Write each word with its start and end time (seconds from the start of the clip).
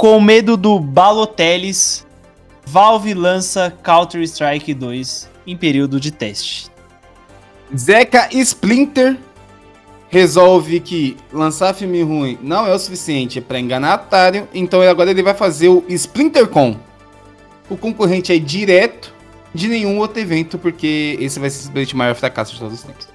com 0.00 0.18
medo 0.18 0.56
do 0.56 0.80
Baloteles, 0.80 2.06
Valve 2.64 3.12
lança 3.12 3.70
Counter-Strike 3.82 4.72
2 4.72 5.28
em 5.46 5.54
período 5.54 6.00
de 6.00 6.10
teste. 6.10 6.70
Zeca 7.76 8.26
Splinter 8.32 9.18
resolve 10.08 10.80
que 10.80 11.18
lançar 11.30 11.74
filme 11.74 12.02
ruim 12.02 12.38
não 12.42 12.66
é 12.66 12.74
o 12.74 12.78
suficiente 12.78 13.42
para 13.42 13.60
enganar 13.60 13.92
Atari, 13.92 14.44
então 14.54 14.80
agora 14.80 15.10
ele 15.10 15.22
vai 15.22 15.34
fazer 15.34 15.68
o 15.68 15.84
SplinterCon. 15.86 16.78
O 17.68 17.76
concorrente 17.76 18.32
é 18.32 18.38
direto 18.38 19.14
de 19.54 19.68
nenhum 19.68 19.98
outro 19.98 20.18
evento, 20.18 20.56
porque 20.56 21.18
esse 21.20 21.38
vai 21.38 21.50
ser 21.50 21.68
o 21.92 21.96
maior 21.98 22.14
fracasso 22.14 22.54
de 22.54 22.58
todos 22.58 22.78
os 22.78 22.82
tempos. 22.82 23.06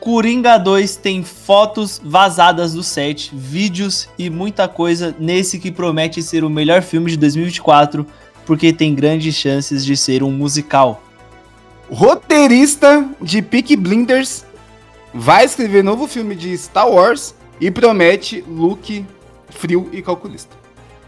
Coringa 0.00 0.56
2 0.56 0.96
tem 0.96 1.22
fotos 1.22 2.00
vazadas 2.02 2.72
do 2.72 2.82
set, 2.82 3.30
vídeos 3.34 4.08
e 4.18 4.30
muita 4.30 4.66
coisa 4.66 5.14
nesse 5.18 5.58
que 5.58 5.70
promete 5.70 6.22
ser 6.22 6.42
o 6.42 6.48
melhor 6.48 6.80
filme 6.80 7.10
de 7.10 7.18
2024, 7.18 8.06
porque 8.46 8.72
tem 8.72 8.94
grandes 8.94 9.34
chances 9.34 9.84
de 9.84 9.94
ser 9.96 10.22
um 10.22 10.32
musical. 10.32 11.02
Roteirista 11.90 13.06
de 13.20 13.42
Peak 13.42 13.76
Blinders 13.76 14.46
vai 15.12 15.44
escrever 15.44 15.84
novo 15.84 16.08
filme 16.08 16.34
de 16.34 16.56
Star 16.56 16.88
Wars 16.88 17.34
e 17.60 17.70
promete 17.70 18.42
look 18.48 19.04
frio 19.50 19.90
e 19.92 20.00
calculista. 20.00 20.56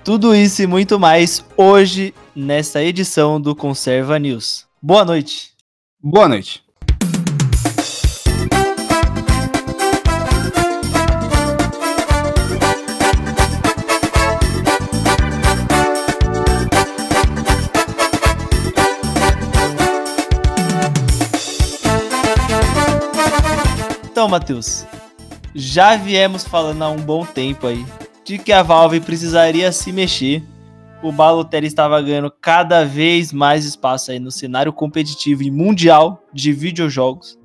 Tudo 0.04 0.34
isso 0.34 0.62
e 0.62 0.66
muito 0.66 0.98
mais 0.98 1.44
hoje 1.56 2.12
nesta 2.34 2.82
edição 2.82 3.40
do 3.40 3.54
Conserva 3.54 4.18
News. 4.18 4.66
Boa 4.82 5.04
noite. 5.04 5.52
Boa 6.02 6.28
noite. 6.28 6.61
Então, 24.22 24.30
Matheus, 24.30 24.86
já 25.52 25.96
viemos 25.96 26.44
falando 26.44 26.80
há 26.82 26.88
um 26.88 26.98
bom 26.98 27.26
tempo 27.26 27.66
aí 27.66 27.84
de 28.24 28.38
que 28.38 28.52
a 28.52 28.62
Valve 28.62 29.00
precisaria 29.00 29.72
se 29.72 29.90
mexer. 29.90 30.44
O 31.02 31.10
Balotelli 31.10 31.66
estava 31.66 32.00
ganhando 32.00 32.32
cada 32.40 32.84
vez 32.84 33.32
mais 33.32 33.64
espaço 33.64 34.12
aí 34.12 34.20
no 34.20 34.30
cenário 34.30 34.72
competitivo 34.72 35.42
e 35.42 35.50
mundial 35.50 36.22
de 36.32 36.52
videojogos, 36.52 37.36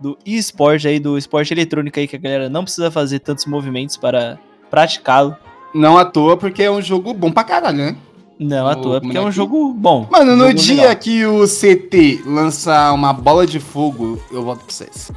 do 0.00 0.18
eSport 0.26 0.84
aí, 0.86 0.98
do 0.98 1.16
esporte 1.16 1.54
eletrônico 1.54 2.00
aí, 2.00 2.08
que 2.08 2.16
a 2.16 2.18
galera 2.18 2.50
não 2.50 2.64
precisa 2.64 2.90
fazer 2.90 3.20
tantos 3.20 3.46
movimentos 3.46 3.96
para 3.96 4.40
praticá-lo. 4.68 5.36
Não 5.72 5.96
à 5.96 6.04
toa, 6.04 6.36
porque 6.36 6.64
é 6.64 6.70
um 6.72 6.82
jogo 6.82 7.14
bom 7.14 7.30
pra 7.30 7.44
caralho, 7.44 7.78
né? 7.78 7.96
Não 8.40 8.66
à 8.66 8.74
toa, 8.74 9.00
porque 9.00 9.16
é 9.16 9.20
um 9.20 9.30
jogo 9.30 9.72
bom. 9.72 10.08
Mano, 10.10 10.34
no 10.34 10.52
dia 10.52 10.82
legal. 10.82 10.96
que 10.96 11.24
o 11.24 11.44
CT 11.46 12.24
lançar 12.26 12.92
uma 12.92 13.12
bola 13.12 13.46
de 13.46 13.60
fogo, 13.60 14.20
eu 14.32 14.42
volto 14.42 14.64
pro 14.64 14.74
CS. 14.74 15.12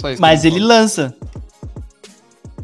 Só 0.00 0.10
isso. 0.10 0.20
Mas 0.20 0.44
ele 0.44 0.58
lança. 0.60 1.14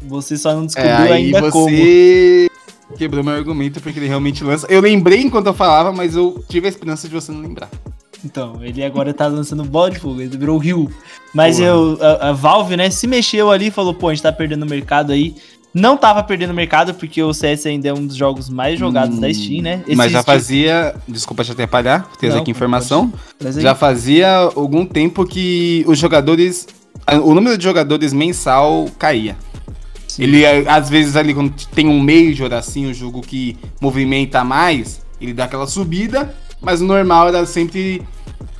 Você 0.07 0.37
só 0.37 0.53
não 0.53 0.65
descobriu 0.65 0.91
É, 0.91 1.11
ainda 1.13 1.51
como. 1.51 1.69
você 1.69 2.49
quebrou 2.97 3.23
meu 3.23 3.33
argumento 3.33 3.81
porque 3.81 3.99
ele 3.99 4.07
realmente 4.07 4.43
lança. 4.43 4.65
Eu 4.69 4.79
lembrei 4.81 5.21
enquanto 5.21 5.47
eu 5.47 5.53
falava, 5.53 5.91
mas 5.91 6.15
eu 6.15 6.43
tive 6.47 6.67
a 6.67 6.69
esperança 6.69 7.07
de 7.07 7.13
você 7.13 7.31
não 7.31 7.41
lembrar. 7.41 7.69
Então, 8.25 8.59
ele 8.63 8.83
agora 8.83 9.13
tá 9.13 9.27
lançando 9.27 9.63
bola 9.63 9.91
de 9.91 9.99
fogo, 9.99 10.21
ele 10.21 10.35
virou 10.37 10.55
o 10.55 10.59
Rio. 10.59 10.89
Mas 11.33 11.57
Porra. 11.57 11.67
eu, 11.69 11.97
a, 12.01 12.29
a 12.29 12.31
Valve, 12.31 12.75
né, 12.75 12.89
se 12.89 13.05
mexeu 13.05 13.51
ali 13.51 13.67
e 13.67 13.71
falou, 13.71 13.93
pô, 13.93 14.07
a 14.09 14.13
gente 14.13 14.23
tá 14.23 14.31
perdendo 14.31 14.63
o 14.63 14.69
mercado 14.69 15.11
aí. 15.11 15.35
Não 15.73 15.95
tava 15.95 16.23
perdendo 16.23 16.49
o 16.49 16.53
mercado, 16.55 16.93
porque 16.95 17.21
o 17.21 17.31
CS 17.33 17.67
ainda 17.67 17.89
é 17.89 17.93
um 17.93 18.07
dos 18.07 18.15
jogos 18.15 18.49
mais 18.49 18.79
jogados 18.79 19.17
Hum, 19.17 19.21
da 19.21 19.31
Steam, 19.31 19.61
né? 19.61 19.83
mas 19.95 20.11
já 20.11 20.19
Esse- 20.19 20.25
fazia. 20.25 20.95
Desculpa 21.07 21.43
te 21.43 21.51
atrapalhar, 21.51 22.09
tens 22.19 22.33
aqui 22.33 22.49
informação. 22.49 23.13
Já 23.57 23.75
fazia 23.75 24.27
algum 24.55 24.85
tempo 24.85 25.25
que 25.25 25.83
os 25.87 25.99
jogadores. 25.99 26.65
O 27.23 27.33
número 27.33 27.57
de 27.57 27.63
jogadores 27.63 28.11
mensal 28.13 28.89
caía. 28.99 29.37
Sim. 30.07 30.23
Ele, 30.23 30.45
às 30.67 30.89
vezes, 30.89 31.15
ali, 31.15 31.33
quando 31.33 31.53
tem 31.67 31.87
um 31.87 31.99
Major, 31.99 32.51
assim, 32.53 32.87
um 32.87 32.93
jogo 32.93 33.21
que 33.21 33.57
movimenta 33.79 34.43
mais, 34.43 35.01
ele 35.21 35.33
dá 35.33 35.45
aquela 35.45 35.67
subida, 35.67 36.35
mas 36.61 36.81
o 36.81 36.85
normal 36.85 37.29
era 37.29 37.45
sempre 37.45 38.01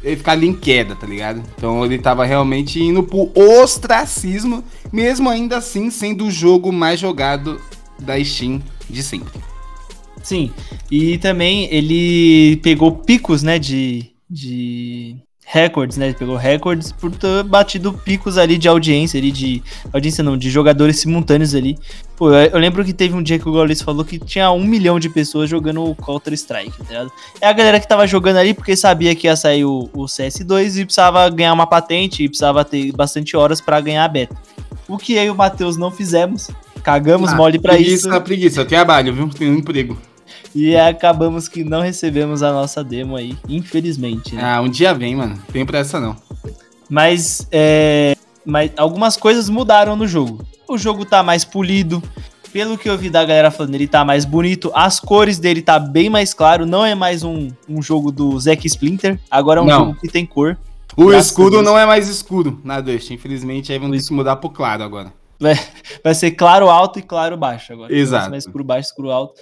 ele 0.03 0.15
ficar 0.15 0.33
ali 0.33 0.47
em 0.47 0.53
queda, 0.53 0.95
tá 0.95 1.07
ligado? 1.07 1.41
Então 1.57 1.83
ele 1.83 1.97
tava 1.97 2.25
realmente 2.25 2.81
indo 2.81 3.03
pro 3.03 3.31
ostracismo, 3.35 4.63
mesmo 4.91 5.29
ainda 5.29 5.57
assim 5.57 5.89
sendo 5.89 6.25
o 6.25 6.31
jogo 6.31 6.71
mais 6.71 6.99
jogado 6.99 7.59
da 7.99 8.23
Steam 8.23 8.61
de 8.89 9.03
sempre. 9.03 9.39
Sim, 10.23 10.51
e 10.91 11.17
também 11.17 11.67
ele 11.71 12.57
pegou 12.57 12.91
picos, 12.91 13.43
né, 13.43 13.57
de, 13.57 14.11
de 14.29 15.15
recordes, 15.49 15.95
né, 15.95 16.07
ele 16.07 16.13
pegou 16.13 16.35
recordes 16.35 16.91
por 16.91 17.09
ter 17.09 17.41
batido 17.43 17.93
picos 17.93 18.37
ali 18.37 18.57
de 18.57 18.67
audiência, 18.67 19.17
ali 19.17 19.31
de, 19.31 19.63
audiência 19.93 20.21
não, 20.21 20.35
de 20.37 20.49
jogadores 20.49 20.99
simultâneos 20.99 21.55
ali. 21.55 21.79
Pô, 22.17 22.33
eu, 22.33 22.49
eu 22.49 22.59
lembro 22.59 22.83
que 22.83 22.91
teve 22.91 23.15
um 23.15 23.23
dia 23.23 23.39
que 23.39 23.47
o 23.47 23.53
Gaules 23.53 23.81
falou 23.81 24.03
que 24.03 24.19
tinha 24.19 24.51
um 24.51 24.65
milhão 24.65 24.99
de 24.99 25.07
pessoas 25.07 25.49
jogando 25.49 25.85
o 25.85 25.95
Counter-Strike, 25.95 26.77
tá 26.77 26.83
ligado? 26.89 27.11
É 27.39 27.47
a 27.47 27.53
galera 27.53 27.79
que 27.79 27.87
tava 27.87 28.05
jogando 28.05 28.37
ali 28.37 28.53
porque 28.53 28.75
sabia 28.75 29.15
que 29.15 29.27
ia 29.27 29.37
sair 29.37 29.63
o, 29.63 29.89
o 29.93 30.03
CS2 30.03 30.81
e 30.81 30.85
precisava 30.85 31.29
ganhar 31.29 31.53
uma 31.53 31.65
patente 31.65 32.23
e 32.23 32.27
precisava 32.27 32.65
ter 32.65 32.91
bastante 32.91 33.37
horas 33.37 33.61
pra 33.61 33.79
ganhar 33.79 34.03
a 34.03 34.07
beta. 34.09 34.35
O 34.85 34.97
que 34.97 35.13
eu 35.13 35.23
e 35.23 35.29
o 35.29 35.35
Matheus 35.35 35.77
não 35.77 35.89
fizemos, 35.89 36.49
cagamos 36.83 37.33
mole 37.33 37.57
pra 37.57 37.73
preguiça, 37.73 37.95
isso. 37.95 38.11
Ah, 38.11 38.19
preguiça, 38.19 38.61
eu 38.61 38.65
trabalho, 38.65 39.13
viu? 39.13 39.29
Tenho 39.29 39.53
um 39.53 39.57
emprego. 39.57 39.97
E 40.59 40.75
acabamos 40.75 41.47
que 41.47 41.63
não 41.63 41.81
recebemos 41.81 42.41
a 42.41 42.51
nossa 42.51 42.83
demo 42.83 43.15
aí, 43.15 43.37
infelizmente. 43.47 44.33
né? 44.33 44.41
Ah, 44.43 44.59
um 44.61 44.67
dia 44.69 44.91
vem, 44.93 45.15
mano. 45.15 45.37
Tem 45.53 45.63
pressa 45.65 45.99
não. 45.99 46.15
Mas, 46.89 47.47
é, 47.51 48.15
mas 48.43 48.71
algumas 48.75 49.15
coisas 49.15 49.49
mudaram 49.49 49.95
no 49.95 50.07
jogo. 50.07 50.43
O 50.67 50.75
jogo 50.77 51.05
tá 51.05 51.21
mais 51.21 51.45
polido. 51.45 52.01
Pelo 52.51 52.75
que 52.77 52.89
eu 52.89 52.97
vi 52.97 53.09
da 53.09 53.23
galera 53.23 53.51
falando, 53.51 53.75
ele 53.75 53.87
tá 53.87 54.03
mais 54.03 54.25
bonito. 54.25 54.71
As 54.73 54.99
cores 54.99 55.37
dele 55.37 55.61
tá 55.61 55.77
bem 55.77 56.09
mais 56.09 56.33
claro. 56.33 56.65
Não 56.65 56.83
é 56.83 56.95
mais 56.95 57.23
um, 57.23 57.49
um 57.69 57.81
jogo 57.81 58.11
do 58.11 58.39
Zack 58.39 58.65
Splinter. 58.65 59.19
Agora 59.29 59.59
é 59.59 59.63
um 59.63 59.67
Não. 59.67 59.79
jogo 59.87 59.99
que 59.99 60.07
tem 60.07 60.25
cor. 60.25 60.57
O 60.95 61.05
Graças 61.07 61.35
Deus. 61.35 61.63
não 61.63 61.77
é 61.77 61.85
mais 61.85 62.07
escuro 62.09 62.59
na 62.63 62.81
Dust. 62.81 63.11
Infelizmente, 63.11 63.71
aí 63.71 63.77
vamos 63.77 63.95
O 63.95 64.01
ter 64.01 64.07
que 64.07 64.13
mudar 64.15 64.37
pro 64.37 64.49
claro 64.49 64.81
agora. 64.81 65.13
Vai 66.03 66.15
ser 66.15 66.31
claro 66.31 66.67
alto 66.67 66.97
e 66.97 67.01
claro 67.03 67.37
baixo 67.37 67.71
agora. 67.73 67.93
Exato. 67.93 68.21
vai 68.21 68.23
ser 68.23 68.31
Mais 68.31 68.43
escuro 68.45 68.63
baixo, 68.63 68.87
escuro 68.89 69.11
alto. 69.11 69.33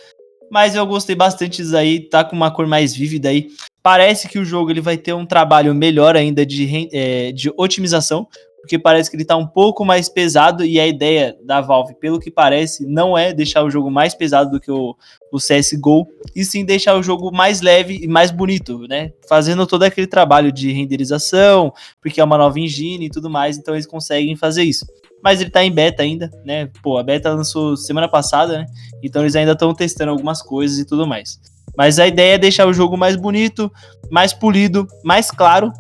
Mas 0.51 0.75
eu 0.75 0.85
gostei 0.85 1.15
bastante 1.15 1.61
disso 1.61 1.75
aí. 1.75 1.99
Tá 1.99 2.23
com 2.23 2.35
uma 2.35 2.51
cor 2.51 2.67
mais 2.67 2.95
vívida 2.95 3.29
aí. 3.29 3.47
Parece 3.81 4.27
que 4.27 4.39
o 4.39 4.45
jogo 4.45 4.71
ele 4.71 4.81
vai 4.81 4.97
ter 4.97 5.13
um 5.13 5.25
trabalho 5.25 5.73
melhor 5.73 6.15
ainda 6.15 6.45
de, 6.45 6.89
é, 6.91 7.31
de 7.31 7.51
otimização. 7.57 8.27
Porque 8.61 8.79
parece 8.79 9.11
que 9.11 9.15
ele 9.15 9.25
tá 9.25 9.37
um 9.37 9.45
pouco 9.45 9.85
mais 9.85 10.09
pesado. 10.09 10.65
E 10.65 10.79
a 10.79 10.87
ideia 10.87 11.37
da 11.43 11.61
Valve, 11.61 11.93
pelo 11.95 12.19
que 12.19 12.31
parece, 12.31 12.85
não 12.85 13.15
é 13.15 13.31
deixar 13.31 13.63
o 13.63 13.69
jogo 13.69 13.91
mais 13.91 14.15
pesado 14.15 14.51
do 14.51 14.59
que 14.59 14.71
o, 14.71 14.95
o 15.31 15.37
CSGO. 15.37 16.07
E 16.35 16.43
sim 16.43 16.65
deixar 16.65 16.95
o 16.95 17.03
jogo 17.03 17.31
mais 17.31 17.61
leve 17.61 17.99
e 18.01 18.07
mais 18.07 18.31
bonito, 18.31 18.87
né? 18.87 19.11
Fazendo 19.29 19.67
todo 19.67 19.83
aquele 19.83 20.07
trabalho 20.07 20.51
de 20.51 20.71
renderização. 20.71 21.71
Porque 22.01 22.19
é 22.19 22.23
uma 22.23 22.37
nova 22.37 22.59
engine 22.59 23.05
e 23.05 23.09
tudo 23.09 23.29
mais. 23.29 23.57
Então 23.57 23.75
eles 23.75 23.85
conseguem 23.85 24.35
fazer 24.35 24.63
isso 24.63 24.85
mas 25.23 25.41
ele 25.41 25.49
tá 25.49 25.63
em 25.63 25.71
beta 25.71 26.03
ainda, 26.03 26.29
né? 26.45 26.69
Pô, 26.83 26.97
a 26.97 27.03
beta 27.03 27.33
lançou 27.33 27.75
semana 27.75 28.07
passada, 28.07 28.59
né? 28.59 28.65
Então 29.01 29.21
eles 29.21 29.35
ainda 29.35 29.53
estão 29.53 29.73
testando 29.73 30.11
algumas 30.11 30.41
coisas 30.41 30.79
e 30.79 30.85
tudo 30.85 31.07
mais. 31.07 31.39
Mas 31.77 31.99
a 31.99 32.07
ideia 32.07 32.35
é 32.35 32.37
deixar 32.37 32.67
o 32.67 32.73
jogo 32.73 32.97
mais 32.97 33.15
bonito, 33.15 33.71
mais 34.09 34.33
polido, 34.33 34.87
mais 35.03 35.29
claro 35.29 35.71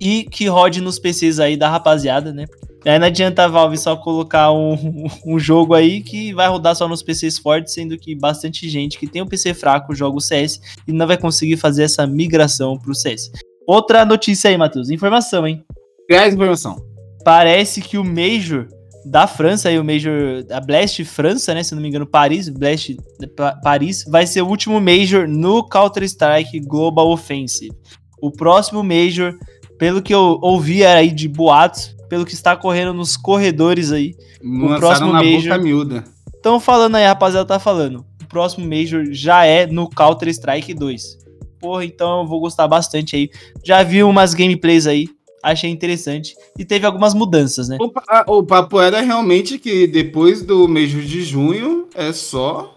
e 0.00 0.24
que 0.24 0.46
rode 0.46 0.80
nos 0.80 0.98
PCs 0.98 1.38
aí 1.38 1.56
da 1.56 1.68
rapaziada, 1.68 2.32
né? 2.32 2.46
Aí 2.86 2.98
não 2.98 3.06
adianta 3.06 3.44
a 3.44 3.48
Valve 3.48 3.76
só 3.76 3.94
colocar 3.94 4.50
um, 4.50 5.06
um 5.26 5.38
jogo 5.38 5.74
aí 5.74 6.00
que 6.00 6.32
vai 6.32 6.48
rodar 6.48 6.74
só 6.74 6.88
nos 6.88 7.02
PCs 7.02 7.38
fortes, 7.38 7.74
sendo 7.74 7.98
que 7.98 8.14
bastante 8.14 8.68
gente 8.68 8.98
que 8.98 9.06
tem 9.06 9.20
um 9.20 9.26
PC 9.26 9.52
fraco 9.52 9.94
joga 9.94 10.16
o 10.16 10.20
CS 10.20 10.60
e 10.88 10.92
não 10.92 11.06
vai 11.06 11.18
conseguir 11.18 11.58
fazer 11.58 11.82
essa 11.82 12.06
migração 12.06 12.78
pro 12.78 12.94
CS. 12.94 13.30
Outra 13.66 14.04
notícia 14.04 14.48
aí, 14.48 14.56
Matheus. 14.56 14.88
Informação, 14.88 15.46
hein? 15.46 15.62
Traz 16.08 16.32
informação. 16.32 16.89
Parece 17.24 17.80
que 17.80 17.98
o 17.98 18.04
Major 18.04 18.66
da 19.04 19.26
França, 19.26 19.68
aí 19.70 19.78
o 19.78 19.84
Major, 19.84 20.44
a 20.50 20.60
Blast 20.60 21.02
França, 21.04 21.54
né, 21.54 21.62
se 21.62 21.74
não 21.74 21.80
me 21.80 21.88
engano, 21.88 22.06
Paris, 22.06 22.48
Blast 22.48 22.96
Pa- 23.36 23.56
Paris, 23.62 24.04
vai 24.08 24.26
ser 24.26 24.42
o 24.42 24.46
último 24.48 24.78
Major 24.80 25.26
no 25.26 25.66
Counter-Strike 25.66 26.60
Global 26.60 27.08
Offensive. 27.10 27.72
O 28.20 28.30
próximo 28.30 28.82
Major, 28.82 29.34
pelo 29.78 30.02
que 30.02 30.14
eu 30.14 30.38
ouvi 30.42 30.84
aí 30.84 31.10
de 31.10 31.28
boatos, 31.28 31.96
pelo 32.10 32.26
que 32.26 32.34
está 32.34 32.54
correndo 32.56 32.92
nos 32.92 33.16
corredores 33.16 33.90
aí, 33.92 34.14
Lançaram 34.42 34.78
próximo 34.80 35.12
na 35.12 35.22
Major- 35.22 35.42
boca 35.42 35.58
miúda. 35.58 36.04
estão 36.34 36.60
falando 36.60 36.96
aí, 36.96 37.06
rapaziada, 37.06 37.46
tá 37.46 37.58
falando. 37.58 38.04
O 38.22 38.26
próximo 38.28 38.66
Major 38.68 39.04
já 39.10 39.44
é 39.46 39.66
no 39.66 39.88
Counter-Strike 39.88 40.74
2. 40.74 41.18
Porra, 41.58 41.84
então 41.84 42.20
eu 42.20 42.26
vou 42.26 42.40
gostar 42.40 42.66
bastante 42.68 43.16
aí. 43.16 43.30
Já 43.64 43.82
vi 43.82 44.02
umas 44.02 44.34
gameplays 44.34 44.86
aí, 44.86 45.08
achei 45.42 45.70
interessante. 45.70 46.34
E 46.58 46.64
teve 46.64 46.86
algumas 46.86 47.14
mudanças, 47.14 47.68
né? 47.68 47.76
O, 47.80 47.88
pa- 47.90 48.24
o 48.26 48.42
papo 48.42 48.80
era 48.80 49.00
realmente 49.00 49.58
que 49.58 49.86
depois 49.86 50.42
do 50.42 50.66
mês 50.68 50.90
de 50.90 51.22
junho 51.22 51.88
é 51.94 52.12
só 52.12 52.74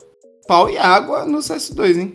pau 0.47 0.69
e 0.69 0.77
água 0.77 1.25
no 1.25 1.39
CS2, 1.39 1.97
hein? 1.99 2.13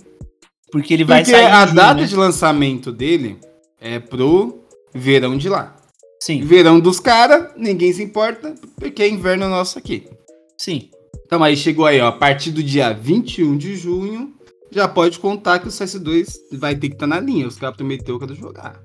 Porque 0.71 0.93
ele 0.95 1.05
vai 1.05 1.23
Porque 1.23 1.33
sair. 1.37 1.47
a 1.47 1.65
junho, 1.65 1.77
data 1.77 2.00
né? 2.03 2.06
de 2.06 2.15
lançamento 2.17 2.93
dele 2.93 3.39
é 3.81 3.99
pro 3.99 4.61
verão 4.95 5.37
de 5.37 5.49
lá. 5.49 5.75
Sim, 6.21 6.41
Verão 6.43 6.81
dos 6.81 6.99
caras, 6.99 7.53
ninguém 7.56 7.93
se 7.93 8.03
importa, 8.03 8.53
porque 8.77 9.03
é 9.03 9.09
inverno 9.09 9.49
nosso 9.49 9.79
aqui. 9.79 10.09
sim. 10.56 10.91
Então 11.25 11.44
aí 11.44 11.56
chegou 11.56 11.85
aí, 11.85 12.01
ó, 12.01 12.09
a 12.09 12.12
partir 12.12 12.51
do 12.51 12.62
dia 12.62 12.91
21 12.93 13.56
de 13.59 13.77
junho, 13.77 14.33
já 14.71 14.89
pode 14.89 15.19
contar 15.19 15.59
que 15.59 15.69
o 15.69 15.71
CS2 15.71 16.27
vai 16.55 16.75
ter 16.75 16.89
que 16.89 16.94
estar 16.94 17.06
na 17.06 17.21
linha. 17.21 17.47
Os 17.47 17.56
caras 17.56 17.77
prometeu 17.77 18.19
que 18.19 18.25
eu 18.25 18.35
jogar. 18.35 18.81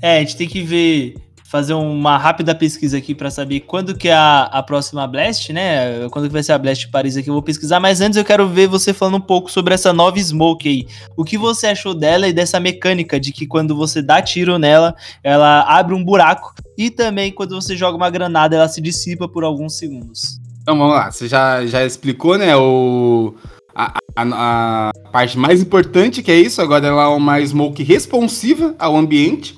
É, 0.00 0.18
a 0.18 0.20
gente 0.20 0.36
tem 0.36 0.48
que 0.48 0.62
ver, 0.62 1.14
fazer 1.44 1.74
uma 1.74 2.18
rápida 2.18 2.54
pesquisa 2.54 2.98
aqui 2.98 3.14
pra 3.14 3.30
saber 3.30 3.60
quando 3.60 3.96
que 3.96 4.08
é 4.08 4.14
a, 4.14 4.42
a 4.44 4.62
próxima 4.62 5.06
Blast, 5.06 5.52
né? 5.52 6.08
Quando 6.10 6.26
que 6.26 6.32
vai 6.32 6.42
ser 6.42 6.52
a 6.52 6.58
Blast 6.58 6.88
Paris 6.88 7.16
aqui, 7.16 7.30
eu 7.30 7.34
vou 7.34 7.42
pesquisar. 7.42 7.80
Mas 7.80 8.00
antes 8.00 8.16
eu 8.16 8.24
quero 8.24 8.48
ver 8.48 8.66
você 8.66 8.92
falando 8.92 9.16
um 9.16 9.20
pouco 9.20 9.50
sobre 9.50 9.72
essa 9.72 9.92
nova 9.92 10.18
Smoke 10.18 10.68
aí. 10.68 10.86
O 11.16 11.24
que 11.24 11.38
você 11.38 11.68
achou 11.68 11.94
dela 11.94 12.28
e 12.28 12.32
dessa 12.32 12.58
mecânica 12.58 13.18
de 13.18 13.32
que 13.32 13.46
quando 13.46 13.76
você 13.76 14.02
dá 14.02 14.20
tiro 14.20 14.58
nela, 14.58 14.94
ela 15.22 15.62
abre 15.62 15.94
um 15.94 16.04
buraco. 16.04 16.54
E 16.76 16.90
também 16.90 17.32
quando 17.32 17.54
você 17.54 17.76
joga 17.76 17.96
uma 17.96 18.10
granada, 18.10 18.56
ela 18.56 18.68
se 18.68 18.80
dissipa 18.80 19.28
por 19.28 19.44
alguns 19.44 19.78
segundos. 19.78 20.38
Então 20.62 20.76
vamos 20.76 20.96
lá, 20.96 21.12
você 21.12 21.28
já, 21.28 21.64
já 21.64 21.84
explicou, 21.84 22.36
né, 22.36 22.56
o, 22.56 23.36
a, 23.72 23.92
a, 24.16 24.90
a 24.90 25.10
parte 25.12 25.38
mais 25.38 25.62
importante 25.62 26.24
que 26.24 26.30
é 26.32 26.34
isso, 26.34 26.60
agora 26.60 26.84
ela 26.84 27.04
é 27.04 27.06
uma 27.06 27.40
smoke 27.46 27.84
responsiva 27.84 28.74
ao 28.76 28.96
ambiente. 28.96 29.56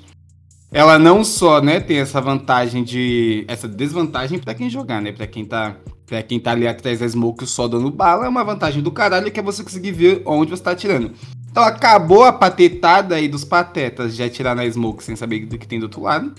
Ela 0.70 0.98
não 0.98 1.24
só, 1.24 1.62
né, 1.62 1.80
tem 1.80 1.98
essa 1.98 2.20
vantagem 2.20 2.84
de. 2.84 3.44
essa 3.48 3.66
desvantagem 3.66 4.38
pra 4.38 4.54
quem 4.54 4.68
jogar, 4.68 5.00
né? 5.00 5.12
Pra 5.12 5.26
quem 5.26 5.44
tá. 5.44 5.76
Pra 6.04 6.22
quem 6.22 6.40
tá 6.40 6.52
ali 6.52 6.66
atrás 6.66 7.00
da 7.00 7.08
smoke 7.08 7.46
só 7.46 7.68
dando 7.68 7.90
bala, 7.90 8.24
é 8.24 8.28
uma 8.28 8.42
vantagem 8.42 8.82
do 8.82 8.90
caralho 8.90 9.30
que 9.30 9.38
é 9.38 9.42
você 9.42 9.62
conseguir 9.62 9.92
ver 9.92 10.22
onde 10.24 10.50
você 10.50 10.62
tá 10.62 10.70
atirando. 10.70 11.12
Então 11.50 11.62
acabou 11.62 12.24
a 12.24 12.32
patetada 12.32 13.14
aí 13.14 13.28
dos 13.28 13.44
patetas 13.44 14.16
de 14.16 14.22
atirar 14.22 14.56
na 14.56 14.68
smoke 14.70 15.04
sem 15.04 15.14
saber 15.16 15.44
do 15.44 15.58
que 15.58 15.68
tem 15.68 15.78
do 15.78 15.82
outro 15.82 16.02
lado. 16.02 16.32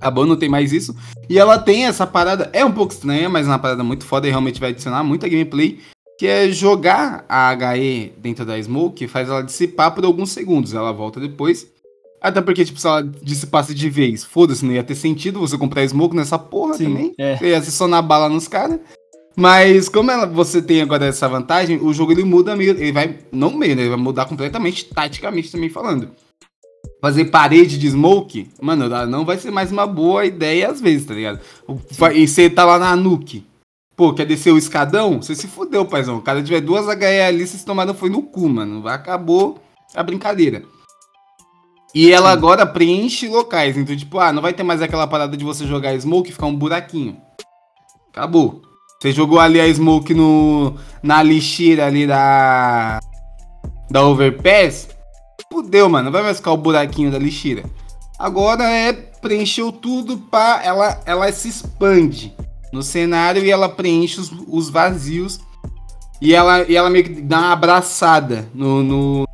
Acabou, 0.00 0.24
não 0.24 0.36
tem 0.36 0.48
mais 0.48 0.72
isso. 0.72 0.94
E 1.28 1.36
ela 1.36 1.58
tem 1.58 1.86
essa 1.86 2.06
parada, 2.06 2.48
é 2.52 2.64
um 2.64 2.70
pouco 2.72 2.92
estranha, 2.92 3.28
mas 3.28 3.46
é 3.46 3.50
uma 3.50 3.58
parada 3.58 3.82
muito 3.82 4.04
foda 4.04 4.26
e 4.26 4.30
realmente 4.30 4.60
vai 4.60 4.70
adicionar 4.70 5.02
muita 5.02 5.28
gameplay. 5.28 5.80
Que 6.18 6.26
é 6.26 6.48
jogar 6.50 7.24
a 7.28 7.52
HE 7.74 8.12
dentro 8.18 8.44
da 8.44 8.60
smoke, 8.62 9.08
faz 9.08 9.28
ela 9.28 9.42
dissipar 9.42 9.94
por 9.94 10.04
alguns 10.04 10.30
segundos. 10.30 10.74
Ela 10.74 10.92
volta 10.92 11.18
depois. 11.18 11.66
Até 12.20 12.40
porque, 12.40 12.64
tipo, 12.64 12.78
se 12.78 12.86
ela 12.86 13.02
dissipasse 13.02 13.74
de 13.74 13.88
vez, 13.88 14.24
foda-se, 14.24 14.64
não 14.64 14.72
ia 14.72 14.84
ter 14.84 14.94
sentido 14.94 15.40
você 15.40 15.56
comprar 15.56 15.86
smoke 15.88 16.14
nessa 16.14 16.38
porra 16.38 16.74
Sim, 16.74 16.84
também. 16.84 17.14
é. 17.18 17.36
Você 17.36 17.86
ia 17.86 18.02
bala 18.02 18.28
nos 18.28 18.46
caras. 18.46 18.78
Mas 19.34 19.88
como 19.88 20.10
ela, 20.10 20.26
você 20.26 20.60
tem 20.60 20.82
agora 20.82 21.06
essa 21.06 21.28
vantagem, 21.28 21.78
o 21.80 21.92
jogo 21.94 22.12
ele 22.12 22.24
muda 22.24 22.54
meio. 22.54 22.72
Ele 22.72 22.92
vai. 22.92 23.18
Não 23.32 23.50
meio, 23.56 23.74
né? 23.74 23.82
Ele 23.82 23.88
vai 23.88 23.98
mudar 23.98 24.26
completamente, 24.26 24.84
taticamente 24.84 25.50
também 25.50 25.70
falando. 25.70 26.10
Fazer 27.00 27.26
parede 27.26 27.78
de 27.78 27.88
smoke, 27.88 28.50
mano, 28.60 28.86
não 29.06 29.24
vai 29.24 29.38
ser 29.38 29.50
mais 29.50 29.72
uma 29.72 29.86
boa 29.86 30.26
ideia 30.26 30.68
às 30.68 30.80
vezes, 30.80 31.06
tá 31.06 31.14
ligado? 31.14 31.40
E 32.14 32.28
você 32.28 32.50
tá 32.50 32.64
lá 32.66 32.78
na 32.78 32.94
nuke. 32.94 33.46
Pô, 33.96 34.12
quer 34.12 34.26
descer 34.26 34.52
o 34.52 34.58
escadão? 34.58 35.22
Você 35.22 35.34
se 35.34 35.46
fudeu, 35.46 35.86
paizão. 35.86 36.18
O 36.18 36.22
cara 36.22 36.42
tiver 36.42 36.60
duas 36.60 36.86
HE 36.86 37.04
ali, 37.22 37.46
vocês 37.46 37.64
tomaram 37.64 37.94
foi 37.94 38.10
no 38.10 38.22
cu, 38.22 38.48
mano. 38.48 38.86
Acabou 38.88 39.58
a 39.94 40.02
brincadeira. 40.02 40.62
E 41.94 42.12
ela 42.12 42.30
agora 42.30 42.64
preenche 42.64 43.28
locais. 43.28 43.76
Então, 43.76 43.96
tipo, 43.96 44.18
ah, 44.18 44.32
não 44.32 44.40
vai 44.42 44.52
ter 44.52 44.62
mais 44.62 44.80
aquela 44.80 45.06
parada 45.06 45.36
de 45.36 45.44
você 45.44 45.66
jogar 45.66 45.98
smoke 45.98 46.30
e 46.30 46.32
ficar 46.32 46.46
um 46.46 46.54
buraquinho. 46.56 47.16
Acabou. 48.12 48.62
Você 49.00 49.12
jogou 49.12 49.40
ali 49.40 49.60
a 49.60 49.72
smoke 49.72 50.12
no, 50.14 50.74
na 51.02 51.22
lixeira 51.22 51.86
ali 51.86 52.06
da. 52.06 53.00
Da 53.90 54.04
overpass. 54.04 54.88
Fudeu, 55.52 55.88
mano. 55.88 56.04
Não 56.06 56.12
vai 56.12 56.22
mais 56.22 56.36
ficar 56.36 56.52
o 56.52 56.56
buraquinho 56.56 57.10
da 57.10 57.18
lixeira. 57.18 57.64
Agora 58.18 58.64
é. 58.64 58.92
Preencheu 58.92 59.72
tudo 59.72 60.16
pra. 60.16 60.60
Ela, 60.64 61.00
ela 61.04 61.30
se 61.32 61.48
expande 61.48 62.32
no 62.72 62.82
cenário 62.82 63.44
e 63.44 63.50
ela 63.50 63.68
preenche 63.68 64.20
os, 64.20 64.30
os 64.46 64.70
vazios. 64.70 65.40
E 66.20 66.34
ela, 66.34 66.62
e 66.68 66.76
ela 66.76 66.90
meio 66.90 67.04
que 67.04 67.20
dá 67.22 67.38
uma 67.38 67.52
abraçada 67.52 68.48
no, 68.54 68.82
no- 68.82 69.24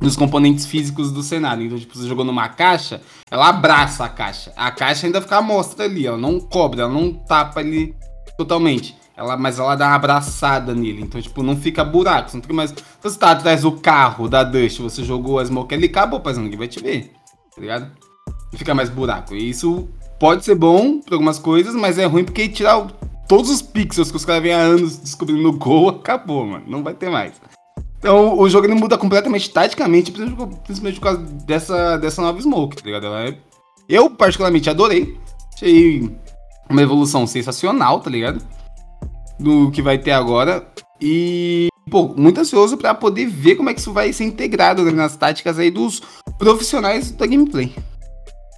nos 0.00 0.16
componentes 0.16 0.66
físicos 0.66 1.10
do 1.10 1.22
cenário. 1.22 1.64
Então, 1.64 1.78
tipo, 1.78 1.96
você 1.96 2.06
jogou 2.06 2.24
numa 2.24 2.48
caixa, 2.48 3.00
ela 3.30 3.48
abraça 3.48 4.04
a 4.04 4.08
caixa. 4.08 4.52
A 4.56 4.70
caixa 4.70 5.06
ainda 5.06 5.20
fica 5.20 5.40
mostra 5.42 5.84
ali, 5.84 6.06
ela 6.06 6.18
não 6.18 6.40
cobre, 6.40 6.80
ela 6.80 6.92
não 6.92 7.12
tapa 7.12 7.60
ali 7.60 7.94
totalmente. 8.36 8.96
Ela, 9.16 9.36
mas 9.36 9.58
ela 9.58 9.74
dá 9.74 9.88
uma 9.88 9.96
abraçada 9.96 10.72
nele. 10.72 11.02
Então, 11.02 11.20
tipo, 11.20 11.42
não 11.42 11.56
fica 11.56 11.84
buraco. 11.84 12.30
Não 12.34 12.40
fica 12.40 12.54
mais. 12.54 12.70
Se 12.70 12.76
você 13.02 13.18
tá 13.18 13.32
atrás 13.32 13.62
do 13.62 13.72
carro 13.72 14.28
da 14.28 14.44
Dust, 14.44 14.78
você 14.78 15.02
jogou 15.02 15.40
a 15.40 15.44
smoke 15.44 15.74
ali, 15.74 15.86
acabou, 15.86 16.20
paizão, 16.20 16.44
ninguém 16.44 16.58
vai 16.58 16.68
te 16.68 16.80
ver. 16.80 17.12
Tá 17.52 17.60
ligado? 17.60 17.90
Não 18.52 18.58
fica 18.58 18.72
mais 18.76 18.88
buraco. 18.88 19.34
E 19.34 19.50
isso 19.50 19.88
pode 20.20 20.44
ser 20.44 20.54
bom 20.54 21.00
pra 21.00 21.16
algumas 21.16 21.38
coisas, 21.38 21.74
mas 21.74 21.98
é 21.98 22.04
ruim 22.04 22.24
porque 22.24 22.48
tirar 22.48 22.86
todos 23.26 23.50
os 23.50 23.60
pixels 23.60 24.12
que 24.12 24.16
os 24.16 24.24
caras 24.24 24.42
vêm 24.42 24.52
há 24.52 24.58
anos 24.58 24.98
descobrindo 24.98 25.42
no 25.42 25.52
Gol, 25.52 25.88
acabou, 26.00 26.46
mano. 26.46 26.64
Não 26.68 26.84
vai 26.84 26.94
ter 26.94 27.10
mais. 27.10 27.32
Então 27.98 28.38
o 28.38 28.48
jogo 28.48 28.66
ele 28.66 28.74
muda 28.74 28.96
completamente 28.96 29.50
taticamente, 29.50 30.12
principalmente 30.12 31.00
por 31.00 31.00
causa 31.00 31.18
dessa, 31.44 31.96
dessa 31.96 32.22
nova 32.22 32.40
Smoke, 32.40 32.76
tá 32.76 32.82
ligado? 32.84 33.06
Ela 33.06 33.28
é- 33.28 33.38
Eu 33.88 34.08
particularmente 34.10 34.70
adorei. 34.70 35.16
Achei 35.54 36.08
uma 36.70 36.82
evolução 36.82 37.26
sensacional, 37.26 38.00
tá 38.00 38.08
ligado? 38.10 38.40
Do 39.38 39.70
que 39.70 39.82
vai 39.82 39.98
ter 39.98 40.12
agora. 40.12 40.66
E, 41.00 41.68
pô, 41.90 42.08
muito 42.16 42.40
ansioso 42.40 42.76
pra 42.76 42.94
poder 42.94 43.26
ver 43.26 43.56
como 43.56 43.70
é 43.70 43.74
que 43.74 43.80
isso 43.80 43.92
vai 43.92 44.12
ser 44.12 44.24
integrado 44.24 44.84
né, 44.84 44.92
nas 44.92 45.16
táticas 45.16 45.58
aí 45.58 45.70
dos 45.70 46.00
profissionais 46.38 47.10
da 47.10 47.26
gameplay. 47.26 47.72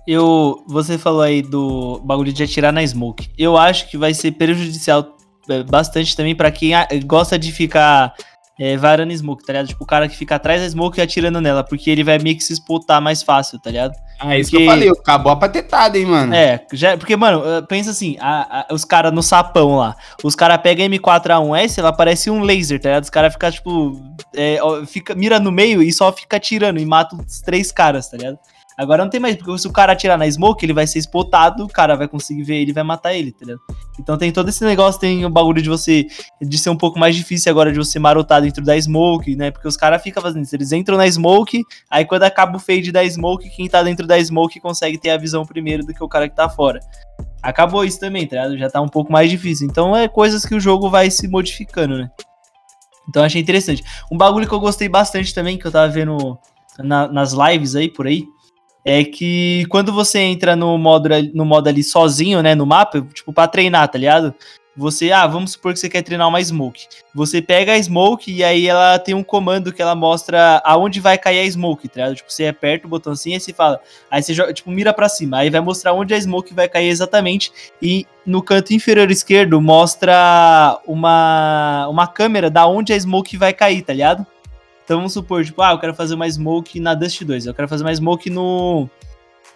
Eu, 0.06 0.64
você 0.66 0.98
falou 0.98 1.20
aí 1.22 1.40
do 1.42 2.00
bagulho 2.04 2.32
de 2.32 2.42
atirar 2.42 2.72
na 2.72 2.84
smoke. 2.86 3.30
Eu 3.38 3.56
acho 3.56 3.88
que 3.90 3.96
vai 3.96 4.12
ser 4.12 4.32
prejudicial 4.32 5.16
é, 5.48 5.62
bastante 5.62 6.16
também 6.16 6.34
pra 6.34 6.50
quem 6.50 6.72
gosta 7.06 7.38
de 7.38 7.52
ficar 7.52 8.12
é, 8.62 8.76
varando 8.76 9.16
smoke, 9.16 9.42
tá 9.46 9.54
ligado? 9.54 9.68
Tipo, 9.68 9.84
o 9.84 9.86
cara 9.86 10.06
que 10.06 10.14
fica 10.14 10.34
atrás 10.34 10.60
da 10.60 10.68
smoke 10.68 11.00
e 11.00 11.02
atirando 11.02 11.40
nela, 11.40 11.64
porque 11.64 11.88
ele 11.90 12.04
vai 12.04 12.18
meio 12.18 12.36
que 12.36 12.44
se 12.44 12.52
explotar 12.52 13.00
mais 13.00 13.22
fácil, 13.22 13.58
tá 13.58 13.70
ligado? 13.70 13.94
Ah, 14.18 14.36
isso 14.36 14.50
Porque- 14.50 14.64
que 14.64 14.68
eu 14.68 14.74
falei, 14.74 14.88
acabou 14.90 15.32
a 15.32 15.36
patetada, 15.36 15.96
hein, 15.98 16.04
mano. 16.04 16.34
É, 16.34 16.66
já, 16.74 16.94
porque, 16.98 17.16
mano, 17.16 17.42
pensa 17.66 17.90
assim, 17.90 18.18
a- 18.20 18.66
a- 18.70 18.74
os 18.74 18.84
caras 18.84 19.10
no 19.14 19.22
sapão 19.22 19.76
lá, 19.78 19.96
os 20.22 20.34
caras 20.34 20.58
pegam 20.58 20.84
M4A1S, 20.86 21.78
ela 21.78 21.90
parece 21.90 22.30
um 22.30 22.42
laser, 22.42 22.78
tá 22.78 22.90
ligado? 22.90 23.04
Os 23.04 23.10
caras 23.10 23.32
ficam, 23.32 23.50
tipo, 23.50 23.98
é, 24.36 24.58
fica, 24.86 25.14
mira 25.14 25.40
no 25.40 25.50
meio 25.50 25.82
e 25.82 25.90
só 25.90 26.12
fica 26.12 26.36
atirando 26.36 26.78
e 26.78 26.84
mata 26.84 27.16
os 27.16 27.40
três 27.40 27.72
caras, 27.72 28.10
tá 28.10 28.18
ligado? 28.18 28.38
Agora 28.80 29.02
não 29.04 29.10
tem 29.10 29.20
mais, 29.20 29.36
porque 29.36 29.58
se 29.58 29.68
o 29.68 29.72
cara 29.72 29.92
atirar 29.92 30.16
na 30.16 30.30
smoke, 30.30 30.64
ele 30.64 30.72
vai 30.72 30.86
ser 30.86 30.98
spotado, 31.00 31.64
o 31.64 31.68
cara 31.68 31.94
vai 31.96 32.08
conseguir 32.08 32.44
ver 32.44 32.62
ele 32.62 32.72
vai 32.72 32.82
matar 32.82 33.12
ele, 33.14 33.30
tá 33.30 33.44
ligado? 33.44 33.60
Então 33.98 34.16
tem 34.16 34.32
todo 34.32 34.48
esse 34.48 34.64
negócio, 34.64 34.98
tem 34.98 35.22
o 35.26 35.28
bagulho 35.28 35.60
de 35.60 35.68
você, 35.68 36.06
de 36.40 36.56
ser 36.56 36.70
um 36.70 36.76
pouco 36.76 36.98
mais 36.98 37.14
difícil 37.14 37.50
agora 37.52 37.70
de 37.70 37.76
você 37.76 37.98
marotar 37.98 38.40
dentro 38.40 38.64
da 38.64 38.80
smoke, 38.80 39.36
né? 39.36 39.50
Porque 39.50 39.68
os 39.68 39.76
caras 39.76 40.02
ficam 40.02 40.22
fazendo 40.22 40.44
isso, 40.44 40.56
eles 40.56 40.72
entram 40.72 40.96
na 40.96 41.06
smoke, 41.10 41.62
aí 41.90 42.06
quando 42.06 42.22
acaba 42.22 42.56
o 42.56 42.58
fade 42.58 42.90
da 42.90 43.06
smoke, 43.06 43.50
quem 43.50 43.68
tá 43.68 43.82
dentro 43.82 44.06
da 44.06 44.18
smoke 44.24 44.58
consegue 44.60 44.96
ter 44.96 45.10
a 45.10 45.18
visão 45.18 45.44
primeiro 45.44 45.84
do 45.84 45.92
que 45.92 46.02
o 46.02 46.08
cara 46.08 46.26
que 46.26 46.34
tá 46.34 46.48
fora. 46.48 46.80
Acabou 47.42 47.84
isso 47.84 48.00
também, 48.00 48.26
tá 48.26 48.36
ligado? 48.36 48.56
Já 48.56 48.70
tá 48.70 48.80
um 48.80 48.88
pouco 48.88 49.12
mais 49.12 49.30
difícil. 49.30 49.66
Então 49.66 49.94
é 49.94 50.08
coisas 50.08 50.42
que 50.44 50.54
o 50.54 50.60
jogo 50.60 50.88
vai 50.88 51.10
se 51.10 51.28
modificando, 51.28 51.98
né? 51.98 52.10
Então 53.08 53.22
achei 53.22 53.42
interessante. 53.42 53.82
Um 54.10 54.16
bagulho 54.16 54.48
que 54.48 54.54
eu 54.54 54.60
gostei 54.60 54.88
bastante 54.88 55.34
também, 55.34 55.58
que 55.58 55.66
eu 55.66 55.70
tava 55.72 55.92
vendo 55.92 56.38
na- 56.78 57.08
nas 57.08 57.32
lives 57.32 57.74
aí 57.76 57.88
por 57.90 58.06
aí, 58.06 58.24
é 58.84 59.04
que 59.04 59.66
quando 59.68 59.92
você 59.92 60.18
entra 60.20 60.56
no 60.56 60.76
modo, 60.78 61.08
no 61.34 61.44
modo 61.44 61.68
ali 61.68 61.82
sozinho, 61.82 62.42
né, 62.42 62.54
no 62.54 62.66
mapa, 62.66 63.00
tipo, 63.12 63.32
pra 63.32 63.46
treinar, 63.48 63.88
tá 63.88 63.98
ligado? 63.98 64.34
Você, 64.76 65.10
ah, 65.10 65.26
vamos 65.26 65.52
supor 65.52 65.72
que 65.72 65.80
você 65.80 65.88
quer 65.88 66.00
treinar 66.02 66.28
uma 66.28 66.42
smoke. 66.42 66.86
Você 67.14 67.42
pega 67.42 67.72
a 67.72 67.82
smoke 67.82 68.32
e 68.32 68.42
aí 68.42 68.66
ela 68.66 68.98
tem 68.98 69.14
um 69.14 69.22
comando 69.22 69.72
que 69.72 69.82
ela 69.82 69.94
mostra 69.94 70.62
aonde 70.64 71.00
vai 71.00 71.18
cair 71.18 71.40
a 71.40 71.50
smoke, 71.50 71.88
tá 71.88 72.00
ligado? 72.00 72.16
Tipo, 72.16 72.32
você 72.32 72.46
aperta 72.46 72.86
o 72.86 72.90
botãozinho 72.90 73.36
e 73.36 73.40
você 73.40 73.52
fala. 73.52 73.80
Aí 74.10 74.22
você 74.22 74.32
joga, 74.32 74.54
tipo, 74.54 74.70
mira 74.70 74.94
pra 74.94 75.08
cima. 75.08 75.38
Aí 75.38 75.50
vai 75.50 75.60
mostrar 75.60 75.92
onde 75.92 76.14
a 76.14 76.20
smoke 76.20 76.54
vai 76.54 76.68
cair 76.68 76.88
exatamente. 76.88 77.52
E 77.82 78.06
no 78.24 78.42
canto 78.42 78.72
inferior 78.72 79.10
esquerdo 79.10 79.60
mostra 79.60 80.80
uma, 80.86 81.88
uma 81.88 82.06
câmera 82.06 82.48
da 82.48 82.66
onde 82.66 82.92
a 82.92 82.98
smoke 82.98 83.36
vai 83.36 83.52
cair, 83.52 83.82
tá 83.82 83.92
ligado? 83.92 84.24
Então 84.90 84.98
vamos 84.98 85.12
supor, 85.12 85.44
tipo, 85.44 85.62
ah, 85.62 85.70
eu 85.70 85.78
quero 85.78 85.94
fazer 85.94 86.16
uma 86.16 86.28
smoke 86.28 86.80
na 86.80 86.94
Dust 86.94 87.22
2, 87.22 87.46
eu 87.46 87.54
quero 87.54 87.68
fazer 87.68 87.84
uma 87.84 87.94
smoke 87.94 88.28
no, 88.28 88.90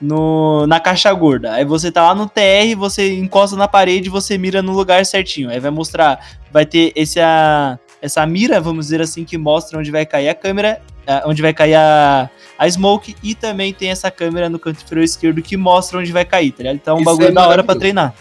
no 0.01 0.65
na 0.69 0.79
caixa 0.79 1.13
gorda. 1.13 1.55
Aí 1.55 1.65
você 1.65 1.91
tá 1.91 2.05
lá 2.05 2.15
no 2.15 2.29
TR, 2.29 2.77
você 2.79 3.13
encosta 3.15 3.57
na 3.57 3.67
parede 3.67 4.07
e 4.07 4.11
você 4.11 4.39
mira 4.39 4.63
no 4.63 4.71
lugar 4.73 5.05
certinho. 5.05 5.51
Aí 5.51 5.59
vai 5.59 5.73
mostrar, 5.73 6.39
vai 6.53 6.65
ter 6.65 6.93
esse 6.95 7.19
a, 7.19 7.77
essa 8.01 8.25
mira, 8.25 8.61
vamos 8.61 8.87
dizer 8.87 9.01
assim, 9.01 9.25
que 9.25 9.37
mostra 9.37 9.77
onde 9.77 9.91
vai 9.91 10.07
cair 10.07 10.29
a 10.29 10.37
câmera, 10.37 10.81
onde 11.27 11.43
vai 11.43 11.53
cair 11.53 11.75
a, 11.75 12.31
a 12.57 12.71
smoke 12.71 13.17
e 13.21 13.35
também 13.35 13.75
tem 13.75 13.91
essa 13.91 14.13
câmera 14.13 14.49
no 14.49 14.61
canto 14.61 14.85
inferior 14.85 15.03
esquerdo 15.03 15.43
que 15.43 15.57
mostra 15.57 15.99
onde 15.99 16.13
vai 16.13 16.25
cair, 16.25 16.53
tá 16.53 16.59
ligado? 16.59 16.77
Então 16.77 16.95
é 16.95 16.97
um 16.99 17.01
Isso 17.01 17.11
bagulho 17.11 17.27
é 17.27 17.33
da 17.33 17.41
hora 17.49 17.65
pra 17.65 17.75
maravilhoso. 17.75 17.81
treinar. 17.81 18.15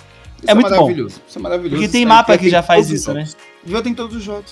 Isso 0.44 0.56
muito 0.56 0.70
bom. 0.72 0.76
maravilhoso. 0.78 1.22
Isso 1.28 1.38
é 1.38 1.42
maravilhoso. 1.44 1.76
Porque 1.76 1.92
tem 1.92 2.02
Isso 2.02 2.10
mapa 2.10 2.34
que 2.34 2.46
tem 2.46 2.50
já 2.50 2.64
faz 2.64 2.90
isso, 2.90 3.14
né? 3.14 3.20
jogos. 3.20 3.38
Devia 3.64 3.82
ter 3.84 3.90
em 3.90 3.94
todos 3.94 4.18
os 4.18 4.24
jogos. 4.24 4.52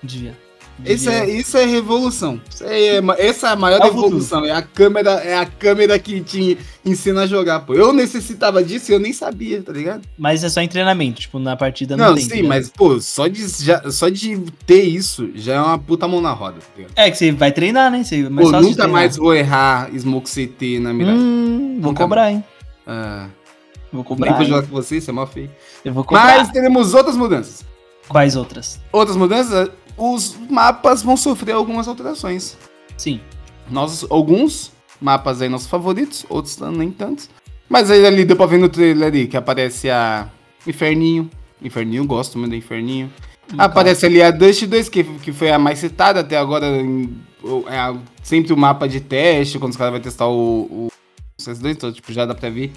Devia. 0.00 0.45
Isso 0.84 1.08
é, 1.08 1.28
isso 1.30 1.56
é 1.56 1.64
revolução. 1.64 2.40
Isso 2.50 2.64
é, 2.64 2.98
essa 3.18 3.48
é 3.48 3.52
a 3.52 3.56
maior 3.56 3.80
É 3.80 3.84
revolução. 3.84 4.44
É 4.44 4.50
a 4.52 4.60
câmera, 4.62 5.10
é 5.12 5.36
a 5.38 5.46
câmera 5.46 5.98
que 5.98 6.20
te 6.20 6.58
ensina 6.84 7.22
a 7.22 7.26
jogar, 7.26 7.60
pô. 7.60 7.74
Eu 7.74 7.92
necessitava 7.92 8.62
disso 8.62 8.90
e 8.90 8.94
eu 8.94 8.98
nem 9.00 9.12
sabia, 9.12 9.62
tá 9.62 9.72
ligado? 9.72 10.02
Mas 10.18 10.44
é 10.44 10.48
só 10.48 10.60
em 10.60 10.68
treinamento, 10.68 11.20
tipo, 11.22 11.38
na 11.38 11.56
partida 11.56 11.96
não, 11.96 12.08
Não, 12.08 12.14
tem. 12.14 12.24
tá 12.24 12.34
sim, 12.34 12.42
ligado? 12.42 12.48
mas, 12.50 12.68
pô, 12.68 13.00
só 13.00 13.26
de, 13.26 13.46
já- 13.64 13.90
só 13.90 14.08
de 14.08 14.36
ter 14.66 14.82
isso 14.82 15.30
já 15.34 15.54
é 15.54 15.60
uma 15.60 15.78
puta 15.78 16.06
mão 16.06 16.20
na 16.20 16.32
roda, 16.32 16.58
tá 16.58 16.66
ligado? 16.76 16.92
É 16.94 17.10
que 17.10 17.16
você 17.16 17.32
vai 17.32 17.50
treinar, 17.52 17.90
né? 17.90 18.04
Você, 18.04 18.28
mais 18.28 18.50
Pô, 18.50 18.60
nunca 18.60 18.86
mais 18.86 19.16
vou 19.16 19.34
errar 19.34 19.88
Smoke 19.96 20.28
CT 20.30 20.78
na 20.80 20.92
miragem. 20.92 21.20
Hum, 21.20 21.78
vou 21.80 21.94
cobrar, 21.94 22.30
hein? 22.32 22.44
Ah, 22.86 23.28
Vou 23.92 24.02
nem 24.02 24.04
cobrar. 24.04 24.32
vou 24.34 24.42
hein? 24.42 24.48
jogar 24.48 24.62
com 24.66 24.74
você, 24.74 24.98
isso 24.98 25.08
é 25.08 25.12
mal 25.12 25.26
feio. 25.26 25.50
Eu 25.84 25.92
vou 25.94 26.04
cobrar. 26.04 26.38
Mas 26.38 26.50
teremos 26.50 26.92
outras 26.92 27.16
mudanças. 27.16 27.64
Quais 28.08 28.36
outras? 28.36 28.80
Outras 28.92 29.16
mudanças, 29.16 29.70
os 29.96 30.36
mapas 30.50 31.02
vão 31.02 31.16
sofrer 31.16 31.52
algumas 31.52 31.88
alterações. 31.88 32.56
Sim. 32.96 33.20
Nossos, 33.70 34.08
alguns 34.10 34.72
mapas 35.00 35.42
aí 35.42 35.48
nossos 35.48 35.66
favoritos, 35.66 36.24
outros 36.28 36.56
nem 36.58 36.90
tantos. 36.90 37.28
Mas 37.68 37.90
aí 37.90 38.06
ali 38.06 38.24
deu 38.24 38.36
pra 38.36 38.46
ver 38.46 38.58
no 38.58 38.68
trailer 38.68 39.08
ali 39.08 39.26
que 39.26 39.36
aparece 39.36 39.90
a 39.90 40.28
Inferninho. 40.66 41.28
Inferninho, 41.60 42.06
gosto 42.06 42.38
muito 42.38 42.50
do 42.50 42.56
Inferninho. 42.56 43.10
Aparece 43.58 44.06
ali 44.06 44.22
a 44.22 44.30
Dust 44.30 44.64
2, 44.66 44.88
que, 44.88 45.04
que 45.04 45.32
foi 45.32 45.50
a 45.50 45.58
mais 45.58 45.78
citada 45.78 46.20
até 46.20 46.36
agora. 46.36 46.66
em- 46.80 47.20
é 47.68 47.96
sempre 48.22 48.52
o 48.52 48.56
mapa 48.56 48.88
de 48.88 49.00
teste, 49.00 49.58
quando 49.58 49.70
os 49.70 49.76
caras 49.76 49.92
vão 49.92 50.00
testar 50.00 50.26
o, 50.26 50.62
o 50.62 50.88
CS2, 51.40 51.70
então 51.70 51.92
tipo, 51.92 52.12
já 52.12 52.26
dá 52.26 52.34
pra 52.34 52.50
ver. 52.50 52.72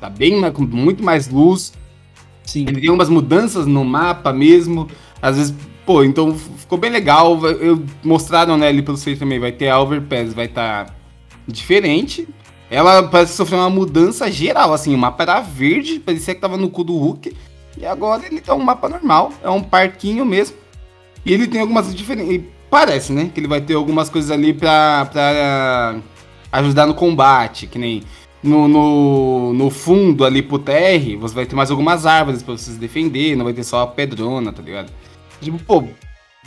Tá 0.00 0.08
bem, 0.08 0.50
com 0.52 0.62
muito 0.62 1.02
mais 1.04 1.28
luz. 1.28 1.72
Sim. 2.46 2.64
Ele 2.68 2.80
tem 2.80 2.90
umas 2.90 3.08
mudanças 3.08 3.66
no 3.66 3.84
mapa 3.84 4.32
mesmo. 4.32 4.88
Às 5.20 5.36
vezes, 5.36 5.54
pô, 5.84 6.04
então 6.04 6.34
ficou 6.34 6.78
bem 6.78 6.90
legal. 6.90 7.44
Eu, 7.44 7.82
mostraram 8.02 8.56
né, 8.56 8.68
ali 8.68 8.80
pelo 8.80 8.96
site 8.96 9.18
também. 9.18 9.38
Vai 9.38 9.52
ter 9.52 9.68
a 9.68 9.80
Overpass, 9.80 10.32
vai 10.32 10.46
estar 10.46 10.94
diferente. 11.46 12.26
Ela 12.70 13.02
parece 13.04 13.34
sofrer 13.34 13.56
uma 13.56 13.70
mudança 13.70 14.30
geral, 14.30 14.72
assim. 14.72 14.94
O 14.94 14.98
mapa 14.98 15.24
era 15.24 15.40
verde, 15.40 15.98
parecia 15.98 16.34
que 16.34 16.40
tava 16.40 16.56
no 16.56 16.70
cu 16.70 16.84
do 16.84 16.96
Hulk. 16.96 17.36
E 17.78 17.84
agora 17.84 18.24
ele 18.24 18.40
tá 18.40 18.54
um 18.54 18.62
mapa 18.62 18.88
normal. 18.88 19.32
É 19.42 19.50
um 19.50 19.62
parquinho 19.62 20.24
mesmo. 20.24 20.56
E 21.24 21.32
ele 21.32 21.46
tem 21.46 21.60
algumas 21.60 21.94
diferenças. 21.94 22.44
Parece, 22.70 23.12
né? 23.12 23.30
Que 23.32 23.40
ele 23.40 23.48
vai 23.48 23.60
ter 23.60 23.74
algumas 23.74 24.08
coisas 24.08 24.30
ali 24.30 24.52
pra, 24.52 25.08
pra 25.12 25.96
ajudar 26.52 26.86
no 26.86 26.94
combate. 26.94 27.66
Que 27.66 27.78
nem 27.78 28.02
no, 28.46 28.68
no, 28.68 29.52
no 29.52 29.70
fundo 29.70 30.24
ali 30.24 30.40
pro 30.42 30.58
TR, 30.58 31.16
você 31.18 31.34
vai 31.34 31.46
ter 31.46 31.54
mais 31.56 31.70
algumas 31.70 32.06
árvores 32.06 32.42
pra 32.42 32.56
você 32.56 32.70
se 32.72 32.78
defender. 32.78 33.36
Não 33.36 33.44
vai 33.44 33.52
ter 33.54 33.64
só 33.64 33.82
a 33.82 33.86
pedrona, 33.86 34.52
tá 34.52 34.62
ligado? 34.62 34.92
Tipo, 35.40 35.58
pô, 35.64 35.84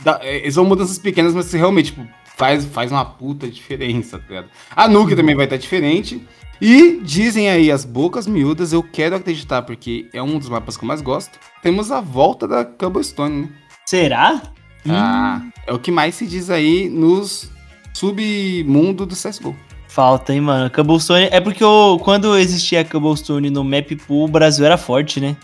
dá- 0.02 0.18
é, 0.22 0.50
são 0.50 0.64
mudanças 0.64 0.98
pequenas, 0.98 1.34
mas 1.34 1.52
realmente, 1.52 1.92
tipo, 1.92 2.06
faz, 2.36 2.64
faz 2.64 2.90
uma 2.90 3.04
puta 3.04 3.46
diferença, 3.48 4.18
tá 4.18 4.24
ligado? 4.28 4.48
A 4.74 4.88
Nuke 4.88 5.14
também 5.14 5.34
vai 5.36 5.44
estar 5.46 5.56
diferente. 5.56 6.26
E 6.60 7.00
dizem 7.02 7.48
aí 7.48 7.70
as 7.70 7.84
bocas 7.86 8.26
miúdas, 8.26 8.72
eu 8.72 8.82
quero 8.82 9.16
acreditar, 9.16 9.62
porque 9.62 10.08
é 10.12 10.22
um 10.22 10.38
dos 10.38 10.48
mapas 10.50 10.76
que 10.76 10.84
eu 10.84 10.88
mais 10.88 11.00
gosto. 11.00 11.38
Temos 11.62 11.90
a 11.90 12.00
volta 12.02 12.46
da 12.46 12.64
Cobblestone, 12.64 13.42
né? 13.42 13.48
Será? 13.86 14.42
Hum, 14.84 14.90
Ah, 14.92 15.42
é 15.66 15.72
o 15.72 15.78
que 15.78 15.90
mais 15.90 16.14
se 16.16 16.26
diz 16.26 16.50
aí 16.50 16.88
nos 16.90 17.50
submundo 17.94 19.06
do 19.06 19.14
CSGO. 19.14 19.54
Falta, 19.90 20.32
hein, 20.32 20.40
mano. 20.40 20.70
Cobblestone. 20.70 21.28
É 21.30 21.40
porque 21.40 21.64
o, 21.64 21.98
quando 21.98 22.36
existia 22.36 22.80
a 22.80 22.84
Cobblestone 22.84 23.50
no 23.50 23.64
map 23.64 23.90
pool, 24.06 24.24
o 24.24 24.28
Brasil 24.28 24.64
era 24.64 24.78
forte, 24.78 25.20
né? 25.20 25.36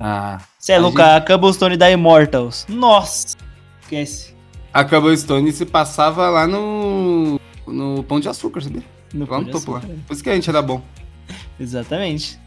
Ah. 0.00 0.40
Você 0.58 0.72
é 0.72 0.78
louco, 0.78 1.00
a 1.00 1.20
Cobblestone 1.20 1.76
da 1.76 1.90
Immortals. 1.90 2.66
Nossa! 2.68 3.36
Esquece. 3.80 4.34
A 4.72 4.84
Cobblestone 4.84 5.52
se 5.52 5.64
passava 5.64 6.28
lá 6.28 6.46
no. 6.46 7.38
no 7.66 8.02
Pão 8.02 8.18
de 8.18 8.28
Açúcar, 8.28 8.62
sabia? 8.62 8.82
No 9.14 9.20
Lá 9.20 9.38
no 9.38 9.44
Pão 9.44 9.44
de 9.44 9.50
topo 9.52 9.72
lá. 9.72 9.78
Açúcar. 9.78 9.94
Por 10.06 10.12
isso 10.14 10.22
que 10.22 10.30
a 10.30 10.34
gente 10.34 10.50
era 10.50 10.60
bom. 10.60 10.82
Exatamente. 11.60 12.38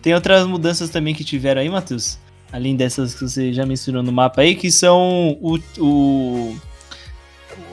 Tem 0.00 0.14
outras 0.14 0.46
mudanças 0.46 0.90
também 0.90 1.14
que 1.14 1.24
tiveram 1.24 1.62
aí, 1.62 1.68
Matheus? 1.68 2.18
Além 2.52 2.76
dessas 2.76 3.14
que 3.14 3.22
você 3.22 3.52
já 3.52 3.66
mencionou 3.66 4.02
no 4.02 4.12
mapa 4.12 4.42
aí, 4.42 4.54
que 4.54 4.70
são 4.70 5.36
o. 5.40 5.58
o 5.78 6.56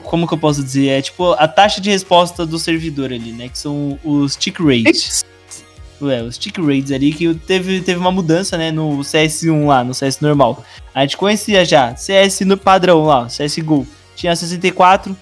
como 0.02 0.26
que 0.26 0.34
eu 0.34 0.38
posso 0.38 0.62
dizer? 0.62 0.88
É 0.88 1.02
tipo 1.02 1.32
a 1.32 1.48
taxa 1.48 1.80
de 1.80 1.90
resposta 1.90 2.44
do 2.44 2.58
servidor 2.58 3.12
ali, 3.12 3.32
né? 3.32 3.48
Que 3.48 3.58
são 3.58 3.98
os 4.04 4.36
tick 4.36 4.58
rates. 4.60 5.24
Ué, 6.00 6.22
os 6.22 6.36
tick 6.36 6.58
rates 6.58 6.90
ali 6.90 7.12
que 7.12 7.32
teve, 7.34 7.80
teve 7.80 7.98
uma 7.98 8.10
mudança, 8.10 8.58
né? 8.58 8.70
No 8.70 8.98
CS1 8.98 9.66
lá, 9.66 9.84
no 9.84 9.94
CS 9.94 10.20
normal. 10.20 10.64
A 10.94 11.02
gente 11.02 11.16
conhecia 11.16 11.64
já. 11.64 11.94
CS 11.96 12.40
no 12.40 12.56
padrão 12.56 13.04
lá, 13.04 13.26
CSGO. 13.26 13.86
Tinha 14.16 14.34
64 14.34 15.16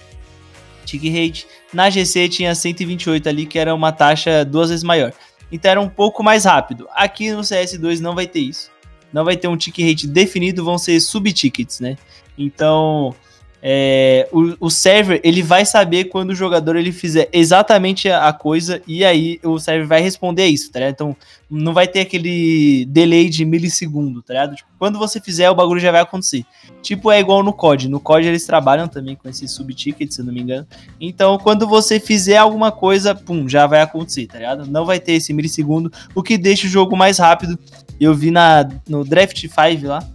tick 0.85 1.05
rate. 1.05 1.47
Na 1.73 1.89
GC 1.89 2.29
tinha 2.29 2.55
128 2.55 3.29
ali, 3.29 3.47
que 3.47 3.59
era 3.59 3.75
uma 3.75 3.93
taxa 3.93 4.45
duas 4.45 4.71
vezes 4.71 4.83
maior. 4.83 5.13
Então 5.53 5.71
era 5.71 5.81
um 5.81 5.89
pouco 5.89 6.23
mais 6.23 6.45
rápido. 6.45 6.89
Aqui 6.95 7.31
no 7.31 7.41
CS2 7.41 8.01
não 8.01 8.15
vai 8.15 8.27
ter 8.27 8.41
isso. 8.41 8.71
Não 9.13 9.25
vai 9.25 9.37
ter 9.37 9.49
um 9.49 9.57
tick 9.57 9.79
rate 9.79 10.07
definido, 10.07 10.65
vão 10.65 10.79
ser 10.79 11.01
sub-tickets, 11.01 11.81
né? 11.81 11.97
Então, 12.39 13.15
é, 13.63 14.29
o, 14.33 14.67
o 14.67 14.71
server 14.71 15.21
ele 15.23 15.43
vai 15.43 15.67
saber 15.67 16.05
quando 16.05 16.31
o 16.31 16.35
jogador 16.35 16.77
ele 16.77 16.93
fizer 16.93 17.29
exatamente 17.33 18.09
a, 18.09 18.33
coisa 18.33 18.81
e 18.87 19.05
aí 19.05 19.39
o 19.43 19.59
server 19.59 19.87
vai 19.87 20.01
responder 20.01 20.47
isso, 20.47 20.71
tá 20.71 20.79
ligado? 20.79 20.95
Então 20.95 21.17
não 21.51 21.75
vai 21.75 21.87
ter 21.87 22.01
aquele 22.01 22.87
delay 22.87 23.29
de 23.29 23.45
milissegundo, 23.45 24.23
tá 24.23 24.33
ligado? 24.33 24.55
Tipo, 24.55 24.71
quando 24.79 24.99
você 24.99 25.21
fizer, 25.21 25.51
o 25.51 25.55
bagulho 25.55 25.81
já 25.81 25.91
vai 25.91 26.01
acontecer. 26.01 26.45
Tipo, 26.81 27.11
é 27.11 27.19
igual 27.19 27.43
no 27.43 27.53
COD. 27.53 27.89
No 27.89 27.99
COD 27.99 28.29
eles 28.29 28.47
trabalham 28.47 28.87
também 28.87 29.17
com 29.17 29.29
esse 29.29 29.47
sub-ticket, 29.49 30.11
se 30.13 30.23
não 30.23 30.33
me 30.33 30.41
engano. 30.41 30.67
Então, 31.01 31.37
quando 31.39 31.67
você 31.67 31.99
fizer 31.99 32.37
alguma 32.37 32.71
coisa, 32.71 33.15
pum, 33.15 33.49
já 33.49 33.67
vai 33.67 33.83
acontecer, 33.83 34.27
tá 34.27 34.39
ligado? 34.39 34.67
Não 34.67 34.87
vai 34.87 35.01
ter 35.01 35.13
esse 35.13 35.33
milissegundo, 35.33 35.93
o 36.15 36.23
que 36.23 36.39
deixa 36.39 36.67
o 36.67 36.71
jogo 36.71 36.97
mais 36.97 37.19
rápido. 37.19 37.59
Eu 38.01 38.15
vi 38.15 38.31
na, 38.31 38.67
no 38.89 39.05
Draft 39.05 39.39
5 39.41 39.87
lá, 39.87 40.09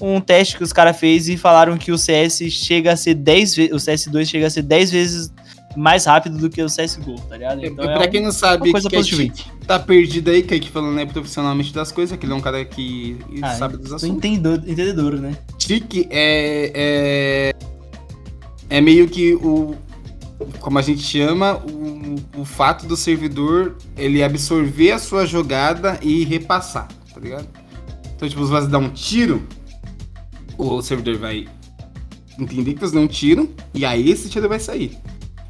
um 0.00 0.20
teste 0.20 0.56
que 0.56 0.62
os 0.64 0.72
caras 0.72 0.98
fez 0.98 1.28
e 1.28 1.36
falaram 1.36 1.76
que 1.78 1.92
o 1.92 1.98
CS 1.98 2.42
chega 2.50 2.92
a 2.92 2.96
ser 2.96 3.14
10 3.14 3.54
vezes, 3.56 3.72
o 3.72 3.76
CS2 3.76 4.26
chega 4.26 4.46
a 4.46 4.50
ser 4.50 4.62
10 4.62 4.90
vezes 4.90 5.32
mais 5.76 6.04
rápido 6.04 6.38
do 6.38 6.48
que 6.48 6.62
o 6.62 6.66
CSGO, 6.66 7.16
tá 7.28 7.36
ligado? 7.36 7.64
Então 7.64 7.84
é 7.84 7.94
pra 7.96 8.06
um- 8.06 8.10
quem 8.10 8.22
não 8.22 8.30
sabe, 8.30 8.70
coisa 8.70 8.88
que 8.88 8.94
é 8.94 8.98
positiva. 8.98 9.34
Tá 9.66 9.78
perdido 9.78 10.30
aí, 10.30 10.42
Kaique 10.42 10.68
falando 10.70 10.98
aí 10.98 11.06
profissionalmente 11.06 11.72
das 11.74 11.90
coisas, 11.90 12.16
que 12.16 12.24
ele 12.26 12.32
é 12.32 12.36
um 12.36 12.40
cara 12.40 12.64
que 12.64 13.18
Ah, 13.42 13.54
sabe 13.54 13.76
dos 13.76 13.92
assuntos. 13.92 14.16
entendedor, 14.16 14.58
entendedor, 14.68 15.14
né? 15.20 15.36
Chique 15.58 16.06
é, 16.10 17.52
é. 18.70 18.76
É 18.76 18.80
meio 18.80 19.08
que 19.08 19.34
o. 19.34 19.74
Como 20.60 20.78
a 20.78 20.82
gente 20.82 21.02
chama, 21.02 21.56
o, 21.64 22.16
o 22.40 22.44
fato 22.44 22.86
do 22.86 22.96
servidor 22.96 23.76
ele 23.96 24.22
absorver 24.22 24.92
a 24.92 24.98
sua 24.98 25.24
jogada 25.26 25.98
e 26.02 26.24
repassar, 26.24 26.88
tá 27.12 27.20
ligado? 27.20 27.46
Então, 28.16 28.28
tipo, 28.28 28.44
se 28.44 28.50
você 28.50 28.66
dá 28.68 28.78
um 28.78 28.90
tiro, 28.90 29.46
o 30.58 30.82
servidor 30.82 31.16
vai 31.18 31.46
entender 32.38 32.74
que 32.74 32.80
você 32.80 32.96
um 32.98 33.06
tiro 33.06 33.48
e 33.72 33.84
aí 33.84 34.10
esse 34.10 34.28
tiro 34.28 34.48
vai 34.48 34.60
sair. 34.60 34.96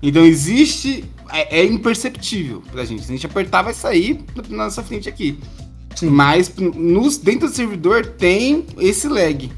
Então 0.03 0.25
existe. 0.25 1.05
É, 1.31 1.61
é 1.61 1.65
imperceptível 1.65 2.63
pra 2.71 2.85
gente. 2.85 3.03
Se 3.03 3.11
a 3.11 3.15
gente 3.15 3.27
apertar, 3.27 3.63
vai 3.63 3.73
sair 3.73 4.21
na 4.49 4.65
nossa 4.65 4.83
frente 4.83 5.09
aqui. 5.09 5.39
Sim. 5.97 6.11
Mas 6.11 6.55
nos, 6.57 7.17
dentro 7.17 7.49
do 7.49 7.55
servidor 7.55 8.05
tem 8.07 8.67
esse 8.79 9.09
lag. 9.09 9.51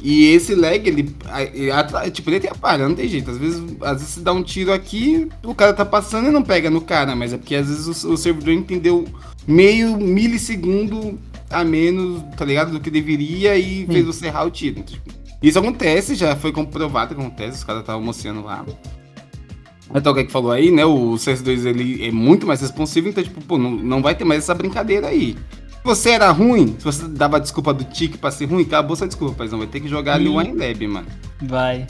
E 0.00 0.26
esse 0.26 0.54
lag, 0.54 0.88
ele, 0.88 1.14
ele 1.52 1.70
atra- 1.70 2.10
tipo, 2.10 2.28
ele 2.30 2.36
atrapalha, 2.36 2.88
não 2.88 2.94
tem 2.94 3.08
jeito. 3.08 3.30
Às 3.30 3.38
vezes, 3.38 3.60
às 3.80 3.98
vezes 3.98 4.14
você 4.14 4.20
dá 4.20 4.32
um 4.32 4.42
tiro 4.42 4.72
aqui, 4.72 5.28
o 5.44 5.54
cara 5.54 5.72
tá 5.72 5.84
passando 5.84 6.28
e 6.28 6.32
não 6.32 6.42
pega 6.42 6.70
no 6.70 6.80
cara, 6.80 7.14
mas 7.14 7.32
é 7.32 7.38
porque 7.38 7.54
às 7.54 7.68
vezes 7.68 8.04
o, 8.04 8.12
o 8.12 8.16
servidor 8.16 8.52
entendeu 8.52 9.04
meio 9.46 9.96
milissegundo 9.96 11.18
a 11.52 11.64
menos, 11.64 12.22
tá 12.36 12.44
ligado? 12.44 12.72
Do 12.72 12.80
que 12.80 12.90
deveria 12.90 13.56
e 13.56 13.86
fez 13.86 14.04
você 14.04 14.26
errar 14.26 14.44
o 14.44 14.50
tiro. 14.50 14.80
Então, 14.80 14.94
tipo, 14.94 15.10
isso 15.42 15.58
acontece, 15.58 16.14
já 16.14 16.36
foi 16.36 16.52
comprovado 16.52 17.14
que 17.14 17.20
acontece, 17.20 17.58
os 17.58 17.64
caras 17.64 17.82
estavam 17.82 18.02
mostrando 18.02 18.42
lá. 18.44 18.64
Até 19.92 20.08
o 20.08 20.14
que 20.14 20.28
falou 20.28 20.52
aí, 20.52 20.70
né? 20.70 20.84
O 20.84 21.12
CS2 21.14 21.66
ele 21.66 22.06
é 22.06 22.10
muito 22.10 22.46
mais 22.46 22.60
responsivo, 22.60 23.08
então, 23.08 23.22
tipo, 23.22 23.40
pô, 23.42 23.58
não, 23.58 23.70
não 23.70 24.00
vai 24.00 24.14
ter 24.14 24.24
mais 24.24 24.44
essa 24.44 24.54
brincadeira 24.54 25.08
aí. 25.08 25.36
Se 25.68 25.84
você 25.84 26.10
era 26.10 26.30
ruim, 26.30 26.76
se 26.78 26.84
você 26.84 27.06
dava 27.08 27.36
a 27.36 27.40
desculpa 27.40 27.74
do 27.74 27.84
tique 27.84 28.16
pra 28.16 28.30
ser 28.30 28.46
ruim, 28.46 28.62
acabou 28.62 28.96
sua 28.96 29.06
desculpa, 29.06 29.34
paizão. 29.34 29.58
Vai 29.58 29.66
ter 29.66 29.80
que 29.80 29.88
jogar 29.88 30.14
ali 30.14 30.28
o 30.28 30.34
Hum. 30.34 30.38
Wine 30.38 30.54
Lab, 30.54 30.86
mano. 30.86 31.06
Vai. 31.42 31.86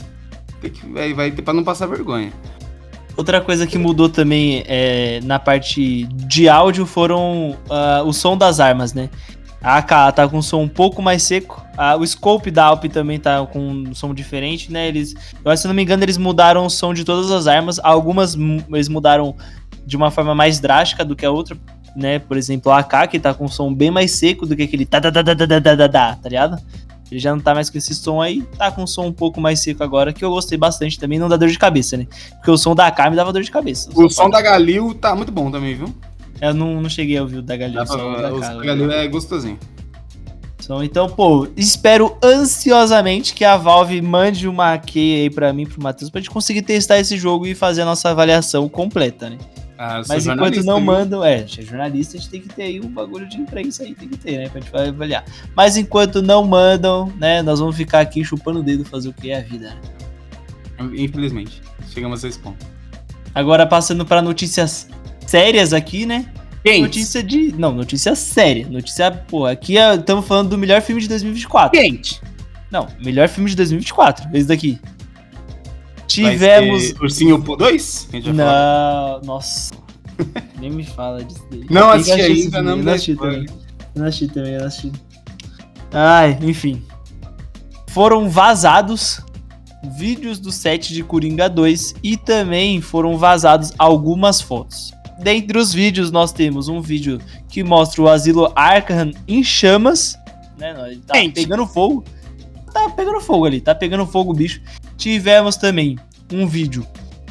Tem 0.59 0.71
que, 0.71 0.85
vai, 0.87 1.13
vai 1.13 1.31
ter 1.31 1.43
pra 1.43 1.53
não 1.53 1.63
passar 1.63 1.85
vergonha. 1.85 2.33
Outra 3.15 3.39
coisa 3.39 3.67
que 3.67 3.77
mudou 3.77 4.09
também 4.09 4.63
é, 4.65 5.19
na 5.23 5.37
parte 5.37 6.05
de 6.07 6.49
áudio 6.49 6.85
foram 6.87 7.55
ah, 7.69 8.01
o 8.03 8.11
som 8.11 8.35
das 8.35 8.59
armas, 8.59 8.93
né? 8.93 9.09
A 9.63 9.77
AK 9.77 10.13
tá 10.13 10.27
com 10.27 10.39
um 10.39 10.41
som 10.41 10.61
um 10.61 10.67
pouco 10.67 11.01
mais 11.01 11.23
seco. 11.23 11.65
O 11.97 12.05
scope 12.05 12.51
da 12.51 12.65
Alp 12.65 12.83
também 12.85 13.17
tá 13.17 13.45
com 13.45 13.59
um 13.59 13.95
som 13.95 14.13
diferente, 14.13 14.69
né? 14.69 14.89
Eles, 14.89 15.15
eu, 15.43 15.55
se 15.55 15.65
não 15.67 15.73
me 15.73 15.81
engano, 15.81 16.03
eles 16.03 16.17
mudaram 16.17 16.65
o 16.65 16.69
som 16.69 16.93
de 16.93 17.05
todas 17.05 17.31
as 17.31 17.47
armas. 17.47 17.79
Algumas 17.81 18.35
eles 18.35 18.89
mudaram 18.89 19.33
de 19.85 19.95
uma 19.95 20.11
forma 20.11 20.35
mais 20.35 20.59
drástica 20.59 21.05
do 21.05 21.15
que 21.15 21.25
a 21.25 21.31
outra, 21.31 21.57
né? 21.95 22.19
Por 22.19 22.35
exemplo, 22.35 22.73
a 22.73 22.79
AK 22.79 23.11
que 23.11 23.19
tá 23.19 23.33
com 23.33 23.45
um 23.45 23.47
som 23.47 23.73
bem 23.73 23.89
mais 23.89 24.11
seco 24.11 24.45
do 24.45 24.53
que 24.53 24.63
aquele 24.63 24.85
tá 24.85 24.99
tá 24.99 25.09
ligado? 26.29 26.61
Ele 27.09 27.19
já 27.19 27.31
não 27.31 27.39
tá 27.39 27.53
mais 27.53 27.69
com 27.69 27.77
esse 27.77 27.93
som 27.93 28.21
aí, 28.21 28.41
tá 28.57 28.71
com 28.71 28.83
um 28.83 28.87
som 28.87 29.05
um 29.05 29.13
pouco 29.13 29.39
mais 29.39 29.59
seco 29.59 29.83
agora, 29.83 30.11
que 30.11 30.25
eu 30.25 30.31
gostei 30.31 30.57
bastante 30.57 30.99
também, 30.99 31.19
não 31.19 31.29
dá 31.29 31.37
dor 31.37 31.47
de 31.47 31.59
cabeça, 31.59 31.95
né? 31.95 32.07
Porque 32.35 32.49
o 32.49 32.57
som 32.57 32.73
da 32.73 32.87
AK 32.87 33.11
me 33.11 33.15
dava 33.15 33.31
dor 33.31 33.43
de 33.43 33.51
cabeça. 33.51 33.89
O, 33.93 34.05
o 34.05 34.09
som 34.09 34.29
da 34.29 34.41
Galil 34.41 34.95
tá 34.95 35.15
muito 35.15 35.31
bom 35.31 35.51
também, 35.51 35.75
viu? 35.75 35.93
Eu 36.43 36.53
não, 36.53 36.81
não 36.81 36.89
cheguei 36.89 37.17
a 37.17 37.21
ouvir 37.21 37.37
o 37.37 37.41
da 37.41 37.55
Galil. 37.55 37.75
Dá 37.75 37.85
pra- 37.85 38.05
o 38.33 38.39
da 38.39 38.63
Galil 38.63 38.91
é 38.91 39.07
gostosinho. 39.07 39.57
Então, 40.83 41.09
pô, 41.09 41.47
espero 41.57 42.17
ansiosamente 42.23 43.33
que 43.33 43.43
a 43.43 43.57
Valve 43.57 44.01
mande 44.01 44.47
uma 44.47 44.77
key 44.77 45.21
aí 45.21 45.29
pra 45.29 45.51
mim, 45.51 45.65
pro 45.65 45.81
Matheus, 45.81 46.09
pra 46.09 46.21
gente 46.21 46.29
conseguir 46.29 46.61
testar 46.61 46.99
esse 46.99 47.17
jogo 47.17 47.45
e 47.45 47.53
fazer 47.53 47.81
a 47.81 47.85
nossa 47.85 48.09
avaliação 48.09 48.69
completa, 48.69 49.29
né? 49.29 49.37
Ah, 49.77 50.01
Mas 50.07 50.25
enquanto 50.25 50.63
não 50.63 50.77
viu? 50.77 50.85
mandam, 50.85 51.23
é, 51.23 51.35
a 51.35 51.37
gente 51.39 51.59
é 51.59 51.63
jornalista, 51.63 52.15
a 52.15 52.19
gente 52.19 52.29
tem 52.29 52.39
que 52.41 52.47
ter 52.47 52.63
aí 52.63 52.79
um 52.79 52.87
bagulho 52.87 53.27
de 53.27 53.37
imprensa 53.37 53.83
aí, 53.83 53.93
tem 53.93 54.07
que 54.07 54.17
ter, 54.17 54.37
né, 54.37 54.47
pra 54.49 54.61
gente 54.61 54.73
avaliar. 54.73 55.25
Mas 55.55 55.75
enquanto 55.75 56.21
não 56.21 56.45
mandam, 56.45 57.11
né, 57.17 57.41
nós 57.41 57.59
vamos 57.59 57.75
ficar 57.75 57.99
aqui 57.99 58.23
chupando 58.23 58.59
o 58.59 58.63
dedo, 58.63 58.85
fazer 58.85 59.09
o 59.09 59.13
que 59.13 59.31
é 59.31 59.39
a 59.39 59.41
vida, 59.41 59.69
né? 59.69 60.87
Infelizmente. 60.95 61.61
Chegamos 61.89 62.23
a 62.23 62.27
esse 62.29 62.39
ponto. 62.39 62.65
Agora 63.35 63.65
passando 63.65 64.05
pra 64.05 64.21
notícias 64.21 64.87
sérias 65.25 65.73
aqui, 65.73 66.05
né? 66.05 66.25
Notícia 66.79 67.21
de. 67.21 67.53
Não, 67.57 67.73
notícia 67.73 68.15
séria. 68.15 68.67
Notícia. 68.69 69.11
Pô, 69.11 69.45
aqui 69.45 69.75
estamos 69.75 70.25
falando 70.25 70.49
do 70.49 70.57
melhor 70.57 70.81
filme 70.81 71.01
de 71.01 71.09
2024. 71.09 71.77
Quente. 71.77 72.21
Não, 72.71 72.87
melhor 73.03 73.27
filme 73.27 73.49
de 73.49 73.55
2024. 73.57 74.29
Esse 74.33 74.47
daqui. 74.47 74.79
Tivemos. 76.07 76.93
Ursinho 77.01 77.41
por 77.41 77.57
2? 77.57 78.09
A 78.11 78.15
gente 78.15 78.31
vai 78.31 78.45
falar. 78.45 79.19
Não, 79.19 79.21
nossa. 79.25 79.73
Nem 80.59 80.71
me 80.71 80.83
fala 80.83 81.23
disso 81.23 81.45
daí. 81.51 81.65
Não 81.69 81.89
assisti 81.89 82.21
ainda, 82.21 82.61
não 82.61 82.81
dá 82.81 82.93
assisti 82.93 83.15
também. 83.15 83.45
Eu 83.45 84.01
não 84.01 84.07
assisti 84.07 84.27
também, 84.27 84.53
eu 84.53 84.59
não 84.59 84.67
assisti. 84.67 84.91
Ai, 85.91 86.39
enfim. 86.41 86.83
Foram 87.89 88.29
vazados 88.29 89.21
vídeos 89.97 90.39
do 90.39 90.51
set 90.51 90.93
de 90.93 91.03
Coringa 91.03 91.49
2 91.49 91.95
e 92.01 92.15
também 92.15 92.79
foram 92.79 93.17
vazados 93.17 93.73
algumas 93.77 94.41
fotos. 94.41 94.93
Dentre 95.19 95.57
os 95.57 95.73
vídeos, 95.73 96.11
nós 96.11 96.31
temos 96.31 96.67
um 96.67 96.81
vídeo 96.81 97.19
que 97.47 97.63
mostra 97.63 98.01
o 98.01 98.09
asilo 98.09 98.51
Arkham 98.55 99.11
em 99.27 99.43
chamas. 99.43 100.17
Né? 100.57 100.75
Ele 100.87 101.01
tá 101.01 101.13
Quente. 101.13 101.41
pegando 101.41 101.65
fogo. 101.65 102.03
Tá 102.73 102.89
pegando 102.89 103.21
fogo 103.21 103.45
ali, 103.45 103.61
tá 103.61 103.75
pegando 103.75 104.05
fogo 104.05 104.31
o 104.31 104.35
bicho. 104.35 104.61
Tivemos 104.97 105.55
também 105.55 105.97
um 106.31 106.47
vídeo 106.47 106.85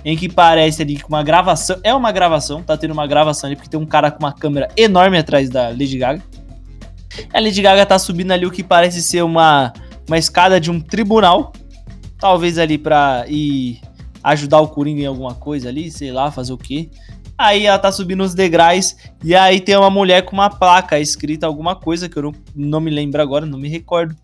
em 0.05 0.17
que 0.17 0.29
parece 0.29 0.83
ali 0.83 1.01
com 1.01 1.09
uma 1.09 1.23
gravação. 1.23 1.79
É 1.83 1.95
uma 1.95 2.13
gravação, 2.13 2.63
tá 2.63 2.77
tendo 2.77 2.93
uma 2.93 3.07
gravação 3.07 3.49
ali, 3.49 3.57
porque 3.57 3.71
tem 3.71 3.79
um 3.79 3.87
cara 3.87 4.11
com 4.11 4.21
uma 4.21 4.33
câmera 4.33 4.69
enorme 4.77 5.19
atrás 5.19 5.51
da 5.51 5.69
Lady 5.69 5.99
Gaga. 5.99 6.23
A 7.33 7.41
Lady 7.41 7.61
Gaga 7.61 7.85
tá 7.85 7.99
subindo 7.99 8.33
ali 8.33 8.47
o 8.47 8.51
que 8.51 8.63
parece 8.63 9.03
ser 9.03 9.23
uma, 9.23 9.73
uma 10.07 10.19
escada 10.19 10.61
de 10.61 10.71
um 10.71 10.81
tribunal. 10.81 11.53
Talvez 12.19 12.59
ali 12.59 12.79
pra 12.79 13.25
ir 13.29 13.81
ajudar 14.23 14.61
o 14.61 14.69
Coringa 14.69 15.03
em 15.03 15.07
alguma 15.07 15.35
coisa 15.35 15.69
ali, 15.69 15.91
sei 15.91 16.13
lá, 16.13 16.31
fazer 16.31 16.53
o 16.53 16.59
quê. 16.59 16.89
Aí 17.43 17.67
ela 17.67 17.77
tá 17.77 17.91
subindo 17.91 18.23
os 18.23 18.35
degraus 18.35 18.95
e 19.25 19.35
aí 19.35 19.61
tem 19.61 19.77
uma 19.77 19.91
mulher 19.91 20.23
com 20.23 20.33
uma 20.33 20.49
placa 20.49 21.01
escrita 21.01 21.45
alguma 21.45 21.75
coisa 21.75 22.09
que 22.09 22.17
eu 22.17 22.23
não, 22.23 22.33
não 22.55 22.81
me 22.81 22.89
lembro 22.89 23.21
agora, 23.21 23.45
não 23.45 23.59
me 23.59 23.69
recordo. 23.69 24.15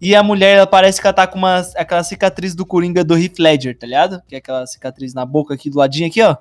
E 0.00 0.14
a 0.14 0.22
mulher, 0.22 0.58
ela 0.58 0.66
parece 0.68 1.00
que 1.00 1.06
ela 1.06 1.12
tá 1.12 1.26
com 1.26 1.36
uma, 1.36 1.58
aquela 1.76 2.04
cicatriz 2.04 2.54
do 2.54 2.64
Coringa 2.64 3.02
do 3.02 3.18
Heath 3.18 3.40
Ledger, 3.40 3.76
tá 3.76 3.88
ligado? 3.88 4.22
Que 4.28 4.36
é 4.36 4.38
aquela 4.38 4.64
cicatriz 4.68 5.12
na 5.12 5.26
boca 5.26 5.52
aqui, 5.52 5.68
do 5.68 5.78
ladinho 5.78 6.06
aqui, 6.06 6.22
ó. 6.22 6.36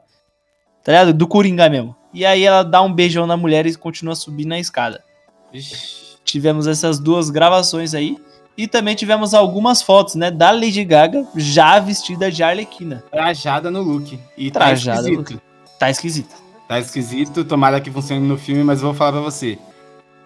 Tá 0.83 0.91
ligado? 0.91 1.13
Do 1.13 1.27
Coringa 1.27 1.67
mesmo. 1.67 1.95
E 2.13 2.23
aí 2.23 2.43
ela 2.43 2.61
dá 2.61 2.79
um 2.83 2.93
beijão 2.93 3.25
na 3.25 3.35
mulher 3.35 3.65
e 3.65 3.75
continua 3.75 4.13
subindo 4.13 4.49
na 4.49 4.59
escada. 4.59 5.03
Ixi. 5.51 6.19
Tivemos 6.23 6.67
essas 6.67 6.99
duas 6.99 7.31
gravações 7.31 7.95
aí. 7.95 8.17
E 8.55 8.67
também 8.67 8.93
tivemos 8.93 9.33
algumas 9.33 9.81
fotos, 9.81 10.13
né, 10.13 10.29
da 10.29 10.51
Lady 10.51 10.83
Gaga 10.85 11.25
já 11.35 11.79
vestida 11.79 12.31
de 12.31 12.43
Arlequina. 12.43 13.03
Trajada 13.09 13.71
no 13.71 13.81
look. 13.81 14.19
E 14.37 14.51
Trajada 14.51 15.01
tá 15.01 15.07
no 15.07 15.21
esquisito. 15.21 15.48
Tá 15.79 15.89
esquisito. 15.89 16.35
Tá 16.67 16.79
esquisito, 16.79 17.43
tomara 17.43 17.79
que 17.81 17.89
funcione 17.89 18.27
no 18.27 18.37
filme, 18.37 18.63
mas 18.63 18.79
eu 18.81 18.87
vou 18.89 18.93
falar 18.93 19.13
pra 19.13 19.21
você. 19.21 19.57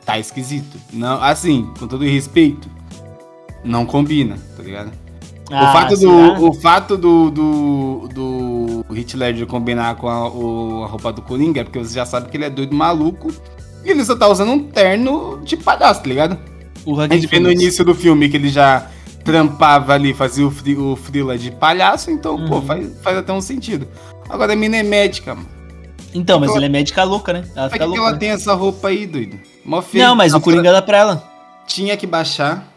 Tá 0.06 0.20
esquisito. 0.20 0.78
Não, 0.92 1.22
assim, 1.24 1.70
com 1.80 1.88
todo 1.88 2.04
respeito, 2.04 2.68
não 3.64 3.86
combina, 3.86 4.38
tá 4.58 4.64
ligado? 4.64 4.92
Ah, 5.52 5.64
o 5.70 5.74
fato, 5.74 5.96
será? 5.96 6.12
do, 6.34 6.50
o 6.50 6.54
fato 6.54 6.98
do, 6.98 7.30
do, 7.30 8.10
do 8.14 8.86
Heath 8.96 9.14
Ledger 9.14 9.46
combinar 9.48 9.96
com 9.96 10.10
a, 10.10 10.28
o- 10.30 10.84
a 10.84 10.88
roupa 10.88 11.14
do 11.14 11.22
Coringa 11.22 11.62
é 11.62 11.64
porque 11.64 11.80
você 11.80 11.94
já 11.96 12.06
sabe 12.06 12.30
que 12.30 12.36
ele 12.38 12.46
é 12.46 12.50
doido 12.50 12.76
maluco 12.76 13.32
e 13.86 13.90
ele 13.92 14.04
só 14.04 14.16
tá 14.16 14.28
usando 14.28 14.52
um 14.52 14.64
terno 14.64 15.40
de 15.44 15.56
palhaço, 15.56 16.02
tá 16.02 16.08
ligado? 16.10 16.38
O 16.86 17.00
A 17.00 17.08
gente 17.08 17.28
vê 17.28 17.40
no 17.40 17.52
início 17.52 17.86
do 17.86 17.94
filme 17.94 18.28
que 18.30 18.36
ele 18.38 18.50
já 18.50 18.88
trampava 19.24 19.94
ali, 19.94 20.14
fazia 20.14 20.46
o, 20.46 20.52
o 20.92 20.96
frila 20.98 21.38
de 21.38 21.52
palhaço, 21.52 22.12
então, 22.12 22.46
pô, 22.46 22.56
Uhum. 22.56 22.62
faz, 22.64 22.92
faz 23.02 23.18
até 23.18 23.32
um 23.32 23.40
sentido. 23.42 23.88
Agora 24.34 24.54
a 24.54 24.56
mina 24.56 24.78
é 24.78 24.84
médica, 24.84 25.36
mano. 25.36 25.48
Então, 26.14 26.40
mas 26.40 26.50
Ela- 26.50 26.58
ela 26.58 26.66
é 26.66 26.70
médica 26.70 27.04
louca, 27.04 27.34
né? 27.34 27.44
Ela 27.56 27.70
fica 27.70 27.86
que, 27.86 27.92
que 27.92 27.98
louca. 27.98 28.02
ela 28.02 28.12
né? 28.14 28.18
tem 28.18 28.30
essa 28.32 28.54
roupa 28.54 28.88
aí, 28.88 29.06
doido? 29.06 29.40
Mó 29.64 29.80
feio. 29.82 30.04
Não, 30.06 30.16
mas 30.16 30.34
o 30.34 30.42
Coringa 30.42 30.72
dá 30.72 30.82
pra 30.82 30.98
ela. 30.98 31.24
Tinha 31.68 31.96
que 31.96 32.06
baixar 32.08 32.68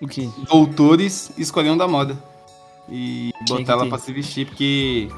O 0.00 0.08
quê? 0.08 0.28
doutores 0.50 1.30
e 1.36 1.42
escolher 1.42 1.70
um 1.70 1.76
da 1.76 1.86
moda. 1.86 2.16
E 2.90 3.30
Tinha 3.46 3.58
botar 3.58 3.72
ela 3.74 3.82
ter. 3.84 3.88
pra 3.90 3.98
se 3.98 4.12
vestir, 4.12 4.46
porque. 4.46 5.08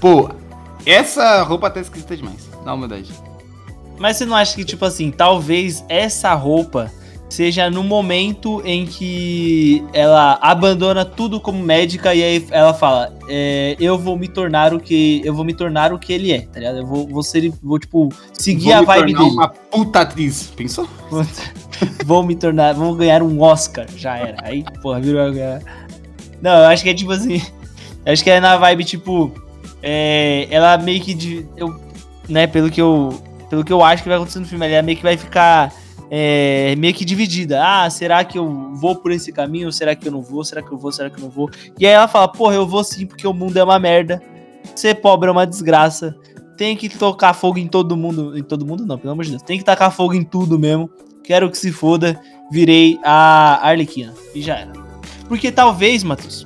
Pô, 0.00 0.30
essa 0.84 1.42
roupa 1.42 1.70
tá 1.70 1.80
esquisita 1.80 2.16
demais. 2.16 2.48
Na 2.64 2.74
humildade. 2.74 3.12
Mas 3.98 4.16
você 4.16 4.24
não 4.26 4.34
acha 4.36 4.54
que, 4.56 4.64
tipo 4.64 4.84
assim, 4.84 5.10
talvez 5.10 5.84
essa 5.88 6.32
roupa 6.34 6.90
seja 7.30 7.70
no 7.70 7.84
momento 7.84 8.60
em 8.64 8.84
que 8.84 9.82
ela 9.92 10.36
abandona 10.42 11.04
tudo 11.04 11.40
como 11.40 11.62
médica 11.62 12.12
e 12.12 12.22
aí 12.22 12.46
ela 12.50 12.74
fala, 12.74 13.16
é, 13.28 13.76
eu 13.78 13.96
vou 13.96 14.18
me 14.18 14.26
tornar 14.26 14.74
o 14.74 14.80
que 14.80 15.22
eu 15.24 15.32
vou 15.32 15.44
me 15.44 15.54
tornar 15.54 15.92
o 15.92 15.98
que 15.98 16.12
ele 16.12 16.32
é, 16.32 16.40
tá 16.40 16.58
ligado? 16.58 16.78
Eu 16.78 16.86
vou, 16.86 17.06
vou 17.06 17.22
ser, 17.22 17.50
vou 17.62 17.78
tipo 17.78 18.08
seguir 18.32 18.64
Vou 18.64 18.74
a 18.74 18.82
vibe 18.82 19.14
dele. 19.14 19.30
uma 19.30 19.48
puta 19.48 20.00
atriz. 20.00 20.52
Pensou? 20.56 20.88
vou 22.04 22.24
me 22.24 22.34
tornar, 22.34 22.74
vou 22.74 22.94
ganhar 22.96 23.22
um 23.22 23.40
Oscar, 23.40 23.86
já 23.96 24.18
era. 24.18 24.36
Aí, 24.42 24.64
porra, 24.82 25.00
virou 25.00 25.32
ganhar. 25.32 25.62
Não, 26.42 26.50
eu 26.50 26.66
acho 26.66 26.82
que 26.82 26.90
é 26.90 26.94
tipo 26.94 27.12
assim, 27.12 27.40
acho 28.04 28.24
que 28.24 28.30
é 28.30 28.40
na 28.40 28.56
vibe 28.56 28.84
tipo, 28.84 29.32
é, 29.80 30.48
ela 30.50 30.76
meio 30.78 31.00
que 31.00 31.14
de, 31.14 31.46
eu, 31.56 31.80
né, 32.28 32.48
pelo 32.48 32.70
que 32.70 32.80
eu, 32.80 33.22
pelo 33.48 33.64
que 33.64 33.72
eu 33.72 33.84
acho 33.84 34.02
que 34.02 34.08
vai 34.08 34.16
acontecer 34.16 34.40
no 34.40 34.46
filme, 34.46 34.66
ela 34.66 34.82
meio 34.82 34.96
que 34.96 35.04
vai 35.04 35.16
ficar 35.16 35.72
é, 36.10 36.74
meio 36.76 36.92
que 36.92 37.04
dividida. 37.04 37.62
Ah, 37.62 37.88
será 37.88 38.24
que 38.24 38.36
eu 38.36 38.74
vou 38.74 38.96
por 38.96 39.12
esse 39.12 39.32
caminho? 39.32 39.70
Será 39.70 39.94
que 39.94 40.08
eu 40.08 40.12
não 40.12 40.20
vou? 40.20 40.42
Será 40.44 40.60
que 40.60 40.72
eu 40.72 40.76
vou? 40.76 40.90
Será 40.90 41.08
que 41.08 41.18
eu 41.18 41.22
não 41.22 41.30
vou? 41.30 41.48
E 41.78 41.86
aí 41.86 41.92
ela 41.92 42.08
fala, 42.08 42.26
porra, 42.26 42.56
eu 42.56 42.66
vou 42.66 42.82
sim, 42.82 43.06
porque 43.06 43.26
o 43.26 43.32
mundo 43.32 43.56
é 43.56 43.62
uma 43.62 43.78
merda. 43.78 44.20
Ser 44.74 44.96
pobre 44.96 45.28
é 45.28 45.32
uma 45.32 45.46
desgraça. 45.46 46.16
Tem 46.56 46.76
que 46.76 46.88
tocar 46.88 47.32
fogo 47.32 47.58
em 47.58 47.68
todo 47.68 47.96
mundo. 47.96 48.36
Em 48.36 48.42
todo 48.42 48.66
mundo, 48.66 48.84
não, 48.84 48.98
pelo 48.98 49.12
amor 49.12 49.24
de 49.24 49.30
Deus. 49.30 49.42
Tem 49.42 49.56
que 49.56 49.64
tacar 49.64 49.92
fogo 49.92 50.12
em 50.12 50.24
tudo 50.24 50.58
mesmo. 50.58 50.90
Quero 51.22 51.48
que 51.48 51.56
se 51.56 51.70
foda. 51.70 52.20
Virei 52.50 52.98
a 53.04 53.66
Arlequina. 53.66 54.12
E 54.34 54.42
já 54.42 54.58
era. 54.58 54.72
Porque 55.28 55.52
talvez, 55.52 56.02
Matheus. 56.02 56.44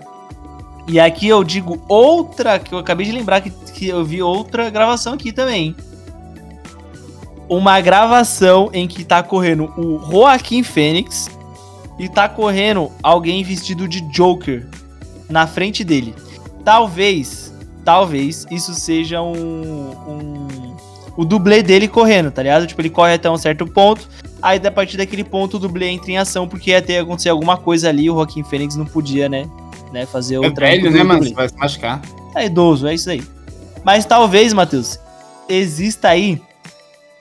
E 0.87 1.00
aqui 1.00 1.27
eu 1.27 1.42
digo 1.42 1.83
outra, 1.88 2.59
que 2.59 2.74
eu 2.74 2.79
acabei 2.79 3.07
de 3.07 3.12
lembrar 3.12 3.40
que, 3.40 3.50
que 3.50 3.88
eu 3.88 4.05
vi 4.05 4.22
outra 4.22 4.68
gravação 4.68 5.14
aqui 5.14 5.33
também. 5.33 5.68
hein? 5.68 5.77
Uma 7.49 7.81
gravação 7.81 8.71
em 8.73 8.89
que 8.89 9.05
tá 9.05 9.23
correndo 9.23 9.65
o 9.77 10.01
Joaquim 10.11 10.63
Fênix 10.63 11.29
e 11.99 12.09
tá 12.09 12.29
correndo 12.29 12.91
alguém 13.03 13.43
vestido 13.45 13.87
de 13.87 14.01
Joker 14.01 14.67
na 15.29 15.47
frente 15.47 15.85
dele. 15.85 16.15
Talvez, 16.65 17.53
talvez 17.85 18.47
isso 18.51 18.75
seja 18.75 19.21
um, 19.21 19.91
um 20.07 20.75
o 21.17 21.25
dublê 21.25 21.63
dele 21.63 21.87
correndo, 21.87 22.31
tá 22.31 22.43
ligado? 22.43 22.67
Tipo, 22.67 22.81
ele 22.81 22.91
corre 22.91 23.15
até 23.15 23.31
um 23.31 23.37
certo 23.37 23.67
ponto, 23.67 24.09
aí 24.43 24.61
a 24.65 24.71
partir 24.71 24.97
daquele 24.97 25.23
ponto 25.23 25.57
o 25.57 25.61
dublê 25.61 25.89
entra 25.89 26.11
em 26.11 26.19
ação 26.19 26.49
porque 26.49 26.71
ia 26.71 26.83
ter 26.83 26.99
acontecer 26.99 27.29
alguma 27.29 27.57
coisa 27.57 27.89
ali, 27.89 28.11
o 28.11 28.15
Joaquim 28.15 28.43
Fênix 28.43 28.75
não 28.75 28.85
podia, 28.85 29.29
né, 29.29 29.49
né 29.93 30.07
fazer 30.07 30.37
É 30.37 30.41
outra 30.41 30.67
velho, 30.67 30.91
né, 30.91 31.03
mano? 31.03 31.23
Você 31.23 31.35
vai 31.35 31.49
se 31.49 31.57
machucar. 31.57 32.03
É 32.35 32.47
idoso, 32.47 32.87
é 32.87 32.95
isso 32.95 33.11
aí. 33.11 33.23
Mas 33.85 34.05
talvez, 34.05 34.53
Matheus, 34.53 34.99
exista 35.49 36.09
aí 36.09 36.41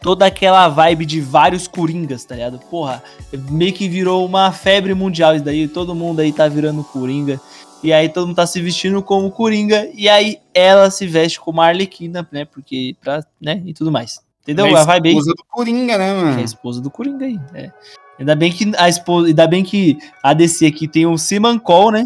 toda 0.04 0.26
aquela 0.26 0.68
vibe 0.68 1.06
de 1.06 1.22
vários 1.22 1.66
coringas, 1.66 2.26
tá 2.26 2.36
ligado? 2.36 2.60
Porra, 2.70 3.02
meio 3.50 3.74
que 3.74 3.88
virou 3.88 4.26
uma 4.26 4.52
febre 4.52 4.94
mundial 4.94 5.34
isso 5.34 5.46
daí, 5.46 5.68
todo 5.68 5.96
mundo 5.96 6.20
aí 6.20 6.32
tá 6.32 6.48
virando 6.48 6.84
coringa. 6.84 7.40
E 7.82 7.92
aí 7.92 8.08
todo 8.10 8.28
mundo 8.28 8.36
tá 8.36 8.46
se 8.46 8.62
vestindo 8.62 9.02
como 9.02 9.32
coringa, 9.32 9.90
e 9.94 10.08
aí 10.08 10.38
ela 10.54 10.90
se 10.92 11.08
veste 11.08 11.40
como 11.40 11.62
a 11.62 11.68
Arlequina, 11.68 12.28
né? 12.32 12.46
Porque, 12.46 12.96
pra, 13.02 13.24
né? 13.42 13.62
E 13.66 13.74
tudo 13.74 13.92
mais. 13.92 14.22
Entendeu? 14.42 14.68
É 14.68 14.80
a 14.80 14.84
vibe 14.84 15.10
aí. 15.10 15.16
esposa 15.16 15.34
do 15.36 15.44
Coringa, 15.50 15.98
né, 15.98 16.06
Que 16.06 16.12
é 16.12 16.22
a 16.22 16.24
mano? 16.24 16.42
esposa 16.42 16.82
do 16.82 16.92
Coringa 16.92 17.26
aí. 17.26 17.40
É. 17.54 17.72
Ainda 18.20 18.36
bem 18.36 18.52
que 18.52 18.72
a 18.78 18.90
esposa. 18.90 19.28
Ainda 19.28 19.48
bem 19.48 19.64
que 19.64 19.98
a 20.22 20.34
DC 20.34 20.66
aqui 20.66 20.88
tem 20.88 21.06
o 21.06 21.18
Simancol, 21.18 21.92
né? 21.92 22.06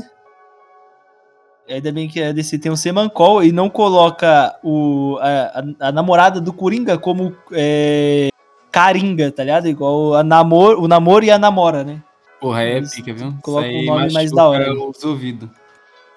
Ainda 1.70 1.92
bem 1.92 2.08
que 2.08 2.22
a 2.22 2.32
DC 2.32 2.58
tem 2.60 2.72
o 2.72 2.78
Simancol 2.78 3.44
e 3.44 3.52
não 3.52 3.70
coloca 3.70 4.56
o, 4.64 5.18
a, 5.20 5.60
a- 5.82 5.88
a 5.90 5.92
namorada 5.92 6.40
do 6.40 6.54
Coringa 6.54 6.98
como 6.98 7.36
é, 7.52 8.30
Caringa, 8.72 9.32
tá 9.32 9.44
ligado? 9.44 9.68
Igual 9.68 10.16
a 10.16 10.24
namor, 10.24 10.78
o 10.82 10.88
namoro 10.88 11.26
e 11.26 11.32
a 11.32 11.38
namora, 11.38 11.84
né? 11.84 12.02
Porra, 12.40 12.64
é 12.64 12.78
Eles 12.78 12.96
pica, 12.96 13.14
viu? 13.14 13.34
aí 13.60 13.82
um 13.84 13.86
nome 13.96 14.14
mais 14.14 14.32
da 14.32 14.48
hora. 14.48 14.72
Os 14.74 15.04
ouvidos. 15.04 15.50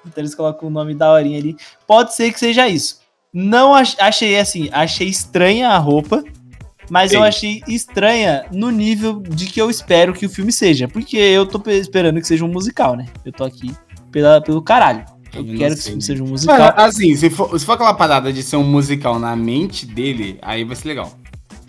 Então 0.06 0.22
eles 0.22 0.34
colocam 0.34 0.68
um 0.68 0.72
nome 0.72 0.94
da 0.94 1.10
horinha 1.12 1.38
ali. 1.38 1.56
Pode 1.86 2.14
ser 2.14 2.32
que 2.32 2.38
seja 2.38 2.68
isso. 2.68 3.00
Não 3.32 3.74
ach- 3.74 3.96
achei 3.98 4.38
assim, 4.38 4.68
achei 4.72 5.08
estranha 5.08 5.70
a 5.70 5.78
roupa, 5.78 6.22
mas 6.88 7.12
eu 7.12 7.22
Sim. 7.22 7.26
achei 7.28 7.62
estranha 7.66 8.44
no 8.52 8.70
nível 8.70 9.20
de 9.20 9.46
que 9.46 9.60
eu 9.60 9.68
espero 9.70 10.12
que 10.12 10.26
o 10.26 10.30
filme 10.30 10.52
seja. 10.52 10.86
Porque 10.88 11.16
eu 11.16 11.44
tô 11.46 11.58
pe- 11.58 11.72
esperando 11.78 12.20
que 12.20 12.26
seja 12.26 12.44
um 12.44 12.48
musical, 12.52 12.96
né? 12.96 13.06
Eu 13.24 13.32
tô 13.32 13.44
aqui 13.44 13.74
pela, 14.12 14.40
pelo 14.40 14.62
caralho. 14.62 15.04
Eu, 15.34 15.44
quero 15.44 15.56
que 15.58 15.64
esse 15.64 15.76
sei. 15.82 15.90
filme 15.92 16.02
seja 16.02 16.24
um 16.24 16.28
musical. 16.28 16.58
Mas, 16.58 16.84
assim, 16.94 17.14
se 17.16 17.30
for, 17.30 17.58
se 17.58 17.64
for 17.64 17.72
aquela 17.72 17.94
parada 17.94 18.32
de 18.32 18.42
ser 18.42 18.56
um 18.56 18.64
musical 18.64 19.18
na 19.18 19.34
mente 19.36 19.86
dele, 19.86 20.38
aí 20.42 20.64
vai 20.64 20.74
ser 20.76 20.88
legal. 20.88 21.12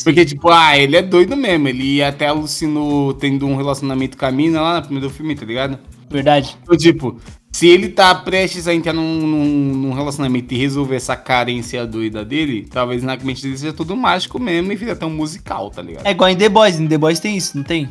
Porque, 0.03 0.25
tipo, 0.25 0.49
ah, 0.49 0.75
ele 0.77 0.95
é 0.95 1.01
doido 1.01 1.37
mesmo. 1.37 1.67
Ele 1.67 2.01
até 2.01 2.27
alucinou 2.27 3.13
tendo 3.13 3.45
um 3.45 3.55
relacionamento 3.55 4.17
com 4.17 4.25
a 4.25 4.31
mina 4.31 4.59
lá 4.59 4.75
no 4.77 4.81
primeiro 4.83 5.09
filme, 5.11 5.35
tá 5.35 5.45
ligado? 5.45 5.77
Verdade. 6.09 6.57
Então, 6.63 6.75
tipo, 6.75 7.17
se 7.51 7.67
ele 7.67 7.87
tá 7.87 8.15
prestes 8.15 8.67
a 8.67 8.73
entrar 8.73 8.93
num, 8.93 9.27
num- 9.27 9.73
num 9.75 9.93
relacionamento 9.93 10.53
e 10.53 10.57
resolver 10.57 10.95
essa 10.95 11.15
carência 11.15 11.85
doida 11.85 12.25
dele, 12.25 12.67
talvez 12.69 13.03
na 13.03 13.15
mente 13.15 13.43
dele 13.43 13.57
seja 13.57 13.73
tudo 13.73 13.95
mágico 13.95 14.39
mesmo 14.39 14.71
e 14.71 14.75
vira 14.75 14.93
até 14.93 15.05
um 15.05 15.11
musical, 15.11 15.69
tá 15.69 15.83
ligado? 15.83 16.05
É 16.07 16.09
igual 16.11 16.29
em 16.31 16.35
The 16.35 16.49
Boys. 16.49 16.79
Em 16.79 16.87
The 16.87 16.97
Boys 16.97 17.19
tem 17.19 17.37
isso, 17.37 17.55
não 17.55 17.63
tem? 17.63 17.87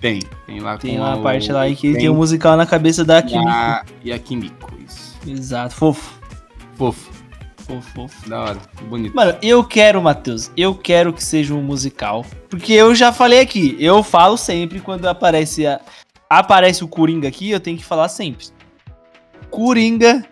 Tem. 0.00 0.20
Tem 0.46 0.60
lá 0.60 0.78
Tem 0.78 0.94
com 0.96 1.02
uma 1.02 1.16
o- 1.16 1.22
parte 1.24 1.50
lá 1.50 1.68
em 1.68 1.74
que 1.74 1.90
tem 1.90 2.00
tem 2.02 2.08
um 2.08 2.14
musical 2.14 2.56
na 2.56 2.64
cabeça 2.66 3.04
da 3.04 3.18
e 3.18 3.22
Kimiko. 3.24 3.48
a, 3.48 3.82
e 4.04 4.12
a 4.12 4.18
Kimiko. 4.18 4.67
Exato. 5.30 5.74
Fofo. 5.74 6.18
Fofo, 6.76 7.10
Fofo, 7.66 7.90
fofo. 7.94 8.28
da 8.28 8.40
hora, 8.40 8.58
bonito. 8.88 9.14
Mano, 9.14 9.36
eu 9.42 9.62
quero, 9.64 10.00
Matheus, 10.00 10.50
eu 10.56 10.74
quero 10.74 11.12
que 11.12 11.22
seja 11.22 11.52
um 11.54 11.62
musical. 11.62 12.24
Porque 12.48 12.72
eu 12.72 12.94
já 12.94 13.12
falei 13.12 13.40
aqui, 13.40 13.76
eu 13.78 14.02
falo 14.02 14.36
sempre 14.36 14.80
quando 14.80 15.06
aparece 15.06 15.66
a- 15.66 15.80
aparece 16.30 16.82
o 16.84 16.88
Coringa 16.88 17.26
aqui, 17.28 17.50
eu 17.50 17.60
tenho 17.60 17.76
que 17.76 17.84
falar 17.84 18.08
sempre. 18.08 18.46
Coringa 19.50 20.24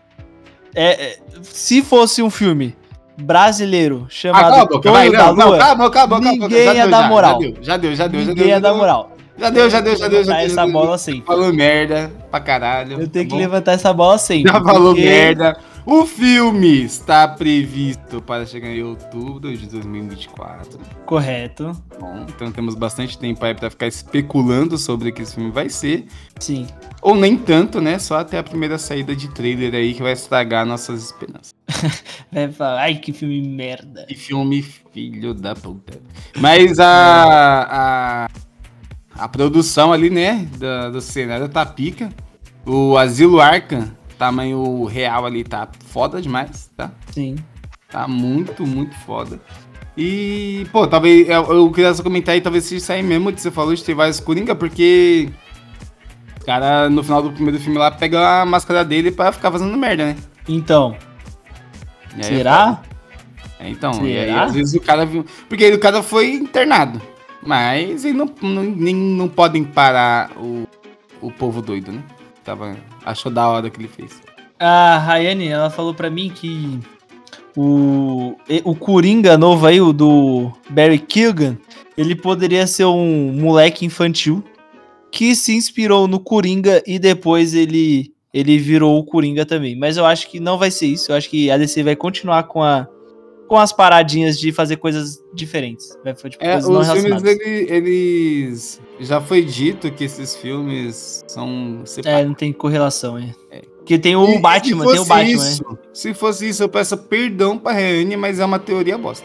é, 0.74 1.04
é, 1.06 1.18
se 1.42 1.82
fosse 1.82 2.22
um 2.22 2.30
filme 2.30 2.76
brasileiro 3.18 4.02
Ah, 4.04 4.11
chamado 4.11 4.42
cala 4.50 4.56
a 4.62 4.66
boca, 4.66 4.78
Dono 4.80 4.94
vai, 4.94 5.11
da 5.11 5.18
não, 5.18 5.35
não, 5.35 5.48
Lua, 5.48 5.59
cala 5.59 5.72
a 5.72 5.74
boca, 5.74 5.90
cala 5.90 6.04
a 6.04 6.06
boca, 6.06 6.20
cala 6.20 6.28
a 6.30 6.35
boca, 6.37 6.48
ninguém 6.48 6.64
já 6.66 6.74
ia 6.74 6.88
dar 6.88 7.09
moral. 7.09 7.32
Já 7.32 7.38
deu, 7.48 7.54
já 7.62 7.76
deu, 7.76 7.94
já 7.94 8.06
deu, 8.06 8.20
já 8.20 8.26
deu. 8.26 8.35
ninguém 8.35 8.48
ia 8.48 8.61
dar 8.61 8.74
moral. 8.74 9.15
Já 9.38 9.51
deu, 9.51 9.68
já 9.70 9.81
deu, 9.81 9.96
já 9.96 10.09
deu, 10.09 10.25
já 10.25 10.33
Levantar 10.33 10.46
deu. 10.46 10.46
essa 10.64 10.66
bola 10.72 10.99
sempre. 10.99 11.22
Falou 11.27 11.53
merda 11.53 12.11
pra 12.31 12.40
caralho. 12.40 13.01
Eu 13.01 13.09
tenho 13.09 13.29
tá 13.29 13.35
que 13.35 13.40
levantar 13.40 13.72
essa 13.72 13.92
bola 13.92 14.18
sempre. 14.18 14.51
Já 14.51 14.61
falou 14.62 14.94
porque- 14.94 15.09
merda. 15.09 15.59
O 15.88 16.05
filme 16.05 16.83
está 16.83 17.29
previsto 17.29 18.20
para 18.20 18.44
chegar 18.44 18.70
em 18.70 18.83
outubro 18.83 19.57
de 19.57 19.66
2024. 19.68 20.81
Correto. 21.05 21.81
Bom, 22.01 22.27
então 22.29 22.51
temos 22.51 22.75
bastante 22.75 23.16
tempo 23.16 23.44
aí 23.44 23.55
pra 23.55 23.70
ficar 23.70 23.87
especulando 23.87 24.77
sobre 24.79 25.11
o 25.11 25.12
que 25.12 25.22
esse 25.22 25.37
filme 25.37 25.53
vai 25.53 25.68
ser. 25.68 26.07
Sim. 26.40 26.66
Ou 27.01 27.14
nem 27.14 27.37
tanto, 27.37 27.81
né? 27.81 28.01
Só 28.01 28.18
até 28.18 28.37
a 28.37 28.42
primeira 28.42 28.79
saída 28.79 29.14
de 29.14 29.29
trailer 29.29 29.75
aí 29.75 29.94
que 29.94 30.03
vai 30.03 30.11
estragar 30.12 30.66
nossas 30.66 31.05
esperanças. 31.05 31.55
Vai 32.33 32.51
falar, 32.53 32.83
ai 32.83 32.96
que 32.96 33.12
filme 33.12 33.40
merda. 33.46 34.07
Que 34.07 34.14
filme 34.14 34.62
filho 34.62 35.35
da 35.35 35.55
puta. 35.55 35.99
Mas 36.38 36.79
a, 36.79 36.87
a, 38.25 38.29
a 39.18 39.29
produção 39.29 39.92
ali, 39.92 40.11
né, 40.11 40.48
da, 40.59 40.90
do 40.90 41.00
cenário 41.00 41.48
tá 41.48 41.64
pica. 41.64 42.11
O 42.64 42.96
Asilo 42.98 43.40
Arkham, 43.40 43.90
tamanho 44.18 44.85
real 44.85 45.24
ali, 45.24 45.44
tá 45.44 45.68
foda 45.87 46.20
demais, 46.20 46.70
tá? 46.76 46.90
Sim. 47.12 47.37
Tá 47.88 48.09
muito, 48.09 48.66
muito 48.66 48.94
foda. 49.00 49.40
E, 49.96 50.66
pô, 50.72 50.87
talvez 50.87 51.29
eu, 51.29 51.44
eu 51.44 51.70
queria 51.70 51.94
só 51.94 52.02
comentar 52.02 52.35
aí, 52.35 52.40
talvez 52.40 52.64
se 52.64 52.81
sair 52.81 53.02
mesmo 53.02 53.33
de 53.33 53.40
você 53.40 53.50
falou 53.50 53.74
de 53.74 53.83
ter 53.83 53.94
vários 53.94 54.20
Coringa, 54.20 54.55
porque 54.55 55.31
o 56.40 56.44
cara 56.44 56.90
no 56.90 57.02
final 57.02 57.22
do 57.22 57.33
primeiro 57.33 57.59
filme 57.59 57.79
lá 57.79 57.90
pega 57.90 58.42
a 58.42 58.44
máscara 58.44 58.85
dele 58.85 59.11
pra 59.11 59.33
ficar 59.33 59.50
fazendo 59.50 59.76
merda, 59.76 60.07
né? 60.07 60.16
Então, 60.48 60.96
aí 62.14 62.24
será? 62.24 62.83
É, 63.59 63.70
então, 63.70 63.92
e 64.07 64.18
aí 64.18 64.26
Será? 64.26 64.42
às 64.44 64.55
vezes 64.55 64.74
o 64.74 64.81
cara. 64.81 65.09
Porque 65.48 65.72
o 65.72 65.79
cara 65.79 66.02
foi 66.02 66.33
internado. 66.33 67.00
Mas 67.42 68.05
eles 68.05 68.16
não, 68.16 68.31
não, 68.42 68.62
nem, 68.62 68.94
não 68.94 69.29
podem 69.29 69.62
parar 69.64 70.31
o, 70.37 70.66
o 71.20 71.31
povo 71.31 71.62
doido, 71.62 71.92
né? 71.92 72.03
Tava, 72.44 72.77
achou 73.05 73.31
da 73.31 73.49
hora 73.49 73.70
que 73.70 73.81
ele 73.81 73.88
fez. 73.88 74.20
A 74.59 74.99
Rayane, 74.99 75.49
ela 75.49 75.68
falou 75.70 75.92
pra 75.94 76.09
mim 76.09 76.31
que 76.35 76.79
o, 77.57 78.37
e- 78.49 78.62
o 78.64 78.75
Coringa 78.75 79.37
novo 79.37 79.66
aí, 79.66 79.81
o 79.81 79.92
do 79.92 80.51
Barry 80.70 80.99
Keoghan, 80.99 81.57
ele 81.96 82.14
poderia 82.14 82.66
ser 82.66 82.85
um 82.85 83.33
moleque 83.33 83.85
infantil 83.85 84.42
que 85.11 85.35
se 85.35 85.55
inspirou 85.55 86.07
no 86.07 86.20
Coringa 86.20 86.83
e 86.87 86.99
depois 86.99 87.55
ele, 87.55 88.12
ele 88.33 88.59
virou 88.59 88.99
o 88.99 89.05
Coringa 89.05 89.46
também. 89.46 89.77
Mas 89.77 89.96
eu 89.96 90.05
acho 90.05 90.29
que 90.31 90.38
não 90.38 90.59
vai 90.59 90.70
ser 90.70 90.87
isso. 90.87 91.11
Eu 91.12 91.16
acho 91.16 91.29
que 91.31 91.51
a 91.51 91.57
DC 91.57 91.83
vai 91.83 91.96
continuar 91.96 92.44
com, 92.44 92.62
a, 92.62 92.87
com 93.48 93.56
as 93.59 93.72
paradinhas 93.72 94.38
de 94.38 94.50
fazer 94.52 94.76
coisas 94.76 95.22
diferentes. 95.32 95.96
Vai 96.04 96.14
fazer 96.14 96.30
tipo, 96.30 96.44
É, 96.44 96.52
coisas 96.61 96.88
os 96.88 97.02
filmes, 97.02 97.22
ele- 97.24 97.66
eles. 97.72 98.80
Já 99.00 99.20
foi 99.20 99.42
dito 99.44 99.90
que 99.90 100.04
esses 100.04 100.35
filmes 100.37 101.22
são 101.28 101.80
É, 101.82 101.87
separados. 101.87 102.26
não 102.26 102.35
tem 102.35 102.52
correlação, 102.52 103.18
é. 103.18 103.35
Porque 103.78 103.98
tem 103.98 104.16
o 104.16 104.28
E- 104.30 104.38
Batman, 104.40 104.85
tem 104.87 104.98
o 104.98 105.04
Batman, 105.04 105.16
né? 105.44 105.50
isso, 105.50 105.78
Se 105.92 106.12
fosse 106.12 106.48
isso, 106.48 106.62
eu 106.62 106.68
peço 106.68 106.96
perdão 106.98 107.56
pra 107.56 107.70
Reane, 107.72 108.16
mas 108.16 108.40
é 108.40 108.44
uma 108.44 108.59
teoria 108.59 108.98
bosta. 108.98 109.24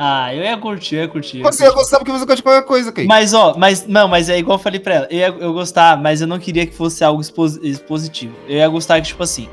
Ah, 0.00 0.32
eu 0.32 0.42
ia 0.44 0.56
curtir, 0.58 0.96
eu 0.96 1.02
ia 1.02 1.08
curtir. 1.08 1.38
eu 1.40 1.44
Você 1.44 1.64
ia 1.64 1.72
gostar 1.72 1.98
porque 1.98 2.12
você 2.12 2.18
gosta 2.20 2.36
de 2.36 2.42
qualquer 2.42 2.64
coisa, 2.66 2.92
Kay. 2.92 3.06
Mas, 3.06 3.32
ó, 3.34 3.54
mas 3.56 3.86
não, 3.86 4.06
mas 4.06 4.28
é 4.28 4.38
igual 4.38 4.58
eu 4.58 4.62
falei 4.62 4.78
pra 4.78 4.94
ela. 4.94 5.08
Eu 5.10 5.16
ia 5.18 5.26
eu 5.28 5.52
gostar, 5.52 6.00
mas 6.00 6.20
eu 6.20 6.26
não 6.26 6.38
queria 6.38 6.66
que 6.66 6.74
fosse 6.74 7.02
algo 7.02 7.20
expos- 7.20 7.56
expositivo. 7.62 8.34
Eu 8.46 8.58
ia 8.58 8.68
gostar 8.68 9.00
que, 9.00 9.08
tipo 9.08 9.22
assim, 9.22 9.48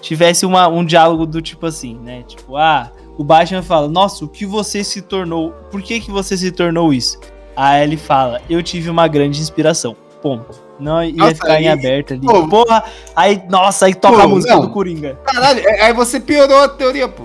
tivesse 0.00 0.46
uma, 0.46 0.68
um 0.68 0.84
diálogo 0.84 1.26
do 1.26 1.42
tipo 1.42 1.66
assim, 1.66 1.98
né? 1.98 2.22
Tipo, 2.26 2.56
ah, 2.56 2.90
o 3.16 3.24
Batman 3.24 3.62
fala, 3.62 3.88
nossa, 3.88 4.24
o 4.24 4.28
que 4.28 4.44
você 4.46 4.82
se 4.84 5.02
tornou? 5.02 5.52
Por 5.70 5.82
que 5.82 6.00
que 6.00 6.10
você 6.10 6.36
se 6.36 6.50
tornou 6.50 6.92
isso? 6.92 7.18
Aí 7.56 7.82
ele 7.82 7.96
fala, 7.96 8.40
eu 8.50 8.62
tive 8.62 8.90
uma 8.90 9.08
grande 9.08 9.40
inspiração. 9.40 9.96
Ponto. 10.22 10.60
Não 10.78 11.02
ia 11.02 11.12
Nossa, 11.14 11.34
ficar 11.36 11.54
em 11.60 11.68
aí- 11.68 11.68
aberto 11.68 12.12
ali. 12.14 12.26
pô, 12.26 12.46
Porra! 12.48 12.84
Aí, 13.14 13.42
nossa, 13.48 13.86
aí 13.86 13.94
toca 13.94 14.16
pô, 14.16 14.22
a 14.22 14.28
música 14.28 14.54
não. 14.54 14.60
do 14.62 14.68
Coringa. 14.70 15.18
Caralho, 15.24 15.60
é- 15.66 15.82
aí 15.82 15.92
você 15.94 16.20
piorou 16.20 16.58
a 16.58 16.68
teoria, 16.68 17.08
pô. 17.08 17.22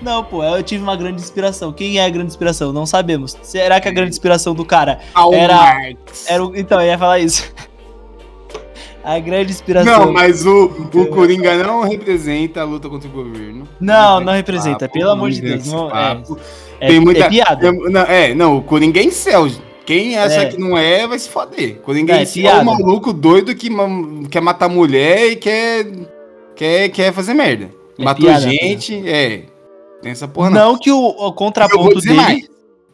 Não, 0.00 0.22
pô, 0.24 0.42
eu 0.44 0.62
tive 0.62 0.82
uma 0.82 0.96
grande 0.96 1.20
inspiração. 1.22 1.72
Quem 1.72 1.98
é 1.98 2.04
a 2.04 2.08
grande 2.10 2.28
inspiração? 2.28 2.72
Não 2.72 2.84
sabemos. 2.86 3.36
Será 3.42 3.80
que 3.80 3.88
a 3.88 3.90
grande 3.90 4.10
inspiração 4.10 4.54
do 4.54 4.64
cara 4.64 4.98
Era-. 5.32 5.92
Era 6.26 6.44
o... 6.44 6.56
Então, 6.56 6.80
eu 6.80 6.86
ia 6.86 6.98
falar 6.98 7.18
isso. 7.20 7.52
A 9.04 9.18
grande 9.18 9.52
inspiração. 9.52 10.06
Não, 10.06 10.12
mas 10.12 10.46
o, 10.46 10.64
o 10.94 11.06
Coringa 11.08 11.62
não 11.62 11.82
representa 11.82 12.62
a 12.62 12.64
luta 12.64 12.88
contra 12.88 13.06
o 13.08 13.12
governo. 13.12 13.68
Não, 13.78 14.18
não 14.20 14.32
esse 14.32 14.36
representa, 14.38 14.88
papo, 14.88 14.94
pelo 14.94 15.10
amor 15.10 15.30
de 15.30 15.40
Deus. 15.42 15.66
Não, 15.70 15.88
é, 15.88 15.90
papo. 15.90 16.38
é, 16.80 16.86
Tem 16.88 17.00
muita- 17.00 17.24
é 17.24 17.28
piada. 17.28 17.66
É, 17.68 17.72
não, 17.72 18.00
é, 18.02 18.34
não, 18.34 18.56
o 18.58 18.62
Coringa 18.62 18.98
é 19.00 19.04
em 19.04 19.10
céu. 19.10 19.46
Quem 19.84 20.16
acha 20.16 20.40
É. 20.42 20.46
que 20.46 20.58
não 20.58 20.78
é, 20.78 21.06
vai 21.06 21.18
se 21.18 21.28
foder. 21.28 21.76
Coringa 21.82 22.14
Não, 22.14 22.20
é, 22.20 22.22
é 22.22 22.26
piada. 22.26 22.58
é 22.58 22.62
um 22.62 22.64
maluco 22.64 23.12
doido 23.12 23.54
que 23.54 23.68
quer 24.30 24.40
matar 24.40 24.68
mulher 24.70 25.32
e 25.32 25.36
quer, 25.36 25.86
quer, 26.56 26.88
quer 26.88 27.12
fazer 27.12 27.34
merda. 27.34 27.68
É 27.98 28.02
Matou 28.04 28.24
piada, 28.24 28.40
gente, 28.40 29.06
é. 29.06 29.42
Tem 30.00 30.12
essa 30.12 30.26
porra 30.26 30.48
não. 30.48 30.70
Não 30.72 30.78
que 30.78 30.90
o, 30.90 30.96
o 30.96 31.08
Eu 31.10 31.14
vou 31.18 31.32
contraponto 31.34 31.96
dizer 31.96 32.08
dele. 32.08 32.20
mais. 32.22 32.48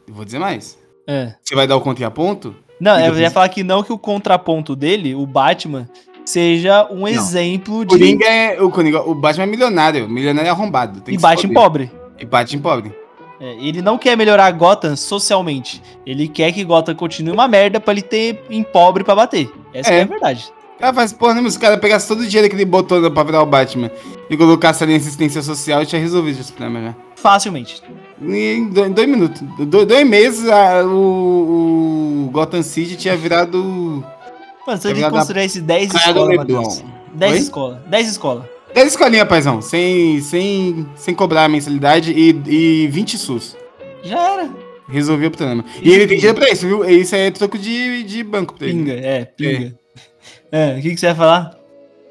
Eu 0.09 0.15
vou 0.15 0.25
dizer 0.25 0.39
mais. 0.41 0.77
É. 1.07 1.35
Você 1.43 1.55
vai 1.55 1.69
dar 1.69 1.77
o 1.77 1.81
contraponto? 1.81 2.55
Não, 2.81 2.99
E 2.99 3.07
eu 3.07 3.19
ia 3.19 3.31
falar 3.31 3.49
que 3.51 3.63
não 3.63 3.83
que 3.83 3.93
o 3.93 3.99
contraponto 3.99 4.75
dele, 4.75 5.15
o 5.15 5.27
Batman, 5.27 5.87
seja 6.25 6.89
um 6.91 7.07
exemplo 7.07 7.79
O 7.79 7.85
de. 7.85 7.91
Coringa 7.91 8.25
é. 8.27 8.63
O, 8.63 8.71
Coringa, 8.71 9.03
o 9.03 9.15
Batman 9.15 9.45
é 9.45 9.47
milionário. 9.47 10.09
Milionário 10.09 10.49
é 10.49 10.51
arrombado. 10.51 11.03
E 11.07 11.19
bate 11.19 11.47
em 11.47 11.53
pobre. 11.53 11.91
E 12.19 12.25
bate 12.25 12.57
em 12.57 12.59
pobre. 12.59 12.95
É, 13.41 13.55
ele 13.55 13.81
não 13.81 13.97
quer 13.97 14.17
melhorar 14.17 14.51
Gotham 14.53 14.95
socialmente. 14.97 15.83
Ele 16.05 16.29
quer 16.29 16.53
que 16.53 16.63
Gotham 16.63 16.95
continue 16.95 17.33
uma 17.33 17.49
merda 17.49 17.81
pra 17.81 17.93
ele 17.93 18.03
ter 18.03 18.45
em 18.51 18.63
pobre 18.63 19.03
pra 19.03 19.15
bater. 19.15 19.51
Essa 19.73 19.93
É. 19.93 19.99
é, 20.01 20.03
a 20.03 20.07
verdade. 20.07 20.53
Cara 20.79 20.95
faz 20.95 21.13
porra 21.13 21.35
nenhuma. 21.35 21.51
Se 21.51 21.59
o 21.59 21.61
cara 21.61 21.77
pegasse 21.79 22.09
todo 22.09 22.21
o 22.21 22.27
dinheiro 22.27 22.49
que 22.49 22.57
ele 22.57 22.65
botou 22.65 23.11
pra 23.11 23.23
virar 23.23 23.43
o 23.43 23.47
Batman 23.47 23.91
e 24.31 24.37
colocasse 24.37 24.83
ali 24.83 24.95
em 24.95 24.97
assistência 24.97 25.43
social, 25.43 25.85
tinha 25.85 26.01
resolvido 26.01 26.41
esse 26.41 26.53
problema 26.53 26.89
já. 26.89 26.95
Facilmente. 27.17 27.83
Em 28.21 28.69
dois, 28.69 28.93
dois 28.93 29.09
minutos. 29.09 29.41
Do- 29.67 29.87
dois 29.87 30.07
meses, 30.07 30.49
a- 30.49 30.85
o, 30.85 32.27
o 32.27 32.31
Gotham 32.31 32.63
City 32.63 32.97
tinha 32.97 33.17
virado. 33.17 33.59
Mano, 33.59 34.05
É 34.67 34.77
tem 34.79 34.79
que 34.95 35.01
verdade. 35.01 35.15
construir 35.15 35.45
esse 35.45 35.61
10 35.61 35.91
Cara 35.93 36.13
do 36.13 36.21
escolas, 36.21 36.39
Leblon. 36.39 36.57
Matheus. 36.63 36.85
10 37.15 37.33
Oi? 37.33 37.39
escolas. 37.39 37.79
10 37.87 38.09
escolas. 38.11 38.45
10 38.75 38.87
escolinhas, 38.89 39.29
paizão. 39.29 39.61
Sem, 39.63 40.21
sem, 40.21 40.87
sem 40.97 41.15
cobrar 41.15 41.45
a 41.45 41.49
mensalidade 41.49 42.13
e, 42.13 42.31
e 42.85 42.87
20 42.89 43.17
SUS. 43.19 43.57
Já 44.03 44.35
era. 44.35 44.51
Resolveu 44.89 45.29
o 45.29 45.31
problema. 45.33 45.65
E 45.83 45.91
ele 45.93 46.07
tem 46.07 46.19
dinheiro 46.19 46.39
pra 46.39 46.51
isso, 46.51 46.67
viu? 46.67 46.85
Isso 46.89 47.15
aí 47.15 47.23
é 47.23 47.31
troco 47.31 47.57
de, 47.59 48.03
de 48.05 48.23
banco 48.23 48.55
pra 48.55 48.67
ele. 48.67 48.77
Pinga, 48.79 48.93
é, 48.93 49.25
pinga. 49.25 49.75
É, 50.53 50.77
o 50.79 50.83
que, 50.83 50.91
que 50.91 50.97
você 51.01 51.07
vai 51.07 51.15
falar? 51.15 51.57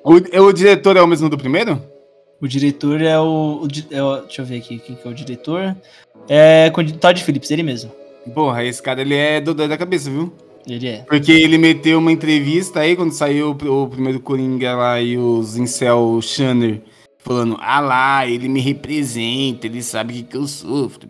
O, 0.04 0.13
o 0.43 0.54
diretor 0.54 0.95
é 0.98 1.02
o 1.02 1.08
mesmo 1.08 1.30
do 1.30 1.38
primeiro? 1.38 1.82
O 2.41 2.47
diretor 2.47 3.02
é 3.02 3.19
o, 3.19 3.63
o 3.63 3.67
é 3.91 4.02
o- 4.04 4.21
Deixa 4.21 4.41
eu 4.41 4.45
ver 4.45 4.58
aqui 4.58 4.80
quem 4.80 4.95
que 4.95 5.08
é 5.08 5.12
o 5.12 5.13
diretor. 5.13 5.75
É 6.28 6.71
o 6.75 6.91
Todd 6.97 7.23
Phillips, 7.23 7.52
ele 7.52 7.63
mesmo. 7.63 7.91
Porra, 8.34 8.63
esse 8.63 8.82
cara 8.82 9.02
ele 9.02 9.15
é 9.15 9.41
do 9.41 9.54
da 9.54 9.78
cabeça, 9.78 10.10
viu? 10.10 10.32
Ele 10.67 10.88
é. 10.88 10.97
Porque 11.08 11.32
ele 11.32 11.58
meteu 11.58 11.97
uma 11.99 12.12
entrevista 12.12 12.82
aí, 12.82 12.95
quando 12.95 13.12
saiu 13.12 13.58
o, 13.60 13.84
o 13.84 13.88
primeiro 13.88 14.19
Coringa 14.19 14.75
lá 14.75 15.02
e 15.02 15.17
os 15.17 15.58
Incel 15.58 16.19
Shanner 16.21 16.82
falando, 17.17 17.58
ah 17.60 17.80
lá, 17.80 18.28
ele 18.28 18.47
me 18.47 18.60
representa, 18.60 19.67
ele 19.67 19.82
sabe 19.82 20.13
o 20.13 20.15
que, 20.17 20.23
que 20.23 20.38
eu 20.38 20.47
sofro. 20.47 21.10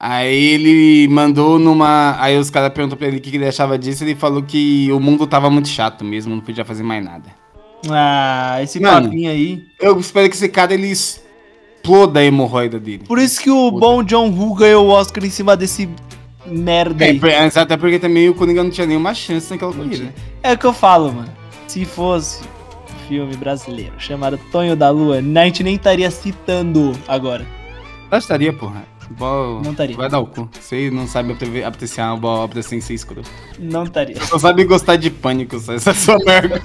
Aí 0.00 0.44
ele 0.54 1.08
mandou 1.08 1.58
numa. 1.58 2.16
Aí 2.20 2.36
os 2.38 2.50
caras 2.50 2.72
perguntou 2.72 2.96
pra 2.96 3.08
ele 3.08 3.16
o 3.16 3.20
que 3.20 3.34
ele 3.34 3.46
achava 3.46 3.76
disso. 3.78 4.04
Ele 4.04 4.14
falou 4.14 4.42
que 4.42 4.90
o 4.92 5.00
mundo 5.00 5.26
tava 5.26 5.50
muito 5.50 5.68
chato 5.68 6.04
mesmo, 6.04 6.34
não 6.36 6.42
podia 6.42 6.64
fazer 6.64 6.84
mais 6.84 7.04
nada. 7.04 7.28
Ah, 7.90 8.58
esse 8.62 8.80
Mano, 8.80 9.08
papinho 9.08 9.30
aí. 9.30 9.64
Eu 9.80 9.98
espero 10.00 10.28
que 10.28 10.34
esse 10.34 10.48
cara 10.48 10.74
ele 10.74 10.88
exploda 10.88 12.20
a 12.20 12.24
hemorroida 12.24 12.78
dele. 12.80 13.04
Por 13.06 13.18
isso 13.18 13.40
que 13.40 13.50
o 13.50 13.70
bom 13.70 14.02
John 14.02 14.30
Woo 14.30 14.54
ganhou 14.54 14.86
o 14.86 14.90
Oscar 14.90 15.24
em 15.24 15.30
cima 15.30 15.56
desse 15.56 15.88
merda 16.46 17.04
É, 17.04 17.10
aí. 17.10 17.20
por- 17.20 17.30
até 17.30 17.76
porque 17.76 17.98
também 17.98 18.28
o 18.28 18.34
Coringa 18.34 18.62
não 18.64 18.70
tinha 18.70 18.86
nenhuma 18.86 19.14
chance 19.14 19.50
naquela 19.50 19.72
corrida. 19.72 20.12
É 20.42 20.52
o 20.54 20.58
que 20.58 20.64
eu 20.64 20.72
falo, 20.72 21.12
mano. 21.12 21.28
Se 21.68 21.84
fosse 21.84 22.42
um 22.42 23.08
filme 23.08 23.36
brasileiro 23.36 23.92
chamado 23.98 24.38
Tonho 24.50 24.74
da 24.74 24.90
Lua, 24.90 25.18
a 25.18 25.44
gente 25.44 25.62
nem 25.62 25.76
estaria 25.76 26.10
citando 26.10 26.92
agora. 27.06 27.46
Gostaria, 28.10 28.52
porra. 28.52 28.82
Não 29.18 29.70
estaria. 29.70 29.96
Vai 29.96 30.08
dar 30.08 30.18
o 30.18 30.26
cu. 30.26 30.48
Você 30.60 30.90
não 30.90 31.06
sabe 31.06 31.36
apreciar 31.64 32.08
uma 32.12 32.16
boa 32.16 32.34
obra 32.40 32.62
sem 32.62 32.80
ser 32.80 32.94
escroto. 32.94 33.28
Não 33.58 33.84
estaria. 33.84 34.20
Só 34.24 34.38
sabe 34.38 34.64
gostar 34.64 34.96
de 34.96 35.10
pânico, 35.10 35.56
essa 35.56 35.90
é 35.90 35.94
sua 35.94 36.18
merda. 36.24 36.60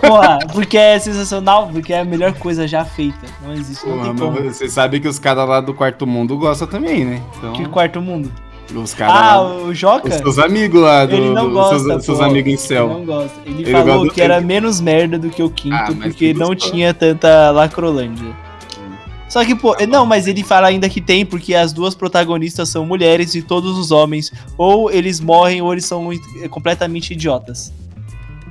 Porra, 0.00 0.38
porque 0.52 0.76
é 0.76 0.98
sensacional, 0.98 1.68
porque 1.72 1.92
é 1.92 2.00
a 2.00 2.04
melhor 2.04 2.32
coisa 2.34 2.66
já 2.68 2.84
feita. 2.84 3.26
Não 3.44 3.52
existe, 3.52 3.86
não 3.86 3.96
Porra, 3.98 4.14
tem 4.14 4.16
como. 4.16 4.42
você 4.52 4.68
sabe 4.68 5.00
que 5.00 5.08
os 5.08 5.18
caras 5.18 5.48
lá 5.48 5.60
do 5.60 5.74
quarto 5.74 6.06
mundo 6.06 6.36
gostam 6.36 6.68
também, 6.68 7.04
né? 7.04 7.22
Então, 7.38 7.52
Que 7.52 7.66
quarto 7.66 8.00
mundo? 8.00 8.30
os 8.74 8.92
caras 8.92 9.14
Ah, 9.16 9.36
lá. 9.40 9.54
o 9.62 9.72
Joca? 9.74 10.08
Os 10.08 10.14
seus 10.16 10.38
amigos 10.38 10.80
lá, 10.82 11.06
do, 11.06 11.14
Ele 11.16 11.30
não 11.30 11.48
do- 11.48 11.54
gosta, 11.54 11.78
seus, 11.78 12.04
seus 12.04 12.20
amigos 12.20 12.48
em 12.48 12.54
Ele 12.54 12.58
céu. 12.58 12.86
não 12.88 13.04
gosta. 13.04 13.40
Ele, 13.46 13.62
Ele 13.62 13.72
falou 13.72 13.98
gosta- 14.00 14.14
que 14.14 14.20
era 14.20 14.40
menos 14.42 14.78
merda 14.80 15.18
do 15.18 15.30
que 15.30 15.42
o 15.42 15.48
quinto, 15.48 15.74
Ah, 15.74 15.88
porque 16.02 16.26
ele 16.26 16.38
não 16.38 16.54
tinha 16.54 16.92
tanta 16.92 17.50
lacrolândia. 17.50 18.28
Só 19.28 19.44
que, 19.44 19.54
pô, 19.54 19.76
não, 19.86 20.06
mas 20.06 20.26
ele 20.26 20.42
fala 20.42 20.68
ainda 20.68 20.88
que 20.88 21.00
tem, 21.00 21.24
porque 21.26 21.54
as 21.54 21.72
duas 21.72 21.94
protagonistas 21.94 22.68
são 22.70 22.86
mulheres 22.86 23.34
e 23.34 23.42
todos 23.42 23.76
os 23.76 23.90
homens, 23.90 24.32
ou 24.56 24.90
eles 24.90 25.20
morrem 25.20 25.60
ou 25.60 25.72
eles 25.72 25.84
são 25.84 26.12
i- 26.12 26.48
completamente 26.48 27.12
idiotas. 27.12 27.72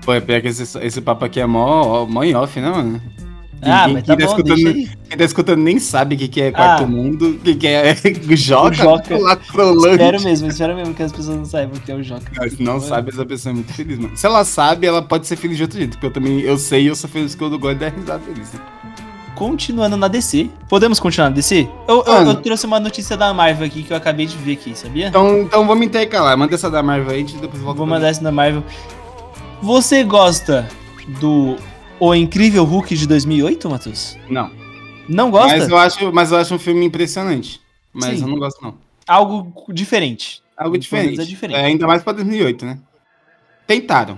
Pô, 0.05 0.13
é 0.13 0.21
pior 0.21 0.39
que 0.41 0.47
esse, 0.49 0.77
esse 0.79 1.01
papo 1.01 1.25
aqui 1.25 1.39
é 1.39 1.45
mó, 1.45 2.05
mó 2.05 2.23
em 2.23 2.35
off, 2.35 2.59
né, 2.59 2.69
mano? 2.69 3.01
Ah, 3.59 3.87
Ninguém 3.87 3.93
mas 3.95 4.03
tá 4.05 4.15
que 4.15 4.21
tá 4.21 4.27
bom, 4.27 4.31
escutando-. 4.37 4.73
Quem 5.09 5.17
tá 5.17 5.23
escutando 5.25 5.59
nem 5.63 5.79
sabe 5.79 6.13
o 6.13 6.17
que, 6.19 6.27
que 6.27 6.41
é 6.41 6.51
quarto 6.51 6.83
Ah. 6.83 6.87
mundo, 6.87 7.29
o 7.31 7.39
que, 7.39 7.55
que 7.55 7.65
é 7.65 7.95
Joca, 8.37 8.75
Joca. 8.75 9.17
Lacrolândia. 9.17 9.89
Espero 9.93 10.21
mesmo, 10.21 10.47
espero 10.47 10.75
mesmo 10.75 10.93
que 10.93 11.01
as 11.01 11.11
pessoas 11.11 11.37
não 11.37 11.45
saibam 11.45 11.75
o 11.75 11.81
que 11.81 11.91
é 11.91 11.95
o 11.95 12.03
Joca. 12.03 12.31
Não, 12.39 12.49
se 12.49 12.61
não 12.63 12.79
sabe, 12.79 13.09
essa 13.09 13.25
pessoa 13.25 13.51
é 13.51 13.55
muito 13.55 13.73
feliz, 13.73 13.97
mano. 13.97 14.15
Se 14.15 14.27
ela 14.27 14.45
sabe, 14.45 14.85
ela 14.85 15.01
pode 15.01 15.25
ser 15.25 15.37
feliz 15.37 15.57
de 15.57 15.63
outro 15.63 15.79
jeito. 15.79 15.93
Porque 15.93 16.05
eu 16.05 16.11
também, 16.13 16.39
eu 16.41 16.55
sei 16.59 16.83
e 16.83 16.87
eu 16.87 16.95
sou 16.95 17.09
feliz 17.09 17.33
que 17.33 17.43
eu 17.43 17.49
gosto 17.57 17.73
de 17.73 17.79
dar 17.79 17.89
risada 17.91 18.19
feliz. 18.23 18.53
né? 18.53 18.59
Continuando 19.37 19.95
na 19.95 20.07
DC. 20.07 20.49
Podemos 20.67 20.99
continuar 20.99 21.29
na 21.29 21.35
DC? 21.35 21.69
Eu, 21.87 22.03
eu, 22.07 22.13
eu 22.25 22.35
trouxe 22.41 22.65
uma 22.65 22.79
notícia 22.79 23.15
da 23.15 23.31
Marvel 23.31 23.67
aqui 23.67 23.83
que 23.83 23.93
eu 23.93 23.97
acabei 23.97 24.25
de 24.25 24.35
ver 24.35 24.53
aqui, 24.53 24.75
sabia? 24.75 25.09
Então, 25.09 25.41
então 25.41 25.67
vamos 25.67 25.85
intercalar. 25.85 26.35
Manda 26.35 26.55
essa 26.55 26.71
da 26.71 26.81
Marvel 26.81 27.11
aí, 27.11 27.23
depois 27.23 27.61
volta 27.61 27.77
Vou 27.77 27.85
mandar 27.85 28.07
essa 28.07 28.23
da 28.23 28.31
Marvel. 28.31 28.63
Você 29.61 30.03
gosta 30.03 30.67
do 31.19 31.55
O 31.99 32.15
Incrível 32.15 32.63
Hulk 32.63 32.95
de 32.95 33.07
2008, 33.07 33.69
Matheus? 33.69 34.17
Não. 34.27 34.49
Não 35.07 35.29
gosta? 35.29 35.55
Mas 35.55 35.69
eu, 35.69 35.77
acho, 35.77 36.11
mas 36.11 36.31
eu 36.31 36.37
acho 36.39 36.55
um 36.55 36.59
filme 36.59 36.83
impressionante. 36.83 37.61
Mas 37.93 38.17
Sim. 38.17 38.23
eu 38.23 38.27
não 38.29 38.39
gosto, 38.39 38.59
não. 38.59 38.73
Algo 39.07 39.53
diferente. 39.71 40.41
Algo 40.57 40.71
Pelo 40.71 40.81
diferente. 40.81 41.21
é 41.21 41.23
diferente. 41.23 41.59
É, 41.59 41.65
ainda 41.65 41.85
mais 41.85 42.01
pra 42.01 42.11
2008, 42.11 42.65
né? 42.65 42.79
Tentaram. 43.67 44.17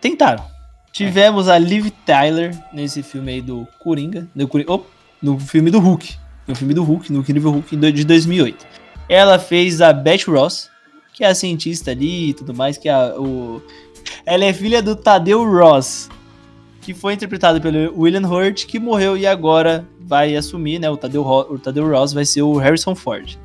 Tentaram. 0.00 0.55
Tivemos 0.96 1.48
a 1.48 1.58
Liv 1.58 1.90
Tyler 2.06 2.56
nesse 2.72 3.02
filme 3.02 3.32
aí 3.32 3.40
do 3.42 3.68
Coringa. 3.78 4.26
No, 4.34 4.48
Cori- 4.48 4.64
oh, 4.66 4.80
no 5.20 5.38
filme 5.38 5.70
do 5.70 5.78
Hulk. 5.78 6.16
No 6.48 6.54
filme 6.54 6.72
do 6.72 6.82
Hulk, 6.82 7.12
no 7.12 7.20
Incrível 7.20 7.50
Hulk 7.50 7.76
do- 7.76 7.92
de 7.92 8.04
2008. 8.04 8.66
Ela 9.08 9.38
fez 9.38 9.80
a 9.82 9.92
Beth 9.92 10.24
Ross, 10.26 10.70
que 11.12 11.22
é 11.22 11.28
a 11.28 11.34
cientista 11.34 11.90
ali 11.90 12.30
e 12.30 12.34
tudo 12.34 12.54
mais, 12.54 12.78
que 12.78 12.88
é 12.88 12.92
a, 12.94 13.14
o... 13.18 13.60
Ela 14.24 14.44
é 14.46 14.52
filha 14.52 14.80
do 14.80 14.96
Tadeu 14.96 15.44
Ross, 15.44 16.08
que 16.80 16.94
foi 16.94 17.12
interpretado 17.12 17.60
pelo 17.60 18.00
William 18.00 18.26
Hurt, 18.26 18.64
que 18.64 18.78
morreu 18.78 19.16
e 19.18 19.26
agora 19.26 19.86
vai 20.00 20.34
assumir, 20.34 20.78
né? 20.78 20.88
O 20.88 20.96
Tadeu, 20.96 21.26
o 21.26 21.58
Tadeu 21.58 21.86
Ross 21.90 22.12
vai 22.12 22.24
ser 22.24 22.40
o 22.42 22.56
Harrison 22.56 22.94
Ford. 22.94 23.36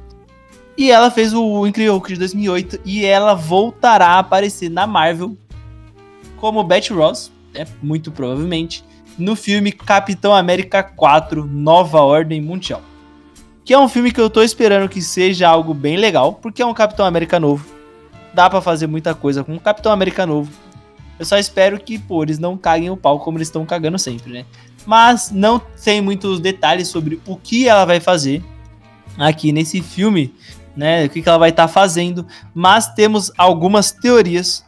E 0.78 0.90
ela 0.90 1.12
fez 1.12 1.34
o 1.34 1.68
Incrível 1.68 1.94
Hulk 1.96 2.14
de 2.14 2.20
2008 2.20 2.80
e 2.86 3.04
ela 3.04 3.34
voltará 3.34 4.08
a 4.08 4.20
aparecer 4.20 4.70
na 4.70 4.88
Marvel 4.88 5.36
como 6.38 6.64
Betty 6.64 6.94
Ross, 6.94 7.32
é 7.54 7.66
muito 7.82 8.12
provavelmente, 8.12 8.84
no 9.18 9.36
filme 9.36 9.72
Capitão 9.72 10.34
América 10.34 10.82
4 10.84 11.46
Nova 11.46 12.02
Ordem 12.02 12.42
Mundial. 12.42 12.82
Que 13.64 13.74
é 13.74 13.80
um 13.80 13.88
filme 13.88 14.12
que 14.12 14.20
eu 14.20 14.30
tô 14.30 14.42
esperando 14.42 14.90
que 14.90 15.02
seja 15.02 15.48
algo 15.48 15.74
bem 15.74 15.98
legal, 15.98 16.34
porque 16.34 16.62
é 16.62 16.66
um 16.66 16.74
Capitão 16.74 17.06
América 17.06 17.40
novo. 17.40 17.66
Dá 18.34 18.50
pra 18.50 18.62
fazer 18.62 18.88
muita 18.88 19.14
coisa 19.14 19.44
com 19.44 19.54
um 19.54 19.60
Capitão 19.60 19.92
América 19.92 20.26
novo. 20.26 20.52
Eu 21.20 21.26
só 21.26 21.38
espero 21.38 21.80
que, 21.80 22.00
pô, 22.00 22.24
eles 22.24 22.40
não 22.40 22.58
caguem 22.58 22.90
o 22.90 22.98
pau 22.98 23.20
como 23.20 23.38
eles 23.38 23.48
estão 23.48 23.66
cagando 23.66 24.00
sempre, 24.00 24.34
né? 24.34 24.46
Mas 24.86 25.30
não 25.30 25.60
tem 25.60 26.02
muitos 26.02 26.40
detalhes 26.40 26.88
sobre 26.88 27.22
o 27.28 27.36
que 27.36 27.68
ela 27.68 27.86
vai 27.86 28.00
fazer 28.00 28.44
aqui 29.18 29.52
nesse 29.52 29.82
filme, 29.82 30.34
né? 30.76 31.06
O 31.06 31.10
que, 31.10 31.22
que 31.22 31.30
ela 31.30 31.38
vai 31.38 31.50
estar 31.50 31.68
fazendo. 31.68 32.26
Mas 32.56 32.88
temos 32.96 33.32
algumas 33.38 33.92
teorias 33.92 34.66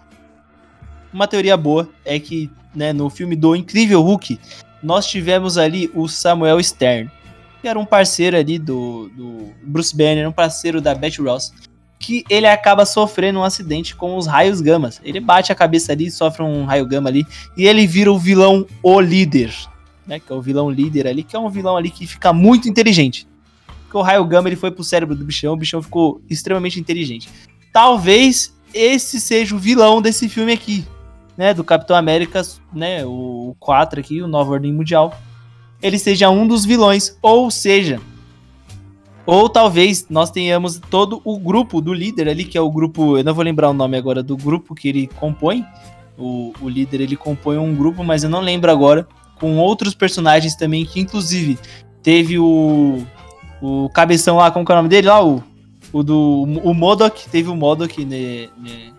uma 1.13 1.27
teoria 1.27 1.55
boa 1.55 1.87
é 2.03 2.19
que 2.19 2.49
né, 2.75 2.93
no 2.93 3.09
filme 3.09 3.35
do 3.35 3.55
Incrível 3.55 4.01
Hulk, 4.01 4.39
nós 4.81 5.07
tivemos 5.07 5.57
ali 5.57 5.89
o 5.93 6.07
Samuel 6.07 6.61
Stern, 6.61 7.09
que 7.61 7.67
era 7.67 7.79
um 7.79 7.85
parceiro 7.85 8.35
ali 8.35 8.59
do, 8.59 9.09
do 9.15 9.53
Bruce 9.63 9.95
Banner, 9.95 10.27
um 10.27 10.33
parceiro 10.33 10.81
da 10.81 10.93
Betty 10.93 11.21
Ross, 11.21 11.53
que 11.97 12.25
ele 12.29 12.45
acaba 12.45 12.85
sofrendo 12.85 13.39
um 13.39 13.43
acidente 13.43 13.95
com 13.95 14.17
os 14.17 14.27
raios 14.27 14.59
gamas. 14.59 14.99
Ele 15.05 15.21
bate 15.21 15.51
a 15.53 15.55
cabeça 15.55 15.93
ali, 15.93 16.11
sofre 16.11 16.43
um 16.43 16.65
raio 16.65 16.85
gama 16.85 17.09
ali, 17.09 17.25
e 17.55 17.65
ele 17.65 17.87
vira 17.87 18.11
o 18.11 18.19
vilão 18.19 18.67
O 18.81 18.99
Líder, 18.99 19.53
né, 20.05 20.19
que 20.19 20.31
é 20.31 20.35
o 20.35 20.41
vilão 20.41 20.69
líder 20.69 21.07
ali, 21.07 21.23
que 21.23 21.35
é 21.35 21.39
um 21.39 21.49
vilão 21.49 21.77
ali 21.77 21.89
que 21.89 22.05
fica 22.05 22.33
muito 22.33 22.67
inteligente. 22.67 23.27
Porque 23.83 23.97
o 23.97 24.01
raio 24.01 24.25
gama 24.25 24.49
ele 24.49 24.55
foi 24.55 24.71
pro 24.71 24.83
cérebro 24.83 25.15
do 25.15 25.23
bichão, 25.23 25.53
o 25.53 25.57
bichão 25.57 25.81
ficou 25.81 26.21
extremamente 26.29 26.79
inteligente. 26.79 27.29
Talvez 27.71 28.53
esse 28.73 29.21
seja 29.21 29.55
o 29.55 29.59
vilão 29.59 30.01
desse 30.01 30.27
filme 30.27 30.51
aqui, 30.51 30.85
né, 31.37 31.53
do 31.53 31.63
Capitão 31.63 31.95
América, 31.95 32.41
né, 32.73 33.05
o 33.05 33.55
4 33.59 33.99
aqui, 33.99 34.21
o 34.21 34.27
Nova 34.27 34.51
Ordem 34.51 34.73
Mundial, 34.73 35.17
ele 35.81 35.99
seja 35.99 36.29
um 36.29 36.47
dos 36.47 36.65
vilões, 36.65 37.17
ou 37.21 37.49
seja, 37.51 37.99
ou 39.25 39.49
talvez 39.49 40.07
nós 40.09 40.29
tenhamos 40.29 40.79
todo 40.89 41.21
o 41.23 41.37
grupo 41.39 41.81
do 41.81 41.93
líder 41.93 42.27
ali, 42.27 42.45
que 42.45 42.57
é 42.57 42.61
o 42.61 42.71
grupo, 42.71 43.17
eu 43.17 43.23
não 43.23 43.33
vou 43.33 43.43
lembrar 43.43 43.69
o 43.69 43.73
nome 43.73 43.97
agora 43.97 44.21
do 44.21 44.35
grupo 44.35 44.75
que 44.75 44.87
ele 44.87 45.07
compõe, 45.07 45.65
o, 46.17 46.53
o 46.61 46.69
líder 46.69 47.01
ele 47.01 47.15
compõe 47.15 47.57
um 47.57 47.75
grupo, 47.75 48.03
mas 48.03 48.23
eu 48.23 48.29
não 48.29 48.41
lembro 48.41 48.71
agora, 48.71 49.07
com 49.39 49.57
outros 49.57 49.93
personagens 49.93 50.55
também, 50.55 50.85
que 50.85 50.99
inclusive 50.99 51.57
teve 52.01 52.37
o, 52.37 53.05
o 53.61 53.89
cabeção 53.89 54.37
lá, 54.37 54.51
como 54.51 54.65
que 54.65 54.71
é 54.71 54.75
o 54.75 54.77
nome 54.77 54.89
dele 54.89 55.07
lá, 55.07 55.25
o, 55.25 55.43
o 55.91 56.03
do, 56.03 56.43
o 56.43 56.73
Modok, 56.73 57.29
teve 57.29 57.49
o 57.49 57.55
Modok, 57.55 58.05
né, 58.05 58.49
né, 58.57 58.91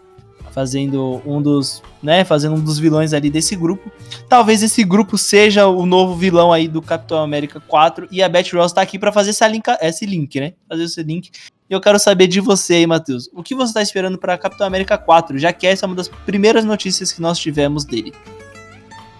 fazendo 0.54 1.20
um 1.26 1.42
dos, 1.42 1.82
né, 2.00 2.24
fazendo 2.24 2.54
um 2.54 2.60
dos 2.60 2.78
vilões 2.78 3.12
ali 3.12 3.28
desse 3.28 3.56
grupo. 3.56 3.90
Talvez 4.28 4.62
esse 4.62 4.84
grupo 4.84 5.18
seja 5.18 5.66
o 5.66 5.84
novo 5.84 6.14
vilão 6.14 6.52
aí 6.52 6.68
do 6.68 6.80
Capitão 6.80 7.18
América 7.18 7.58
4 7.58 8.06
e 8.08 8.22
a 8.22 8.28
Betty 8.28 8.54
Ross 8.54 8.72
tá 8.72 8.80
aqui 8.80 8.96
para 8.96 9.10
fazer 9.10 9.30
essa 9.30 9.48
link, 9.48 9.64
esse 9.82 10.06
link, 10.06 10.38
né? 10.38 10.52
Fazer 10.68 10.84
esse 10.84 11.02
link. 11.02 11.30
E 11.68 11.72
eu 11.72 11.80
quero 11.80 11.98
saber 11.98 12.28
de 12.28 12.40
você 12.40 12.74
aí, 12.74 12.86
Matheus. 12.86 13.28
O 13.34 13.42
que 13.42 13.52
você 13.52 13.74
tá 13.74 13.82
esperando 13.82 14.16
para 14.16 14.38
Capitão 14.38 14.64
América 14.64 14.96
4, 14.96 15.36
já 15.38 15.52
que 15.52 15.66
essa 15.66 15.84
é 15.84 15.88
uma 15.88 15.96
das 15.96 16.06
primeiras 16.08 16.64
notícias 16.64 17.10
que 17.10 17.20
nós 17.20 17.36
tivemos 17.36 17.84
dele. 17.84 18.12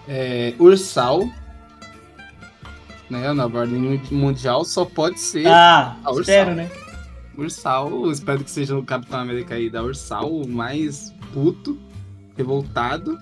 É, 0.07 0.53
Ursal, 0.57 1.27
né, 3.09 3.33
na 3.33 3.45
ordem 3.45 4.01
mundial, 4.09 4.63
só 4.63 4.85
pode 4.85 5.19
ser 5.19 5.47
Ah, 5.47 5.97
a 6.01 6.11
Ursal. 6.11 6.21
espero, 6.21 6.55
né? 6.55 6.69
Ursal. 7.37 8.09
Espero 8.11 8.43
que 8.43 8.51
seja 8.51 8.77
o 8.77 8.83
Capitão 8.83 9.19
América 9.19 9.55
aí 9.55 9.69
da 9.69 9.83
Ursal, 9.83 10.45
mais 10.47 11.13
puto, 11.35 11.77
revoltado. 12.37 13.17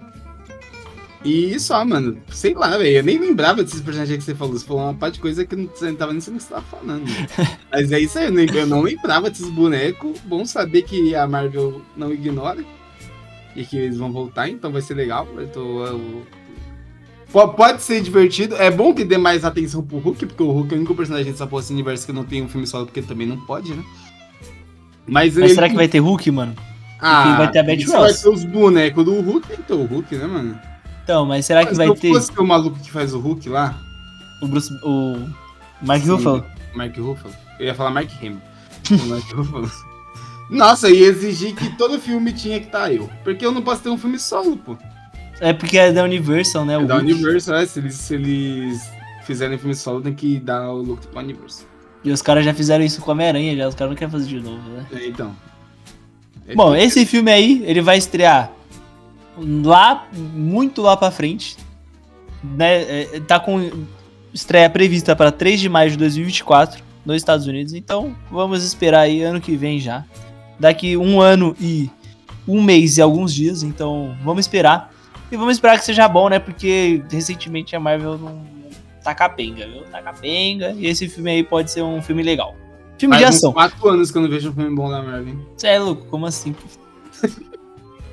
E 1.26 1.58
só, 1.60 1.84
mano. 1.86 2.18
Sei 2.30 2.54
lá, 2.54 2.78
velho. 2.78 2.98
Eu 2.98 3.04
nem 3.04 3.18
lembrava 3.18 3.64
desses 3.64 3.82
personagens 3.82 4.18
que 4.18 4.24
você 4.24 4.36
falou. 4.36 4.54
Você 4.58 4.66
falou 4.66 4.84
uma 4.84 4.94
parte 4.94 5.16
de 5.16 5.22
coisa 5.22 5.46
que 5.46 5.56
não, 5.56 5.68
você 5.68 5.88
não 5.90 5.96
tava 5.96 6.12
nem 6.12 6.20
sabendo 6.22 6.42
o 6.42 6.44
que 6.44 6.48
você 6.48 6.54
tava 6.54 6.66
falando. 6.66 7.04
Mas 7.72 7.92
é 7.92 8.00
isso 8.00 8.20
aí, 8.20 8.26
eu, 8.26 8.32
nem- 8.32 8.50
eu 8.54 8.68
não 8.68 8.82
lembrava 8.82 9.30
desses 9.30 9.50
bonecos. 9.50 10.20
Bom 10.26 10.46
saber 10.46 10.82
que 10.84 11.16
a 11.16 11.26
Marvel 11.28 11.82
não 11.96 12.14
ignora. 12.14 12.64
E 13.56 13.64
que 13.66 13.78
eles 13.78 13.98
vão 13.98 14.12
voltar, 14.12 14.50
então 14.50 14.72
vai 14.72 14.82
ser 14.82 14.96
legal. 14.96 15.28
Eu 15.38 15.48
tô. 15.48 15.86
eu- 15.86 16.24
Po- 17.32 17.48
Pode 17.54 17.82
ser 17.82 18.02
divertido. 18.02 18.56
É 18.58 18.70
bom 18.70 18.94
que 18.94 19.04
dê 19.06 19.18
mais 19.18 19.44
atenção 19.46 19.82
pro 19.82 19.98
Hulk, 20.00 20.26
porque 20.28 20.44
o 20.44 20.52
Hulk 20.52 20.74
é 20.74 20.76
o 20.76 20.80
único 20.80 20.94
personagem 20.94 21.32
dessa 21.32 21.48
porra 21.48 21.64
universo 21.72 22.06
que 22.06 22.12
não 22.14 22.24
tem 22.26 22.44
um 22.44 22.50
filme 22.50 22.68
solo, 22.68 22.86
porque 22.86 23.02
também 23.02 23.26
não 23.26 23.38
pode, 23.46 23.74
né? 23.74 23.84
Mas, 25.08 25.36
Mas 25.36 25.38
ele- 25.38 25.56
será 25.56 25.70
que 25.70 25.76
vai 25.76 25.88
ter 25.88 26.00
Hulk, 26.00 26.30
mano? 26.32 26.54
Ah, 27.04 27.36
vai 27.38 27.52
ter 27.52 27.60
a 27.60 27.64
Betty 27.64 27.84
isso 27.84 27.92
vai 27.92 28.02
Ross. 28.10 28.22
ter 28.22 28.30
os 28.30 28.44
bonecos 28.46 29.04
do 29.06 29.20
Hulk, 29.20 29.48
então 29.60 29.82
o 29.82 29.86
Hulk, 29.86 30.16
né, 30.16 30.26
mano? 30.26 30.60
Então, 31.04 31.26
mas 31.26 31.46
será 31.46 31.62
que 31.62 31.68
Mas 31.72 31.78
vai 31.78 31.88
não 31.88 31.96
ter 31.96 32.14
fosse 32.14 32.32
o 32.40 32.44
maluco 32.48 32.80
que 32.80 32.90
faz 32.90 33.14
o 33.14 33.20
Hulk 33.20 33.50
lá, 33.50 33.78
o 34.42 34.48
Bruce. 34.48 34.74
O. 34.84 35.18
Mark 35.82 36.02
Sim. 36.02 36.12
Ruffalo? 36.12 36.46
Mark 36.76 36.98
Ruffalo. 36.98 37.34
Eu 37.60 37.66
ia 37.68 37.76
falar 37.76 37.92
Mark 37.92 38.10
Hamill. 38.22 38.42
O 38.92 39.06
Mark 39.08 39.24
Ruffalo. 39.36 39.72
Nossa, 40.50 40.90
ia 40.90 41.08
exigir 41.08 41.54
que 41.56 41.76
todo 41.78 42.00
filme 42.00 42.32
tinha 42.32 42.60
que 42.60 42.68
estar 42.68 42.92
eu. 42.94 43.10
Porque 43.24 43.46
eu 43.46 43.52
não 43.52 43.62
posso 43.62 43.82
ter 43.82 43.90
um 43.90 43.98
filme 43.98 44.20
solo, 44.20 44.56
pô. 44.58 44.78
É 45.40 45.52
porque 45.52 45.78
é 45.78 45.92
da 45.92 46.04
Universal, 46.04 46.64
né? 46.66 46.76
É 46.76 46.86
da 46.86 46.96
Hulk. 46.96 47.12
Universal, 47.14 47.56
é. 47.56 47.66
Se 47.66 47.80
eles, 47.80 47.96
se 47.96 48.14
eles 48.16 48.90
fizerem 49.26 49.58
filme 49.58 49.76
solo, 49.76 50.02
tem 50.02 50.14
que 50.14 50.40
dar 50.40 50.70
o 50.72 50.82
look 50.82 51.08
pra 51.08 51.22
Universal. 51.22 51.66
E 52.04 52.12
os 52.12 52.22
caras 52.22 52.44
já 52.46 52.54
fizeram 52.54 52.84
isso 52.84 53.02
com 53.02 53.12
a 53.12 53.14
Homem-Aranha, 53.14 53.56
já. 53.56 53.68
Os 53.68 53.76
caras 53.76 53.92
não 53.92 53.98
querem 53.98 54.12
fazer 54.12 54.28
de 54.28 54.40
novo, 54.42 54.70
né? 54.70 54.86
É, 54.94 55.08
então. 55.08 55.34
É 56.48 56.56
Bom, 56.56 56.76
esse 56.76 57.06
filme 57.06 57.32
aí, 57.32 57.64
ele 57.66 57.82
vai 57.82 57.98
estrear 57.98 58.52
lá, 59.38 60.08
muito 60.14 60.82
lá 60.82 60.96
pra 60.96 61.12
frente. 61.12 61.58
Né? 62.44 63.04
É, 63.04 63.20
Tá 63.22 63.40
com 63.40 63.86
estreia 64.34 64.70
prevista 64.70 65.16
para 65.16 65.32
3 65.32 65.60
de 65.60 65.70
maio 65.70 65.92
de 65.92 65.98
2024 65.98 66.84
nos 67.06 67.18
Estados 67.18 67.48
Unidos. 67.48 67.74
Então, 67.74 68.16
vamos 68.32 68.64
esperar 68.64 69.02
aí 69.02 69.22
ano 69.22 69.40
que 69.40 69.56
vem 69.56 69.80
já. 69.80 70.04
Daqui 70.60 70.98
um 70.98 71.22
ano 71.22 71.56
e 71.60 71.90
um 72.48 72.62
mês 72.62 72.98
e 72.98 73.02
alguns 73.02 73.34
dias. 73.34 73.64
Então, 73.64 74.16
vamos 74.24 74.46
esperar. 74.46 74.92
E 75.32 75.38
vamos 75.38 75.54
esperar 75.54 75.80
que 75.80 75.86
seja 75.86 76.08
bom, 76.08 76.30
né? 76.30 76.40
Porque 76.40 77.04
recentemente 77.10 77.76
a 77.76 77.80
Marvel 77.80 78.18
não 78.18 78.42
tá 79.04 79.14
capenga, 79.14 79.68
viu? 79.68 79.84
Tá 79.84 80.02
capenga. 80.02 80.72
E 80.78 80.86
esse 80.88 81.08
filme 81.10 81.32
aí 81.32 81.44
pode 81.44 81.72
ser 81.72 81.82
um 81.82 82.02
filme 82.02 82.24
legal. 82.24 82.56
Filme 83.04 83.18
de 83.18 83.24
Faz 83.24 83.36
uns 83.36 83.38
ação. 83.40 83.54
quatro 83.54 83.90
anos 83.90 84.12
que 84.12 84.18
eu 84.18 84.22
não 84.22 84.30
vejo 84.30 84.50
um 84.50 84.54
filme 84.54 84.76
bom 84.76 84.90
da 84.90 85.02
Marvel. 85.02 85.36
Você 85.58 85.68
é 85.68 85.78
louco? 85.80 86.06
Como 86.06 86.26
assim? 86.26 86.56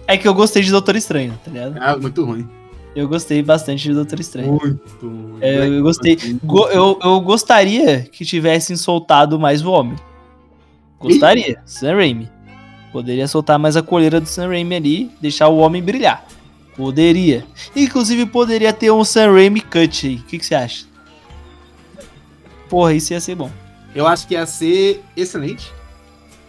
é 0.07 0.17
que 0.17 0.27
eu 0.27 0.35
gostei 0.35 0.63
de 0.63 0.71
Doutor 0.71 0.97
Estranho, 0.97 1.39
tá 1.45 1.51
ligado? 1.51 1.77
Ah, 1.81 1.97
muito 1.97 2.25
ruim. 2.25 2.49
Eu 2.97 3.07
gostei 3.09 3.41
bastante 3.41 3.85
de 3.85 3.95
Doutor 3.95 4.19
Estranho. 4.19 4.51
Muito 4.61 4.83
ruim. 5.07 5.39
É, 5.41 5.69
eu 5.69 5.83
gostei. 5.83 6.17
Go- 6.43 6.69
eu, 6.71 6.99
eu 7.03 7.21
gostaria 7.21 8.01
que 8.03 8.25
tivessem 8.25 8.75
soltado 8.77 9.39
mais 9.39 9.65
o 9.65 9.71
homem. 9.71 9.97
Gostaria. 10.99 11.63
Sam 11.65 11.95
Raimi. 11.95 12.29
Poderia 12.93 13.29
soltar 13.29 13.59
mais 13.61 13.77
a 13.77 13.83
coleira 13.83 14.21
do 14.21 14.27
Sam 14.27 14.49
Raimi 14.49 14.75
ali, 14.75 15.11
deixar 15.21 15.47
o 15.49 15.59
homem 15.59 15.81
brilhar. 15.81 16.27
Poderia. 16.77 17.47
Inclusive, 17.77 18.27
poderia 18.27 18.73
ter 18.73 18.91
um 18.91 19.05
Sam 19.05 19.33
Raimi 19.35 19.61
cut 19.61 20.09
aí. 20.09 20.17
O 20.17 20.23
que, 20.25 20.39
que 20.39 20.45
você 20.47 20.57
acha? 20.57 20.85
Porra, 22.69 22.93
isso 22.95 23.13
ia 23.13 23.21
ser 23.21 23.37
bom. 23.37 23.51
Eu 23.95 24.07
acho 24.07 24.27
que 24.27 24.35
ia 24.35 24.47
ser 24.47 25.03
excelente. 25.17 25.73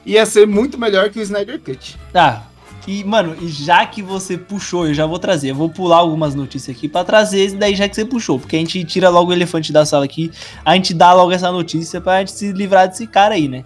Ia 0.05 0.25
ser 0.25 0.47
muito 0.47 0.77
melhor 0.77 1.09
que 1.09 1.19
o 1.19 1.21
Snyder 1.21 1.59
Cut. 1.59 1.97
Tá. 2.11 2.47
E, 2.87 3.03
mano, 3.03 3.35
e 3.39 3.47
já 3.47 3.85
que 3.85 4.01
você 4.01 4.37
puxou, 4.37 4.87
eu 4.87 4.93
já 4.93 5.05
vou 5.05 5.19
trazer. 5.19 5.51
Eu 5.51 5.55
vou 5.55 5.69
pular 5.69 5.97
algumas 5.97 6.33
notícias 6.33 6.75
aqui 6.75 6.87
pra 6.87 7.03
trazer 7.03 7.51
daí 7.53 7.75
já 7.75 7.87
que 7.87 7.95
você 7.95 8.05
puxou. 8.05 8.39
Porque 8.39 8.55
a 8.55 8.59
gente 8.59 8.83
tira 8.83 9.09
logo 9.09 9.29
o 9.29 9.33
elefante 9.33 9.71
da 9.71 9.85
sala 9.85 10.05
aqui. 10.05 10.31
A 10.65 10.73
gente 10.75 10.93
dá 10.93 11.13
logo 11.13 11.31
essa 11.31 11.51
notícia 11.51 12.01
pra 12.01 12.19
gente 12.19 12.31
se 12.31 12.51
livrar 12.51 12.87
desse 12.87 13.05
cara 13.05 13.35
aí, 13.35 13.47
né? 13.47 13.63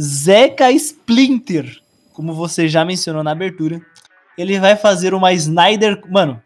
Zeca 0.00 0.70
Splinter, 0.72 1.78
como 2.14 2.32
você 2.32 2.66
já 2.66 2.84
mencionou 2.84 3.22
na 3.22 3.32
abertura, 3.32 3.82
ele 4.38 4.58
vai 4.58 4.76
fazer 4.76 5.12
uma 5.12 5.32
Snyder. 5.34 6.00
Mano, 6.10 6.40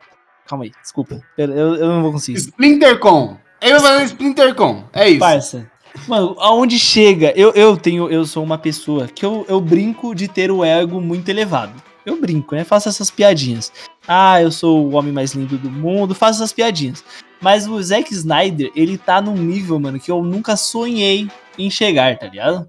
calma 0.47 0.65
aí, 0.65 0.73
desculpa. 0.83 1.21
Eu, 1.39 1.53
eu, 1.53 1.75
eu 1.77 1.87
não 1.87 2.03
vou 2.03 2.13
conseguir. 2.13 2.39
Splintercon. 2.39 3.37
Ele 3.61 3.79
vai 3.79 3.81
fazer 3.81 4.05
Splintercon. 4.05 4.85
É 4.93 5.09
isso. 5.09 5.21
Parça. 5.21 5.71
Mano, 6.07 6.37
aonde 6.39 6.79
chega? 6.79 7.33
Eu, 7.37 7.51
eu 7.53 7.77
tenho, 7.77 8.09
eu 8.09 8.25
sou 8.25 8.45
uma 8.45 8.57
pessoa 8.57 9.09
que 9.09 9.25
eu, 9.25 9.45
eu 9.49 9.61
brinco 9.61 10.15
de 10.15 10.29
ter 10.29 10.51
o 10.53 10.65
ego 10.65 11.01
muito 11.01 11.29
elevado. 11.29 11.83
Eu 12.05 12.21
brinco, 12.21 12.55
né? 12.55 12.63
Faço 12.63 12.89
essas 12.89 13.11
piadinhas. 13.11 13.73
Ah, 14.07 14.41
eu 14.41 14.53
sou 14.53 14.87
o 14.87 14.95
homem 14.95 15.13
mais 15.13 15.33
lindo 15.33 15.59
do 15.59 15.69
mundo, 15.69 16.15
faço 16.15 16.39
essas 16.39 16.53
piadinhas. 16.53 17.03
Mas 17.41 17.67
o 17.67 17.83
Zack 17.83 18.15
Snyder, 18.15 18.71
ele 18.77 18.97
tá 18.97 19.21
num 19.21 19.35
nível, 19.35 19.81
mano, 19.81 19.99
que 19.99 20.11
eu 20.11 20.23
nunca 20.23 20.57
sonhei 20.57 21.29
em 21.59 21.69
chegar, 21.69 22.17
tá 22.17 22.27
ligado? 22.29 22.69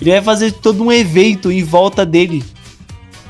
Ele 0.00 0.10
vai 0.10 0.22
fazer 0.22 0.52
todo 0.52 0.82
um 0.82 0.92
evento 0.92 1.52
em 1.52 1.62
volta 1.62 2.04
dele. 2.04 2.44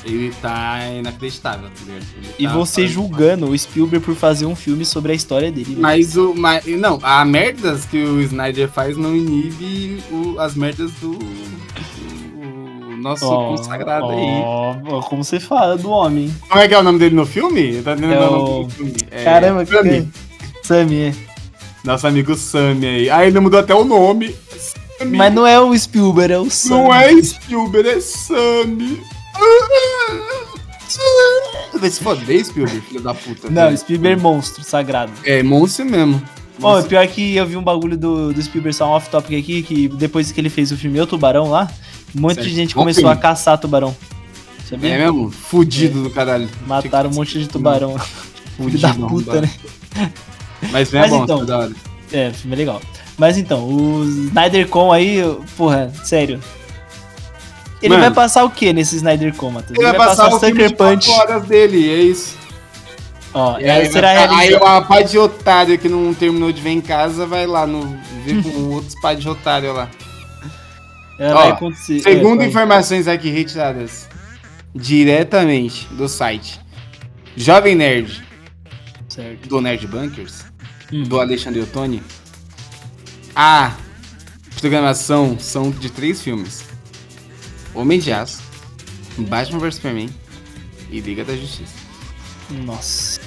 Ele 0.05 0.33
tá 0.41 0.79
inacreditável, 0.99 1.69
tá 1.69 1.75
ligado? 1.87 2.07
Ele 2.17 2.33
E 2.39 2.47
tá 2.47 2.53
você 2.55 2.87
julgando 2.87 3.51
o 3.51 3.59
Spielberg 3.59 4.05
por 4.05 4.15
fazer 4.15 4.47
um 4.47 4.55
filme 4.57 4.85
sobre 4.85 5.13
a 5.13 5.15
história 5.15 5.51
dele. 5.53 5.73
né? 5.75 5.79
Mas 5.81 6.17
o. 6.17 6.35
Mas, 6.35 6.65
não, 6.67 6.99
a 7.03 7.25
merdas 7.25 7.85
que 7.85 7.99
o 8.03 8.21
Snyder 8.23 8.69
faz 8.69 8.97
não 8.97 9.15
inibe 9.15 10.03
o- 10.11 10.39
as 10.39 10.55
merdas 10.55 10.91
do. 10.93 11.11
do 11.19 12.97
nosso 12.97 13.27
Ó, 13.27 13.57
consagrado 13.57 14.07
aí. 14.11 14.19
ó, 14.45 14.77
ó, 14.87 15.03
como 15.03 15.23
você 15.25 15.39
fala 15.41 15.77
do 15.77 15.91
homem. 15.91 16.35
Como 16.49 16.61
é 16.61 16.69
que 16.69 16.75
é 16.75 16.79
o 16.79 16.83
nome 16.83 16.99
dele 16.99 17.15
no 17.15 17.27
filme? 17.27 17.83
Tá 17.83 17.93
É 17.93 17.95
o 17.95 17.99
nome 18.01 18.65
do 18.65 18.71
filme. 18.71 18.95
É, 19.11 19.25
Caramba, 19.25 19.65
que 19.65 19.73
Sammy. 19.75 20.03
que? 20.63 20.67
Sammy, 20.67 20.97
é. 21.03 21.15
Nosso 21.85 22.07
amigo 22.07 22.35
Sammy 22.35 22.87
aí. 22.87 23.11
Ah, 23.11 23.27
ele 23.27 23.39
mudou 23.41 23.61
até 23.61 23.75
o 23.75 23.85
nome. 23.85 24.35
Sammy. 24.99 25.17
Mas 25.17 25.33
não 25.33 25.47
é 25.47 25.61
o 25.61 25.77
Spielberg, 25.79 26.33
é 26.33 26.39
o 26.39 26.51
Sam. 26.51 26.71
Não 26.71 26.95
é 26.95 27.23
Spielberg, 27.23 27.89
é 27.89 28.01
Sammy. 28.01 29.01
Vai 31.79 31.91
se 31.91 32.03
foder, 32.03 32.45
Spielberg, 32.45 32.81
filho 32.81 33.01
da 33.01 33.15
puta. 33.15 33.49
Não, 33.51 33.77
Spielberg 33.77 34.19
é 34.19 34.23
monstro, 34.23 34.65
sagrado. 34.65 35.13
É, 35.25 35.43
monstro 35.43 35.85
mesmo. 35.85 36.21
Ó, 36.61 36.83
pior 36.83 37.07
que 37.07 37.37
eu 37.37 37.47
vi 37.47 37.57
um 37.57 37.63
bagulho 37.63 37.97
do, 37.97 38.33
do 38.33 38.43
Spielberg, 38.43 38.77
só 38.77 38.87
um 38.89 38.91
off-topic 38.91 39.39
aqui, 39.39 39.63
que 39.63 39.87
depois 39.89 40.33
que 40.33 40.41
ele 40.41 40.51
fez 40.51 40.73
o 40.73 40.77
filme 40.77 41.01
O 41.01 41.07
Tubarão 41.07 41.51
lá, 41.51 41.71
um 42.17 42.21
monte 42.21 42.37
de 42.39 42.43
Certo. 42.45 42.57
gente 42.57 42.75
Bom 42.75 42.81
começou 42.81 43.03
filme. 43.03 43.15
a 43.15 43.17
caçar 43.17 43.59
tubarão. 43.59 43.97
Sabia? 44.69 44.95
É 44.95 44.99
mesmo? 44.99 45.31
Fudido 45.31 46.03
do 46.03 46.11
caralho. 46.11 46.49
Mataram 46.67 47.11
um 47.11 47.15
monte 47.15 47.39
de 47.39 47.49
tubarão. 47.49 47.97
Fudido, 48.57 48.83
da 48.83 48.93
puta, 48.95 49.31
arrombado. 49.31 49.41
né? 49.95 50.13
Mas 50.73 50.91
não 50.91 50.99
é 50.99 51.03
Mas 51.03 51.11
bom, 51.13 51.25
então, 51.25 51.39
tá 51.39 51.45
da 51.45 51.59
hora. 51.59 51.73
É, 52.13 52.33
filme 52.33 52.57
é 52.57 52.59
legal. 52.59 52.83
Mas 53.17 53.39
então, 53.39 53.63
o 53.65 54.05
SnyderCon 54.05 54.93
aí, 54.93 55.19
porra, 55.57 55.93
sério. 56.03 56.41
Ele 57.81 57.91
Mano. 57.91 58.03
vai 58.03 58.13
passar 58.13 58.45
o 58.45 58.51
que 58.51 58.73
nesse 58.73 58.97
SnyderCon, 58.97 59.51
Matheus? 59.53 59.79
Ele 59.79 59.87
vai 59.89 59.97
passar 59.97 60.29
o 60.35 60.41
filme 60.41 60.63
Sucker 60.69 60.77
Punch. 60.77 61.09
horas 61.11 61.45
dele, 61.45 61.89
é 61.89 62.01
isso. 62.03 62.37
Ó, 63.33 63.59
E 63.59 63.69
aí, 63.69 63.91
será 63.93 64.27
vai- 64.27 64.49
aí 64.49 64.55
uma 64.57 64.83
pá 64.83 65.01
de 65.03 65.17
otário 65.19 65.79
que 65.79 65.89
não 65.89 66.13
terminou 66.15 66.51
de 66.51 66.61
ver 66.61 66.71
em 66.71 66.81
casa 66.81 67.27
vai 67.27 67.47
lá 67.47 67.67
no, 67.67 67.97
ver 68.25 68.43
com 68.43 68.51
outros 68.75 68.95
pá 69.01 69.15
de 69.15 69.29
otário 69.29 69.73
lá. 69.73 69.89
Ela 71.21 71.35
Ó, 71.35 71.43
vai 71.43 71.51
acontecer. 71.51 72.01
Segundo 72.01 72.37
é, 72.37 72.39
vai- 72.39 72.49
informações 72.49 73.07
aqui 73.07 73.29
retiradas 73.29 74.09
diretamente 74.75 75.87
do 75.93 76.09
site 76.09 76.61
Jovem 77.37 77.75
Nerd 77.75 78.23
Certo. 79.09 79.49
do 79.49 79.61
Nerd 79.61 79.87
Bunkers, 79.87 80.45
Hum. 80.93 81.03
do 81.05 81.21
Alexandre 81.21 81.61
Ottoni, 81.61 82.03
a 83.37 83.73
programação 84.61 85.37
são 85.39 85.71
de 85.71 85.91
três 85.91 86.23
filmes: 86.23 86.65
Homem 87.79 88.01
de 88.01 88.13
Aço, 88.13 88.41
Batman 89.19 89.61
vs 89.61 89.77
Superman 89.77 90.09
e 90.91 91.01
Liga 91.01 91.25
da 91.25 91.37
Justiça. 91.37 91.75
Nossa. 92.65 93.21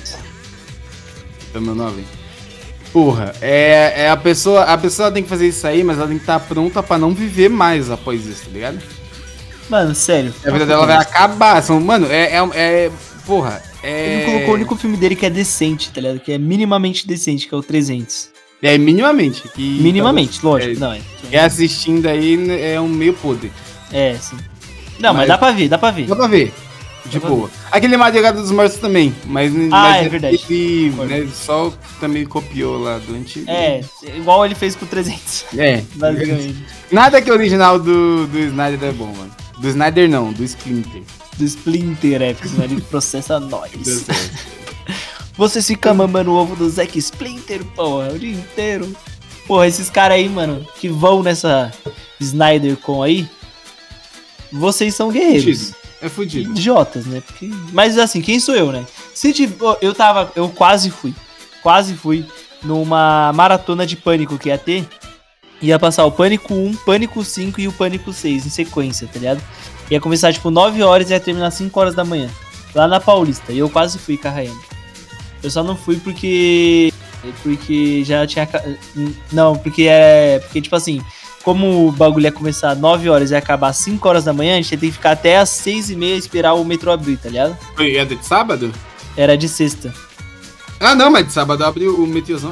É 1.53 1.57
o 1.57 1.61
meu 1.61 1.73
nome. 1.73 2.03
Porra, 2.91 3.33
é, 3.41 3.93
é 4.03 4.09
a 4.09 4.17
pessoa. 4.17 4.63
A 4.63 4.77
pessoa 4.77 5.09
tem 5.09 5.23
que 5.23 5.29
fazer 5.29 5.47
isso 5.47 5.65
aí, 5.65 5.83
mas 5.83 5.97
ela 5.97 6.07
tem 6.07 6.17
que 6.17 6.23
estar 6.23 6.39
pronta 6.41 6.83
pra 6.83 6.97
não 6.97 7.13
viver 7.13 7.49
mais 7.49 7.89
após 7.89 8.25
isso, 8.25 8.45
tá 8.45 8.51
ligado? 8.51 8.79
Mano, 9.69 9.95
sério. 9.95 10.33
A 10.45 10.51
vida 10.51 10.65
dela 10.65 10.85
vai 10.85 10.97
acabar. 10.97 11.61
São, 11.63 11.79
mano, 11.79 12.07
é, 12.11 12.35
é, 12.35 12.41
é- 12.55 12.91
Porra, 13.25 13.61
é. 13.81 14.15
Ele 14.15 14.25
colocou 14.25 14.49
o 14.49 14.53
único 14.55 14.75
filme 14.75 14.97
dele 14.97 15.15
que 15.15 15.25
é 15.25 15.29
decente, 15.29 15.91
tá 15.91 16.01
ligado? 16.01 16.19
Que 16.19 16.33
é 16.33 16.37
minimamente 16.37 17.07
decente, 17.07 17.47
que 17.47 17.53
é 17.53 17.57
o 17.57 17.63
300. 17.63 18.29
É 18.61 18.77
minimamente. 18.77 19.47
Que, 19.55 19.79
Minimamente, 19.79 20.43
lógico. 20.45 20.73
é- 20.75 20.79
Não, 20.79 20.91
é. 20.91 21.01
É 21.31 21.39
assistindo 21.39 22.07
aí 22.07 22.37
é 22.61 22.79
um 22.81 22.87
meio 22.89 23.13
podre. 23.13 23.51
É, 23.91 24.15
sim. 24.15 24.37
Não, 24.99 25.13
mas, 25.13 25.19
Mas- 25.19 25.27
dá 25.27 25.37
pra 25.37 25.51
ver, 25.51 25.67
dá 25.69 25.77
pra 25.77 25.91
ver. 25.91 26.05
Dá 26.07 26.15
pra 26.15 26.27
ver. 26.27 26.53
De 27.05 27.19
boa. 27.19 27.49
Aquele 27.71 27.97
Madrugada 27.97 28.39
dos 28.39 28.51
Mortos 28.51 28.77
também, 28.77 29.13
mas, 29.25 29.51
Ah, 29.51 29.67
mas 29.71 30.05
é 30.05 30.09
verdade. 30.09 30.39
ele 30.49 30.91
né, 30.91 31.27
só 31.33 31.73
também 31.99 32.23
copiou 32.25 32.77
lá 32.79 32.99
do 32.99 33.15
antigo. 33.15 33.49
É, 33.49 33.81
igual 34.15 34.45
ele 34.45 34.53
fez 34.53 34.75
com 34.75 34.85
o 34.85 34.87
300. 34.87 35.45
É. 35.57 35.81
Basicamente. 35.95 36.63
Nada 36.91 37.19
que 37.19 37.29
é 37.29 37.33
original 37.33 37.79
do, 37.79 38.27
do 38.27 38.37
Snyder 38.39 38.89
é 38.89 38.91
bom, 38.91 39.07
mano. 39.07 39.31
Do 39.57 39.67
Snyder 39.67 40.07
não, 40.07 40.31
do 40.31 40.43
Splinter. 40.43 41.01
Do 41.37 41.43
Splinter, 41.43 42.21
é, 42.21 42.33
porque 42.35 42.49
senão 42.49 42.65
ele 42.65 42.79
processa 42.89 43.39
nós. 43.39 43.71
Você 45.35 45.61
fica 45.61 45.93
mamando 45.93 46.31
o 46.31 46.35
ovo 46.35 46.55
do 46.55 46.69
Zack 46.69 46.97
Splinter, 46.99 47.63
porra, 47.75 48.09
o 48.13 48.19
dia 48.19 48.31
inteiro. 48.33 48.95
Porra, 49.47 49.67
esses 49.67 49.89
caras 49.89 50.17
aí, 50.17 50.29
mano, 50.29 50.65
que 50.79 50.87
vão 50.87 51.23
nessa 51.23 51.71
Snyder 52.19 52.77
com 52.77 53.01
aí, 53.01 53.27
vocês 54.51 54.93
são 54.95 55.11
guerreiros. 55.11 55.43
Fudido. 55.69 55.75
É 56.01 56.09
fudido. 56.09 56.49
idiotas, 56.51 57.05
né? 57.05 57.21
Porque- 57.25 57.49
Mas 57.71 57.97
assim, 57.97 58.21
quem 58.21 58.39
sou 58.39 58.55
eu, 58.55 58.71
né? 58.71 58.83
Se 59.13 59.31
tiv- 59.33 59.53
eu 59.81 59.93
tava, 59.93 60.31
eu 60.35 60.49
quase 60.49 60.89
fui, 60.89 61.13
quase 61.61 61.93
fui 61.93 62.25
numa 62.63 63.31
maratona 63.33 63.85
de 63.85 63.95
pânico 63.95 64.37
que 64.37 64.49
ia 64.49 64.57
ter 64.57 64.87
ia 65.61 65.77
passar 65.77 66.05
o 66.05 66.11
Pânico 66.11 66.55
1, 66.55 66.73
Pânico 66.77 67.23
5 67.23 67.61
e 67.61 67.67
o 67.67 67.71
Pânico 67.71 68.11
6 68.11 68.47
em 68.47 68.49
sequência, 68.49 69.07
tá 69.07 69.19
ligado? 69.19 69.43
Ia 69.91 69.99
começar 70.01 70.33
tipo 70.33 70.49
9 70.49 70.81
horas 70.81 71.09
e 71.09 71.13
ia 71.13 71.19
terminar 71.19 71.51
5 71.51 71.79
horas 71.79 71.93
da 71.93 72.03
manhã. 72.03 72.29
Lá 72.73 72.87
na 72.87 72.99
Paulista. 72.99 73.51
E 73.51 73.59
eu 73.59 73.69
quase 73.69 73.99
fui 73.99 74.19
Rayane. 74.23 74.57
Eu 75.43 75.51
só 75.51 75.61
não 75.63 75.75
fui 75.75 75.97
porque. 75.97 76.91
Porque 77.43 78.03
já 78.03 78.25
tinha. 78.25 78.47
Não, 79.31 79.55
porque 79.55 79.83
é. 79.83 80.39
Porque, 80.39 80.61
tipo 80.61 80.75
assim, 80.75 80.99
como 81.43 81.87
o 81.87 81.91
bagulho 81.91 82.25
ia 82.25 82.31
começar 82.31 82.75
9 82.75 83.09
horas 83.09 83.31
e 83.31 83.35
acabar 83.35 83.73
5 83.73 84.07
horas 84.07 84.23
da 84.23 84.33
manhã, 84.33 84.53
a 84.53 84.57
gente 84.57 84.71
ia 84.71 84.77
ter 84.77 84.87
que 84.87 84.93
ficar 84.93 85.11
até 85.11 85.37
as 85.37 85.49
6 85.49 85.89
e 85.91 85.95
meia 85.95 86.15
esperar 86.15 86.53
o 86.53 86.63
metrô 86.63 86.91
abrir, 86.91 87.17
tá 87.17 87.29
ligado? 87.29 87.57
Foi 87.75 87.95
era 87.95 88.15
de 88.15 88.25
sábado? 88.25 88.71
Era 89.17 89.37
de 89.37 89.49
sexta. 89.49 89.93
Ah, 90.79 90.95
não, 90.95 91.11
mas 91.11 91.27
de 91.27 91.33
sábado 91.33 91.63
abre 91.63 91.87
o 91.87 92.07
metrôzão. 92.07 92.51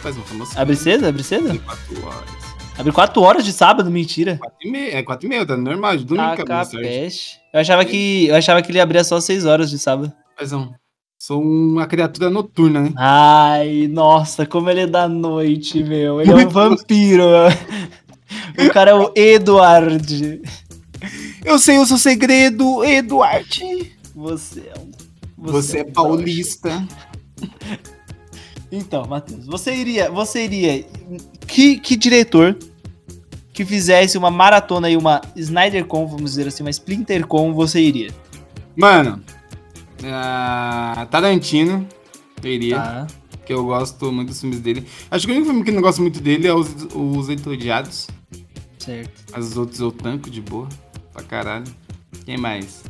Faz 0.00 0.16
uma 0.16 0.24
famosa. 0.24 0.60
Abre 0.60 0.76
cedo? 0.76 1.06
Abre 1.06 1.22
cedo? 1.22 1.58
4 1.58 2.06
horas. 2.06 2.44
Abre 2.78 2.92
4 2.92 3.22
horas 3.22 3.44
de 3.44 3.52
sábado, 3.52 3.90
mentira. 3.90 4.38
4 4.40 4.56
e 4.62 4.70
meia, 4.70 4.98
é 4.98 5.02
4 5.02 5.26
e 5.26 5.28
meia, 5.28 5.46
tá 5.46 5.56
normal, 5.56 5.96
de 5.96 6.04
domingo 6.04 6.36
Taca 6.36 6.60
a 6.60 6.66
peste. 6.66 7.38
Eu 7.52 7.60
achava 7.60 7.84
que 7.84 8.26
eu 8.26 8.34
achava 8.34 8.62
que 8.62 8.70
ele 8.70 8.80
abria 8.80 9.04
só 9.04 9.20
6 9.20 9.46
horas 9.46 9.70
de 9.70 9.78
sábado. 9.78 10.12
Fazão. 10.38 10.74
Sou 11.18 11.40
uma 11.40 11.86
criatura 11.86 12.28
noturna, 12.28 12.82
né? 12.82 12.92
Ai, 12.96 13.88
nossa, 13.90 14.44
como 14.44 14.68
ele 14.68 14.80
é 14.80 14.86
da 14.86 15.08
noite, 15.08 15.82
meu. 15.82 16.20
Ele 16.20 16.30
é 16.30 16.34
um 16.34 16.48
vampiro. 16.48 17.24
o 18.58 18.72
cara 18.72 18.90
é 18.90 18.94
o 18.94 19.12
Eduard. 19.14 20.42
Eu 21.44 21.58
sei 21.58 21.78
o 21.78 21.86
seu 21.86 21.98
segredo, 21.98 22.84
Eduard. 22.84 23.92
Você 24.14 24.60
é 24.60 24.78
um. 24.78 24.90
Você, 25.36 25.78
é 25.80 25.84
paulista. 25.84 26.86
Então, 28.72 29.06
Matheus, 29.06 29.46
você 29.46 29.74
iria, 29.74 30.10
você 30.10 30.44
iria, 30.44 30.84
que, 31.46 31.78
que 31.78 31.96
diretor 31.96 32.56
que 33.52 33.64
fizesse 33.64 34.18
uma 34.18 34.30
maratona 34.30 34.90
e 34.90 34.96
uma 34.96 35.20
SnyderCon, 35.36 36.06
vamos 36.06 36.32
dizer 36.32 36.48
assim, 36.48 36.64
uma 36.64 36.70
SplinterCon, 36.70 37.52
você 37.54 37.80
iria? 37.80 38.10
Mano, 38.74 39.22
uh, 40.00 41.06
Tarantino, 41.06 41.86
eu 42.42 42.50
iria. 42.50 42.76
Tá. 42.76 43.06
Que 43.46 43.52
eu 43.52 43.62
gosto 43.64 44.10
muito 44.10 44.30
dos 44.30 44.40
filmes 44.40 44.58
dele. 44.58 44.86
Acho 45.10 45.26
que 45.26 45.32
o 45.32 45.36
único 45.36 45.50
filme 45.50 45.64
que 45.64 45.70
eu 45.70 45.74
não 45.74 45.82
gosto 45.82 46.00
muito 46.00 46.18
dele 46.18 46.48
é 46.48 46.54
Os, 46.54 46.68
os 46.94 47.28
Entediados. 47.28 48.08
Certo. 48.84 49.32
Mas 49.32 49.46
os 49.46 49.56
outros 49.56 49.80
eu 49.80 49.90
tanco 49.90 50.30
de 50.30 50.40
boa. 50.40 50.68
Pra 51.12 51.22
caralho. 51.22 51.64
Quem 52.24 52.36
mais? 52.36 52.82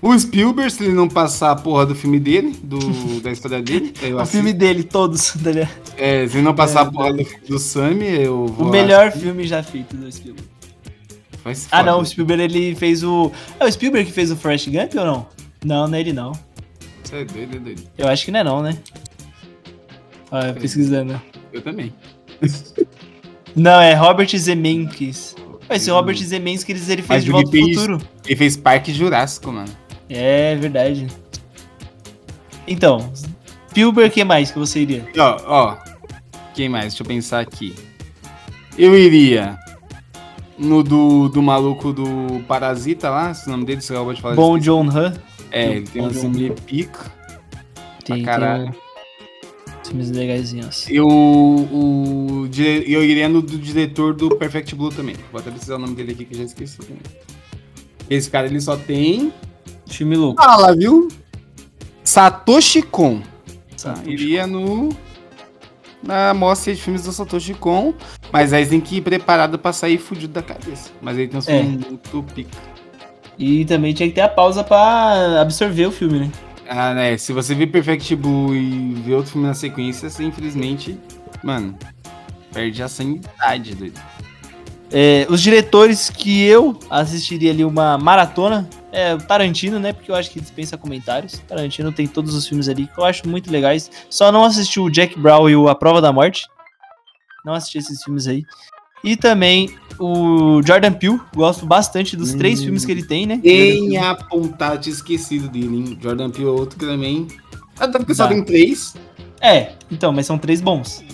O 0.00 0.18
Spielberg, 0.18 0.68
se 0.70 0.82
ele 0.82 0.94
não 0.94 1.08
passar 1.08 1.52
a 1.52 1.56
porra 1.56 1.86
do 1.86 1.94
filme 1.94 2.18
dele, 2.18 2.58
do, 2.62 3.20
da 3.20 3.30
história 3.30 3.62
dele. 3.62 3.94
o 4.12 4.18
assisto. 4.18 4.36
filme 4.36 4.52
dele, 4.52 4.82
todos. 4.82 5.32
Tá 5.42 5.50
é, 5.96 6.26
se 6.26 6.36
ele 6.36 6.42
não 6.42 6.54
passar 6.54 6.80
é, 6.80 6.88
a 6.88 6.90
porra 6.90 7.12
do, 7.12 7.24
do 7.48 7.58
Sammy, 7.58 8.06
eu 8.06 8.46
vou. 8.46 8.66
O 8.66 8.70
melhor 8.70 9.12
filme 9.12 9.46
já 9.46 9.62
feito 9.62 9.96
do 9.96 10.10
Spielberg. 10.10 10.48
ah, 11.70 11.82
não, 11.82 12.00
o 12.00 12.04
Spielberg 12.04 12.42
ele 12.42 12.74
fez 12.74 13.04
o. 13.04 13.30
É 13.60 13.64
o 13.64 13.70
Spielberg 13.70 14.06
que 14.08 14.12
fez 14.12 14.30
o 14.32 14.36
Fresh 14.36 14.66
Gump 14.66 14.94
ou 14.96 15.04
não? 15.04 15.26
Não, 15.64 15.86
não 15.86 15.96
é 15.96 16.00
ele 16.00 16.12
não. 16.12 16.32
Você 17.04 17.16
é 17.16 17.24
doido, 17.24 17.56
é 17.56 17.60
doido. 17.60 17.82
Eu 17.96 18.08
acho 18.08 18.24
que 18.24 18.30
não 18.30 18.40
é 18.40 18.44
não, 18.44 18.62
né? 18.62 18.76
Olha, 20.32 20.46
é. 20.46 20.52
pesquisando. 20.52 21.20
Eu 21.52 21.62
também. 21.62 21.92
não, 23.54 23.80
é 23.80 23.94
Robert 23.94 24.36
Zemeckis. 24.36 25.31
Esse 25.74 25.90
Robert 25.90 26.16
Zemeckis 26.16 26.88
ele 26.88 27.02
fez 27.02 27.08
Mas 27.08 27.24
De 27.24 27.30
Volta 27.30 27.50
pro 27.50 27.60
Futuro. 27.60 27.98
Ele 28.24 28.36
fez 28.36 28.56
Parque 28.56 28.92
Jurássico, 28.92 29.52
mano. 29.52 29.72
É 30.08 30.54
verdade. 30.56 31.06
Então, 32.66 33.10
Spielberg, 33.70 34.12
que 34.12 34.24
mais 34.24 34.50
que 34.50 34.58
você 34.58 34.80
iria? 34.80 35.08
Ó, 35.16 35.36
ó. 35.46 35.76
Quem 36.54 36.68
mais? 36.68 36.88
Deixa 36.88 37.02
eu 37.02 37.06
pensar 37.06 37.40
aqui. 37.40 37.74
Eu 38.76 38.96
iria 38.96 39.58
no 40.58 40.82
do, 40.82 41.28
do 41.28 41.42
maluco 41.42 41.92
do 41.92 42.42
Parasita 42.46 43.10
lá, 43.10 43.34
se 43.34 43.46
o 43.48 43.50
nome 43.50 43.64
dele, 43.64 43.80
você 43.80 43.92
acabou 43.92 44.14
de 44.14 44.20
falar. 44.20 44.34
Bom 44.34 44.58
John 44.58 44.88
Han. 44.88 45.14
É, 45.50 45.72
ele 45.72 45.86
tem 45.86 46.02
um 46.02 46.10
filme 46.10 46.50
pica. 46.50 47.12
Tem, 48.04 48.22
pra 48.22 48.32
caralho. 48.32 48.72
Tem 48.72 48.81
filmes 49.86 50.10
legaisinhos. 50.10 50.86
Eu, 50.88 51.06
o, 51.06 52.48
eu 52.86 53.04
iria 53.04 53.28
no 53.28 53.42
do 53.42 53.58
diretor 53.58 54.14
do 54.14 54.36
Perfect 54.36 54.74
Blue 54.74 54.90
também. 54.90 55.16
Vou 55.30 55.40
até 55.40 55.50
precisar 55.50 55.76
o 55.76 55.78
nome 55.78 55.94
dele 55.94 56.12
aqui 56.12 56.24
que 56.24 56.34
eu 56.34 56.38
já 56.38 56.44
esqueci. 56.44 56.78
Esse 58.08 58.30
cara 58.30 58.46
ele 58.46 58.60
só 58.60 58.76
tem 58.76 59.32
Filme 59.92 60.16
louco. 60.16 60.42
Lá, 60.42 60.72
viu? 60.72 61.08
Satoshi 62.02 62.82
Kon. 62.82 63.20
Satoshi 63.76 64.10
Iria 64.10 64.46
no. 64.46 64.88
Na 66.02 66.34
mostra 66.34 66.74
de 66.74 66.80
filmes 66.80 67.04
do 67.04 67.12
Satoshi 67.12 67.54
Kon. 67.54 67.92
Mas 68.32 68.52
aí 68.52 68.66
tem 68.66 68.80
que 68.80 68.96
ir 68.96 69.00
preparado 69.02 69.58
pra 69.58 69.72
sair 69.72 69.98
fudido 69.98 70.32
da 70.32 70.42
cabeça. 70.42 70.90
Mas 71.00 71.18
aí 71.18 71.28
tem 71.28 71.38
um 71.38 71.42
é. 71.46 71.62
muito 71.62 72.22
pica. 72.34 72.58
E 73.38 73.64
também 73.64 73.92
tinha 73.92 74.08
que 74.08 74.14
ter 74.14 74.22
a 74.22 74.28
pausa 74.28 74.64
pra 74.64 75.40
absorver 75.40 75.86
o 75.86 75.92
filme, 75.92 76.20
né? 76.20 76.30
Ah, 76.74 76.94
né? 76.94 77.18
Se 77.18 77.34
você 77.34 77.54
ver 77.54 77.66
Perfect 77.66 78.16
Blue 78.16 78.54
e 78.54 78.94
ver 78.94 79.16
outro 79.16 79.32
filme 79.32 79.46
na 79.46 79.52
sequência, 79.52 80.08
você 80.08 80.24
infelizmente, 80.24 80.98
mano, 81.44 81.78
perde 82.50 82.82
a 82.82 82.88
sanidade, 82.88 83.74
doido. 83.74 84.00
É, 84.90 85.26
os 85.28 85.42
diretores 85.42 86.08
que 86.08 86.42
eu 86.42 86.78
assistiria 86.88 87.50
ali 87.50 87.62
uma 87.62 87.98
maratona 87.98 88.66
é 88.90 89.14
o 89.14 89.18
Tarantino, 89.18 89.78
né? 89.78 89.92
Porque 89.92 90.10
eu 90.10 90.14
acho 90.14 90.30
que 90.30 90.40
dispensa 90.40 90.78
comentários. 90.78 91.42
Tarantino 91.46 91.92
tem 91.92 92.06
todos 92.06 92.34
os 92.34 92.48
filmes 92.48 92.70
ali 92.70 92.86
que 92.86 92.98
eu 92.98 93.04
acho 93.04 93.28
muito 93.28 93.52
legais. 93.52 93.90
Só 94.08 94.32
não 94.32 94.42
assisti 94.42 94.80
o 94.80 94.88
Jack 94.88 95.18
Brown 95.18 95.50
e 95.50 95.56
o 95.56 95.68
A 95.68 95.74
Prova 95.74 96.00
da 96.00 96.10
Morte. 96.10 96.48
Não 97.44 97.52
assisti 97.52 97.76
esses 97.76 98.02
filmes 98.02 98.26
aí. 98.26 98.46
E 99.04 99.16
também 99.16 99.70
o 99.98 100.60
Jordan 100.62 100.92
Peele. 100.92 101.20
Gosto 101.34 101.66
bastante 101.66 102.16
dos 102.16 102.34
hum, 102.34 102.38
três 102.38 102.62
filmes 102.62 102.84
que 102.84 102.92
ele 102.92 103.04
tem, 103.04 103.26
né? 103.26 103.40
Em 103.44 103.96
apontar, 103.96 104.78
tinha 104.78 104.92
esquecido 104.92 105.48
dele, 105.48 105.76
hein? 105.76 105.98
Jordan 106.00 106.30
Peele 106.30 106.48
é 106.48 106.50
outro 106.50 106.78
que 106.78 106.86
também. 106.86 107.28
Até 107.78 107.98
porque 107.98 108.14
só 108.14 108.26
tem 108.26 108.42
três. 108.44 108.94
É, 109.40 109.72
então, 109.90 110.12
mas 110.12 110.26
são 110.26 110.38
três 110.38 110.60
bons. 110.60 111.04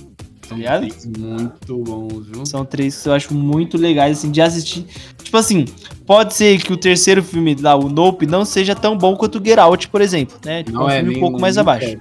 Tá 0.49 0.57
ligado? 0.57 0.87
Muito 1.19 1.77
bons, 1.79 2.27
viu? 2.27 2.47
São 2.47 2.65
três 2.65 3.03
que 3.03 3.09
eu 3.09 3.13
acho 3.13 3.35
muito 3.35 3.77
legais, 3.77 4.19
assim, 4.19 4.31
de 4.31 4.41
assistir. 4.41 4.87
Tipo 5.23 5.37
assim, 5.37 5.67
pode 6.07 6.35
ser 6.35 6.59
que 6.59 6.73
o 6.73 6.77
terceiro 6.77 7.23
filme 7.23 7.55
lá, 7.61 7.77
o 7.77 7.89
Nope, 7.91 8.27
não 8.27 8.45
seja 8.47 8.75
tão 8.75 8.97
bom 8.97 9.15
quanto 9.15 9.39
o 9.39 9.45
Get 9.45 9.59
Out, 9.59 9.89
por 9.89 10.01
exemplo, 10.01 10.39
né? 10.45 10.63
Tipo, 10.63 10.79
não 10.79 10.89
é 10.89 10.97
um 10.97 11.05
filme 11.05 11.17
um 11.17 11.21
pouco 11.21 11.41
mais 11.41 11.59
abaixo. 11.59 11.99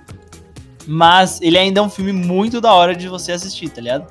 Mas 0.85 1.41
ele 1.41 1.57
ainda 1.57 1.81
é 1.81 1.83
um 1.83 1.89
filme 1.89 2.13
muito 2.13 2.61
da 2.61 2.73
hora 2.73 2.95
de 2.95 3.09
você 3.09 3.33
assistir, 3.33 3.67
tá 3.67 3.81
ligado? 3.81 4.07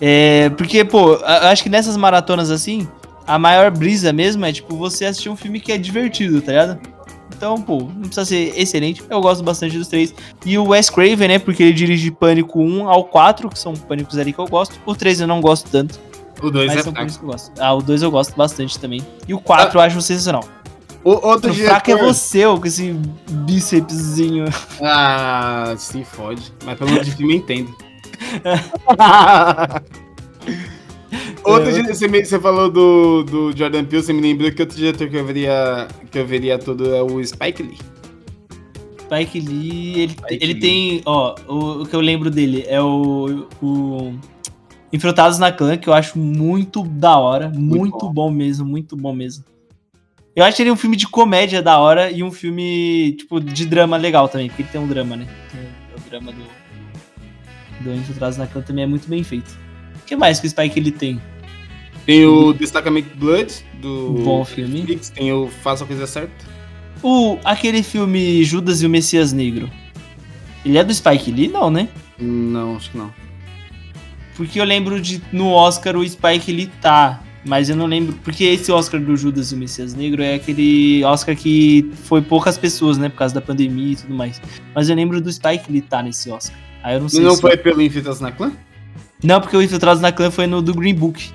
É, 0.00 0.48
porque, 0.50 0.84
pô, 0.84 1.14
eu 1.14 1.48
acho 1.48 1.62
que 1.62 1.68
nessas 1.68 1.96
maratonas 1.96 2.50
assim, 2.50 2.88
a 3.26 3.38
maior 3.38 3.70
brisa 3.70 4.12
mesmo 4.12 4.44
é, 4.44 4.52
tipo, 4.52 4.76
você 4.76 5.04
assistir 5.04 5.28
um 5.28 5.36
filme 5.36 5.60
que 5.60 5.72
é 5.72 5.78
divertido, 5.78 6.40
tá 6.40 6.52
ligado? 6.52 6.80
Então, 7.36 7.60
pô, 7.60 7.78
não 7.78 8.02
precisa 8.02 8.24
ser 8.24 8.52
excelente. 8.56 9.02
Eu 9.08 9.20
gosto 9.20 9.42
bastante 9.42 9.78
dos 9.78 9.88
três. 9.88 10.14
E 10.44 10.58
o 10.58 10.68
Wes 10.68 10.90
Craven, 10.90 11.28
né? 11.28 11.38
Porque 11.38 11.62
ele 11.62 11.72
dirige 11.72 12.10
Pânico 12.10 12.60
1 12.60 12.88
ao 12.88 13.04
4, 13.04 13.48
que 13.48 13.58
são 13.58 13.72
pânicos 13.72 14.18
ali 14.18 14.32
que 14.32 14.38
eu 14.38 14.46
gosto. 14.46 14.78
O 14.84 14.94
3 14.94 15.22
eu 15.22 15.26
não 15.26 15.40
gosto 15.40 15.70
tanto. 15.70 15.98
O 16.42 16.50
2 16.50 16.70
é 16.70 16.82
são 16.82 16.92
fraco. 16.92 17.10
Que 17.10 17.18
eu 17.18 17.26
gosto. 17.26 17.52
Ah, 17.58 17.72
o 17.72 17.80
2 17.80 18.02
eu 18.02 18.10
gosto 18.10 18.36
bastante 18.36 18.78
também. 18.78 19.00
E 19.26 19.32
o 19.32 19.40
4 19.40 19.66
ah. 19.66 19.70
eu 19.74 19.86
acho 19.86 20.02
sensacional. 20.02 20.44
O 21.02 21.12
outro 21.26 21.50
o 21.50 21.54
diretor... 21.54 21.70
fraco 21.70 21.90
é 21.92 21.96
você, 21.96 22.44
com 22.44 22.66
esse 22.66 22.94
bícepszinho. 23.30 24.44
Ah, 24.82 25.74
se 25.78 26.04
fode. 26.04 26.52
Mas 26.64 26.76
pelo 26.76 26.90
menos 26.90 27.06
de 27.06 27.12
filme 27.12 27.34
eu 27.34 27.38
entendo. 27.38 27.74
Outro 31.44 31.70
é, 31.70 31.82
você, 31.82 32.06
você 32.06 32.38
falou 32.38 32.70
do, 32.70 33.24
do 33.24 33.56
Jordan 33.56 33.84
Peele, 33.84 34.02
você 34.02 34.12
me 34.12 34.20
lembrou 34.20 34.52
que 34.52 34.62
outro 34.62 34.76
diretor 34.76 35.08
que 35.08 35.16
eu 35.16 35.24
veria, 35.24 35.88
que 36.10 36.18
eu 36.18 36.26
veria 36.26 36.58
todo 36.58 36.94
é 36.94 37.02
o 37.02 37.24
Spike 37.24 37.62
Lee. 37.62 37.78
Spike 39.00 39.40
Lee, 39.40 40.00
ele, 40.00 40.12
Spike 40.12 40.44
ele 40.44 40.52
Lee. 40.52 40.60
tem, 40.60 41.02
ó, 41.04 41.34
o, 41.48 41.82
o, 41.82 41.86
que 41.86 41.96
eu 41.96 42.00
lembro 42.00 42.30
dele 42.30 42.64
é 42.68 42.80
o, 42.80 43.48
o 43.60 44.14
Enfrentados 44.92 45.38
na 45.38 45.50
Clã, 45.50 45.76
que 45.76 45.88
eu 45.88 45.94
acho 45.94 46.18
muito 46.18 46.82
da 46.84 47.18
hora, 47.18 47.48
muito, 47.48 47.78
muito 47.78 47.98
bom. 47.98 48.12
bom. 48.12 48.30
mesmo, 48.30 48.66
muito 48.66 48.96
bom 48.96 49.12
mesmo. 49.12 49.44
Eu 50.36 50.44
acho 50.44 50.62
ele 50.62 50.70
um 50.70 50.76
filme 50.76 50.96
de 50.96 51.08
comédia 51.08 51.60
da 51.60 51.78
hora 51.78 52.10
e 52.10 52.22
um 52.22 52.30
filme, 52.30 53.16
tipo, 53.18 53.40
de 53.40 53.66
drama 53.66 53.96
legal 53.96 54.28
também, 54.28 54.48
porque 54.48 54.62
ele 54.62 54.68
tem 54.70 54.80
um 54.80 54.86
drama, 54.86 55.16
né? 55.16 55.26
O 55.96 56.08
drama 56.08 56.30
do, 56.30 56.42
do 57.80 58.38
na 58.38 58.46
Clã 58.46 58.62
também 58.62 58.84
é 58.84 58.86
muito 58.86 59.08
bem 59.08 59.24
feito 59.24 59.70
que 60.10 60.16
mais 60.16 60.40
que 60.40 60.46
o 60.48 60.50
Spike 60.50 60.76
ele 60.76 60.90
tem? 60.90 61.20
Tem 62.04 62.26
o 62.26 62.52
Destacamento 62.52 63.16
Blood, 63.16 63.64
do 63.80 64.14
Bom 64.24 64.44
filme. 64.44 64.80
Netflix, 64.80 65.10
tem 65.10 65.32
o 65.32 65.46
Faça 65.46 65.84
a 65.84 65.86
Coisa 65.86 66.04
Certa. 66.04 66.32
O, 67.00 67.38
aquele 67.44 67.80
filme 67.84 68.42
Judas 68.42 68.82
e 68.82 68.86
o 68.86 68.90
Messias 68.90 69.32
Negro. 69.32 69.70
Ele 70.64 70.76
é 70.76 70.82
do 70.82 70.92
Spike 70.92 71.30
Lee? 71.30 71.46
Não, 71.46 71.70
né? 71.70 71.88
Não, 72.18 72.74
acho 72.74 72.90
que 72.90 72.98
não. 72.98 73.14
Porque 74.34 74.60
eu 74.60 74.64
lembro 74.64 75.00
de 75.00 75.22
no 75.32 75.52
Oscar 75.52 75.96
o 75.96 76.06
Spike 76.06 76.50
Lee 76.50 76.66
tá. 76.80 77.22
Mas 77.46 77.70
eu 77.70 77.76
não 77.76 77.86
lembro. 77.86 78.18
Porque 78.24 78.42
esse 78.42 78.72
Oscar 78.72 79.00
do 79.00 79.16
Judas 79.16 79.52
e 79.52 79.54
o 79.54 79.58
Messias 79.58 79.94
Negro 79.94 80.24
é 80.24 80.34
aquele 80.34 81.04
Oscar 81.04 81.36
que 81.36 81.88
foi 82.04 82.20
poucas 82.20 82.58
pessoas, 82.58 82.98
né? 82.98 83.08
Por 83.08 83.16
causa 83.16 83.32
da 83.32 83.40
pandemia 83.40 83.92
e 83.92 83.96
tudo 83.96 84.12
mais. 84.12 84.42
Mas 84.74 84.90
eu 84.90 84.96
lembro 84.96 85.20
do 85.20 85.32
Spike 85.32 85.70
Lee 85.70 85.82
tá 85.82 86.02
nesse 86.02 86.30
Oscar. 86.30 86.58
Aí 86.82 86.94
eu 86.94 87.00
não 87.00 87.08
sei 87.08 87.22
Não 87.22 87.34
se 87.34 87.40
foi 87.40 87.56
pelo 87.56 87.82
Infiltrados 87.82 88.20
na 88.20 88.32
Clã? 88.32 88.52
Não, 89.22 89.40
porque 89.40 89.56
o 89.56 89.62
Infiltrados 89.62 90.00
na 90.00 90.12
Clã 90.12 90.30
foi 90.30 90.46
no 90.46 90.62
do 90.62 90.74
Green 90.74 90.94
Book. 90.94 91.30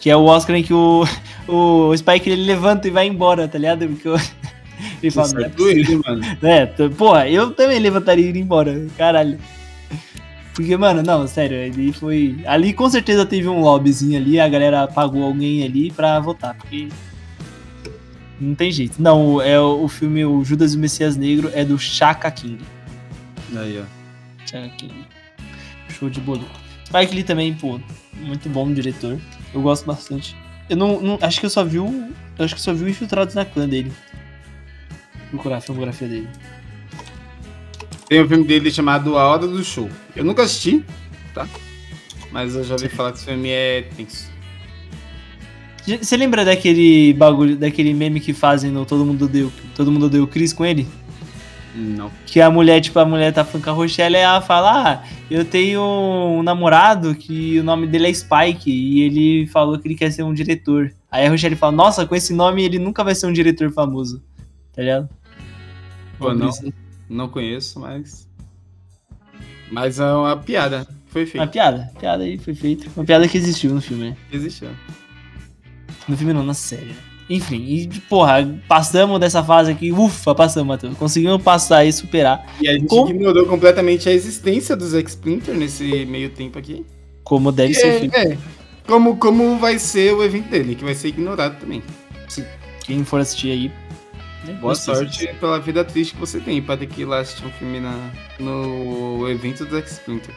Que 0.00 0.10
é 0.10 0.16
o 0.16 0.24
Oscar 0.24 0.56
em 0.56 0.62
que 0.62 0.74
o, 0.74 1.04
o 1.48 1.96
Spike 1.96 2.30
ele 2.30 2.44
levanta 2.44 2.86
e 2.86 2.90
vai 2.90 3.06
embora, 3.06 3.48
tá 3.48 3.58
ligado? 3.58 3.86
Porque 3.88 4.08
o, 4.08 4.16
ele 5.02 5.10
fala, 5.10 5.32
não 5.32 5.68
é 5.68 5.70
ele, 5.70 6.00
mano. 6.04 6.22
É, 6.42 6.66
porra, 6.66 7.28
eu 7.28 7.50
também 7.50 7.78
levantaria 7.78 8.24
e 8.24 8.28
iria 8.28 8.42
embora, 8.42 8.86
caralho. 8.96 9.38
Porque, 10.54 10.76
mano, 10.76 11.02
não, 11.02 11.26
sério, 11.26 11.56
ele 11.56 11.92
foi. 11.92 12.36
Ali 12.46 12.72
com 12.72 12.88
certeza 12.88 13.26
teve 13.26 13.48
um 13.48 13.60
lobbyzinho 13.60 14.16
ali, 14.16 14.38
a 14.38 14.48
galera 14.48 14.86
pagou 14.86 15.24
alguém 15.24 15.64
ali 15.64 15.90
pra 15.90 16.20
votar, 16.20 16.54
porque. 16.54 16.88
Não 18.40 18.54
tem 18.54 18.70
jeito. 18.70 19.02
Não, 19.02 19.40
é 19.42 19.58
o, 19.58 19.84
o 19.84 19.88
filme 19.88 20.24
O 20.24 20.44
Judas 20.44 20.74
e 20.74 20.76
o 20.76 20.80
Messias 20.80 21.16
Negro 21.16 21.50
é 21.54 21.64
do 21.64 21.76
Chaka 21.76 22.30
King. 22.30 22.58
Aí, 23.56 23.80
ó. 23.80 23.84
Chaka 24.46 24.68
King. 24.76 24.94
Show 25.88 26.08
de 26.10 26.20
bolo. 26.20 26.44
Spike 26.86 27.14
Lee 27.14 27.24
também, 27.24 27.54
pô, 27.54 27.80
muito 28.14 28.48
bom 28.48 28.72
diretor. 28.72 29.18
Eu 29.52 29.62
gosto 29.62 29.86
bastante. 29.86 30.36
Eu 30.68 30.76
não, 30.76 31.00
não- 31.00 31.18
Acho 31.20 31.40
que 31.40 31.46
eu 31.46 31.50
só 31.50 31.64
vi 31.64 31.78
o. 31.78 32.12
Acho 32.38 32.54
que 32.54 32.60
só 32.60 32.72
vi 32.74 32.84
o 32.84 32.88
Infiltrados 32.88 33.34
na 33.34 33.44
clã 33.44 33.68
dele. 33.68 33.92
Vou 35.30 35.30
procurar 35.32 35.56
a 35.58 35.60
filmografia 35.60 36.08
dele. 36.08 36.28
Tem 38.08 38.22
um 38.22 38.28
filme 38.28 38.44
dele 38.44 38.70
chamado 38.70 39.16
A 39.16 39.24
Hora 39.28 39.46
do 39.46 39.62
Show. 39.64 39.90
Eu 40.14 40.24
nunca 40.24 40.42
assisti, 40.42 40.84
tá? 41.32 41.48
Mas 42.30 42.54
eu 42.54 42.64
já 42.64 42.74
ouvi 42.74 42.88
falar 42.88 43.12
que 43.12 43.18
esse 43.18 43.26
filme 43.26 43.48
é 43.48 43.82
tenso. 43.96 44.32
Você 46.00 46.16
lembra 46.16 46.44
daquele 46.44 47.12
bagulho, 47.12 47.56
daquele 47.56 47.92
meme 47.92 48.18
que 48.20 48.32
fazem 48.32 48.70
no 48.70 48.86
Todo 48.86 49.04
Mundo 49.04 49.28
Deu, 49.28 49.52
Todo 49.74 49.92
Mundo 49.92 50.08
Deu 50.08 50.26
Chris 50.26 50.52
com 50.52 50.64
ele? 50.64 50.86
Não. 51.74 52.10
Que 52.24 52.40
a 52.40 52.48
mulher, 52.48 52.80
tipo, 52.80 52.98
a 52.98 53.04
mulher 53.04 53.32
tá 53.32 53.44
falando 53.44 53.64
com 53.64 53.70
a 53.70 53.72
Rochelle 53.72 54.16
ela 54.16 54.40
fala: 54.40 54.92
Ah, 54.92 55.04
eu 55.28 55.44
tenho 55.44 55.82
um 55.82 56.42
namorado 56.42 57.14
que 57.14 57.58
o 57.58 57.64
nome 57.64 57.86
dele 57.86 58.08
é 58.08 58.14
Spike 58.14 58.70
e 58.70 59.02
ele 59.02 59.46
falou 59.48 59.78
que 59.78 59.88
ele 59.88 59.96
quer 59.96 60.12
ser 60.12 60.22
um 60.22 60.32
diretor. 60.32 60.94
Aí 61.10 61.26
a 61.26 61.30
Rochelle 61.30 61.56
fala: 61.56 61.72
Nossa, 61.72 62.06
com 62.06 62.14
esse 62.14 62.32
nome 62.32 62.62
ele 62.62 62.78
nunca 62.78 63.02
vai 63.02 63.14
ser 63.14 63.26
um 63.26 63.32
diretor 63.32 63.72
famoso. 63.72 64.22
Tá 64.72 64.82
ligado? 64.82 65.08
Pô, 66.16 66.32
não, 66.32 66.50
não 67.08 67.28
conheço, 67.28 67.80
mas. 67.80 68.28
Mas 69.70 69.98
é 69.98 70.12
uma 70.12 70.36
piada. 70.36 70.86
Foi 71.08 71.22
Uma 71.22 71.30
feito. 71.30 71.50
piada, 71.50 71.92
piada 71.98 72.24
aí 72.24 72.38
foi 72.38 72.54
feita. 72.54 72.88
Uma 72.96 73.04
piada 73.04 73.26
que 73.28 73.36
existiu 73.36 73.72
no 73.74 73.80
filme, 73.80 74.10
né? 74.10 74.16
Existiu. 74.32 74.68
No 76.08 76.16
filme 76.16 76.32
não, 76.32 76.42
na 76.42 76.54
série. 76.54 76.94
Enfim, 77.28 77.56
e 77.64 77.88
porra, 78.08 78.46
passamos 78.68 79.18
dessa 79.18 79.42
fase 79.42 79.70
aqui, 79.72 79.90
ufa, 79.90 80.34
passamos, 80.34 80.68
Matheus. 80.68 80.96
Conseguimos 80.98 81.42
passar 81.42 81.84
e 81.84 81.92
superar. 81.92 82.44
E 82.60 82.68
a 82.68 82.72
gente 82.74 82.86
Com- 82.86 83.08
ignorou 83.08 83.46
completamente 83.46 84.08
a 84.08 84.12
existência 84.12 84.76
dos 84.76 84.94
X-Splinter 84.94 85.54
nesse 85.54 86.04
meio 86.04 86.28
tempo 86.30 86.58
aqui. 86.58 86.84
Como 87.22 87.50
deve 87.50 87.72
ser 87.72 88.00
feito. 88.00 88.14
É, 88.14 88.32
é. 88.32 88.38
Como, 88.86 89.16
como 89.16 89.56
vai 89.58 89.78
ser 89.78 90.12
o 90.12 90.22
evento 90.22 90.50
dele, 90.50 90.74
que 90.74 90.84
vai 90.84 90.94
ser 90.94 91.08
ignorado 91.08 91.58
também. 91.58 91.82
Quem 92.84 93.02
for 93.02 93.20
assistir 93.20 93.50
aí. 93.52 93.72
né, 94.46 94.58
Boa 94.60 94.74
sorte 94.74 95.26
pela 95.40 95.58
vida 95.58 95.82
triste 95.82 96.12
que 96.12 96.20
você 96.20 96.38
tem 96.38 96.60
pra 96.60 96.76
ter 96.76 96.86
que 96.86 97.00
ir 97.00 97.04
lá 97.06 97.20
assistir 97.20 97.46
um 97.46 97.50
filme 97.52 97.80
na, 97.80 98.10
no 98.38 99.26
evento 99.30 99.64
dos 99.64 99.78
X-Splinter. 99.78 100.34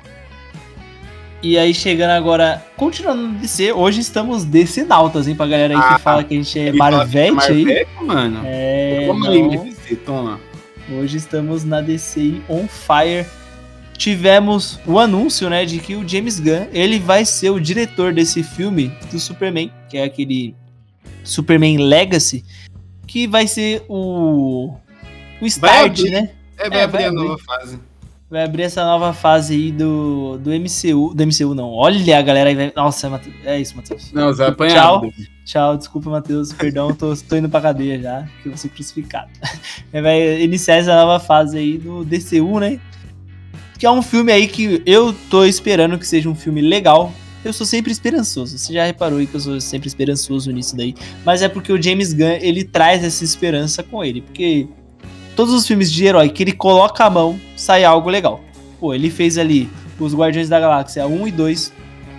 E 1.41 1.57
aí, 1.57 1.73
chegando 1.73 2.11
agora, 2.11 2.65
continuando 2.75 3.21
no 3.27 3.33
DC, 3.39 3.71
hoje 3.71 4.01
estamos 4.01 4.43
DC-nautas, 4.43 5.27
hein, 5.27 5.35
pra 5.35 5.45
galera 5.45 5.75
aí 5.75 5.79
Ah, 5.81 5.95
que 5.95 6.01
fala 6.01 6.23
que 6.23 6.33
a 6.33 6.38
gente 6.38 6.59
é 6.59 6.71
Marvete 6.73 7.21
aí. 7.51 7.63
Marvete, 7.63 7.89
mano. 8.03 8.41
É, 8.43 9.03
Toma 9.07 9.29
aí. 9.29 9.41
MDC, 9.43 9.95
toma. 9.97 10.39
Hoje 10.91 11.17
estamos 11.17 11.63
na 11.63 11.79
DC 11.79 12.41
on 12.49 12.67
fire. 12.67 13.25
Tivemos 13.95 14.79
o 14.85 14.99
anúncio, 14.99 15.49
né, 15.49 15.63
de 15.65 15.79
que 15.79 15.95
o 15.95 16.07
James 16.07 16.39
Gunn, 16.39 16.67
ele 16.71 16.99
vai 16.99 17.23
ser 17.25 17.49
o 17.51 17.59
diretor 17.59 18.13
desse 18.13 18.41
filme 18.43 18.91
do 19.11 19.19
Superman, 19.19 19.71
que 19.89 19.97
é 19.97 20.03
aquele 20.03 20.55
Superman 21.23 21.77
Legacy, 21.77 22.43
que 23.05 23.27
vai 23.27 23.47
ser 23.47 23.83
o 23.88 24.73
o 25.39 25.45
start, 25.45 25.99
abrir. 25.99 26.09
né? 26.11 26.29
É, 26.57 26.69
vai 26.69 26.79
É, 26.79 26.83
abrir 26.83 26.97
vai 26.97 27.05
a 27.05 27.07
abrir. 27.09 27.23
nova 27.23 27.38
fase. 27.43 27.79
Vai 28.30 28.43
abrir 28.43 28.63
essa 28.63 28.84
nova 28.84 29.13
fase 29.13 29.53
aí 29.53 29.71
do, 29.71 30.38
do 30.38 30.51
MCU. 30.51 31.13
Do 31.13 31.25
MCU, 31.25 31.55
não. 31.55 31.71
Olha 31.71 32.17
a 32.17 32.21
galera 32.21 32.49
aí. 32.49 32.55
Vai... 32.55 32.73
Nossa, 32.75 33.09
Matheus. 33.09 33.36
É 33.45 33.57
isso, 33.57 33.75
Matheus. 33.75 34.11
Não, 34.11 34.28
você 34.28 34.39
vai 34.39 34.49
apanhar. 34.49 34.73
Tchau. 34.73 35.13
Tchau, 35.45 35.78
desculpa, 35.78 36.09
Matheus. 36.09 36.51
Perdão, 36.51 36.93
tô, 36.93 37.15
tô 37.15 37.38
indo 37.38 37.47
pra 37.47 37.61
cadeia 37.61 37.97
já, 38.01 38.28
que 38.41 38.49
eu 38.49 38.51
vou 38.51 38.57
ser 38.57 38.67
crucificado. 38.67 39.30
Ele 39.93 40.01
Vai 40.03 40.41
iniciar 40.41 40.75
essa 40.75 40.93
nova 40.93 41.23
fase 41.23 41.57
aí 41.57 41.78
do 41.78 42.03
DCU, 42.03 42.59
né? 42.59 42.82
Que 43.80 43.86
é 43.86 43.91
um 43.91 44.01
filme 44.01 44.30
aí 44.30 44.45
que 44.45 44.82
eu 44.86 45.15
tô 45.30 45.45
esperando 45.45 45.97
que 45.97 46.05
seja 46.05 46.28
um 46.28 46.36
filme 46.36 46.59
legal. 46.59 47.13
Eu 47.45 47.53
sou 47.53 47.65
sempre 47.65 47.93
esperançoso. 47.93 48.57
Você 48.57 48.73
já 48.73 48.84
reparou 48.84 49.19
aí 49.19 49.28
que 49.28 49.36
eu 49.36 49.39
sou 49.39 49.61
sempre 49.61 49.88
esperançoso 49.88 50.51
nisso 50.51 50.75
daí. 50.75 50.93
Mas 51.23 51.41
é 51.41 51.47
porque 51.47 51.71
o 51.71 51.82
James 51.82 52.11
Gunn, 52.11 52.39
ele 52.41 52.65
traz 52.65 53.05
essa 53.05 53.23
esperança 53.23 53.82
com 53.82 54.03
ele. 54.03 54.21
Porque 54.21 54.67
todos 55.38 55.53
os 55.53 55.67
filmes 55.67 55.91
de 55.91 56.03
herói 56.03 56.29
que 56.29 56.41
ele 56.41 56.51
coloca 56.51 57.05
a 57.05 57.09
mão, 57.11 57.39
sai 57.55 57.85
algo 57.85 58.09
legal. 58.09 58.43
Pô, 58.79 58.91
ele 58.93 59.11
fez 59.11 59.38
ali 59.38 59.69
os 59.99 60.15
Guardiões 60.15 60.49
da 60.49 60.59
Galáxia 60.59 61.05
1 61.05 61.27
e 61.27 61.31
2. 61.31 61.73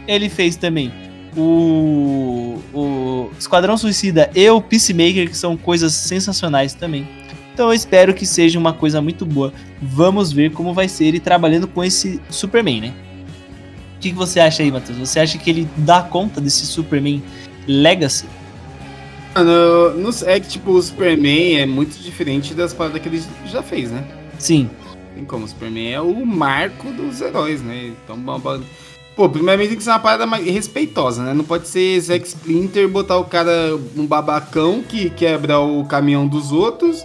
Ele 0.06 0.28
fez 0.28 0.54
também 0.54 0.92
o, 1.36 2.60
o 2.72 3.30
Esquadrão 3.36 3.76
Suicida 3.76 4.30
e 4.34 4.48
o 4.48 4.62
Peacemaker, 4.62 5.28
que 5.28 5.36
são 5.36 5.56
coisas 5.56 5.92
sensacionais 5.94 6.74
também. 6.74 7.08
Então 7.52 7.66
eu 7.66 7.74
espero 7.74 8.14
que 8.14 8.24
seja 8.24 8.56
uma 8.56 8.72
coisa 8.72 9.02
muito 9.02 9.26
boa. 9.26 9.52
Vamos 9.82 10.30
ver 10.30 10.52
como 10.52 10.72
vai 10.72 10.88
ser 10.88 11.06
ele 11.06 11.18
trabalhando 11.18 11.66
com 11.66 11.82
esse 11.82 12.20
Superman, 12.30 12.80
né? 12.80 12.94
O 13.96 14.00
que, 14.00 14.10
que 14.10 14.16
você 14.16 14.38
acha 14.38 14.62
aí, 14.62 14.70
Matheus? 14.70 14.96
Você 14.96 15.18
acha 15.18 15.36
que 15.38 15.50
ele 15.50 15.68
dá 15.78 16.02
conta 16.02 16.40
desse 16.40 16.64
Superman 16.64 17.20
Legacy? 17.66 18.26
Mano, 19.34 19.94
não 19.94 20.10
é 20.26 20.40
que 20.40 20.48
tipo, 20.48 20.72
o 20.72 20.82
Superman 20.82 21.60
é 21.60 21.66
muito 21.66 21.96
diferente 21.98 22.54
das 22.54 22.72
paradas 22.72 23.00
que 23.00 23.08
ele 23.08 23.22
já 23.46 23.62
fez, 23.62 23.90
né? 23.90 24.04
Sim, 24.38 24.70
Tem 25.14 25.24
como, 25.24 25.44
o 25.44 25.48
Superman 25.48 25.92
é 25.92 26.00
o 26.00 26.24
marco 26.26 26.90
dos 26.92 27.20
heróis, 27.20 27.62
né? 27.62 27.92
Então, 28.04 28.16
bom, 28.16 28.38
bom. 28.38 28.60
pô, 29.16 29.28
primeiramente 29.28 29.70
tem 29.70 29.78
que 29.78 29.84
ser 29.84 29.90
uma 29.90 29.98
parada 29.98 30.26
mais 30.26 30.44
respeitosa, 30.44 31.22
né? 31.22 31.34
Não 31.34 31.44
pode 31.44 31.68
ser 31.68 32.00
Zack 32.00 32.26
Splinter 32.26 32.88
botar 32.88 33.18
o 33.18 33.24
cara 33.24 33.76
um 33.96 34.06
babacão 34.06 34.82
que 34.82 35.10
quebra 35.10 35.58
o 35.60 35.84
caminhão 35.84 36.26
dos 36.26 36.52
outros, 36.52 37.04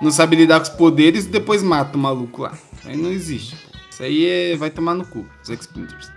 não 0.00 0.10
sabe 0.10 0.36
lidar 0.36 0.60
com 0.60 0.64
os 0.64 0.70
poderes 0.70 1.24
e 1.24 1.28
depois 1.28 1.62
mata 1.62 1.96
o 1.96 2.00
maluco 2.00 2.42
lá. 2.42 2.52
Aí 2.84 2.96
não 2.96 3.10
existe. 3.10 3.56
Isso 3.90 4.02
aí 4.02 4.26
é, 4.26 4.56
vai 4.56 4.70
tomar 4.70 4.94
no 4.94 5.06
cu, 5.06 5.24
Zack 5.46 5.62
Splinters. 5.62 6.15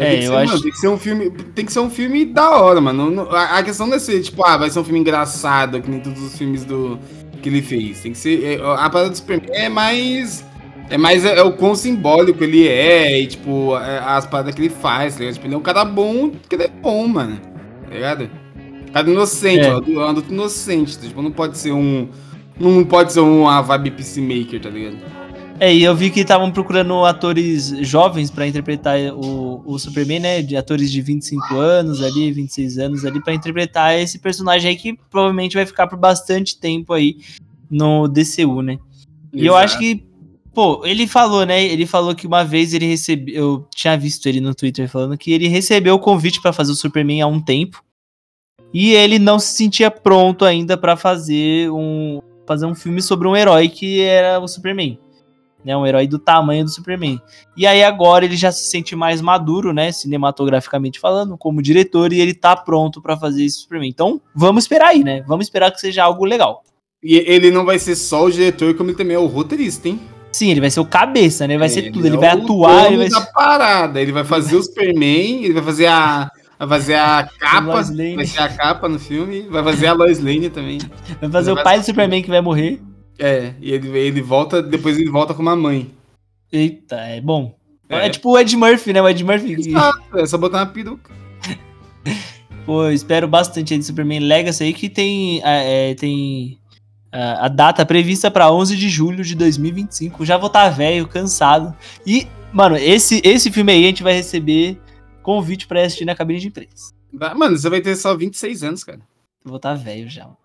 Então 0.00 0.06
É, 0.06 0.10
tem 0.12 0.20
que 0.20 0.24
eu 0.26 0.30
ser, 0.30 0.36
acho- 0.38 0.48
mano, 0.52 0.62
tem 0.62 0.72
que 0.72 0.78
ser 0.78 0.88
um 0.88 0.98
filme, 0.98 1.30
tem 1.54 1.64
que 1.66 1.72
ser 1.72 1.80
um 1.80 1.90
filme 1.90 2.24
da 2.24 2.50
hora, 2.50 2.80
mano. 2.80 3.28
A, 3.30 3.62
questão 3.62 3.86
não 3.86 3.96
é 3.96 3.98
ser 3.98 4.20
tipo, 4.22 4.42
ah, 4.44 4.56
vai 4.56 4.70
ser 4.70 4.78
um 4.80 4.84
filme 4.84 5.00
engraçado, 5.00 5.80
que 5.80 5.90
nem 5.90 6.00
todos 6.00 6.22
os 6.22 6.36
filmes 6.38 6.64
do 6.64 6.98
que 7.42 7.48
ele 7.48 7.60
fez. 7.60 8.00
Tem 8.00 8.12
que 8.12 8.18
ser 8.18 8.42
é, 8.44 8.54
a 8.62 8.88
parada 8.88 9.10
do 9.10 9.16
Superman 9.16 9.50
é 9.52 9.68
mais 9.68 10.44
é 10.88 10.96
mais 10.98 11.24
é, 11.24 11.40
o 11.42 11.52
quão 11.52 11.74
simbólico 11.74 12.42
ele 12.42 12.66
é 12.66 13.20
e 13.20 13.26
tipo 13.26 13.76
é, 13.76 13.98
as 13.98 14.26
paradas 14.26 14.54
que 14.54 14.60
ele 14.62 14.70
faz, 14.70 15.14
tá 15.14 15.20
ligado? 15.20 15.34
Tipo, 15.34 15.46
ele 15.46 15.54
é 15.54 15.58
um 15.58 15.62
cara 15.62 15.84
bom, 15.84 16.30
porque 16.30 16.54
ele 16.56 16.64
é 16.64 16.68
bom, 16.68 17.06
mano. 17.06 17.38
Tá 17.88 17.94
ligado? 17.94 18.30
Cara 18.92 19.08
inocente, 19.10 19.66
É. 19.66 19.74
ó, 19.74 19.78
é 19.86 19.90
um 19.90 20.08
adulto 20.08 20.32
inocente, 20.32 20.98
tá? 20.98 21.06
tipo, 21.06 21.20
não 21.22 21.30
pode 21.30 21.58
ser 21.58 21.72
um 21.72 22.08
não 22.58 22.84
pode 22.84 23.12
ser 23.12 23.20
uma 23.20 23.60
vibe 23.62 23.92
peacemaker, 23.92 24.60
tá 24.60 24.68
ligado? 24.68 24.96
É, 25.60 25.74
e 25.74 25.84
eu 25.84 25.94
vi 25.94 26.10
que 26.10 26.20
estavam 26.20 26.50
procurando 26.50 27.04
atores 27.04 27.68
jovens 27.86 28.30
pra 28.30 28.46
interpretar 28.46 28.98
o, 29.12 29.62
o 29.66 29.78
Superman, 29.78 30.18
né? 30.18 30.40
De 30.40 30.56
atores 30.56 30.90
de 30.90 31.02
25 31.02 31.54
anos 31.54 32.02
ali, 32.02 32.32
26 32.32 32.78
anos 32.78 33.04
ali, 33.04 33.22
pra 33.22 33.34
interpretar 33.34 33.94
esse 34.00 34.18
personagem 34.18 34.70
aí 34.70 34.76
que 34.76 34.98
provavelmente 35.10 35.56
vai 35.56 35.66
ficar 35.66 35.86
por 35.86 35.98
bastante 35.98 36.58
tempo 36.58 36.94
aí 36.94 37.18
no 37.70 38.08
DCU, 38.08 38.62
né? 38.62 38.78
E 39.34 39.44
eu 39.44 39.54
acho 39.54 39.78
que, 39.78 40.02
pô, 40.54 40.80
ele 40.86 41.06
falou, 41.06 41.44
né? 41.44 41.62
Ele 41.62 41.84
falou 41.84 42.14
que 42.14 42.26
uma 42.26 42.42
vez 42.42 42.72
ele 42.72 42.86
recebeu. 42.86 43.34
Eu 43.34 43.68
tinha 43.74 43.98
visto 43.98 44.26
ele 44.26 44.40
no 44.40 44.54
Twitter 44.54 44.88
falando 44.88 45.18
que 45.18 45.30
ele 45.30 45.46
recebeu 45.46 45.94
o 45.94 46.00
convite 46.00 46.40
pra 46.40 46.54
fazer 46.54 46.72
o 46.72 46.74
Superman 46.74 47.20
há 47.20 47.26
um 47.26 47.38
tempo. 47.40 47.84
E 48.72 48.92
ele 48.92 49.18
não 49.18 49.38
se 49.38 49.52
sentia 49.52 49.90
pronto 49.90 50.46
ainda 50.46 50.78
pra 50.78 50.96
fazer 50.96 51.70
um 51.70 52.22
fazer 52.46 52.64
um 52.64 52.74
filme 52.74 53.02
sobre 53.02 53.28
um 53.28 53.36
herói 53.36 53.68
que 53.68 54.00
era 54.00 54.40
o 54.40 54.48
Superman. 54.48 54.98
Né, 55.64 55.76
um 55.76 55.86
herói 55.86 56.06
do 56.06 56.18
tamanho 56.18 56.64
do 56.64 56.70
Superman. 56.70 57.20
E 57.56 57.66
aí 57.66 57.84
agora 57.84 58.24
ele 58.24 58.36
já 58.36 58.50
se 58.50 58.64
sente 58.64 58.96
mais 58.96 59.20
maduro, 59.20 59.72
né, 59.72 59.92
cinematograficamente 59.92 60.98
falando, 60.98 61.36
como 61.36 61.60
diretor, 61.60 62.12
e 62.12 62.20
ele 62.20 62.32
tá 62.32 62.56
pronto 62.56 63.02
pra 63.02 63.16
fazer 63.16 63.44
esse 63.44 63.60
Superman. 63.60 63.90
Então, 63.90 64.20
vamos 64.34 64.64
esperar 64.64 64.88
aí, 64.88 65.04
né? 65.04 65.22
Vamos 65.26 65.46
esperar 65.46 65.70
que 65.70 65.80
seja 65.80 66.04
algo 66.04 66.24
legal. 66.24 66.62
E 67.02 67.16
ele 67.16 67.50
não 67.50 67.64
vai 67.64 67.78
ser 67.78 67.96
só 67.96 68.24
o 68.24 68.30
diretor, 68.30 68.74
como 68.74 68.90
ele 68.90 68.96
também 68.96 69.16
é 69.16 69.18
o 69.18 69.26
roteirista, 69.26 69.88
hein? 69.88 70.00
Sim, 70.32 70.50
ele 70.50 70.60
vai 70.60 70.70
ser 70.70 70.80
o 70.80 70.84
cabeça, 70.84 71.46
né? 71.46 71.54
Ele 71.54 71.58
vai 71.58 71.68
ser 71.68 71.90
tudo, 71.90 72.06
ele 72.06 72.16
é 72.16 72.18
vai 72.18 72.28
atuar, 72.28 72.86
ele 72.86 72.98
vai 72.98 73.08
da 73.08 73.20
parada. 73.20 74.00
Ele 74.00 74.12
vai 74.12 74.24
fazer 74.24 74.56
o 74.56 74.62
Superman, 74.62 75.44
ele 75.44 75.54
vai 75.54 75.62
fazer 75.62 75.86
a. 75.86 76.30
Vai 76.58 76.68
fazer 76.68 76.94
a 76.94 77.28
capa. 77.40 77.82
Vai 77.82 78.26
ser 78.26 78.40
a 78.40 78.48
capa 78.48 78.88
no 78.88 78.98
filme. 78.98 79.42
Vai 79.48 79.64
fazer 79.64 79.86
a 79.86 79.92
Lois 79.92 80.20
Lane 80.20 80.50
também. 80.50 80.78
Vai 81.20 81.30
fazer 81.30 81.50
Ele 81.50 81.52
o 81.52 81.54
vai 81.56 81.64
pai 81.64 81.78
do 81.80 81.84
Superman 81.86 82.22
que 82.22 82.30
vai 82.30 82.40
morrer. 82.40 82.80
É, 83.20 83.52
e 83.60 83.72
ele, 83.72 83.88
ele 83.98 84.22
volta, 84.22 84.62
depois 84.62 84.98
ele 84.98 85.10
volta 85.10 85.34
com 85.34 85.42
uma 85.42 85.54
mãe. 85.54 85.90
Eita, 86.50 86.96
é 86.96 87.20
bom. 87.20 87.54
É, 87.86 88.08
tipo 88.08 88.30
o 88.30 88.38
Ed 88.38 88.56
Murphy, 88.56 88.94
né? 88.94 89.02
O 89.02 89.08
Ed 89.08 89.22
Murphy. 89.22 89.52
Exato, 89.52 90.18
é 90.18 90.24
só 90.24 90.38
botar 90.38 90.58
uma 90.58 90.66
peruca. 90.66 91.12
Pô, 92.64 92.88
espero 92.88 93.28
bastante 93.28 93.74
aí 93.74 93.78
de 93.78 93.84
Superman 93.84 94.20
Legacy 94.20 94.64
aí, 94.64 94.72
que 94.72 94.88
tem, 94.88 95.42
é, 95.44 95.90
é, 95.90 95.94
tem 95.94 96.58
ah, 97.12 97.46
a 97.46 97.48
data 97.48 97.84
prevista 97.84 98.30
pra 98.30 98.50
11 98.50 98.76
de 98.76 98.88
julho 98.88 99.22
de 99.22 99.34
2025. 99.34 100.24
Já 100.24 100.38
vou 100.38 100.46
estar 100.46 100.68
velho, 100.70 101.06
cansado. 101.06 101.74
E, 102.06 102.26
mano, 102.52 102.76
esse, 102.76 103.20
esse 103.24 103.50
filme 103.50 103.72
aí 103.72 103.84
a 103.84 103.88
gente 103.88 104.02
vai 104.02 104.14
receber 104.14 104.80
convite 105.22 105.66
pra 105.66 105.82
assistir 105.82 106.04
na 106.04 106.14
cabine 106.14 106.40
de 106.40 106.48
imprensa. 106.48 106.94
Mano, 107.12 107.58
você 107.58 107.68
vai 107.68 107.80
ter 107.80 107.96
só 107.96 108.16
26 108.16 108.62
anos, 108.62 108.84
cara. 108.84 109.00
Vou 109.44 109.56
estar 109.56 109.74
velho 109.74 110.08
já, 110.08 110.24
mano. 110.24 110.39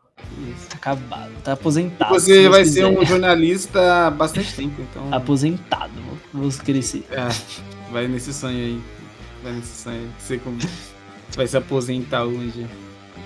Tá 0.69 0.75
acabado, 0.75 1.31
tá 1.43 1.53
aposentado. 1.53 2.19
se 2.19 2.25
Você 2.25 2.33
Deus 2.41 2.51
vai 2.51 2.63
quiser. 2.63 2.81
ser 2.81 2.85
um 2.85 3.05
jornalista 3.05 4.07
há 4.07 4.11
bastante 4.11 4.53
tempo, 4.53 4.81
então. 4.81 5.13
Aposentado, 5.13 5.93
vou, 6.33 6.49
crescer. 6.51 7.05
É, 7.11 7.27
vai 7.91 8.07
nesse 8.07 8.33
sonho 8.33 8.57
aí. 8.57 8.81
Vai 9.43 9.53
nesse 9.53 9.81
sonho 9.81 9.99
aí. 10.01 10.09
Você 10.19 10.39
vai 11.37 11.47
se 11.47 11.57
aposentar 11.57 12.23
hoje. 12.23 12.67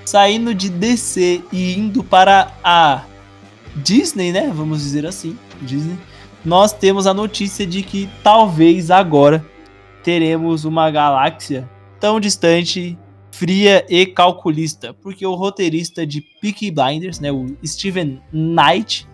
Saindo 0.06 0.54
de 0.54 0.70
DC 0.70 1.42
e 1.52 1.78
indo 1.78 2.04
para 2.04 2.54
a 2.64 3.04
Disney, 3.76 4.32
né? 4.32 4.52
Vamos 4.54 4.82
dizer 4.82 5.06
assim, 5.06 5.38
Disney. 5.62 5.98
Nós 6.44 6.72
temos 6.72 7.06
a 7.06 7.14
notícia 7.14 7.66
de 7.66 7.84
que 7.84 8.10
talvez 8.24 8.90
agora 8.92 9.46
teremos 10.04 10.64
uma 10.66 10.90
galáxia 10.90 11.70
tão 12.00 12.20
distante, 12.20 12.98
fria 13.40 13.86
e 13.88 14.06
calculista, 14.06 14.94
porque 14.94 15.26
o 15.26 15.34
roteirista 15.34 16.06
de 16.06 16.22
Peaky 16.42 16.72
Blinders, 16.72 17.22
né, 17.22 17.32
o 17.32 17.56
Steven 17.66 18.22
Knight, 18.34 19.08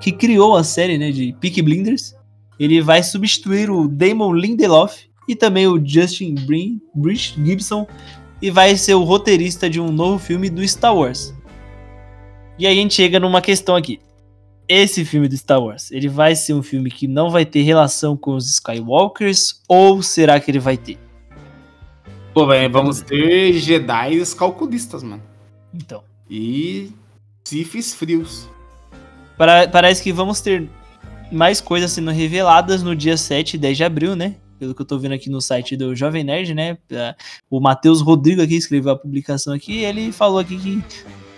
que 0.00 0.10
criou 0.10 0.56
a 0.56 0.64
série, 0.64 0.98
né, 0.98 1.12
de 1.12 1.32
Peaky 1.40 1.62
Blinders, 1.62 2.16
ele 2.58 2.82
vai 2.82 3.00
substituir 3.04 3.70
o 3.70 3.86
Damon 3.86 4.32
Lindelof 4.34 5.04
e 5.28 5.36
também 5.36 5.68
o 5.68 5.80
Justin 5.80 6.34
Brin, 6.34 6.80
Gibson 7.44 7.86
e 8.42 8.50
vai 8.50 8.76
ser 8.76 8.94
o 8.94 9.04
roteirista 9.04 9.70
de 9.70 9.80
um 9.80 9.92
novo 9.92 10.18
filme 10.18 10.50
do 10.50 10.66
Star 10.66 10.96
Wars. 10.96 11.32
E 12.58 12.66
aí 12.66 12.76
a 12.76 12.82
gente 12.82 12.94
chega 12.94 13.20
numa 13.20 13.40
questão 13.40 13.76
aqui. 13.76 14.00
Esse 14.66 15.04
filme 15.04 15.28
do 15.28 15.36
Star 15.36 15.62
Wars, 15.62 15.92
ele 15.92 16.08
vai 16.08 16.34
ser 16.34 16.52
um 16.52 16.64
filme 16.64 16.90
que 16.90 17.06
não 17.06 17.30
vai 17.30 17.46
ter 17.46 17.62
relação 17.62 18.16
com 18.16 18.34
os 18.34 18.50
Skywalkers 18.54 19.62
ou 19.68 20.02
será 20.02 20.40
que 20.40 20.50
ele 20.50 20.58
vai 20.58 20.76
ter? 20.76 21.07
Pô, 22.38 22.46
vai- 22.46 22.68
vamos 22.68 23.00
ter 23.00 23.52
Jedi 23.54 24.22
calculistas, 24.36 25.02
mano. 25.02 25.20
Então, 25.74 26.04
E 26.30 26.92
Sifis 27.42 27.92
frios. 27.94 28.48
para- 29.36 29.66
parece 29.66 30.00
que 30.00 30.12
vamos 30.12 30.40
ter 30.40 30.68
mais 31.32 31.60
coisas 31.60 31.90
sendo 31.90 32.12
reveladas 32.12 32.80
no 32.80 32.94
dia 32.94 33.16
7 33.16 33.54
e 33.54 33.58
10 33.58 33.76
de 33.76 33.82
abril, 33.82 34.14
né? 34.14 34.36
Pelo 34.56 34.72
que 34.72 34.80
eu 34.82 34.86
tô 34.86 34.96
vendo 35.00 35.14
aqui 35.14 35.28
no 35.28 35.40
site 35.40 35.76
do 35.76 35.96
Jovem 35.96 36.22
Nerd, 36.22 36.54
né? 36.54 36.78
Ah, 36.92 37.16
O 37.50 37.58
Matheus 37.58 38.00
Rodrigo 38.00 38.40
aqui 38.40 38.54
escreveu 38.54 38.92
a 38.92 38.96
publicação 38.96 39.52
aqui 39.52 39.78
ele 39.78 40.12
falou 40.12 40.38
aqui 40.38 40.56
que 40.58 40.84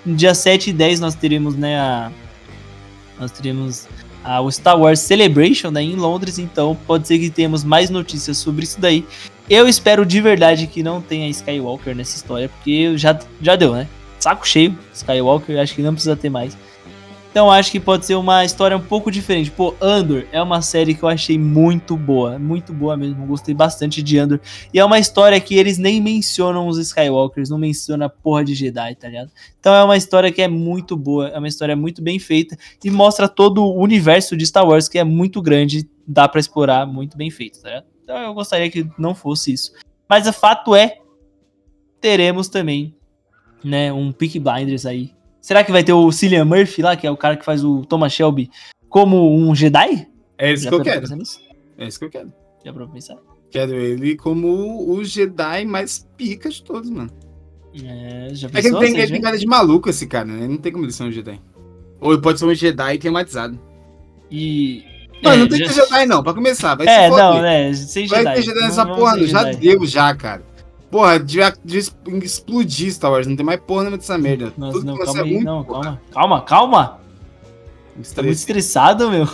no 0.05 0.15
dia 0.15 0.35
7 0.35 0.69
e 0.69 0.73
10 0.75 1.01
nós 1.01 1.15
teremos, 1.15 1.57
né, 1.57 1.81
a, 1.81 2.13
nós 3.19 3.31
teremos 3.31 3.89
a, 4.25 4.41
o 4.41 4.51
Star 4.51 4.79
Wars 4.79 5.01
Celebration 5.01 5.71
né, 5.71 5.83
em 5.83 5.97
Londres, 5.97 6.39
então 6.39 6.77
pode 6.87 7.07
ser 7.07 7.19
que 7.19 7.31
tenhamos 7.31 7.65
mais 7.65 7.91
notícias 7.91 8.37
sobre 8.39 8.65
isso 8.65 8.81
daí. 8.81 9.05
Eu 9.49 9.69
espero 9.69 10.07
de 10.07 10.21
verdade 10.21 10.67
que 10.67 10.83
não 10.83 11.01
tenha 11.01 11.29
Skywalker 11.29 11.95
nessa 11.95 12.17
história, 12.17 12.49
porque 12.49 12.97
já, 12.97 13.19
já 13.41 13.57
deu, 13.57 13.73
né? 13.73 13.89
Saco 14.19 14.47
cheio, 14.47 14.79
Skywalker, 14.93 15.59
acho 15.59 15.75
que 15.75 15.83
não 15.83 15.93
precisa 15.93 16.15
ter 16.15 16.31
mais. 16.31 16.57
Então 17.31 17.49
acho 17.49 17.71
que 17.71 17.79
pode 17.79 18.05
ser 18.07 18.17
uma 18.17 18.45
história 18.45 18.77
um 18.77 18.83
pouco 18.83 19.09
diferente. 19.09 19.53
Pô, 19.53 19.73
Andor 19.81 20.27
é 20.33 20.43
uma 20.43 20.61
série 20.61 20.97
que 20.97 21.03
eu 21.05 21.09
achei 21.09 21.39
muito 21.39 21.97
boa, 21.97 22.41
muito 22.41 22.73
boa 22.73 22.97
mesmo. 22.97 23.25
Gostei 23.25 23.55
bastante 23.55 24.03
de 24.03 24.19
Andor. 24.19 24.41
E 24.75 24.81
é 24.81 24.85
uma 24.85 24.99
história 24.99 25.41
que 25.41 25.55
eles 25.55 25.79
nem 25.79 26.01
mencionam 26.01 26.67
os 26.67 26.77
Skywalkers, 26.79 27.49
não 27.49 27.57
menciona 27.57 28.07
a 28.07 28.09
porra 28.09 28.45
de 28.45 28.53
Jedi, 28.53 28.97
tá 28.97 29.07
ligado? 29.07 29.31
Então 29.61 29.73
é 29.73 29.85
uma 29.85 29.97
história 29.97 30.33
que 30.33 30.43
é 30.43 30.49
muito 30.49 30.97
boa, 30.97 31.29
é 31.29 31.39
uma 31.39 31.47
história 31.47 31.77
muito 31.77 32.03
bem 32.03 32.19
feita 32.19 32.57
e 32.85 32.91
mostra 32.91 33.29
todo 33.29 33.63
o 33.63 33.81
universo 33.81 34.37
de 34.37 34.45
Star 34.45 34.67
Wars 34.67 34.89
que 34.89 34.99
é 34.99 35.05
muito 35.05 35.41
grande, 35.41 35.89
dá 36.05 36.27
pra 36.27 36.41
explorar, 36.41 36.85
muito 36.85 37.17
bem 37.17 37.31
feito, 37.31 37.63
tá 37.63 37.69
ligado? 37.69 37.87
Então 38.03 38.19
eu 38.19 38.35
gostaria 38.35 38.69
que 38.69 38.89
não 38.99 39.15
fosse 39.15 39.53
isso. 39.53 39.73
Mas 40.09 40.27
o 40.27 40.33
fato 40.33 40.75
é, 40.75 40.99
teremos 42.01 42.49
também, 42.49 42.93
né, 43.63 43.93
um 43.93 44.11
Peak 44.11 44.37
Blinders 44.41 44.85
aí. 44.85 45.13
Será 45.41 45.65
que 45.65 45.73
vai 45.73 45.83
ter 45.83 45.93
o 45.93 46.11
Cillian 46.13 46.45
Murphy 46.45 46.83
lá, 46.83 46.97
que 46.97 47.07
é 47.07 47.11
o 47.11 47.17
cara 47.17 47.37
que 47.37 47.45
faz 47.45 47.65
o 47.65 47.83
Thomas 47.87 48.13
Shelby, 48.13 48.51
como 48.89 49.37
um 49.37 49.55
Jedi? 49.55 50.07
É 50.39 50.53
isso 50.53 50.65
Já 50.65 50.71
que 50.71 50.77
eu 50.77 50.83
quero. 50.83 51.07
É 51.79 51.87
isso 51.87 51.99
que 51.99 52.05
eu 52.05 52.11
quero. 52.11 52.33
Já 52.65 52.73
pra 52.73 52.87
pensar? 52.87 53.17
Quero 53.51 53.75
ele 53.75 54.17
como 54.17 54.91
o 54.93 55.03
Jedi 55.05 55.65
mais 55.65 56.07
pica 56.17 56.49
de 56.51 56.63
todos, 56.63 56.91
mano. 56.91 57.11
É, 57.75 58.29
já 58.33 58.49
É 58.49 58.51
que 58.51 58.57
ele 58.59 58.63
pensou? 58.65 58.81
tem, 58.81 58.97
ele 58.99 59.21
cara 59.21 59.39
de 59.39 59.47
maluco 59.47 59.89
esse 59.89 60.07
cara, 60.07 60.27
né? 60.27 60.47
Não 60.47 60.57
tem 60.59 60.73
como 60.73 60.85
ele 60.85 60.93
ser 60.93 61.05
um 61.05 61.11
Jedi. 61.13 61.41
Ou 62.01 62.13
ele 62.13 62.23
pode 62.23 62.39
ser 62.39 62.45
um 62.47 62.55
Jedi 62.55 62.99
tematizado. 62.99 63.59
E... 64.31 64.85
Não, 65.23 65.33
é, 65.33 65.37
não 65.37 65.49
tem 65.49 65.59
já- 65.59 65.65
que 65.69 65.75
ter 65.75 65.81
Jedi 65.83 66.07
não, 66.07 66.23
pra 66.23 66.33
começar. 66.35 66.75
Vai 66.75 66.87
É, 66.87 67.11
não, 67.11 67.43
né, 67.43 67.73
sem 67.75 68.07
Vai 68.07 68.21
Jedi. 68.21 68.35
ter 68.37 68.43
Jedi 68.43 68.61
nessa 68.61 68.85
Não 68.85 68.95
porra, 68.97 69.15
ter 69.19 69.27
já 69.27 69.43
deu 69.45 69.87
já, 69.87 70.15
cara. 70.15 70.43
Porra, 70.91 71.19
devia, 71.21 71.53
devia 71.65 71.81
explodir 72.23 72.93
Star 72.93 73.13
Wars, 73.13 73.27
não 73.27 73.37
tem 73.37 73.47
mais 73.47 73.61
porra 73.61 73.83
nenhuma 73.83 73.99
dessa 73.99 74.19
merda. 74.19 74.53
Nossa, 74.59 74.73
Tudo 74.79 74.87
não, 74.87 74.99
calma 74.99 75.23
aí, 75.23 75.41
não, 75.41 75.65
porra. 75.65 75.83
calma, 75.83 76.01
calma, 76.13 76.41
calma. 76.43 77.01
Tá 78.15 78.23
muito 78.23 78.37
estressado, 78.37 79.11
meu. 79.11 79.29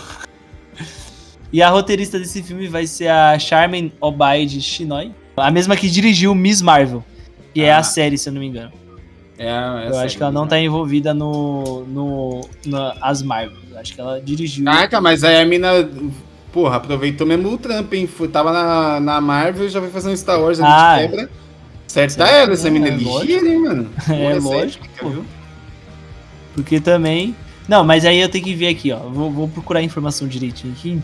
E 1.51 1.61
a 1.61 1.69
roteirista 1.69 2.19
desse 2.19 2.43
filme 2.43 2.67
vai 2.67 2.85
ser 2.85 3.07
a 3.07 3.39
Charmin 3.39 3.91
Obaid 4.01 4.59
Shinoy, 4.61 5.11
a 5.37 5.49
mesma 5.49 5.75
que 5.77 5.89
dirigiu 5.89 6.35
Miss 6.35 6.61
Marvel, 6.61 7.03
que 7.53 7.61
é 7.61 7.71
Ah. 7.71 7.77
a 7.79 7.83
série, 7.83 8.17
se 8.17 8.27
eu 8.29 8.33
não 8.33 8.41
me 8.41 8.47
engano. 8.47 8.71
É, 9.39 9.47
é 9.47 9.89
Eu 9.89 9.97
acho 9.99 10.17
que 10.17 10.23
ela 10.23 10.31
não 10.31 10.47
tá 10.47 10.59
envolvida 10.59 11.13
no, 11.13 11.85
no, 11.85 12.41
no 12.65 12.77
as 13.01 13.21
Marvel. 13.21 13.57
Acho 13.77 13.93
que 13.93 14.01
ela 14.01 14.19
dirigiu. 14.19 14.65
Caraca, 14.65 14.99
mas 14.99 15.23
aí 15.23 15.39
a 15.39 15.45
mina, 15.45 15.69
porra, 16.51 16.77
aproveitou 16.77 17.25
mesmo 17.25 17.49
o 17.49 17.57
Trump, 17.57 17.93
hein? 17.93 18.09
Tava 18.31 18.51
na, 18.51 18.99
na 18.99 19.21
Marvel 19.21 19.67
e 19.67 19.69
já 19.69 19.79
foi 19.79 19.89
fazer 19.89 20.09
um 20.09 20.17
Star 20.17 20.41
Wars 20.41 20.59
ali 20.59 20.69
Ah, 20.69 20.95
de 21.01 21.07
quebra. 21.07 21.29
Certo, 21.87 22.11
certo. 22.11 22.17
tá 22.17 22.29
ela, 22.35 22.53
essa 22.53 22.69
mina 22.69 22.87
É, 22.87 22.91
é 22.91 22.97
lógico. 22.97 23.19
ligeira, 23.25 23.49
hein, 23.49 23.59
mano? 23.59 23.89
É, 24.09 24.27
aí 24.33 24.39
lógico, 24.39 24.87
pô. 24.99 25.09
viu? 25.09 25.25
Porque 26.53 26.79
também. 26.79 27.35
Não, 27.67 27.83
mas 27.83 28.05
aí 28.05 28.19
eu 28.19 28.29
tenho 28.29 28.43
que 28.43 28.55
ver 28.55 28.67
aqui, 28.69 28.91
ó. 28.91 28.97
Vou, 28.99 29.31
vou 29.31 29.47
procurar 29.47 29.79
a 29.79 29.83
informação 29.83 30.27
direitinho 30.27 30.73
aqui. 30.73 31.01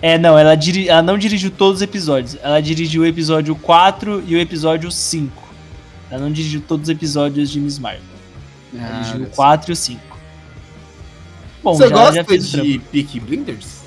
É, 0.00 0.18
não, 0.18 0.36
ela, 0.38 0.54
diri... 0.56 0.88
ela 0.88 1.02
não 1.02 1.16
dirigiu 1.18 1.50
todos 1.50 1.76
os 1.76 1.82
episódios. 1.82 2.36
Ela 2.42 2.60
dirigiu 2.60 3.02
o 3.02 3.06
episódio 3.06 3.54
4 3.56 4.24
e 4.26 4.34
o 4.34 4.38
episódio 4.40 4.90
5. 4.90 5.42
Ela 6.10 6.22
não 6.22 6.32
dirigiu 6.32 6.60
todos 6.60 6.84
os 6.84 6.88
episódios 6.88 7.50
de 7.50 7.60
Miss 7.60 7.78
Marvel. 7.78 8.02
Ela 8.74 8.84
Ah, 8.84 8.92
dirigiu 9.00 9.14
o 9.16 9.22
olha 9.22 9.30
só. 9.30 9.36
4 9.36 9.70
e 9.70 9.72
o 9.72 9.76
5. 9.76 10.00
Bom, 11.62 11.74
Você 11.74 11.88
já, 11.88 11.94
gosta 11.94 12.40
já 12.40 12.62
de 12.62 12.78
Peaky 12.90 13.20
Blinders? 13.20 13.81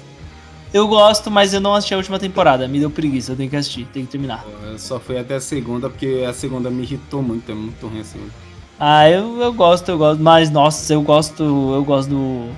Eu 0.75 0.89
gosto, 0.89 1.31
mas 1.31 1.53
eu 1.53 1.61
não 1.61 1.73
assisti 1.73 1.93
a 1.93 1.97
última 1.97 2.19
temporada. 2.19 2.67
Me 2.67 2.81
deu 2.81 2.91
preguiça, 2.91 3.31
eu 3.31 3.35
tenho 3.37 3.49
que 3.49 3.55
assistir, 3.55 3.87
tenho 3.93 4.05
que 4.05 4.11
terminar. 4.11 4.45
Eu 4.69 4.77
só 4.77 4.99
fui 4.99 5.17
até 5.17 5.35
a 5.35 5.39
segunda, 5.39 5.89
porque 5.89 6.25
a 6.27 6.33
segunda 6.33 6.69
me 6.69 6.83
irritou 6.83 7.23
muito, 7.23 7.49
é 7.49 7.55
muito 7.55 7.87
ruim 7.87 8.01
a 8.01 8.03
segunda. 8.03 8.31
Ah, 8.77 9.09
eu, 9.09 9.39
eu 9.41 9.53
gosto, 9.53 9.87
eu 9.87 9.97
gosto, 9.97 10.21
mas 10.21 10.49
nossa, 10.51 10.93
eu 10.93 11.01
gosto, 11.01 11.41
eu 11.43 11.81
gosto 11.85 12.09
do. 12.09 12.49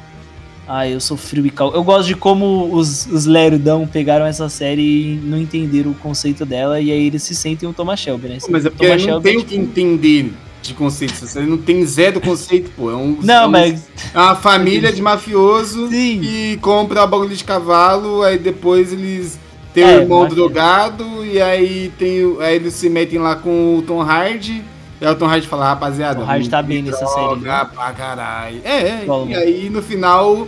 Ah, 0.68 0.89
eu 0.89 0.99
sou 0.99 1.15
frio 1.15 1.45
e 1.45 1.51
cal. 1.51 1.72
Eu 1.76 1.84
gosto 1.84 2.07
de 2.07 2.15
como 2.15 2.74
os, 2.74 3.05
os 3.05 3.28
Lerudão 3.28 3.86
pegaram 3.86 4.26
essa 4.26 4.49
série 4.49 4.82
e 5.13 5.15
não 5.24 5.38
entenderam 5.38 5.91
o 5.91 5.93
conceito 5.93 6.43
dela, 6.43 6.82
e 6.82 6.91
aí 6.91 7.05
eles 7.05 7.22
se 7.22 7.36
sentem 7.36 7.70
o 7.70 7.74
Thomas 7.74 7.99
Shelby, 7.99 8.30
né? 8.30 8.38
Mas 8.49 8.65
é 8.65 8.72
porque 8.72 8.84
Thomas 8.88 9.01
eu 9.03 9.07
não 9.09 9.13
Shelby 9.22 9.30
tenho 9.30 9.39
tipo- 9.41 9.49
que 9.51 9.57
entender 9.82 10.34
de 10.62 10.74
conceito. 10.74 11.14
Você 11.16 11.39
não 11.41 11.58
tem 11.58 11.86
zero 11.86 12.20
conceito, 12.20 12.70
pô. 12.76 12.91
É, 12.91 12.95
um, 12.95 13.18
é 13.22 13.26
Não, 13.26 13.47
um- 13.47 13.51
mas. 13.51 13.88
é 14.14 14.18
uma 14.20 14.36
família 14.36 14.91
de 14.91 15.01
mafioso 15.01 15.88
Sim. 15.89 16.20
que 16.22 16.58
compra 16.62 17.05
bagulho 17.08 17.36
de 17.36 17.43
cavalo, 17.43 18.24
aí 18.24 18.38
depois 18.38 18.91
eles 18.91 19.39
têm 19.74 19.84
É, 19.84 19.97
o 19.97 20.01
irmão 20.01 20.28
drogado, 20.28 21.26
e 21.26 21.41
aí, 21.41 21.91
tem, 21.97 22.36
aí 22.41 22.55
eles 22.55 22.74
se 22.74 22.89
metem 22.89 23.20
lá 23.20 23.36
com 23.36 23.78
o 23.78 23.82
Tom 23.82 24.01
Hardy. 24.01 24.64
E 24.99 25.05
aí 25.05 25.12
o 25.12 25.16
Tom 25.16 25.28
Hardy 25.28 25.47
fala, 25.47 25.66
rapaziada. 25.68 26.22
O 26.22 26.26
Hardy 26.26 26.49
tá 26.49 26.62
bem 26.62 26.82
nessa 26.82 27.05
série, 27.05 27.36
né? 27.41 27.68
pra 27.74 27.91
caralho. 27.93 28.60
É, 28.64 28.78
é, 29.01 29.03
Bom. 29.05 29.28
e 29.30 29.36
aí 29.36 29.70
no 29.70 29.82
final, 29.84 30.47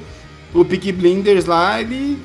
o 0.53 0.65
Peaky 0.65 0.91
Blinders 0.91 1.45
lá, 1.45 1.79
ele 1.79 2.17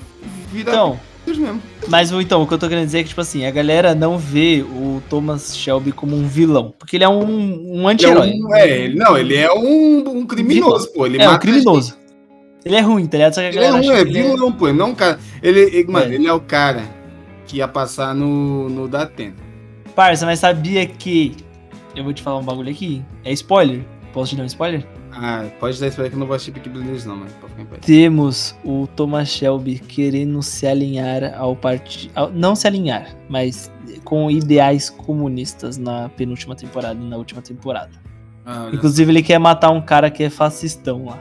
vira 0.51 0.70
Então, 0.70 0.99
Mesmo. 1.27 1.61
mas 1.89 2.11
então, 2.12 2.43
o 2.43 2.47
que 2.47 2.53
eu 2.55 2.59
tô 2.59 2.68
querendo 2.68 2.85
dizer 2.85 2.99
é 2.99 3.03
que, 3.03 3.09
tipo 3.09 3.20
assim, 3.20 3.47
a 3.47 3.51
galera 3.51 3.95
não 3.95 4.18
vê 4.18 4.62
o 4.62 5.03
Thomas 5.09 5.57
Shelby 5.57 5.91
como 5.93 6.14
um 6.14 6.27
vilão, 6.27 6.75
porque 6.79 6.97
ele 6.97 7.05
é 7.05 7.09
um, 7.09 7.81
um 7.83 7.89
é, 7.89 7.93
anti-herói. 7.93 8.33
um, 8.35 8.55
é, 8.55 8.79
ele, 8.85 8.99
não, 8.99 9.16
ele 9.16 9.35
é 9.37 9.51
um, 9.53 10.18
um 10.18 10.27
criminoso, 10.27 10.93
pô. 10.93 11.07
Ele 11.07 11.20
É, 11.22 11.29
um 11.29 11.39
criminoso. 11.39 11.97
Ele 12.64 12.77
é 12.77 12.81
ruim, 12.81 13.07
tá 13.07 13.16
ligado? 13.18 13.35
Só 13.35 13.41
que 13.41 13.47
a 13.47 13.51
Ele 13.51 13.59
é, 13.64 13.68
acha 13.68 13.93
é 13.93 14.01
é- 14.01 14.05
vilão, 14.05 14.51
pô. 14.53 14.68
Ele 14.68 14.79
não 14.79 14.87
é 14.87 14.89
um 14.91 14.95
cara. 14.95 15.18
Ele, 15.43 15.61
ele- 15.61 15.85
mano, 15.91 16.12
É. 16.12 16.14
ele 16.14 16.27
é 16.27 16.33
o 16.33 16.41
cara 16.41 16.83
que 17.47 17.59
ia 17.59 17.68
passar 17.68 18.14
no, 18.14 18.68
no 18.70 18.89
Datena. 18.89 19.35
Parça, 19.95 20.25
mas 20.27 20.39
sabia 20.41 20.87
que. 20.87 21.35
Eu 21.95 22.05
vou 22.05 22.12
te 22.12 22.22
falar 22.22 22.39
um 22.39 22.43
bagulho 22.43 22.70
aqui. 22.70 23.03
É 23.25 23.33
spoiler? 23.33 23.83
Posso 24.12 24.31
te 24.31 24.37
dar 24.37 24.43
um 24.45 24.47
spoiler? 24.47 24.85
Ah, 25.16 25.46
pode 25.60 25.80
dar 25.80 25.86
spoiler 25.88 26.10
que 26.10 26.16
eu 26.16 26.20
não 26.20 26.26
vou 26.26 26.34
assistir 26.34 26.50
Peaky 26.52 26.68
Blinders 26.68 27.04
não, 27.04 27.16
mano. 27.16 27.30
Pode 27.40 27.52
ficar 27.52 27.62
em 27.62 27.66
paz. 27.66 27.80
Temos 27.86 28.56
o 28.64 28.86
Thomas 28.88 29.28
Shelby 29.28 29.78
querendo 29.78 30.42
se 30.42 30.66
alinhar 30.66 31.34
ao 31.38 31.54
partido. 31.54 32.12
Não 32.32 32.56
se 32.56 32.66
alinhar, 32.66 33.16
mas 33.28 33.70
com 34.04 34.30
ideais 34.30 34.90
comunistas 34.90 35.78
na 35.78 36.08
penúltima 36.08 36.56
temporada 36.56 37.00
e 37.00 37.08
na 37.08 37.16
última 37.16 37.40
temporada. 37.40 37.92
Ah, 38.44 38.68
Inclusive, 38.72 39.10
ele 39.12 39.22
quer 39.22 39.38
matar 39.38 39.70
um 39.70 39.80
cara 39.80 40.10
que 40.10 40.24
é 40.24 40.30
fascistão 40.30 41.04
lá. 41.04 41.18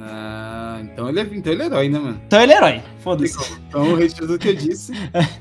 Ah, 0.00 0.78
então 0.80 1.08
ele, 1.08 1.20
é, 1.20 1.22
então 1.32 1.52
ele 1.52 1.62
é 1.62 1.66
herói, 1.66 1.88
né, 1.88 1.98
mano? 1.98 2.20
Então 2.26 2.40
ele 2.40 2.52
é 2.52 2.56
herói, 2.56 2.82
foda-se. 3.00 3.36
Então, 3.68 3.92
o 3.92 3.96
retiro 3.96 4.26
do 4.26 4.38
que 4.38 4.48
eu 4.48 4.54
disse. 4.54 4.92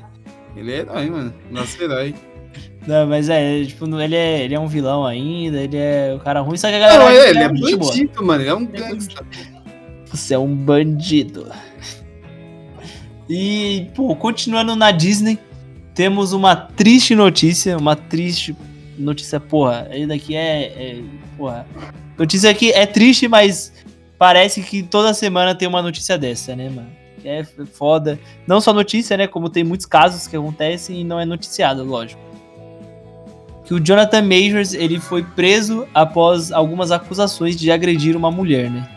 ele 0.58 0.72
é 0.72 0.78
herói, 0.80 1.10
mano. 1.10 1.34
Nosso 1.52 1.82
herói. 1.82 2.16
Não, 2.86 3.08
mas 3.08 3.30
é, 3.30 3.64
tipo, 3.64 3.86
ele 4.00 4.16
é, 4.16 4.44
ele 4.44 4.56
é 4.56 4.60
um 4.60 4.68
vilão 4.68 5.06
ainda, 5.06 5.58
ele 5.58 5.78
é 5.78 6.14
o 6.16 6.20
cara 6.20 6.42
ruim, 6.42 6.58
só 6.58 6.70
que 6.70 6.76
a 6.76 6.80
galera. 6.80 7.00
Não, 7.00 7.12
que 7.12 7.30
ele 7.30 7.40
é 7.40 7.50
boa. 7.50 7.92
bandido, 7.92 8.26
mano. 8.26 8.42
Ele 8.42 8.50
é 8.50 8.56
um 8.56 8.62
Ele 8.62 8.78
é 8.78 8.90
gangsta. 8.90 9.26
Você 10.12 10.34
é 10.34 10.40
um 10.40 10.54
bandido. 10.56 11.48
E, 13.30 13.88
pô, 13.96 14.16
continuando 14.16 14.76
na 14.76 14.92
Disney, 14.92 15.40
temos 15.96 16.34
uma 16.34 16.56
triste 16.56 17.16
notícia, 17.16 17.78
uma 17.78 17.96
triste 17.96 18.56
notícia, 18.98 19.40
porra, 19.40 19.88
aí 19.90 20.06
daqui 20.06 20.36
é, 20.36 20.64
é 20.66 21.04
porra, 21.38 21.66
notícia 22.18 22.54
que 22.54 22.72
é 22.72 22.86
triste, 22.86 23.28
mas 23.28 23.74
parece 24.18 24.62
que 24.62 24.84
toda 24.84 25.14
semana 25.14 25.56
tem 25.56 25.68
uma 25.68 25.82
notícia 25.82 26.18
dessa, 26.18 26.56
né, 26.56 26.70
mano? 26.70 26.90
É 27.26 27.44
foda. 27.66 28.20
Não 28.46 28.60
só 28.60 28.74
notícia, 28.74 29.16
né, 29.16 29.28
como 29.28 29.50
tem 29.50 29.64
muitos 29.64 29.86
casos 29.86 30.28
que 30.28 30.36
acontecem 30.36 31.02
e 31.02 31.04
não 31.04 31.20
é 31.20 31.26
noticiado, 31.26 31.84
lógico. 31.84 32.33
Que 33.66 33.74
o 33.74 33.80
Jonathan 33.80 34.22
Majors, 34.22 34.74
ele 34.74 35.00
foi 35.00 35.24
preso 35.24 35.88
após 35.94 36.52
algumas 36.52 36.92
acusações 36.92 37.56
de 37.56 37.72
agredir 37.72 38.16
uma 38.16 38.30
mulher, 38.30 38.70
né? 38.70 38.88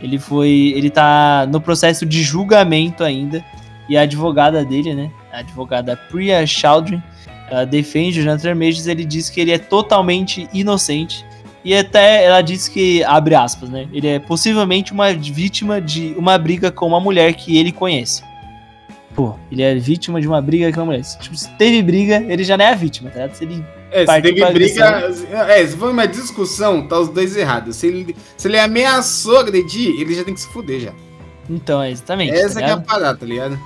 Ele 0.00 0.18
foi. 0.18 0.72
Ele 0.76 0.90
tá 0.90 1.46
no 1.50 1.60
processo 1.60 2.06
de 2.06 2.22
julgamento 2.22 3.04
ainda. 3.04 3.44
E 3.88 3.96
a 3.96 4.02
advogada 4.02 4.64
dele, 4.64 4.94
né? 4.94 5.10
A 5.32 5.38
advogada 5.38 5.96
Priya 5.96 6.46
Chowdhury, 6.46 7.02
ela 7.50 7.64
defende 7.64 8.20
o 8.20 8.22
Jonathan 8.22 8.54
Majors. 8.54 8.86
Ele 8.86 9.04
diz 9.04 9.28
que 9.30 9.40
ele 9.40 9.50
é 9.50 9.58
totalmente 9.58 10.48
inocente. 10.52 11.24
E 11.64 11.74
até 11.74 12.24
ela 12.24 12.40
diz 12.40 12.68
que, 12.68 13.02
abre 13.04 13.34
aspas, 13.34 13.68
né? 13.68 13.88
Ele 13.92 14.06
é 14.06 14.18
possivelmente 14.18 14.92
uma 14.92 15.12
vítima 15.12 15.80
de 15.80 16.14
uma 16.16 16.38
briga 16.38 16.70
com 16.70 16.86
uma 16.86 17.00
mulher 17.00 17.34
que 17.34 17.58
ele 17.58 17.72
conhece. 17.72 18.22
Pô, 19.18 19.34
ele 19.50 19.62
é 19.62 19.74
vítima 19.74 20.20
de 20.20 20.28
uma 20.28 20.40
briga 20.40 20.72
com 20.72 20.78
uma 20.78 20.86
mulher. 20.86 21.02
Tipo, 21.02 21.36
se 21.36 21.50
teve 21.56 21.82
briga, 21.82 22.24
ele 22.28 22.44
já 22.44 22.56
não 22.56 22.64
é 22.64 22.70
a 22.70 22.74
vítima, 22.76 23.10
tá 23.10 23.16
ligado? 23.22 23.34
Se 23.34 23.42
ele 23.42 23.64
É, 23.90 24.06
se 24.06 24.22
teve 24.22 24.52
briga. 24.52 25.10
É, 25.48 25.66
se 25.66 25.76
for 25.76 25.90
uma 25.90 26.06
discussão, 26.06 26.86
tá 26.86 27.00
os 27.00 27.08
dois 27.08 27.36
errados. 27.36 27.74
Se 27.74 27.88
ele, 27.88 28.14
se 28.36 28.46
ele 28.46 28.60
ameaçou 28.60 29.38
agredir, 29.38 30.00
ele 30.00 30.14
já 30.14 30.22
tem 30.22 30.34
que 30.34 30.40
se 30.40 30.46
fuder 30.52 30.78
já. 30.78 30.92
Então, 31.50 31.82
é 31.82 31.90
exatamente. 31.90 32.30
tá 32.30 32.38
Essa 32.38 32.60
que 32.60 32.66
é 32.66 32.70
a 32.70 32.76
parada, 32.80 33.18
tá 33.18 33.26
ligado? 33.26 33.58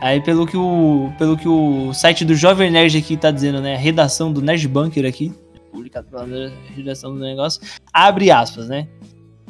Aí 0.00 0.20
pelo 0.20 0.46
que 0.46 0.56
o 0.56 1.10
pelo 1.18 1.36
que 1.36 1.48
o 1.48 1.92
site 1.92 2.24
do 2.24 2.36
Jovem 2.36 2.70
Nerd 2.70 2.96
aqui 2.96 3.16
tá 3.16 3.32
dizendo, 3.32 3.60
né, 3.60 3.74
a 3.74 3.78
redação 3.78 4.32
do 4.32 4.40
Nerd 4.40 4.68
Bunker 4.68 5.04
aqui, 5.04 5.32
publicado 5.72 6.06
pela 6.08 6.52
redação 6.76 7.12
do 7.12 7.18
negócio, 7.18 7.60
abre 7.92 8.30
aspas, 8.30 8.68
né? 8.68 8.86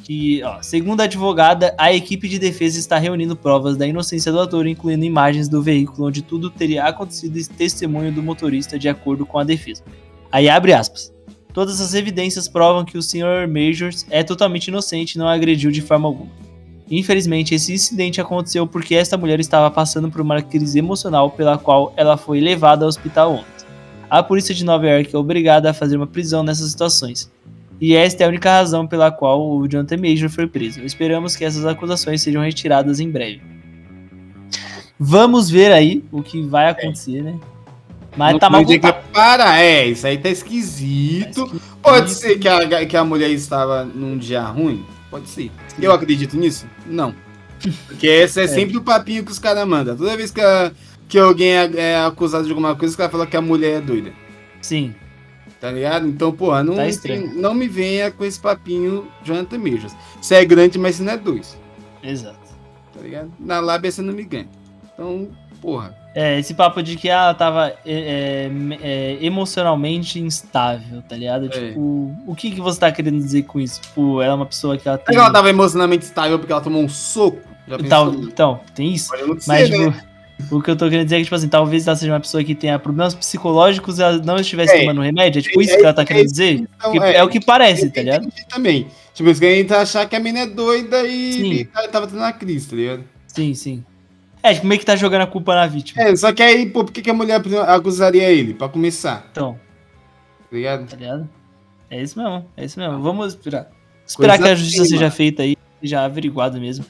Que, 0.04 0.42
ó, 0.42 0.60
segundo 0.60 1.00
a 1.00 1.04
advogada, 1.04 1.74
a 1.78 1.90
equipe 1.90 2.28
de 2.28 2.38
defesa 2.38 2.78
está 2.78 2.98
reunindo 2.98 3.34
provas 3.34 3.74
da 3.74 3.86
inocência 3.86 4.30
do 4.30 4.38
ator, 4.38 4.66
incluindo 4.66 5.02
imagens 5.02 5.48
do 5.48 5.62
veículo 5.62 6.08
onde 6.08 6.20
tudo 6.20 6.50
teria 6.50 6.84
acontecido 6.84 7.38
e 7.38 7.46
testemunho 7.46 8.12
do 8.12 8.22
motorista 8.22 8.78
de 8.78 8.86
acordo 8.86 9.24
com 9.24 9.38
a 9.38 9.44
defesa. 9.44 9.82
Aí 10.30 10.46
abre 10.46 10.74
aspas. 10.74 11.10
Todas 11.54 11.80
as 11.80 11.94
evidências 11.94 12.46
provam 12.46 12.84
que 12.84 12.98
o 12.98 13.02
Sr. 13.02 13.48
Majors 13.48 14.04
é 14.10 14.22
totalmente 14.22 14.68
inocente 14.68 15.14
e 15.14 15.18
não 15.18 15.26
agrediu 15.26 15.70
de 15.70 15.80
forma 15.80 16.06
alguma. 16.06 16.30
Infelizmente, 16.90 17.54
esse 17.54 17.72
incidente 17.72 18.20
aconteceu 18.20 18.66
porque 18.66 18.94
esta 18.94 19.16
mulher 19.16 19.40
estava 19.40 19.70
passando 19.70 20.10
por 20.10 20.20
uma 20.20 20.42
crise 20.42 20.78
emocional 20.78 21.30
pela 21.30 21.56
qual 21.56 21.94
ela 21.96 22.18
foi 22.18 22.40
levada 22.40 22.84
ao 22.84 22.90
hospital 22.90 23.36
ontem. 23.36 23.66
A 24.10 24.22
polícia 24.22 24.54
de 24.54 24.66
Nova 24.66 24.86
York 24.86 25.14
é 25.14 25.18
obrigada 25.18 25.70
a 25.70 25.74
fazer 25.74 25.96
uma 25.96 26.06
prisão 26.06 26.42
nessas 26.42 26.70
situações. 26.70 27.32
E 27.80 27.94
esta 27.94 28.22
é 28.22 28.26
a 28.26 28.28
única 28.28 28.50
razão 28.50 28.86
pela 28.86 29.10
qual 29.10 29.50
o 29.56 29.66
Jonathan 29.68 29.96
Major 29.96 30.30
foi 30.30 30.46
preso. 30.46 30.80
Esperamos 30.82 31.36
que 31.36 31.44
essas 31.44 31.66
acusações 31.66 32.22
sejam 32.22 32.42
retiradas 32.42 33.00
em 33.00 33.10
breve. 33.10 33.42
Vamos 34.98 35.50
ver 35.50 35.72
aí 35.72 36.04
o 36.12 36.22
que 36.22 36.40
vai 36.42 36.68
acontecer, 36.70 37.22
né? 37.22 37.38
Mas 38.16 38.32
Não 38.32 38.38
tá 38.38 38.48
mal. 38.48 38.62
Para, 39.12 39.60
é, 39.60 39.86
isso 39.88 40.06
aí 40.06 40.16
tá 40.16 40.28
esquisito. 40.28 41.46
Tá 41.48 41.58
Pode 41.82 42.12
ser 42.12 42.38
que 42.38 42.48
a, 42.48 42.86
que 42.86 42.96
a 42.96 43.04
mulher 43.04 43.30
estava 43.30 43.84
num 43.84 44.16
dia 44.16 44.42
ruim? 44.42 44.84
Pode 45.10 45.28
ser. 45.28 45.50
Eu 45.80 45.92
acredito 45.92 46.36
nisso? 46.36 46.66
Não. 46.86 47.14
Porque 47.88 48.06
esse 48.06 48.40
é, 48.40 48.46
sempre 48.46 48.76
o 48.76 48.82
papinho 48.82 49.24
que 49.24 49.32
os 49.32 49.38
caras 49.38 49.66
mandam. 49.66 49.96
Toda 49.96 50.16
vez 50.16 50.30
que, 50.30 50.40
a- 50.40 50.70
que 51.08 51.18
alguém 51.18 51.50
é, 51.56 51.70
é 51.76 51.96
acusado 52.04 52.44
de 52.44 52.50
alguma 52.50 52.76
coisa, 52.76 52.92
os 52.92 52.96
caras 52.96 53.10
falam 53.10 53.26
que 53.26 53.36
a 53.36 53.42
mulher 53.42 53.78
é 53.78 53.80
doida. 53.80 54.12
Sim, 54.62 54.94
Tá 55.64 55.70
ligado? 55.70 56.06
Então, 56.06 56.30
porra, 56.30 56.62
não, 56.62 56.74
Tá 56.76 56.82
tem- 57.00 57.26
não 57.26 57.54
me 57.54 57.66
venha 57.66 58.10
com 58.10 58.22
esse 58.22 58.38
papinho 58.38 59.08
Jonathan 59.24 59.56
Majors. 59.56 59.96
Você 60.20 60.34
é 60.34 60.44
grande, 60.44 60.78
mas 60.78 60.96
você 60.96 61.02
não 61.02 61.12
é 61.14 61.16
dois. 61.16 61.58
exato. 62.02 62.36
Tá 62.92 63.00
ligado? 63.00 63.32
Na 63.40 63.60
lábia 63.60 63.90
você 63.90 64.02
não 64.02 64.12
me 64.12 64.24
ganha. 64.24 64.46
Então, 64.92 65.26
porra. 65.62 65.96
É, 66.14 66.38
esse 66.38 66.52
papo 66.52 66.82
de 66.82 66.96
que 66.96 67.08
ela 67.08 67.32
tava 67.32 67.68
é, 67.68 67.76
é, 67.86 68.50
é, 68.82 69.18
emocionalmente 69.24 70.20
instável, 70.20 71.00
tá 71.08 71.16
ligado? 71.16 71.46
É. 71.46 71.48
Tipo, 71.48 72.14
o 72.26 72.34
que, 72.36 72.50
que 72.50 72.60
você 72.60 72.78
tá 72.78 72.92
querendo 72.92 73.16
dizer 73.16 73.44
com 73.44 73.58
isso? 73.58 73.80
Tipo, 73.80 74.20
ela 74.20 74.34
é 74.34 74.36
uma 74.36 74.44
pessoa 74.44 74.76
que 74.76 74.86
ela 74.86 74.98
Será 74.98 75.06
tem. 75.06 75.14
que 75.16 75.18
ela 75.22 75.32
tava 75.32 75.48
emocionalmente 75.48 76.04
estável 76.04 76.38
porque 76.38 76.52
ela 76.52 76.60
tomou 76.60 76.82
um 76.82 76.90
soco? 76.90 77.40
Então, 77.80 78.12
então, 78.22 78.60
tem 78.74 78.92
isso. 78.92 79.10
Mas, 79.46 79.66
ser, 79.66 79.70
tipo, 79.70 79.90
né? 79.90 80.04
O 80.50 80.60
que 80.60 80.70
eu 80.70 80.76
tô 80.76 80.88
querendo 80.88 81.04
dizer 81.04 81.16
é 81.16 81.18
que, 81.18 81.24
tipo 81.24 81.34
assim, 81.36 81.48
talvez 81.48 81.86
ela 81.86 81.96
seja 81.96 82.12
uma 82.12 82.20
pessoa 82.20 82.42
que 82.44 82.54
tenha 82.54 82.78
problemas 82.78 83.14
psicológicos 83.14 83.98
e 83.98 84.02
ela 84.02 84.18
não 84.18 84.36
estivesse 84.36 84.74
É. 84.74 84.80
tomando 84.80 85.00
remédio. 85.00 85.38
É 85.38 85.42
tipo 85.42 85.60
É, 85.60 85.64
isso 85.64 85.76
que 85.76 85.82
ela 85.84 85.94
tá 85.94 86.02
é 86.02 86.04
querendo 86.04 86.24
isso 86.26 86.34
dizer? 86.34 86.52
Então, 86.54 86.92
Porque 86.92 86.98
é, 87.06 87.22
o 87.22 87.28
que 87.28 87.40
parece, 87.44 87.90
tá 87.90 88.02
ligado? 88.02 88.28
Também. 88.48 88.86
Tipo, 89.14 89.30
isso 89.30 89.40
que 89.40 89.46
a 89.46 89.54
gente 89.54 89.72
achar 89.72 90.08
que 90.08 90.16
a 90.16 90.20
menina 90.20 90.40
é 90.44 90.46
doida 90.46 91.02
e, 91.04 91.60
e 91.60 91.64
tá- 91.66 91.86
tava 91.88 92.06
tendo 92.06 92.18
uma 92.18 92.32
crise, 92.32 92.68
tá 92.68 92.76
ligado? 92.76 93.04
Sim, 93.28 93.54
sim. 93.54 93.84
É, 94.42 94.52
tipo, 94.54 94.66
meio 94.66 94.78
que 94.78 94.84
tá 94.84 94.96
jogando 94.96 95.22
a 95.22 95.26
culpa 95.26 95.54
na 95.54 95.66
vítima. 95.66 96.02
É, 96.02 96.14
só 96.16 96.32
que 96.32 96.42
aí, 96.42 96.66
pô, 96.66 96.84
por 96.84 96.92
que, 96.92 97.00
que 97.00 97.10
a 97.10 97.14
mulher 97.14 97.40
acusaria 97.68 98.28
ele? 98.30 98.52
Pra 98.54 98.68
começar, 98.68 99.26
Então, 99.30 99.54
tá 100.50 100.56
ligado? 100.56 100.86
tá 100.86 100.96
ligado? 100.96 101.28
É 101.90 102.02
isso 102.02 102.18
mesmo, 102.20 102.44
é 102.56 102.64
isso 102.64 102.78
mesmo. 102.78 103.00
Vamos 103.00 103.28
esperar. 103.34 103.70
Esperar 104.06 104.36
Coisa 104.38 104.42
que 104.48 104.52
a 104.52 104.54
justiça 104.56 104.84
feia. 104.84 104.88
seja 104.98 105.10
feita 105.10 105.42
aí, 105.44 105.56
já 105.82 106.04
averiguado 106.04 106.60
mesmo. 106.60 106.84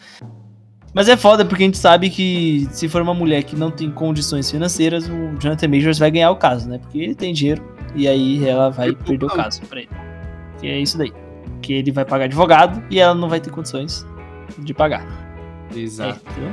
Mas 0.95 1.09
é 1.09 1.16
foda 1.16 1.45
porque 1.45 1.64
a 1.64 1.66
gente 1.66 1.76
sabe 1.76 2.09
que 2.09 2.68
se 2.70 2.88
for 2.88 3.03
uma 3.03 3.12
mulher 3.12 3.42
que 3.42 3.57
não 3.57 3.70
tem 3.70 3.90
condições 3.90 4.49
financeiras, 4.49 5.09
o 5.09 5.34
Jonathan 5.40 5.66
Majors 5.66 5.99
vai 5.99 6.11
ganhar 6.11 6.30
o 6.30 6.36
caso, 6.36 6.68
né? 6.68 6.78
Porque 6.78 6.99
ele 6.99 7.14
tem 7.16 7.34
dinheiro 7.34 7.62
e 7.97 8.07
aí 8.07 8.47
ela 8.47 8.70
vai 8.70 8.90
Eu 8.90 8.97
perder 8.97 9.26
o 9.26 9.28
caso 9.28 9.61
pra 9.62 9.80
ele. 9.80 9.90
Que 10.61 10.68
é 10.68 10.78
isso 10.78 10.97
daí. 10.97 11.12
Que 11.61 11.72
ele 11.72 11.90
vai 11.90 12.05
pagar 12.05 12.26
advogado 12.26 12.80
e 12.88 13.01
ela 13.01 13.14
não 13.14 13.28
vai 13.28 13.40
ter 13.40 13.51
condições 13.51 14.07
de 14.59 14.72
pagar. 14.72 15.05
É, 15.74 15.78
Exato. 15.78 16.20
entendeu? 16.30 16.53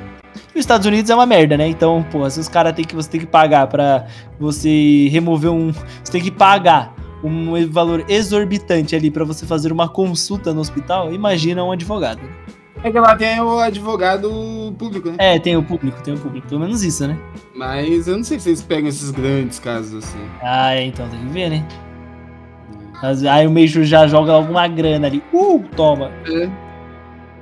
E 0.56 0.58
os 0.58 0.62
Estados 0.62 0.88
Unidos 0.88 1.12
é 1.12 1.14
uma 1.14 1.26
merda, 1.26 1.56
né? 1.56 1.68
Então, 1.68 2.04
pô, 2.10 2.28
se 2.28 2.40
os 2.40 2.48
caras 2.48 2.74
tem 2.74 2.84
que 2.84 2.96
você 2.96 3.10
tem 3.10 3.20
que 3.20 3.28
pagar 3.28 3.68
pra 3.68 4.08
você 4.40 5.08
remover 5.10 5.52
um, 5.52 5.72
você 5.72 6.12
tem 6.12 6.22
que 6.22 6.32
pagar 6.32 6.96
um 7.24 7.70
valor 7.70 8.04
exorbitante 8.10 8.96
ali 8.96 9.12
pra 9.12 9.24
você 9.24 9.46
fazer 9.46 9.72
uma 9.72 9.88
consulta 9.88 10.52
no 10.52 10.62
hospital, 10.62 11.14
imagina 11.14 11.64
um 11.64 11.72
advogado. 11.72 12.22
É 12.84 12.92
que 12.92 12.98
ela 12.98 13.16
tem 13.16 13.40
o 13.40 13.60
advogado 13.60 14.74
público, 14.78 15.10
né? 15.10 15.16
É, 15.20 15.40
tem 15.40 15.56
o 15.56 15.64
público, 15.64 16.02
tem 16.02 16.16
o 16.16 16.18
público, 16.18 16.48
pelo 16.48 16.62
menos 16.62 16.84
isso, 16.84 17.08
né? 17.08 17.18
Mas 17.56 18.08
eu 18.08 18.18
não 18.18 18.24
sei 18.24 18.40
se 18.40 18.50
eles 18.50 18.62
pegam 18.62 18.90
esses 18.90 19.12
grandes 19.12 19.60
casos 19.60 20.04
assim. 20.04 20.20
Ah, 20.42 20.74
é, 20.74 20.86
então 20.86 21.08
tem 21.08 21.20
que 21.20 21.28
ver, 21.28 21.50
né? 21.50 21.68
Mas 23.02 23.24
Aí 23.26 23.46
o 23.46 23.52
Major 23.52 23.84
já 23.84 24.08
joga 24.08 24.32
alguma 24.32 24.68
grana 24.68 25.08
ali. 25.08 25.24
Uh, 25.34 25.64
toma. 25.76 26.12
É. 26.26 26.50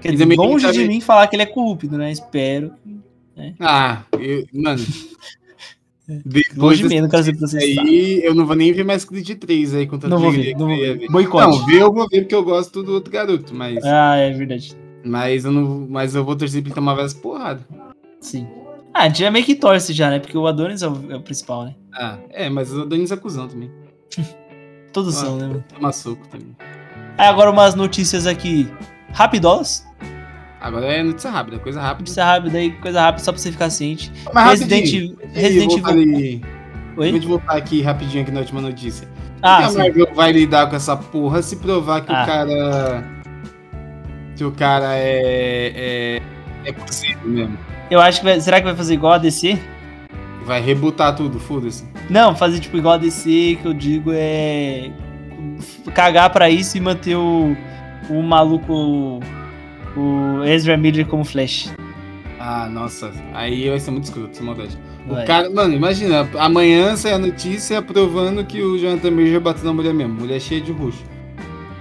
Quer 0.02 0.12
dizer, 0.14 0.36
longe 0.38 0.72
de 0.72 0.88
mim 0.88 1.02
falar 1.02 1.28
que 1.28 1.36
ele 1.36 1.44
é 1.44 1.46
corrupto, 1.46 1.90
né? 1.98 2.12
Espero. 2.12 2.72
Ah, 3.60 4.04
eu- 4.20 4.46
mano. 4.54 4.84
Depois 6.26 6.58
Longe 6.58 6.78
de 6.78 6.84
desse 6.84 6.96
mim, 6.96 7.02
não 7.02 7.10
quero 7.10 7.24
ser 7.24 7.38
processado. 7.38 7.88
aí, 7.88 8.20
eu 8.24 8.34
não 8.34 8.44
vou 8.46 8.56
nem 8.56 8.74
ver 8.74 8.84
mais 8.84 9.06
Creed 9.06 9.30
3 9.38 9.76
aí 9.76 9.86
contra 9.86 10.10
Não 10.10 10.18
vou 10.18 10.32
ver, 10.32 10.54
não 10.58 10.68
vou 10.68 10.76
ver. 10.76 11.08
Boicote. 11.08 11.48
Não, 11.60 11.66
ver 11.68 11.82
eu 11.82 11.94
vou 11.94 12.08
ver 12.10 12.22
porque 12.22 12.34
eu 12.34 12.44
gosto 12.44 12.82
do 12.82 12.94
outro 12.94 13.12
garoto, 13.14 13.54
mas, 13.54 13.78
Ah, 13.86 14.16
é 14.16 14.32
verdade. 14.32 14.76
Mas, 15.04 15.46
eu, 15.46 15.52
não, 15.52 15.88
mas 15.90 16.16
eu 16.16 16.24
vou 16.24 16.36
torcer 16.36 16.62
pra 16.62 16.70
ele 16.70 16.76
tomar 16.76 16.94
várias 16.94 17.14
porradas. 17.14 17.64
Sim. 18.22 18.48
Ah, 18.94 19.04
a 19.04 19.08
gente 19.08 19.20
já 19.20 19.32
meio 19.32 19.46
que 19.46 19.56
torce 19.56 19.94
já, 19.94 20.10
né? 20.10 20.20
Porque 20.20 20.38
o 20.38 20.46
Adonis 20.48 20.82
é 20.82 20.88
o, 20.88 21.12
é 21.12 21.16
o 21.16 21.22
principal, 21.22 21.66
né? 21.66 21.76
Ah, 21.94 22.18
é, 22.32 22.50
mas 22.50 22.74
o 22.74 22.82
Adonis 22.82 23.12
é 23.12 23.16
cuzão 23.18 23.48
também. 23.48 23.72
Todos 24.92 25.16
Ah. 25.18 25.26
são, 25.26 25.38
né? 25.38 25.48
mano? 25.48 25.64
Toma 25.74 25.92
soco 25.92 26.28
também. 26.28 26.56
Aí 27.18 27.28
agora 27.28 27.52
umas 27.52 27.76
notícias 27.76 28.26
aqui 28.26 28.68
rapidolas. 29.14 29.86
Agora 30.62 30.86
é 30.88 31.04
notícia 31.04 31.30
rápida, 31.32 31.60
coisa 31.60 31.80
rápida. 31.80 32.00
Notícia 32.02 32.26
rápida 32.26 32.58
aí, 32.58 32.72
coisa 32.72 33.02
rápida 33.02 33.24
só 33.24 33.32
pra 33.32 33.40
você 33.42 33.52
ficar 33.52 33.70
ciente. 33.70 34.12
Mas 34.34 34.60
Resident, 34.62 35.16
Resident 35.32 35.72
Evil. 35.78 36.42
Oi? 36.98 37.12
Vamos 37.12 37.26
voltar 37.26 37.56
aqui 37.56 37.82
rapidinho 37.82 38.24
aqui 38.24 38.32
na 38.32 38.40
última 38.42 38.60
notícia. 38.60 39.08
Ah, 39.42 39.66
a 39.66 39.70
sim. 39.70 39.78
Marvel 39.78 40.08
vai 40.14 40.34
lidar 40.34 40.70
com 40.70 40.76
essa 40.76 40.98
porra 40.98 41.42
se 41.42 41.56
provar 41.58 42.02
que 42.02 42.12
Ah. 42.12 42.24
o 42.24 42.26
cara. 42.26 43.19
O 44.44 44.52
cara 44.52 44.96
é. 44.96 46.22
É, 46.66 46.70
é 46.70 46.72
possível 46.72 47.28
mesmo. 47.30 47.58
Eu 47.90 48.00
acho 48.00 48.20
que 48.20 48.26
vai, 48.26 48.40
será 48.40 48.60
que 48.60 48.66
vai 48.66 48.76
fazer 48.76 48.94
igual 48.94 49.14
a 49.14 49.18
DC? 49.18 49.58
Vai 50.46 50.62
rebutar 50.62 51.16
tudo, 51.16 51.40
foda-se. 51.40 51.84
Não, 52.10 52.36
fazer 52.36 52.60
tipo 52.60 52.78
igual 52.78 52.96
a 52.96 52.98
DC, 52.98 53.58
que 53.62 53.66
eu 53.66 53.74
digo 53.74 54.12
é 54.14 54.92
cagar 55.94 56.30
pra 56.32 56.50
isso 56.50 56.78
e 56.78 56.80
manter 56.80 57.16
o, 57.16 57.56
o 58.10 58.22
maluco 58.22 59.20
o 59.96 60.44
Ezra 60.46 60.78
Miller 60.78 61.06
como 61.06 61.26
Flash. 61.26 61.74
Ah, 62.40 62.70
nossa. 62.70 63.12
Aí 63.34 63.70
vai 63.70 63.80
ser 63.80 63.92
muito 63.92 64.06
escroto, 64.06 64.36
sem 64.36 64.46
maldade. 64.46 64.78
Vai. 65.08 65.24
O 65.24 65.28
cara, 65.28 65.50
mano, 65.50 65.74
imagina, 65.74 66.30
amanhã 66.38 66.96
sai 66.96 67.14
a 67.14 67.20
notícia 67.20 67.82
provando 67.82 68.44
que 68.46 68.62
o 68.62 68.78
Jonathan 68.78 69.12
Major 69.12 69.42
bateu 69.42 69.66
na 69.66 69.74
mulher 69.74 69.94
mesmo. 69.94 70.14
Mulher 70.14 70.40
cheia 70.40 70.62
de 70.62 70.72
roxo. 70.72 71.04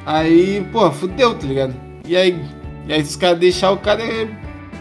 Aí, 0.04 0.66
pô, 0.72 0.90
fudeu, 0.90 1.34
tá 1.34 1.46
ligado? 1.46 1.87
E 2.08 2.16
aí, 2.16 2.40
e 2.86 2.92
aí 2.92 3.02
os 3.02 3.16
caras 3.16 3.38
deixar 3.38 3.70
o 3.70 3.76
cara 3.76 4.02
é, 4.02 4.26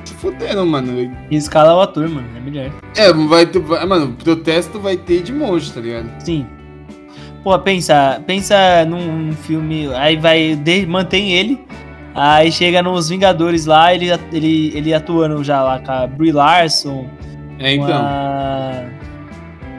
se 0.05 0.13
fuderam, 0.15 0.65
mano. 0.65 1.13
E 1.29 1.35
escala 1.35 1.75
o 1.75 1.81
ator, 1.81 2.07
mano, 2.07 2.27
é 2.35 2.39
melhor. 2.39 2.71
É, 2.95 3.11
vai 3.11 3.45
vai- 3.45 3.85
mano, 3.85 4.13
protesto 4.13 4.79
vai 4.79 4.95
ter 4.95 5.21
de 5.23 5.33
monte, 5.33 5.71
tá 5.73 5.81
ligado? 5.81 6.09
Sim. 6.23 6.45
Pô, 7.43 7.57
pensa, 7.59 8.21
pensa 8.25 8.55
num 8.85 9.31
filme, 9.33 9.87
aí 9.95 10.17
vai, 10.17 10.55
de, 10.55 10.85
mantém 10.85 11.31
ele, 11.33 11.59
aí 12.15 12.51
chega 12.51 12.81
nos 12.81 13.09
Vingadores 13.09 13.65
lá, 13.65 13.93
ele, 13.93 14.07
ele, 14.33 14.71
ele 14.75 14.93
atuando 14.93 15.43
já 15.43 15.61
lá 15.61 15.79
com 15.79 15.91
a 15.91 16.07
Brie 16.07 16.31
Larson, 16.31 17.07
É, 17.59 17.77
com, 17.77 17.83
então. 17.85 17.97
a- 18.01 18.85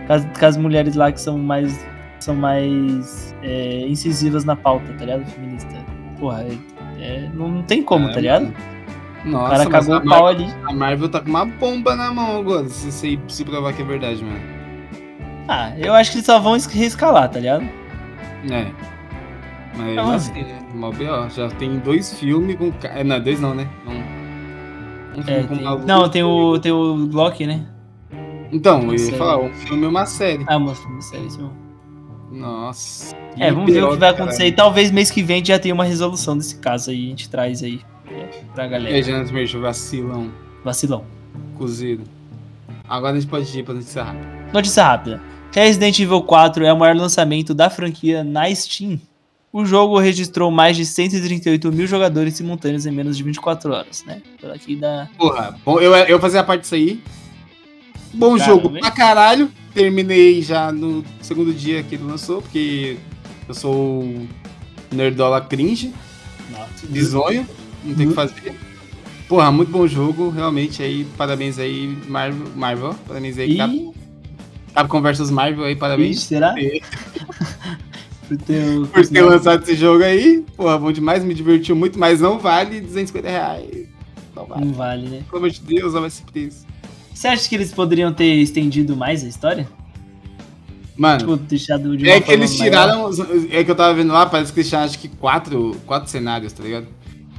com 0.07 0.13
as, 0.13 0.25
com 0.39 0.47
as 0.47 0.57
mulheres 0.57 0.95
lá 0.95 1.13
que 1.13 1.21
são 1.21 1.37
mais, 1.39 1.85
são 2.21 2.35
mais 2.35 3.35
é, 3.43 3.87
incisivas 3.87 4.45
na 4.45 4.57
pauta, 4.57 4.93
tá 4.99 5.05
ligado? 5.05 5.27
Feminista. 5.27 5.75
Porra, 6.19 6.43
é- 6.45 6.78
é, 6.99 7.29
não, 7.35 7.49
não 7.49 7.63
tem 7.63 7.83
como, 7.83 8.09
É, 8.09 8.13
tá 8.13 8.21
ligado? 8.21 8.43
mano. 8.45 8.55
O 9.25 9.29
Nossa, 9.31 9.51
cara 9.51 9.67
cagou 9.71 9.97
o 9.97 10.05
pau 10.09 10.27
ali. 10.29 10.47
A 10.65 10.73
Marvel 10.73 11.09
tá 11.09 11.21
com 11.21 11.29
uma 11.29 11.45
bomba 11.45 11.97
na 11.97 12.13
mão 12.13 12.39
agora, 12.39 12.69
se, 12.69 12.91
se, 12.93 13.19
se 13.29 13.45
provar 13.45 13.73
que 13.73 13.83
é 13.83 13.85
verdade, 13.85 14.23
mano. 14.25 14.41
Ah, 15.49 15.73
eu 15.79 15.93
acho 15.95 16.11
que 16.13 16.19
eles 16.19 16.27
só 16.27 16.39
vão 16.39 16.55
es- 16.57 16.67
reescalar, 16.67 17.29
tá 17.31 17.41
ligado? 17.41 17.65
É. 18.51 18.67
Mas 19.77 19.89
Então, 19.93 20.11
assim, 20.13 20.43
né? 20.43 20.59
Mó 20.75 20.91
B.O. 20.91 21.29
Já 21.31 21.49
tem 21.51 21.79
dois 21.79 22.13
filmes 22.15 22.57
com. 22.57 22.73
É, 22.85 23.03
não, 23.03 23.21
dois 23.21 23.41
não, 23.41 23.55
né? 23.55 23.67
Um, 23.87 25.19
um 25.19 25.23
filme 25.23 25.41
É, 25.41 25.43
com 25.45 25.55
tem- 25.57 25.65
maluco. 25.65 25.87
não, 25.87 26.09
tem 26.09 26.23
o, 26.23 26.59
tem 26.59 26.73
o 26.73 26.95
Loki, 27.13 27.47
né? 27.47 27.65
Então, 28.53 28.83
eu 28.83 28.93
ia 28.93 28.99
Série. 28.99 29.17
falar, 29.17 29.39
um 29.39 29.53
filme 29.53 29.85
é 29.85 29.89
uma 29.89 30.07
série. 30.07 30.45
Ah, 30.47 30.59
moço, 30.59 30.87
sério, 31.01 31.27
isso 31.27 31.39
mesmo. 31.39 31.53
Nossa. 32.31 33.17
É, 33.39 33.51
vamos 33.53 33.73
ver 33.73 33.85
o 33.85 33.91
que 33.93 33.97
vai 33.97 34.11
acontecer. 34.11 34.47
E 34.47 34.53
talvez 34.53 34.91
mês 34.91 35.11
que 35.11 35.23
vem 35.23 35.37
a 35.37 35.39
gente 35.39 35.49
já 35.49 35.59
tenha 35.59 35.75
uma 35.75 35.85
resolução 35.85 36.37
desse 36.37 36.57
caso 36.59 36.91
aí. 36.91 37.07
A 37.07 37.09
gente 37.11 37.29
traz 37.29 37.63
aí 37.63 37.81
é, 38.11 38.25
pra 38.55 38.65
caralho. 38.69 38.71
galera. 38.71 38.99
É, 38.99 39.03
Janet 39.03 39.33
Major, 39.33 39.61
vacilão, 39.61 40.31
Vacilão. 40.65 41.05
cozido. 41.57 42.05
Agora 42.89 43.17
a 43.17 43.21
gente 43.21 43.29
pode 43.29 43.59
ir 43.59 43.63
pra 43.63 43.75
notícia 43.75 44.03
rápida. 44.03 44.29
Notícia 44.53 44.83
rápida. 44.85 45.21
Resident 45.53 45.99
Evil 45.99 46.23
4 46.23 46.65
é 46.65 46.73
o 46.73 46.79
maior 46.79 46.95
lançamento 46.97 47.55
da 47.55 47.69
franquia 47.71 48.23
na 48.23 48.55
Steam. 48.55 49.01
O 49.51 49.65
jogo 49.65 49.99
registrou 49.99 50.51
mais 50.51 50.77
de 50.77 50.85
138 50.85 51.73
mil 51.73 51.87
jogadores 51.87 52.35
simultâneos 52.35 52.85
em 52.87 52.91
menos 52.93 53.17
de 53.17 53.23
24 53.23 53.73
horas, 53.73 54.05
né? 54.07 54.21
Por 54.41 54.51
aqui 54.51 54.77
dá. 54.77 55.09
Porra, 55.17 55.59
bom, 55.65 55.81
eu, 55.81 55.95
eu 55.95 56.21
fazia 56.21 56.45
parte 56.45 56.63
disso 56.63 56.75
aí. 56.75 57.01
Bom 58.13 58.37
Caramba, 58.37 58.45
jogo 58.45 58.71
pra 58.79 58.91
caralho. 58.91 59.51
Terminei 59.79 60.43
já 60.43 60.73
no 60.73 61.05
segundo 61.23 61.55
dia 61.55 61.85
que 61.85 61.95
ele 61.95 62.03
lançou, 62.03 62.43
porque 62.43 62.97
eu 63.47 63.55
sou 63.55 64.03
o 64.03 64.29
nerdola 64.91 65.41
cringe, 65.41 65.95
bizonho, 66.89 67.47
não 67.85 67.95
tem 67.95 68.07
o 68.07 68.09
que 68.09 68.15
fazer. 68.17 68.57
Porra, 69.29 69.53
muito 69.53 69.71
bom 69.71 69.87
jogo, 69.87 70.31
realmente 70.31 70.83
aí, 70.83 71.07
parabéns 71.17 71.61
aí, 71.61 71.97
Marvel, 72.09 72.49
Marvel 72.57 72.95
parabéns 73.07 73.39
aí, 73.39 73.57
Cap, 73.57 73.73
E. 73.73 73.95
Capcom 74.75 75.01
vs 75.01 75.31
Marvel 75.31 75.65
aí, 75.65 75.71
Ixi, 75.71 75.79
parabéns. 75.81 76.21
será? 76.25 76.55
Por 78.27 78.37
ter, 78.37 78.81
Por 78.93 79.07
ter 79.07 79.23
lançado 79.23 79.63
esse 79.63 79.77
jogo 79.77 80.03
aí, 80.03 80.45
porra, 80.57 80.77
bom 80.77 80.91
demais, 80.91 81.23
me 81.23 81.35
divertiu 81.35 81.77
muito, 81.77 81.97
mas 82.01 82.21
não 82.21 82.37
vale 82.37 82.81
250 82.81 83.29
reais. 83.29 83.87
Não 84.35 84.45
vale. 84.45 84.65
Não 84.65 84.73
vale, 84.73 85.09
né? 85.09 85.23
Pelo 85.31 85.39
amor 85.39 85.51
de 85.51 85.61
Deus, 85.61 85.95
não 85.95 86.01
vai 86.01 86.11
ser 86.11 86.25
preço. 86.25 86.67
Você 87.19 87.27
acha 87.27 87.49
que 87.49 87.57
eles 87.57 87.73
poderiam 87.73 88.13
ter 88.13 88.33
estendido 88.37 88.97
mais 88.97 89.25
a 89.25 89.27
história? 89.27 89.69
Mano, 90.97 91.19
Tipo, 91.19 91.37
deixado 91.37 91.97
de 91.97 92.09
É 92.09 92.21
que 92.21 92.31
eles 92.31 92.57
maior? 92.57 93.11
tiraram. 93.11 93.11
É 93.51 93.65
que 93.65 93.71
eu 93.73 93.75
tava 93.75 93.93
vendo 93.93 94.13
lá, 94.13 94.25
parece 94.25 94.53
que 94.53 94.61
eles 94.61 94.69
tiraram 94.69 94.87
acho 94.87 95.01
que 95.01 95.09
quatro, 95.09 95.77
quatro 95.85 96.09
cenários, 96.09 96.53
tá 96.53 96.63
ligado? 96.63 96.87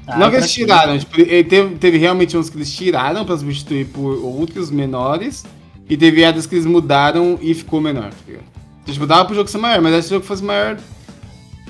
Ah, 0.05 0.17
não 0.17 0.25
que 0.25 0.31
pra 0.31 0.39
eles 0.39 0.51
tiraram, 0.51 0.99
tipo, 0.99 1.15
teve, 1.15 1.75
teve 1.77 1.97
realmente 1.97 2.35
uns 2.35 2.49
que 2.49 2.57
eles 2.57 2.73
tiraram 2.75 3.23
pra 3.23 3.37
substituir 3.37 3.85
por 3.85 4.21
outros 4.21 4.69
menores. 4.69 5.45
E 5.89 5.95
teve 5.95 6.25
áreas 6.25 6.45
que 6.45 6.55
eles 6.55 6.65
mudaram 6.65 7.39
e 7.41 7.53
ficou 7.53 7.79
menor, 7.79 8.09
tá 8.09 8.17
ligado? 8.27 8.43
Então, 8.83 8.93
tipo, 8.93 9.07
dava 9.07 9.23
pro 9.23 9.33
jogo 9.33 9.47
ser 9.49 9.59
maior, 9.59 9.81
mas 9.81 10.03
se 10.03 10.11
o 10.11 10.15
jogo 10.15 10.25
fosse 10.25 10.43
maior. 10.43 10.77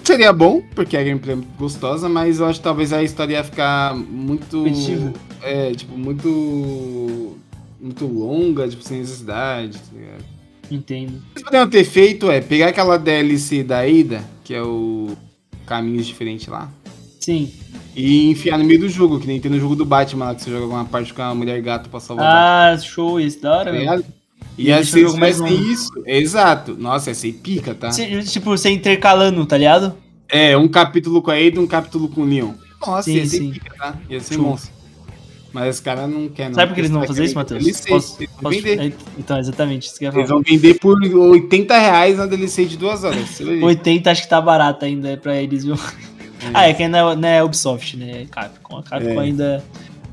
Seria 0.04 0.34
bom, 0.34 0.64
porque 0.74 0.98
a 0.98 1.04
gameplay 1.04 1.36
é 1.36 1.40
gostosa, 1.60 2.10
mas 2.10 2.40
eu 2.40 2.48
acho 2.48 2.58
que 2.58 2.64
talvez 2.64 2.92
a 2.92 3.04
história 3.04 3.34
ia 3.36 3.44
ficar 3.44 3.96
muito. 3.96 4.66
É, 5.44 5.72
tipo, 5.76 5.96
muito. 5.96 7.38
Muito 7.80 8.06
longa, 8.06 8.68
tipo, 8.68 8.84
sem 8.84 9.00
necessidade, 9.00 9.78
tá 9.80 9.98
ligado? 9.98 10.26
Entendo. 10.72 11.22
Eles 11.34 11.44
poderiam 11.44 11.70
ter 11.70 11.84
feito 11.84 12.30
é 12.30 12.42
pegar 12.42 12.68
aquela 12.68 12.98
DLC 12.98 13.64
da 13.64 13.80
Ada, 13.80 14.24
que 14.44 14.54
é 14.54 14.62
o 14.62 15.16
Caminhos 15.66 16.06
Diferentes 16.06 16.48
lá, 16.48 16.70
Sim. 17.20 17.52
e 17.96 18.30
enfiar 18.30 18.58
no 18.58 18.66
meio 18.66 18.80
do 18.82 18.90
jogo, 18.90 19.20
que 19.20 19.26
nem 19.28 19.40
tem 19.40 19.50
no 19.50 19.60
jogo 19.60 19.76
do 19.76 19.86
Batman 19.86 20.26
lá, 20.26 20.36
que 20.36 20.44
você 20.44 20.52
joga 20.52 20.66
uma 20.68 20.86
parte 20.86 21.14
com 21.14 21.22
a 21.22 21.34
mulher 21.34 21.60
gato 21.62 21.90
pra 21.90 22.00
salvar 22.00 22.26
o. 22.26 22.76
Ah, 22.76 22.78
show, 22.78 23.20
esse 23.20 23.42
da 23.42 23.58
hora, 23.58 23.72
tá 23.72 23.78
velho. 23.78 24.06
E 24.58 24.64
E 24.64 24.66
deixa 24.66 24.80
assim, 25.00 25.06
o 25.06 25.44
longo. 25.44 25.48
isso, 25.72 25.92
exato. 26.06 26.76
Nossa, 26.78 27.10
ia 27.12 27.16
ser 27.16 27.34
pica, 27.34 27.74
tá? 27.74 27.90
Tipo, 27.90 28.46
você 28.58 28.70
intercalando, 28.70 29.46
tá 29.46 29.58
ligado? 29.58 29.96
É, 30.28 30.56
um 30.58 30.68
capítulo 30.68 31.22
com 31.22 31.32
a 31.32 31.36
Ada, 31.36 31.60
um 31.62 31.66
capítulo 31.68 32.10
com 32.10 32.22
o 32.22 32.26
Leon. 32.26 32.52
Nossa, 32.86 33.04
Sim, 33.10 33.16
ia 33.16 33.26
ser 33.26 33.38
sim. 33.38 33.52
pica, 33.52 33.74
tá? 33.76 33.96
Ia 34.10 34.20
ser 34.20 34.38
monstro. 34.38 34.72
Mas 35.52 35.76
os 35.76 35.82
caras 35.82 36.10
não 36.10 36.28
querem. 36.30 36.54
Sabe 36.54 36.68
por 36.68 36.76
que 36.76 36.82
eles 36.82 36.92
não 36.92 37.00
vão 37.00 37.06
Eles 37.06 37.16
fazer 37.16 37.26
isso, 37.26 37.36
Matheus? 37.36 37.64
DLC, 37.64 37.90
Posso- 37.90 38.16
eles 38.20 38.30
vão 38.34 38.52
posso- 38.52 38.62
vender. 38.64 38.82
é, 38.88 38.94
Então, 39.18 39.40
exatamente, 39.40 39.88
isso 39.88 39.98
que 39.98 40.06
eu 40.06 40.10
ia 40.12 40.16
Eles 40.18 40.28
falar. 40.30 40.42
vão 40.42 40.44
vender 40.48 40.74
por 40.80 41.02
80 41.02 41.78
reais 41.78 42.18
na 42.18 42.26
DLC 42.28 42.66
de 42.66 42.78
duas 42.78 43.04
horas. 43.04 43.28
Você 43.30 43.44
vai 43.44 43.56
ver. 43.56 43.64
80 43.66 44.12
acho 44.12 44.22
que 44.24 44.30
tá 44.30 44.40
barato 44.40 44.86
ainda 44.86 45.18
pra 45.18 45.36
eles, 45.42 45.64
viu? 45.66 45.76
Ah, 46.54 46.68
é 46.70 46.74
que 46.74 46.88
não 46.88 47.12
é, 47.12 47.16
não 47.16 47.28
é 47.30 47.44
Ubisoft, 47.44 47.98
né? 47.98 48.22
É 48.22 48.26
Capcom. 48.26 48.78
A 48.78 48.84
Capcom 48.84 49.10
É. 49.10 49.24
ainda. 49.26 49.64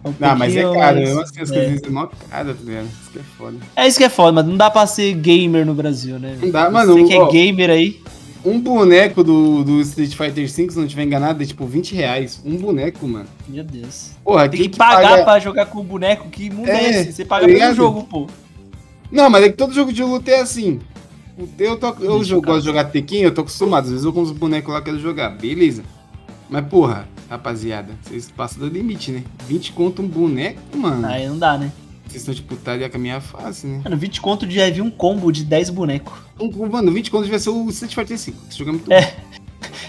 é 0.04 0.08
um 0.08 0.14
Não, 0.18 0.36
mas 0.36 0.56
é 0.56 0.62
caro, 0.62 0.74
mais- 0.76 0.96
mesmo 0.96 1.20
assim 1.20 1.40
as 1.40 1.50
é. 1.50 1.54
coisas 1.64 1.80
são 1.80 1.92
mó 1.92 2.08
caro, 2.30 2.54
tá 2.54 2.60
ligado? 2.64 2.84
Isso 2.86 3.10
que 3.12 3.18
é 3.18 3.22
foda. 3.36 3.56
É 3.76 3.88
isso 3.88 3.98
que 3.98 4.04
é 4.04 4.08
foda, 4.08 4.32
mas 4.32 4.46
não 4.46 4.56
dá 4.56 4.70
pra 4.70 4.86
ser 4.86 5.12
gamer 5.14 5.66
no 5.66 5.74
Brasil, 5.74 6.18
né? 6.18 6.36
Não 6.40 6.50
dá, 6.50 6.70
mano, 6.70 6.94
Você 6.94 7.04
que 7.04 7.14
é 7.14 7.28
gamer 7.30 7.70
aí. 7.70 8.00
Um 8.46 8.60
boneco 8.60 9.24
do, 9.24 9.64
do 9.64 9.80
Street 9.80 10.12
Fighter 10.14 10.46
V, 10.46 10.48
se 10.48 10.78
não 10.78 10.86
tiver 10.86 11.02
enganado, 11.02 11.42
é 11.42 11.46
tipo 11.46 11.66
20 11.66 11.94
reais. 11.96 12.40
Um 12.44 12.56
boneco, 12.56 13.06
mano. 13.08 13.26
Meu 13.48 13.64
Deus. 13.64 14.12
Porra, 14.22 14.48
Tem 14.48 14.60
quem 14.60 14.70
que 14.70 14.78
pagar 14.78 15.10
paga- 15.10 15.24
pra 15.24 15.38
jogar 15.40 15.66
com 15.66 15.80
o 15.80 15.84
boneco. 15.84 16.28
Que 16.30 16.48
mundo 16.48 16.68
é, 16.68 16.84
É, 16.84 16.90
esse? 16.90 17.12
Você 17.12 17.24
tá 17.24 17.28
paga 17.40 17.46
pelo 17.46 17.74
jogo, 17.74 18.04
pô. 18.04 18.26
Não, 19.10 19.28
mas 19.28 19.44
é 19.44 19.48
que 19.48 19.56
todo 19.56 19.74
jogo 19.74 19.92
de 19.92 20.02
luta 20.02 20.30
é 20.30 20.40
assim. 20.40 20.80
Eu, 21.58 21.76
tô, 21.76 21.88
eu 22.00 22.22
jogo, 22.24 22.46
gosto 22.46 22.60
de 22.60 22.66
jogar 22.66 22.84
Tekken, 22.84 23.22
eu 23.22 23.34
tô 23.34 23.40
acostumado. 23.40 23.84
Às 23.84 23.90
vezes 23.90 24.04
eu 24.04 24.12
com 24.12 24.22
os 24.22 24.30
bonecos 24.30 24.72
lá 24.72 24.80
quero 24.80 24.98
jogar, 25.00 25.30
beleza. 25.30 25.82
Mas 26.48 26.64
porra, 26.66 27.06
rapaziada, 27.28 27.92
vocês 28.02 28.30
passam 28.30 28.60
do 28.60 28.68
limite, 28.68 29.10
né? 29.10 29.24
20 29.48 29.72
conto 29.72 30.02
um 30.02 30.06
boneco, 30.08 30.60
mano. 30.76 31.04
Aí 31.06 31.26
não 31.28 31.36
dá, 31.38 31.58
né? 31.58 31.72
Estão 32.14 32.34
tipo 32.34 32.48
putaria 32.56 32.88
com 32.88 32.96
a 32.96 33.00
minha 33.00 33.20
face, 33.20 33.66
né? 33.66 33.80
Mano, 33.84 33.96
20 33.96 34.20
conto 34.20 34.50
já 34.50 34.68
vi 34.70 34.80
um 34.80 34.90
combo 34.90 35.30
de 35.30 35.44
10 35.44 35.70
bonecos. 35.70 36.12
Um- 36.40 36.68
Mano, 36.68 36.90
20 36.92 37.10
conto 37.10 37.24
devia 37.24 37.38
ser 37.38 37.50
o 37.50 37.68
Street 37.68 37.94
Fighter 37.94 38.16
V. 38.18 38.32
Esse 38.48 38.58
jogo 38.58 38.70
é 38.70 38.72
muito 38.72 38.90
É. 38.92 39.14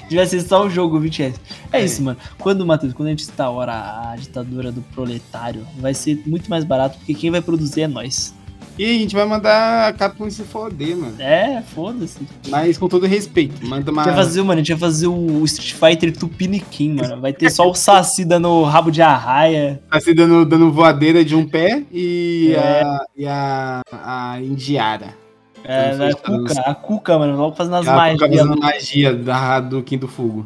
Devia 0.10 0.26
ser 0.26 0.42
só 0.42 0.66
o 0.66 0.70
jogo, 0.70 1.00
20 1.00 1.20
reais. 1.20 1.36
É, 1.72 1.80
É. 1.82 1.86
isso, 1.86 2.02
mano. 2.02 2.18
Quando, 2.40 2.66
Matheus, 2.66 2.94
quando 2.94 3.08
a 3.08 3.12
gente 3.12 3.24
instaura 3.24 3.74
a 3.74 4.16
ditadura 4.18 4.72
do 4.72 4.82
proletário, 4.82 5.66
vai 5.80 5.94
ser 5.94 6.22
muito 6.26 6.50
mais 6.50 6.64
barato, 6.64 6.98
porque 6.98 7.14
quem 7.14 7.30
vai 7.32 7.42
produzir 7.42 7.82
é 7.82 7.88
nós. 7.88 8.34
E 8.78 8.86
a 8.86 9.00
gente 9.00 9.16
vai 9.16 9.26
mandar 9.26 9.88
a 9.90 9.94
Capcom 9.94 10.30
se 10.30 10.44
foder, 10.44 10.96
mano. 10.96 11.16
É, 11.20 11.62
foda-se. 11.74 12.20
Mas 12.48 12.78
com 12.78 12.88
todo 12.88 13.06
respeito. 13.08 13.66
Manda 13.66 13.92
uma. 13.92 14.02
A 14.02 14.06
gente 14.06 14.14
vai 14.16 14.24
fazer, 14.24 14.42
mano, 14.44 14.54
a 14.54 14.58
gente 14.58 14.72
vai 14.74 14.80
fazer 14.80 15.08
o 15.08 15.44
Street 15.46 15.74
Fighter 15.74 16.16
Tupiniquim, 16.16 16.94
mano. 16.94 17.20
Vai 17.22 17.34
ter 17.34 17.50
só 17.50 17.68
o 17.70 17.74
Saci 17.74 18.24
dando 18.24 18.62
rabo 18.64 18.92
de 18.92 19.02
arraia. 19.02 19.82
Tá 19.90 20.00
se 20.00 20.14
dando, 20.14 20.46
dando 20.46 20.72
voadeira 20.72 21.26
de 21.26 21.36
um 21.36 21.48
pé 21.48 21.84
e, 21.92 22.54
É. 22.56 22.82
a, 22.84 23.06
e 23.18 23.26
a, 23.28 23.82
a 23.92 24.42
Indiara. 24.42 25.16
É, 25.64 25.94
Então, 25.94 26.08
a. 26.08 26.14
Cuca, 26.14 26.62
a 26.62 26.76
Cuca, 26.76 27.18
mano, 27.20 27.36
logo 27.36 27.56
fazendo 27.56 27.76
as 27.78 27.88
Ela 27.88 28.12
fica 28.12 28.28
magias. 28.28 28.42
fazendo 28.42 28.60
magia 28.62 29.14
da, 29.16 29.60
do 29.60 29.82
Quinto 29.82 30.08
Fogo. 30.08 30.46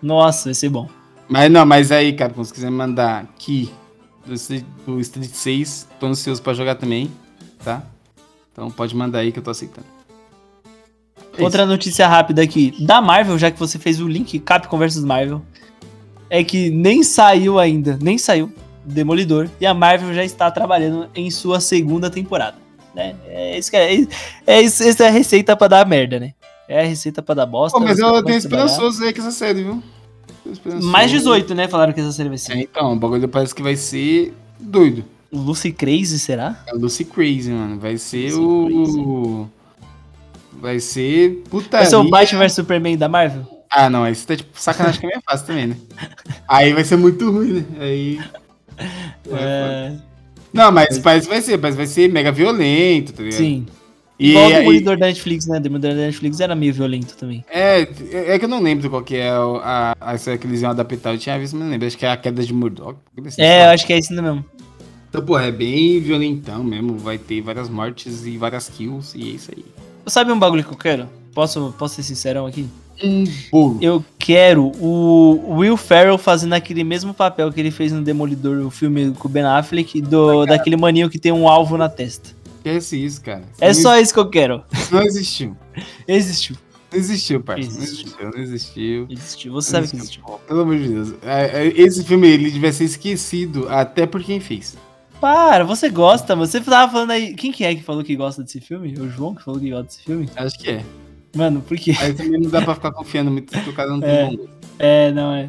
Nossa, 0.00 0.44
vai 0.50 0.54
ser 0.54 0.68
bom. 0.68 0.88
Mas 1.28 1.50
não, 1.50 1.64
mas 1.66 1.90
aí, 1.90 2.12
Capcom, 2.12 2.44
se 2.44 2.52
quiser 2.52 2.70
mandar 2.70 3.22
aqui 3.22 3.70
do, 4.26 4.34
Street- 4.34 4.64
do 4.86 5.00
Street 5.00 5.30
6, 5.30 5.88
tô 5.98 6.06
ansioso 6.06 6.40
pra 6.42 6.52
jogar 6.54 6.74
também, 6.76 7.10
tá? 7.64 7.82
Então 8.52 8.70
pode 8.70 8.94
mandar 8.94 9.20
aí 9.20 9.32
que 9.32 9.38
eu 9.38 9.42
tô 9.42 9.50
aceitando. 9.50 9.86
É 11.36 11.42
Outra 11.42 11.64
notícia 11.64 12.06
rápida 12.06 12.42
aqui. 12.42 12.74
Da 12.84 13.00
Marvel, 13.00 13.38
já 13.38 13.50
que 13.50 13.58
você 13.58 13.78
fez 13.78 14.00
o 14.00 14.06
link 14.06 14.38
Capcom 14.40 14.78
vs 14.78 15.02
Marvel, 15.04 15.42
é 16.28 16.44
que 16.44 16.70
nem 16.70 17.02
saiu 17.02 17.58
ainda, 17.58 17.98
nem 18.00 18.18
saiu 18.18 18.52
Demolidor, 18.84 19.48
e 19.60 19.64
a 19.66 19.72
Marvel 19.72 20.12
já 20.12 20.24
está 20.24 20.50
trabalhando 20.50 21.08
em 21.14 21.30
sua 21.30 21.60
segunda 21.60 22.10
temporada. 22.10 22.56
Né? 22.94 23.14
É 23.26 23.58
isso 23.58 23.70
que 23.70 23.76
é, 23.76 23.94
é, 23.94 24.06
é 24.46 24.60
isso, 24.60 24.82
essa 24.82 25.04
é 25.04 25.08
a 25.08 25.10
receita 25.10 25.56
pra 25.56 25.68
dar 25.68 25.86
merda, 25.86 26.20
né? 26.20 26.34
É 26.68 26.80
a 26.80 26.84
receita 26.84 27.22
pra 27.22 27.34
dar 27.34 27.46
bosta. 27.46 27.78
Pô, 27.78 27.84
mas 27.84 27.98
eu 27.98 28.22
tenho 28.24 28.36
esperançoso 28.38 29.02
aí 29.04 29.12
com 29.12 29.20
essa 29.20 29.30
série, 29.30 29.62
viu? 29.62 29.82
Mais 30.82 31.10
18, 31.10 31.54
né? 31.54 31.68
Falaram 31.68 31.92
que 31.92 32.00
essa 32.00 32.12
série 32.12 32.28
vai 32.28 32.36
É, 32.36 32.38
ser. 32.38 32.56
então, 32.56 32.92
o 32.92 32.96
bagulho 32.96 33.28
parece 33.28 33.54
que 33.54 33.62
vai 33.62 33.76
ser 33.76 34.34
doido. 34.58 35.04
Lucy 35.32 35.72
Crazy, 35.72 36.18
será? 36.18 36.62
É 36.66 36.72
Lucy 36.72 37.04
Crazy, 37.04 37.50
mano. 37.50 37.78
Vai 37.78 37.96
ser 37.96 38.32
Lucy 38.34 38.98
o. 39.00 39.48
Vai 40.60 40.78
ser 40.78 41.42
putaria. 41.50 41.78
Vai 41.80 41.86
ser 41.86 41.96
o 41.96 42.08
Batman 42.08 42.40
vs 42.40 42.52
Superman 42.52 42.96
da 42.96 43.08
Marvel? 43.08 43.46
Ah, 43.70 43.88
não, 43.88 44.04
você 44.06 44.26
tá 44.26 44.36
tipo 44.36 44.50
sacanagem 44.60 45.00
que 45.00 45.06
é 45.06 45.08
minha 45.08 45.22
fase 45.26 45.46
também, 45.46 45.68
né? 45.68 45.76
Aí 46.46 46.72
vai 46.74 46.84
ser 46.84 46.96
muito 46.96 47.30
ruim, 47.30 47.52
né? 47.54 47.64
Aí. 47.80 48.20
É, 49.30 49.92
Não, 50.52 50.70
mas 50.70 50.98
parece 50.98 51.26
que 51.26 51.32
vai 51.32 51.42
ser, 51.42 51.58
mas 51.58 51.74
vai 51.74 51.86
ser 51.86 52.10
mega 52.10 52.30
violento, 52.32 53.12
tá 53.12 53.22
ligado? 53.22 53.38
sim. 53.38 53.66
E, 54.18 54.30
Igual 54.30 54.46
o 54.46 54.52
Demolidor 54.52 54.96
da 54.98 55.06
Netflix, 55.06 55.46
né? 55.46 55.56
O 55.56 55.60
Demolidor 55.60 55.92
da 55.92 56.02
Netflix 56.02 56.38
era 56.38 56.54
meio 56.54 56.72
violento 56.72 57.16
também. 57.16 57.44
é, 57.50 57.80
é 58.12 58.38
que 58.38 58.44
eu 58.44 58.48
não 58.48 58.60
lembro 58.62 58.88
qual 58.88 59.02
que 59.02 59.16
é 59.16 59.30
a, 59.30 59.96
a, 60.00 60.12
essa 60.14 60.36
que 60.38 60.46
eles 60.46 60.60
iam 60.62 60.70
adaptar. 60.70 61.12
Eu 61.14 61.18
tinha 61.18 61.36
visto, 61.38 61.54
mas 61.54 61.64
não 61.64 61.70
lembro. 61.72 61.88
Acho 61.88 61.98
que 61.98 62.06
é 62.06 62.10
a 62.12 62.16
queda 62.16 62.44
de 62.44 62.52
Murdoch. 62.52 62.98
assim, 63.26 63.42
É, 63.42 63.64
eu 63.66 63.70
acho 63.70 63.84
que 63.84 63.92
é 63.92 63.98
isso 63.98 64.14
mesmo. 64.14 64.44
Então, 65.12 65.22
porra, 65.22 65.42
é 65.44 65.52
bem 65.52 66.00
violentão 66.00 66.64
mesmo. 66.64 66.96
Vai 66.96 67.18
ter 67.18 67.42
várias 67.42 67.68
mortes 67.68 68.24
e 68.24 68.38
várias 68.38 68.70
kills, 68.70 69.12
e 69.14 69.32
é 69.32 69.34
isso 69.34 69.50
aí. 69.54 69.62
Sabe 70.06 70.32
um 70.32 70.38
bagulho 70.38 70.64
que 70.64 70.72
eu 70.72 70.76
quero? 70.78 71.06
Posso, 71.34 71.74
posso 71.78 71.96
ser 71.96 72.02
sincerão 72.02 72.46
aqui? 72.46 72.66
Um 73.04 73.24
bolo. 73.50 73.78
Eu 73.82 74.02
quero 74.18 74.72
o 74.80 75.56
Will 75.56 75.76
Ferrell 75.76 76.16
fazendo 76.16 76.54
aquele 76.54 76.82
mesmo 76.82 77.12
papel 77.12 77.52
que 77.52 77.60
ele 77.60 77.70
fez 77.70 77.92
no 77.92 78.00
Demolidor, 78.00 78.64
o 78.66 78.70
filme 78.70 79.12
com 79.12 79.28
o 79.28 79.30
Ben 79.30 79.42
Affleck, 79.42 80.00
do, 80.00 80.46
daquele 80.46 80.78
maninho 80.78 81.10
que 81.10 81.18
tem 81.18 81.30
um 81.30 81.46
alvo 81.46 81.76
na 81.76 81.90
testa. 81.90 82.30
Esquece 82.56 83.04
isso, 83.04 83.20
cara. 83.20 83.42
É 83.60 83.66
Não 83.66 83.74
só 83.74 83.98
isso 83.98 84.14
que 84.14 84.20
eu 84.20 84.30
quero. 84.30 84.62
Não 84.90 85.02
existiu. 85.02 85.54
Existiu. 86.08 86.56
Não 86.90 86.98
existiu, 86.98 87.40
parça. 87.42 87.70
Não 87.70 87.82
Existiu. 87.82 88.04
existiu, 88.06 88.30
não 88.30 88.38
existiu. 88.42 89.06
Existiu. 89.10 89.52
Você 89.54 89.70
sabe 89.70 89.88
que 89.88 89.96
existiu. 89.96 90.22
Pô, 90.22 90.38
Pelo 90.38 90.60
amor 90.60 90.78
de 90.78 90.88
Deus. 90.88 91.14
É, 91.22 91.66
é, 91.66 91.68
Esse 91.68 92.02
filme, 92.04 92.28
ele 92.28 92.50
devia 92.50 92.70
ser 92.72 92.84
esquecido 92.84 93.66
até 93.70 94.06
por 94.06 94.22
quem 94.22 94.40
fez. 94.40 94.76
Para, 95.22 95.64
você 95.64 95.88
gosta. 95.88 96.34
Você 96.34 96.60
tava 96.60 96.90
falando 96.90 97.12
aí. 97.12 97.32
Quem 97.34 97.52
que 97.52 97.64
é 97.64 97.74
que 97.76 97.82
falou 97.82 98.02
que 98.02 98.16
gosta 98.16 98.42
desse 98.42 98.60
filme? 98.60 98.92
O 98.98 99.08
João 99.08 99.34
que 99.36 99.42
falou 99.44 99.60
que 99.60 99.70
gosta 99.70 99.84
desse 99.84 100.02
filme? 100.02 100.28
Acho 100.34 100.58
que 100.58 100.68
é. 100.70 100.84
Mano, 101.36 101.60
por 101.62 101.76
quê? 101.78 101.94
Aí 102.00 102.12
também 102.12 102.40
não 102.40 102.50
dá 102.50 102.60
pra 102.60 102.74
ficar 102.74 102.90
confiando 102.90 103.30
muito 103.30 103.56
que 103.56 103.70
o 103.70 103.72
cara 103.72 103.88
não 103.90 104.00
tem 104.00 104.10
É. 104.10 104.24
bom 104.26 104.36
gosto. 104.36 104.50
É, 104.80 105.12
não 105.12 105.32
é. 105.32 105.48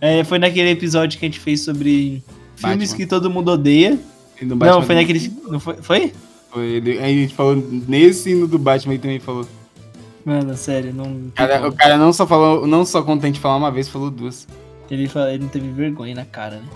É, 0.00 0.22
foi 0.24 0.38
naquele 0.38 0.68
episódio 0.70 1.18
que 1.18 1.24
a 1.24 1.28
gente 1.28 1.40
fez 1.40 1.62
sobre 1.62 2.22
filmes 2.54 2.90
Batman. 2.90 2.96
que 2.98 3.06
todo 3.06 3.30
mundo 3.30 3.50
odeia. 3.50 3.98
Não, 4.42 4.82
foi 4.82 4.94
naquele. 4.94 5.32
Não 5.48 5.58
foi? 5.58 5.76
Foi? 5.78 6.12
foi 6.50 6.82
Aí 7.00 7.00
a 7.00 7.08
gente 7.22 7.34
falou 7.34 7.56
nesse 7.56 8.30
e 8.30 8.34
no 8.34 8.46
do 8.46 8.58
Batman 8.58 8.92
ele 8.92 9.02
também 9.02 9.18
falou. 9.20 9.48
Mano, 10.24 10.54
sério, 10.54 10.92
não. 10.92 11.04
O 11.06 11.32
cara, 11.34 11.66
o 11.68 11.72
cara 11.72 11.96
não 11.96 12.12
só 12.12 12.26
falou, 12.26 12.66
não 12.66 12.84
só 12.84 13.02
contente 13.02 13.36
de 13.36 13.40
falar 13.40 13.56
uma 13.56 13.70
vez, 13.72 13.88
falou 13.88 14.10
duas. 14.10 14.46
Ele, 14.90 15.08
fala- 15.08 15.32
ele 15.32 15.44
não 15.44 15.48
teve 15.50 15.68
vergonha 15.70 16.14
na 16.14 16.26
cara, 16.26 16.56
né? 16.56 16.68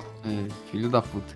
É, 0.48 0.70
filho 0.70 0.88
da 0.88 1.02
puta. 1.02 1.34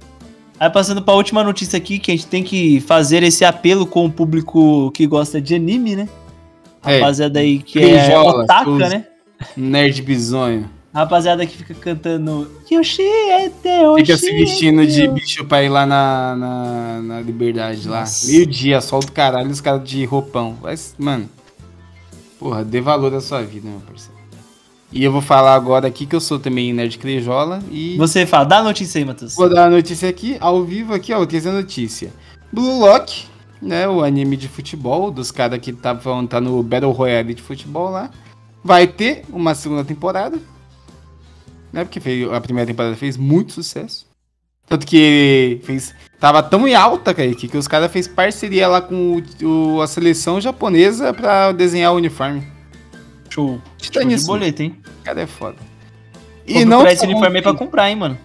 Aí 0.58 0.70
passando 0.70 1.02
pra 1.02 1.14
última 1.14 1.44
notícia 1.44 1.76
aqui, 1.76 1.98
que 1.98 2.10
a 2.10 2.14
gente 2.14 2.26
tem 2.26 2.42
que 2.42 2.80
fazer 2.80 3.22
esse 3.22 3.44
apelo 3.44 3.86
com 3.86 4.06
o 4.06 4.10
público 4.10 4.90
que 4.92 5.06
gosta 5.06 5.40
de 5.40 5.54
anime, 5.54 5.96
né? 5.96 6.08
É, 6.84 6.98
Rapaziada 6.98 7.40
aí 7.40 7.58
que 7.58 7.78
é 7.78 8.04
Crinjola, 8.04 8.44
otaka, 8.44 8.88
né? 8.88 9.06
Nerd 9.56 10.00
bizonho. 10.02 10.70
Rapaziada 10.94 11.44
que 11.44 11.58
fica 11.58 11.74
cantando 11.74 12.50
Yoshi 12.70 13.02
é. 13.02 13.50
Fica 13.98 14.16
se 14.16 14.32
vestindo 14.32 14.86
de 14.86 15.06
bicho 15.08 15.44
pra 15.44 15.62
ir 15.62 15.68
lá 15.68 15.84
na, 15.84 16.34
na, 16.34 17.02
na 17.02 17.20
liberdade 17.20 17.86
lá. 17.86 18.00
Nossa. 18.00 18.26
Meio 18.28 18.46
dia, 18.46 18.80
sol 18.80 19.00
do 19.00 19.12
caralho, 19.12 19.50
os 19.50 19.60
caras 19.60 19.86
de 19.86 20.02
roupão. 20.06 20.56
Mas, 20.62 20.94
mano, 20.96 21.28
porra, 22.38 22.64
dê 22.64 22.80
valor 22.80 23.12
à 23.14 23.20
sua 23.20 23.42
vida, 23.42 23.68
meu 23.68 23.80
parceiro. 23.80 24.15
E 24.96 25.04
eu 25.04 25.12
vou 25.12 25.20
falar 25.20 25.54
agora 25.54 25.86
aqui 25.86 26.06
que 26.06 26.16
eu 26.16 26.20
sou 26.20 26.38
também 26.38 26.72
nerd 26.72 26.96
crejola 26.96 27.62
e 27.70 27.96
Você 27.98 28.24
fala, 28.24 28.44
dá 28.44 28.58
a 28.60 28.62
notícia 28.62 28.98
aí, 28.98 29.04
Matheus. 29.04 29.34
vou 29.34 29.48
dar 29.50 29.66
a 29.66 29.70
notícia 29.70 30.08
aqui, 30.08 30.38
ao 30.40 30.64
vivo 30.64 30.94
aqui, 30.94 31.12
ó, 31.12 31.24
terceira 31.26 31.54
notícia. 31.60 32.10
Blue 32.50 32.78
Lock, 32.80 33.26
né, 33.60 33.86
o 33.86 34.02
anime 34.02 34.38
de 34.38 34.48
futebol, 34.48 35.10
dos 35.10 35.30
caras 35.30 35.58
que 35.58 35.70
tá, 35.70 35.94
tá 36.28 36.40
no 36.40 36.62
Battle 36.62 36.92
Royale 36.92 37.34
de 37.34 37.42
futebol 37.42 37.90
lá, 37.90 38.10
vai 38.64 38.86
ter 38.86 39.22
uma 39.28 39.54
segunda 39.54 39.84
temporada, 39.84 40.38
né, 41.70 41.84
porque 41.84 42.00
fez- 42.00 42.32
a 42.32 42.40
primeira 42.40 42.66
temporada 42.66 42.96
fez 42.96 43.18
muito 43.18 43.52
sucesso. 43.52 44.06
Tanto 44.66 44.86
que 44.86 45.60
fez, 45.64 45.94
tava 46.18 46.42
tão 46.42 46.66
em 46.66 46.74
alta, 46.74 47.12
Kaique, 47.12 47.48
que 47.48 47.58
os 47.58 47.68
caras 47.68 47.92
fez 47.92 48.08
parceria 48.08 48.66
lá 48.66 48.80
com 48.80 49.22
o- 49.42 49.76
o- 49.76 49.82
a 49.82 49.86
seleção 49.86 50.40
japonesa 50.40 51.12
pra 51.12 51.52
desenhar 51.52 51.92
o 51.92 51.96
uniforme. 51.96 52.42
Show. 53.36 53.60
Show 53.76 54.02
de 54.02 54.24
boleto, 54.24 54.62
hein? 54.62 54.74
O 55.00 55.04
cara 55.04 55.20
é 55.20 55.26
foda. 55.26 55.58
E 56.46 56.64
não 56.64 56.86
esse 56.86 57.02
só 57.02 57.04
uniforme 57.04 57.36
aí 57.36 57.42
pra 57.42 57.52
comprar, 57.52 57.90
hein, 57.90 57.96
mano. 57.96 58.18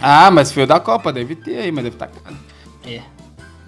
Ah, 0.00 0.32
mas 0.32 0.50
foi 0.50 0.64
o 0.64 0.66
da 0.66 0.80
Copa, 0.80 1.12
deve 1.12 1.36
ter 1.36 1.58
aí, 1.58 1.70
mas 1.70 1.84
deve 1.84 1.94
estar 1.94 2.08
caro. 2.08 2.36
É. 2.84 3.00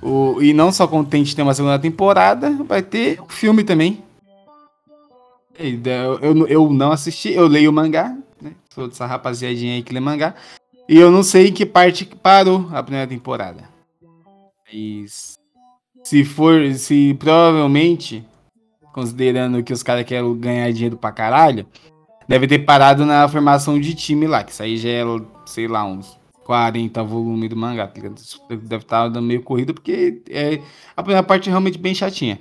O, 0.02 0.42
e 0.42 0.52
não 0.52 0.72
só 0.72 0.88
contente 0.88 1.28
de 1.28 1.36
ter 1.36 1.42
uma 1.42 1.54
segunda 1.54 1.78
temporada, 1.78 2.50
vai 2.64 2.82
ter 2.82 3.20
um 3.20 3.28
filme 3.28 3.62
também. 3.62 4.02
Eu, 5.56 6.18
eu, 6.18 6.48
eu 6.48 6.72
não 6.72 6.90
assisti, 6.90 7.32
eu 7.32 7.46
leio 7.46 7.70
o 7.70 7.72
mangá, 7.72 8.16
né? 8.42 8.54
Sou 8.74 8.88
dessa 8.88 9.06
rapaziadinha 9.06 9.74
aí 9.74 9.82
que 9.84 9.94
lê 9.94 10.00
mangá. 10.00 10.34
E 10.88 10.98
eu 10.98 11.12
não 11.12 11.22
sei 11.22 11.48
em 11.48 11.52
que 11.52 11.64
parte 11.64 12.04
parou 12.04 12.68
a 12.72 12.82
primeira 12.82 13.06
temporada. 13.06 13.62
Mas 14.66 15.38
se 16.02 16.24
for, 16.24 16.74
se 16.74 17.14
provavelmente, 17.14 18.24
considerando 18.92 19.62
que 19.62 19.72
os 19.72 19.82
caras 19.82 20.04
querem 20.04 20.36
ganhar 20.38 20.72
dinheiro 20.72 20.96
pra 20.96 21.12
caralho, 21.12 21.66
deve 22.28 22.46
ter 22.46 22.60
parado 22.60 23.04
na 23.04 23.28
formação 23.28 23.78
de 23.78 23.94
time 23.94 24.26
lá, 24.26 24.44
que 24.44 24.52
isso 24.52 24.62
aí 24.62 24.76
já 24.76 24.88
é, 24.88 25.04
sei 25.46 25.68
lá, 25.68 25.84
uns 25.84 26.18
40 26.44 27.02
volumes 27.04 27.48
do 27.48 27.56
mangá. 27.56 27.86
tá 27.86 28.00
Deve 28.48 28.76
estar 28.76 29.08
dando 29.08 29.26
meio 29.26 29.42
corrido, 29.42 29.72
porque 29.72 30.22
é, 30.28 30.60
a 30.96 31.02
primeira 31.02 31.22
parte 31.22 31.48
é 31.48 31.52
realmente 31.52 31.78
bem 31.78 31.94
chatinha. 31.94 32.38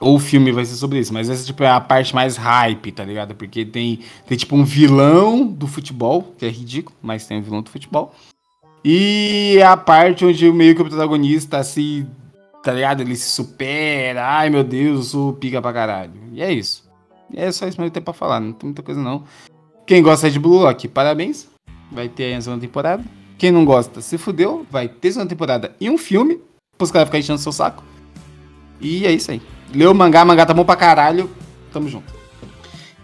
Ou 0.00 0.16
o 0.16 0.18
filme 0.18 0.50
vai 0.50 0.64
ser 0.64 0.74
sobre 0.74 0.98
isso, 0.98 1.14
mas 1.14 1.30
essa 1.30 1.46
tipo, 1.46 1.62
é 1.62 1.70
a 1.70 1.80
parte 1.80 2.14
mais 2.14 2.36
hype, 2.36 2.92
tá 2.92 3.04
ligado? 3.04 3.34
Porque 3.34 3.64
tem, 3.64 4.00
tem 4.26 4.36
tipo 4.36 4.56
um 4.56 4.64
vilão 4.64 5.46
do 5.46 5.66
futebol, 5.66 6.34
que 6.36 6.44
é 6.44 6.48
ridículo, 6.48 6.96
mas 7.00 7.26
tem 7.26 7.38
um 7.38 7.42
vilão 7.42 7.62
do 7.62 7.70
futebol. 7.70 8.12
E 8.84 9.56
é 9.58 9.64
a 9.64 9.76
parte 9.76 10.24
onde 10.26 10.50
meio 10.52 10.74
que 10.74 10.82
o 10.82 10.84
protagonista 10.84 11.62
se. 11.62 12.06
Tá 12.64 12.72
ligado? 12.72 13.02
Ele 13.02 13.14
se 13.14 13.30
supera. 13.30 14.26
Ai 14.26 14.48
meu 14.48 14.64
Deus, 14.64 14.98
eu 14.98 15.02
sou 15.02 15.32
pica 15.34 15.60
pra 15.60 15.72
caralho. 15.72 16.12
E 16.32 16.42
é 16.42 16.50
isso. 16.50 16.88
E 17.30 17.38
é 17.38 17.52
só 17.52 17.68
isso 17.68 17.76
que 17.76 17.90
tem 17.90 18.02
pra 18.02 18.14
falar, 18.14 18.40
não 18.40 18.52
tem 18.52 18.68
muita 18.68 18.82
coisa 18.82 19.00
não. 19.00 19.24
Quem 19.86 20.02
gosta 20.02 20.30
de 20.30 20.38
Blue 20.38 20.60
Lock, 20.60 20.88
parabéns. 20.88 21.46
Vai 21.92 22.08
ter 22.08 22.34
a 22.34 22.40
segunda 22.40 22.62
temporada. 22.62 23.04
Quem 23.36 23.52
não 23.52 23.66
gosta, 23.66 24.00
se 24.00 24.16
fudeu. 24.16 24.66
Vai 24.70 24.88
ter 24.88 25.12
segunda 25.12 25.28
temporada 25.28 25.76
e 25.78 25.90
um 25.90 25.98
filme. 25.98 26.40
Pros 26.78 26.90
caras 26.90 27.06
ficarem 27.06 27.22
enchendo 27.22 27.38
seu 27.38 27.52
saco. 27.52 27.84
E 28.80 29.06
é 29.06 29.12
isso 29.12 29.30
aí. 29.30 29.42
Leu 29.74 29.90
o 29.90 29.94
mangá, 29.94 30.24
mangá 30.24 30.46
tá 30.46 30.54
bom 30.54 30.64
pra 30.64 30.74
caralho. 30.74 31.30
Tamo 31.70 31.88
junto. 31.88 32.14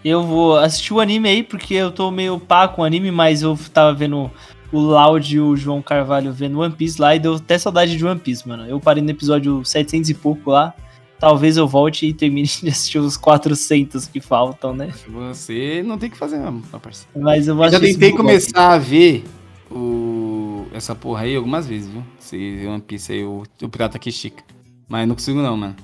Eu 0.03 0.23
vou 0.23 0.57
assistir 0.57 0.95
o 0.95 1.01
anime 1.01 1.29
aí, 1.29 1.43
porque 1.43 1.75
eu 1.75 1.93
tô 1.93 2.11
meio 2.11 2.41
pá 2.41 2.67
com 2.67 2.81
o 2.81 2.85
anime, 2.85 3.11
mas 3.11 3.43
eu 3.43 3.59
tava 3.75 3.93
vendo 3.93 4.31
o 4.73 4.79
Loud 4.79 5.35
e 5.35 5.41
o 5.41 5.57
João 5.57 5.83
Carvalho 5.83 6.33
vendo 6.33 6.61
One 6.61 6.75
Piece 6.75 7.01
lá 7.01 7.15
e 7.15 7.19
deu 7.19 7.35
até 7.35 7.59
saudade 7.59 7.97
de 7.97 8.05
One 8.07 8.21
Piece, 8.21 8.47
mano. 8.49 8.67
Eu 8.67 8.79
parei 8.81 9.03
no 9.03 9.11
episódio 9.11 9.65
700 9.65 10.11
e 10.11 10.15
pouco 10.15 10.51
lá. 10.51 10.75
Talvez 11.19 11.57
eu 11.59 11.69
volte 11.69 12.07
e 12.07 12.15
termine 12.15 12.49
de 12.49 12.69
assistir 12.71 12.99
os 12.99 13.17
400 13.17 14.07
que 14.07 14.21
faltam, 14.21 14.75
né? 14.75 14.91
Você 15.07 15.83
não 15.85 15.99
tem 15.99 16.09
o 16.09 16.13
que 16.13 16.17
fazer 16.19 16.39
mesmo, 16.39 16.63
meu 16.71 16.81
parceiro. 16.81 17.11
Mas 17.21 17.47
eu 17.47 17.55
vou 17.55 17.67
Eu 17.67 17.73
já 17.73 17.81
tentei 17.81 18.13
começar 18.13 18.73
a 18.73 18.79
ver 18.79 19.25
o... 19.71 20.65
essa 20.73 20.95
porra 20.95 21.23
aí 21.23 21.37
algumas 21.37 21.67
vezes, 21.67 21.89
viu? 21.89 22.03
Esse 22.19 22.67
One 22.67 22.81
Piece 22.81 23.13
aí, 23.13 23.25
o, 23.25 23.43
o 23.63 23.69
Pirata 23.69 23.99
que 23.99 24.09
estica. 24.09 24.43
Mas 24.89 25.07
não 25.07 25.15
consigo 25.15 25.41
não, 25.43 25.57
mano. 25.57 25.77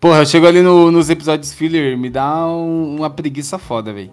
Porra, 0.00 0.18
eu 0.20 0.26
chego 0.26 0.46
ali 0.46 0.62
no- 0.62 0.90
nos 0.90 1.10
episódios 1.10 1.52
filler, 1.52 1.96
me 1.98 2.08
dá 2.08 2.46
um- 2.46 2.96
uma 2.96 3.10
preguiça 3.10 3.58
foda, 3.58 3.92
velho. 3.92 4.12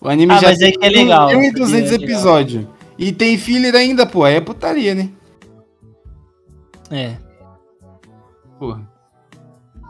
O 0.00 0.08
anime 0.08 0.32
Ah, 0.32 0.38
já 0.38 0.48
mas 0.48 0.60
é 0.60 0.70
que 0.72 0.84
é 0.84 0.88
legal, 0.88 1.28
1.200 1.28 1.52
porque 1.52 1.74
é 1.74 1.94
episódios. 1.94 2.66
E 2.98 3.12
tem 3.12 3.36
filler 3.38 3.74
ainda, 3.74 4.06
pô. 4.06 4.24
Aí 4.24 4.36
é 4.36 4.40
putaria, 4.40 4.94
né? 4.94 5.10
É. 6.90 7.16
Porra. 8.58 8.88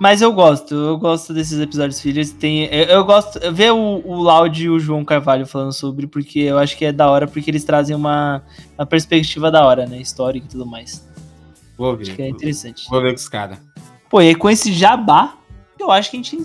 Mas 0.01 0.23
eu 0.23 0.33
gosto, 0.33 0.75
eu 0.75 0.97
gosto 0.97 1.35
desses 1.35 1.61
episódios 1.61 2.01
fillers. 2.01 2.31
Tem, 2.31 2.65
eu, 2.73 2.85
eu 2.85 3.05
gosto 3.05 3.39
ver 3.53 3.73
o, 3.73 4.03
o 4.03 4.15
Loud 4.15 4.65
e 4.65 4.71
o 4.71 4.79
João 4.79 5.05
Carvalho 5.05 5.47
falando 5.47 5.75
sobre, 5.75 6.07
porque 6.07 6.41
eu 6.41 6.59
acho 6.59 6.77
que 6.77 6.87
é 6.87 6.93
da 6.93 7.11
hora, 7.11 7.27
porque 7.27 7.51
eles 7.51 7.65
trazem 7.65 7.95
uma, 7.95 8.43
uma 8.79 8.87
perspectiva 8.87 9.51
da 9.51 9.65
hora, 9.65 9.87
né? 9.87 10.01
Histórica 10.01 10.47
e 10.47 10.49
tudo 10.49 10.65
mais. 10.65 11.07
Vou 11.77 11.95
Acho 11.95 12.05
ver. 12.05 12.17
que 12.17 12.23
é 12.23 12.29
interessante. 12.29 12.89
Vou 12.89 13.03
ver 13.03 13.11
com 13.11 13.17
os 13.17 13.29
caras. 13.29 13.59
Pô, 14.09 14.23
e 14.23 14.29
aí 14.29 14.35
com 14.35 14.49
esse 14.49 14.73
jabá, 14.73 15.37
eu 15.79 15.91
acho 15.91 16.11
que 16.11 16.17
a 16.17 16.23
gente 16.23 16.39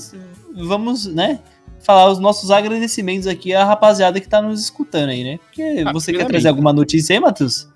vamos, 0.54 1.06
né, 1.06 1.40
falar 1.86 2.10
os 2.12 2.20
nossos 2.20 2.50
agradecimentos 2.50 3.28
aqui 3.28 3.54
à 3.54 3.64
rapaziada 3.64 4.20
que 4.20 4.28
tá 4.28 4.42
nos 4.42 4.60
escutando 4.60 5.10
aí, 5.10 5.24
né? 5.24 5.38
Porque 5.38 5.84
Ah, 5.86 5.94
você 5.94 6.12
quer 6.12 6.26
trazer 6.26 6.48
alguma 6.50 6.74
notícia 6.74 7.16
aí, 7.16 7.20
Matheus? 7.20 7.70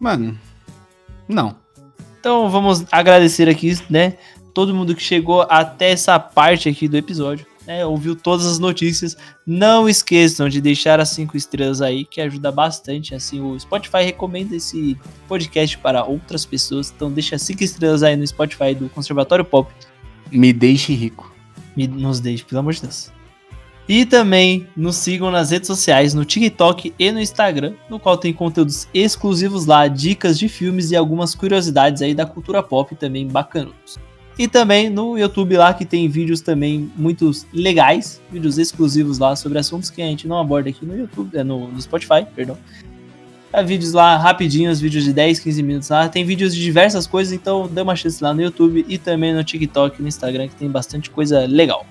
Mano, 0.00 0.38
não. 1.28 1.56
Então 2.18 2.50
vamos 2.50 2.84
agradecer 2.90 3.48
aqui, 3.48 3.78
né? 3.88 4.14
Todo 4.52 4.74
mundo 4.74 4.94
que 4.94 5.02
chegou 5.02 5.42
até 5.48 5.90
essa 5.90 6.18
parte 6.18 6.68
aqui 6.68 6.88
do 6.88 6.96
episódio, 6.96 7.46
né? 7.66 7.86
Ouviu 7.86 8.16
todas 8.16 8.46
as 8.46 8.58
notícias. 8.58 9.16
Não 9.46 9.88
esqueçam 9.88 10.48
de 10.48 10.60
deixar 10.60 10.98
as 10.98 11.10
cinco 11.10 11.36
estrelas 11.36 11.80
aí, 11.80 12.04
que 12.04 12.20
ajuda 12.20 12.50
bastante. 12.50 13.14
Assim, 13.14 13.40
o 13.40 13.58
Spotify 13.60 14.02
recomenda 14.02 14.56
esse 14.56 14.98
podcast 15.28 15.78
para 15.78 16.04
outras 16.04 16.44
pessoas. 16.44 16.92
Então 16.94 17.12
deixa 17.12 17.38
cinco 17.38 17.62
estrelas 17.62 18.02
aí 18.02 18.16
no 18.16 18.26
Spotify 18.26 18.74
do 18.74 18.88
Conservatório 18.88 19.44
Pop. 19.44 19.70
Me 20.32 20.52
deixe 20.52 20.92
rico. 20.94 21.32
Me, 21.76 21.86
nos 21.86 22.18
deixe, 22.18 22.44
pelo 22.44 22.60
amor 22.60 22.72
de 22.72 22.82
Deus. 22.82 23.12
E 23.88 24.04
também 24.04 24.66
nos 24.76 24.96
sigam 24.96 25.30
nas 25.30 25.50
redes 25.50 25.68
sociais, 25.68 26.12
no 26.12 26.24
TikTok 26.24 26.92
e 26.98 27.12
no 27.12 27.20
Instagram, 27.20 27.74
no 27.88 28.00
qual 28.00 28.18
tem 28.18 28.32
conteúdos 28.32 28.88
exclusivos 28.92 29.64
lá, 29.64 29.86
dicas 29.86 30.36
de 30.36 30.48
filmes 30.48 30.90
e 30.90 30.96
algumas 30.96 31.36
curiosidades 31.36 32.02
aí 32.02 32.12
da 32.12 32.26
cultura 32.26 32.62
pop 32.64 32.96
também 32.96 33.28
bacanudos. 33.28 33.96
E 34.36 34.48
também 34.48 34.90
no 34.90 35.16
YouTube 35.16 35.56
lá 35.56 35.72
que 35.72 35.84
tem 35.84 36.08
vídeos 36.08 36.40
também 36.40 36.90
muito 36.96 37.30
legais, 37.52 38.20
vídeos 38.30 38.58
exclusivos 38.58 39.18
lá 39.18 39.36
sobre 39.36 39.58
assuntos 39.58 39.88
que 39.88 40.02
a 40.02 40.06
gente 40.06 40.26
não 40.26 40.38
aborda 40.38 40.68
aqui 40.68 40.84
no 40.84 40.96
YouTube, 40.96 41.36
é, 41.38 41.44
no, 41.44 41.68
no 41.68 41.80
Spotify, 41.80 42.26
perdão. 42.34 42.58
Há 43.52 43.62
vídeos 43.62 43.92
lá 43.92 44.16
rapidinhos, 44.18 44.80
vídeos 44.80 45.04
de 45.04 45.12
10, 45.12 45.38
15 45.40 45.62
minutos 45.62 45.88
lá. 45.88 46.08
Tem 46.08 46.24
vídeos 46.24 46.54
de 46.54 46.60
diversas 46.60 47.06
coisas, 47.06 47.32
então 47.32 47.66
dê 47.68 47.80
uma 47.80 47.96
chance 47.96 48.22
lá 48.22 48.34
no 48.34 48.42
YouTube 48.42 48.84
e 48.86 48.98
também 48.98 49.32
no 49.32 49.42
TikTok 49.42 49.98
e 49.98 50.02
no 50.02 50.08
Instagram 50.08 50.48
que 50.48 50.56
tem 50.56 50.68
bastante 50.68 51.08
coisa 51.08 51.46
legal. 51.46 51.86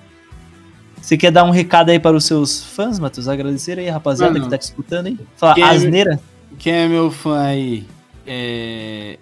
Você 1.06 1.16
quer 1.16 1.30
dar 1.30 1.44
um 1.44 1.50
recado 1.52 1.90
aí 1.90 2.00
para 2.00 2.16
os 2.16 2.24
seus 2.24 2.64
fãs, 2.64 2.98
Matheus? 2.98 3.28
Agradecer 3.28 3.78
aí, 3.78 3.88
rapaziada, 3.88 4.32
Mano, 4.32 4.46
que 4.46 4.50
tá 4.50 4.58
te 4.58 4.62
escutando, 4.62 5.06
hein? 5.06 5.16
Falar 5.36 5.54
quem 5.54 5.62
é- 5.62 5.68
asneira? 5.68 6.20
Quem 6.58 6.72
é 6.72 6.88
meu 6.88 7.12
fã 7.12 7.42
aí, 7.42 7.86
é... 8.26 9.16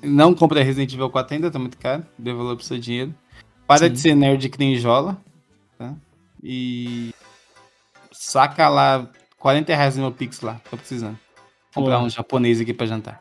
não 0.00 0.32
compra 0.32 0.62
Resident 0.62 0.92
Evil 0.92 1.10
4 1.10 1.34
ainda, 1.34 1.50
tá 1.50 1.58
muito 1.58 1.76
caro. 1.76 2.06
Devolva 2.16 2.62
seu 2.62 2.78
dinheiro. 2.78 3.12
Para 3.66 3.88
Sim. 3.88 3.92
de 3.94 3.98
ser 3.98 4.14
nerd 4.14 4.48
que 4.48 4.56
nem 4.60 4.76
jola, 4.76 5.18
tá? 5.76 5.92
E 6.40 7.12
saca 8.12 8.68
lá 8.68 9.04
40 9.40 9.74
reais 9.74 9.96
no 9.96 10.02
meu 10.02 10.12
Pix 10.12 10.40
lá, 10.40 10.60
tô 10.70 10.76
precisando. 10.76 11.18
Comprar 11.74 12.00
um 12.00 12.08
japonês 12.08 12.60
aqui 12.60 12.72
pra 12.72 12.86
jantar. 12.86 13.20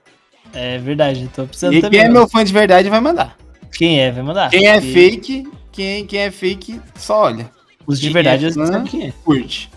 É 0.54 0.78
verdade, 0.78 1.28
tô 1.34 1.48
precisando 1.48 1.74
E 1.74 1.82
também. 1.82 2.00
quem 2.00 2.08
é 2.08 2.12
meu 2.12 2.30
fã 2.30 2.44
de 2.44 2.54
verdade 2.54 2.92
vai 2.92 3.02
mandar. 3.02 3.36
Quem 3.74 4.00
é? 4.00 4.12
Vai 4.12 4.22
mandar. 4.22 4.52
Quem 4.52 4.68
é 4.68 4.80
Porque 4.80 4.94
fake, 4.94 5.52
quem, 5.72 6.06
quem 6.06 6.20
é 6.20 6.30
fake, 6.30 6.80
só 6.96 7.24
olha. 7.24 7.50
Os 7.86 8.00
de 8.00 8.08
quem 8.08 8.14
verdade 8.14 8.46
é 8.46 8.52
fã- 8.52 8.66
sabem 8.66 8.84
quem 8.88 9.08
é. 9.08 9.14
Curte. 9.24 9.70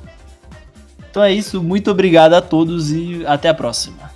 Então 1.10 1.22
é 1.22 1.32
isso, 1.32 1.62
muito 1.62 1.90
obrigado 1.90 2.34
a 2.34 2.40
todos 2.42 2.90
e 2.90 3.24
até 3.26 3.48
a 3.48 3.54
próxima. 3.54 4.10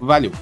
Valeu. 0.00 0.32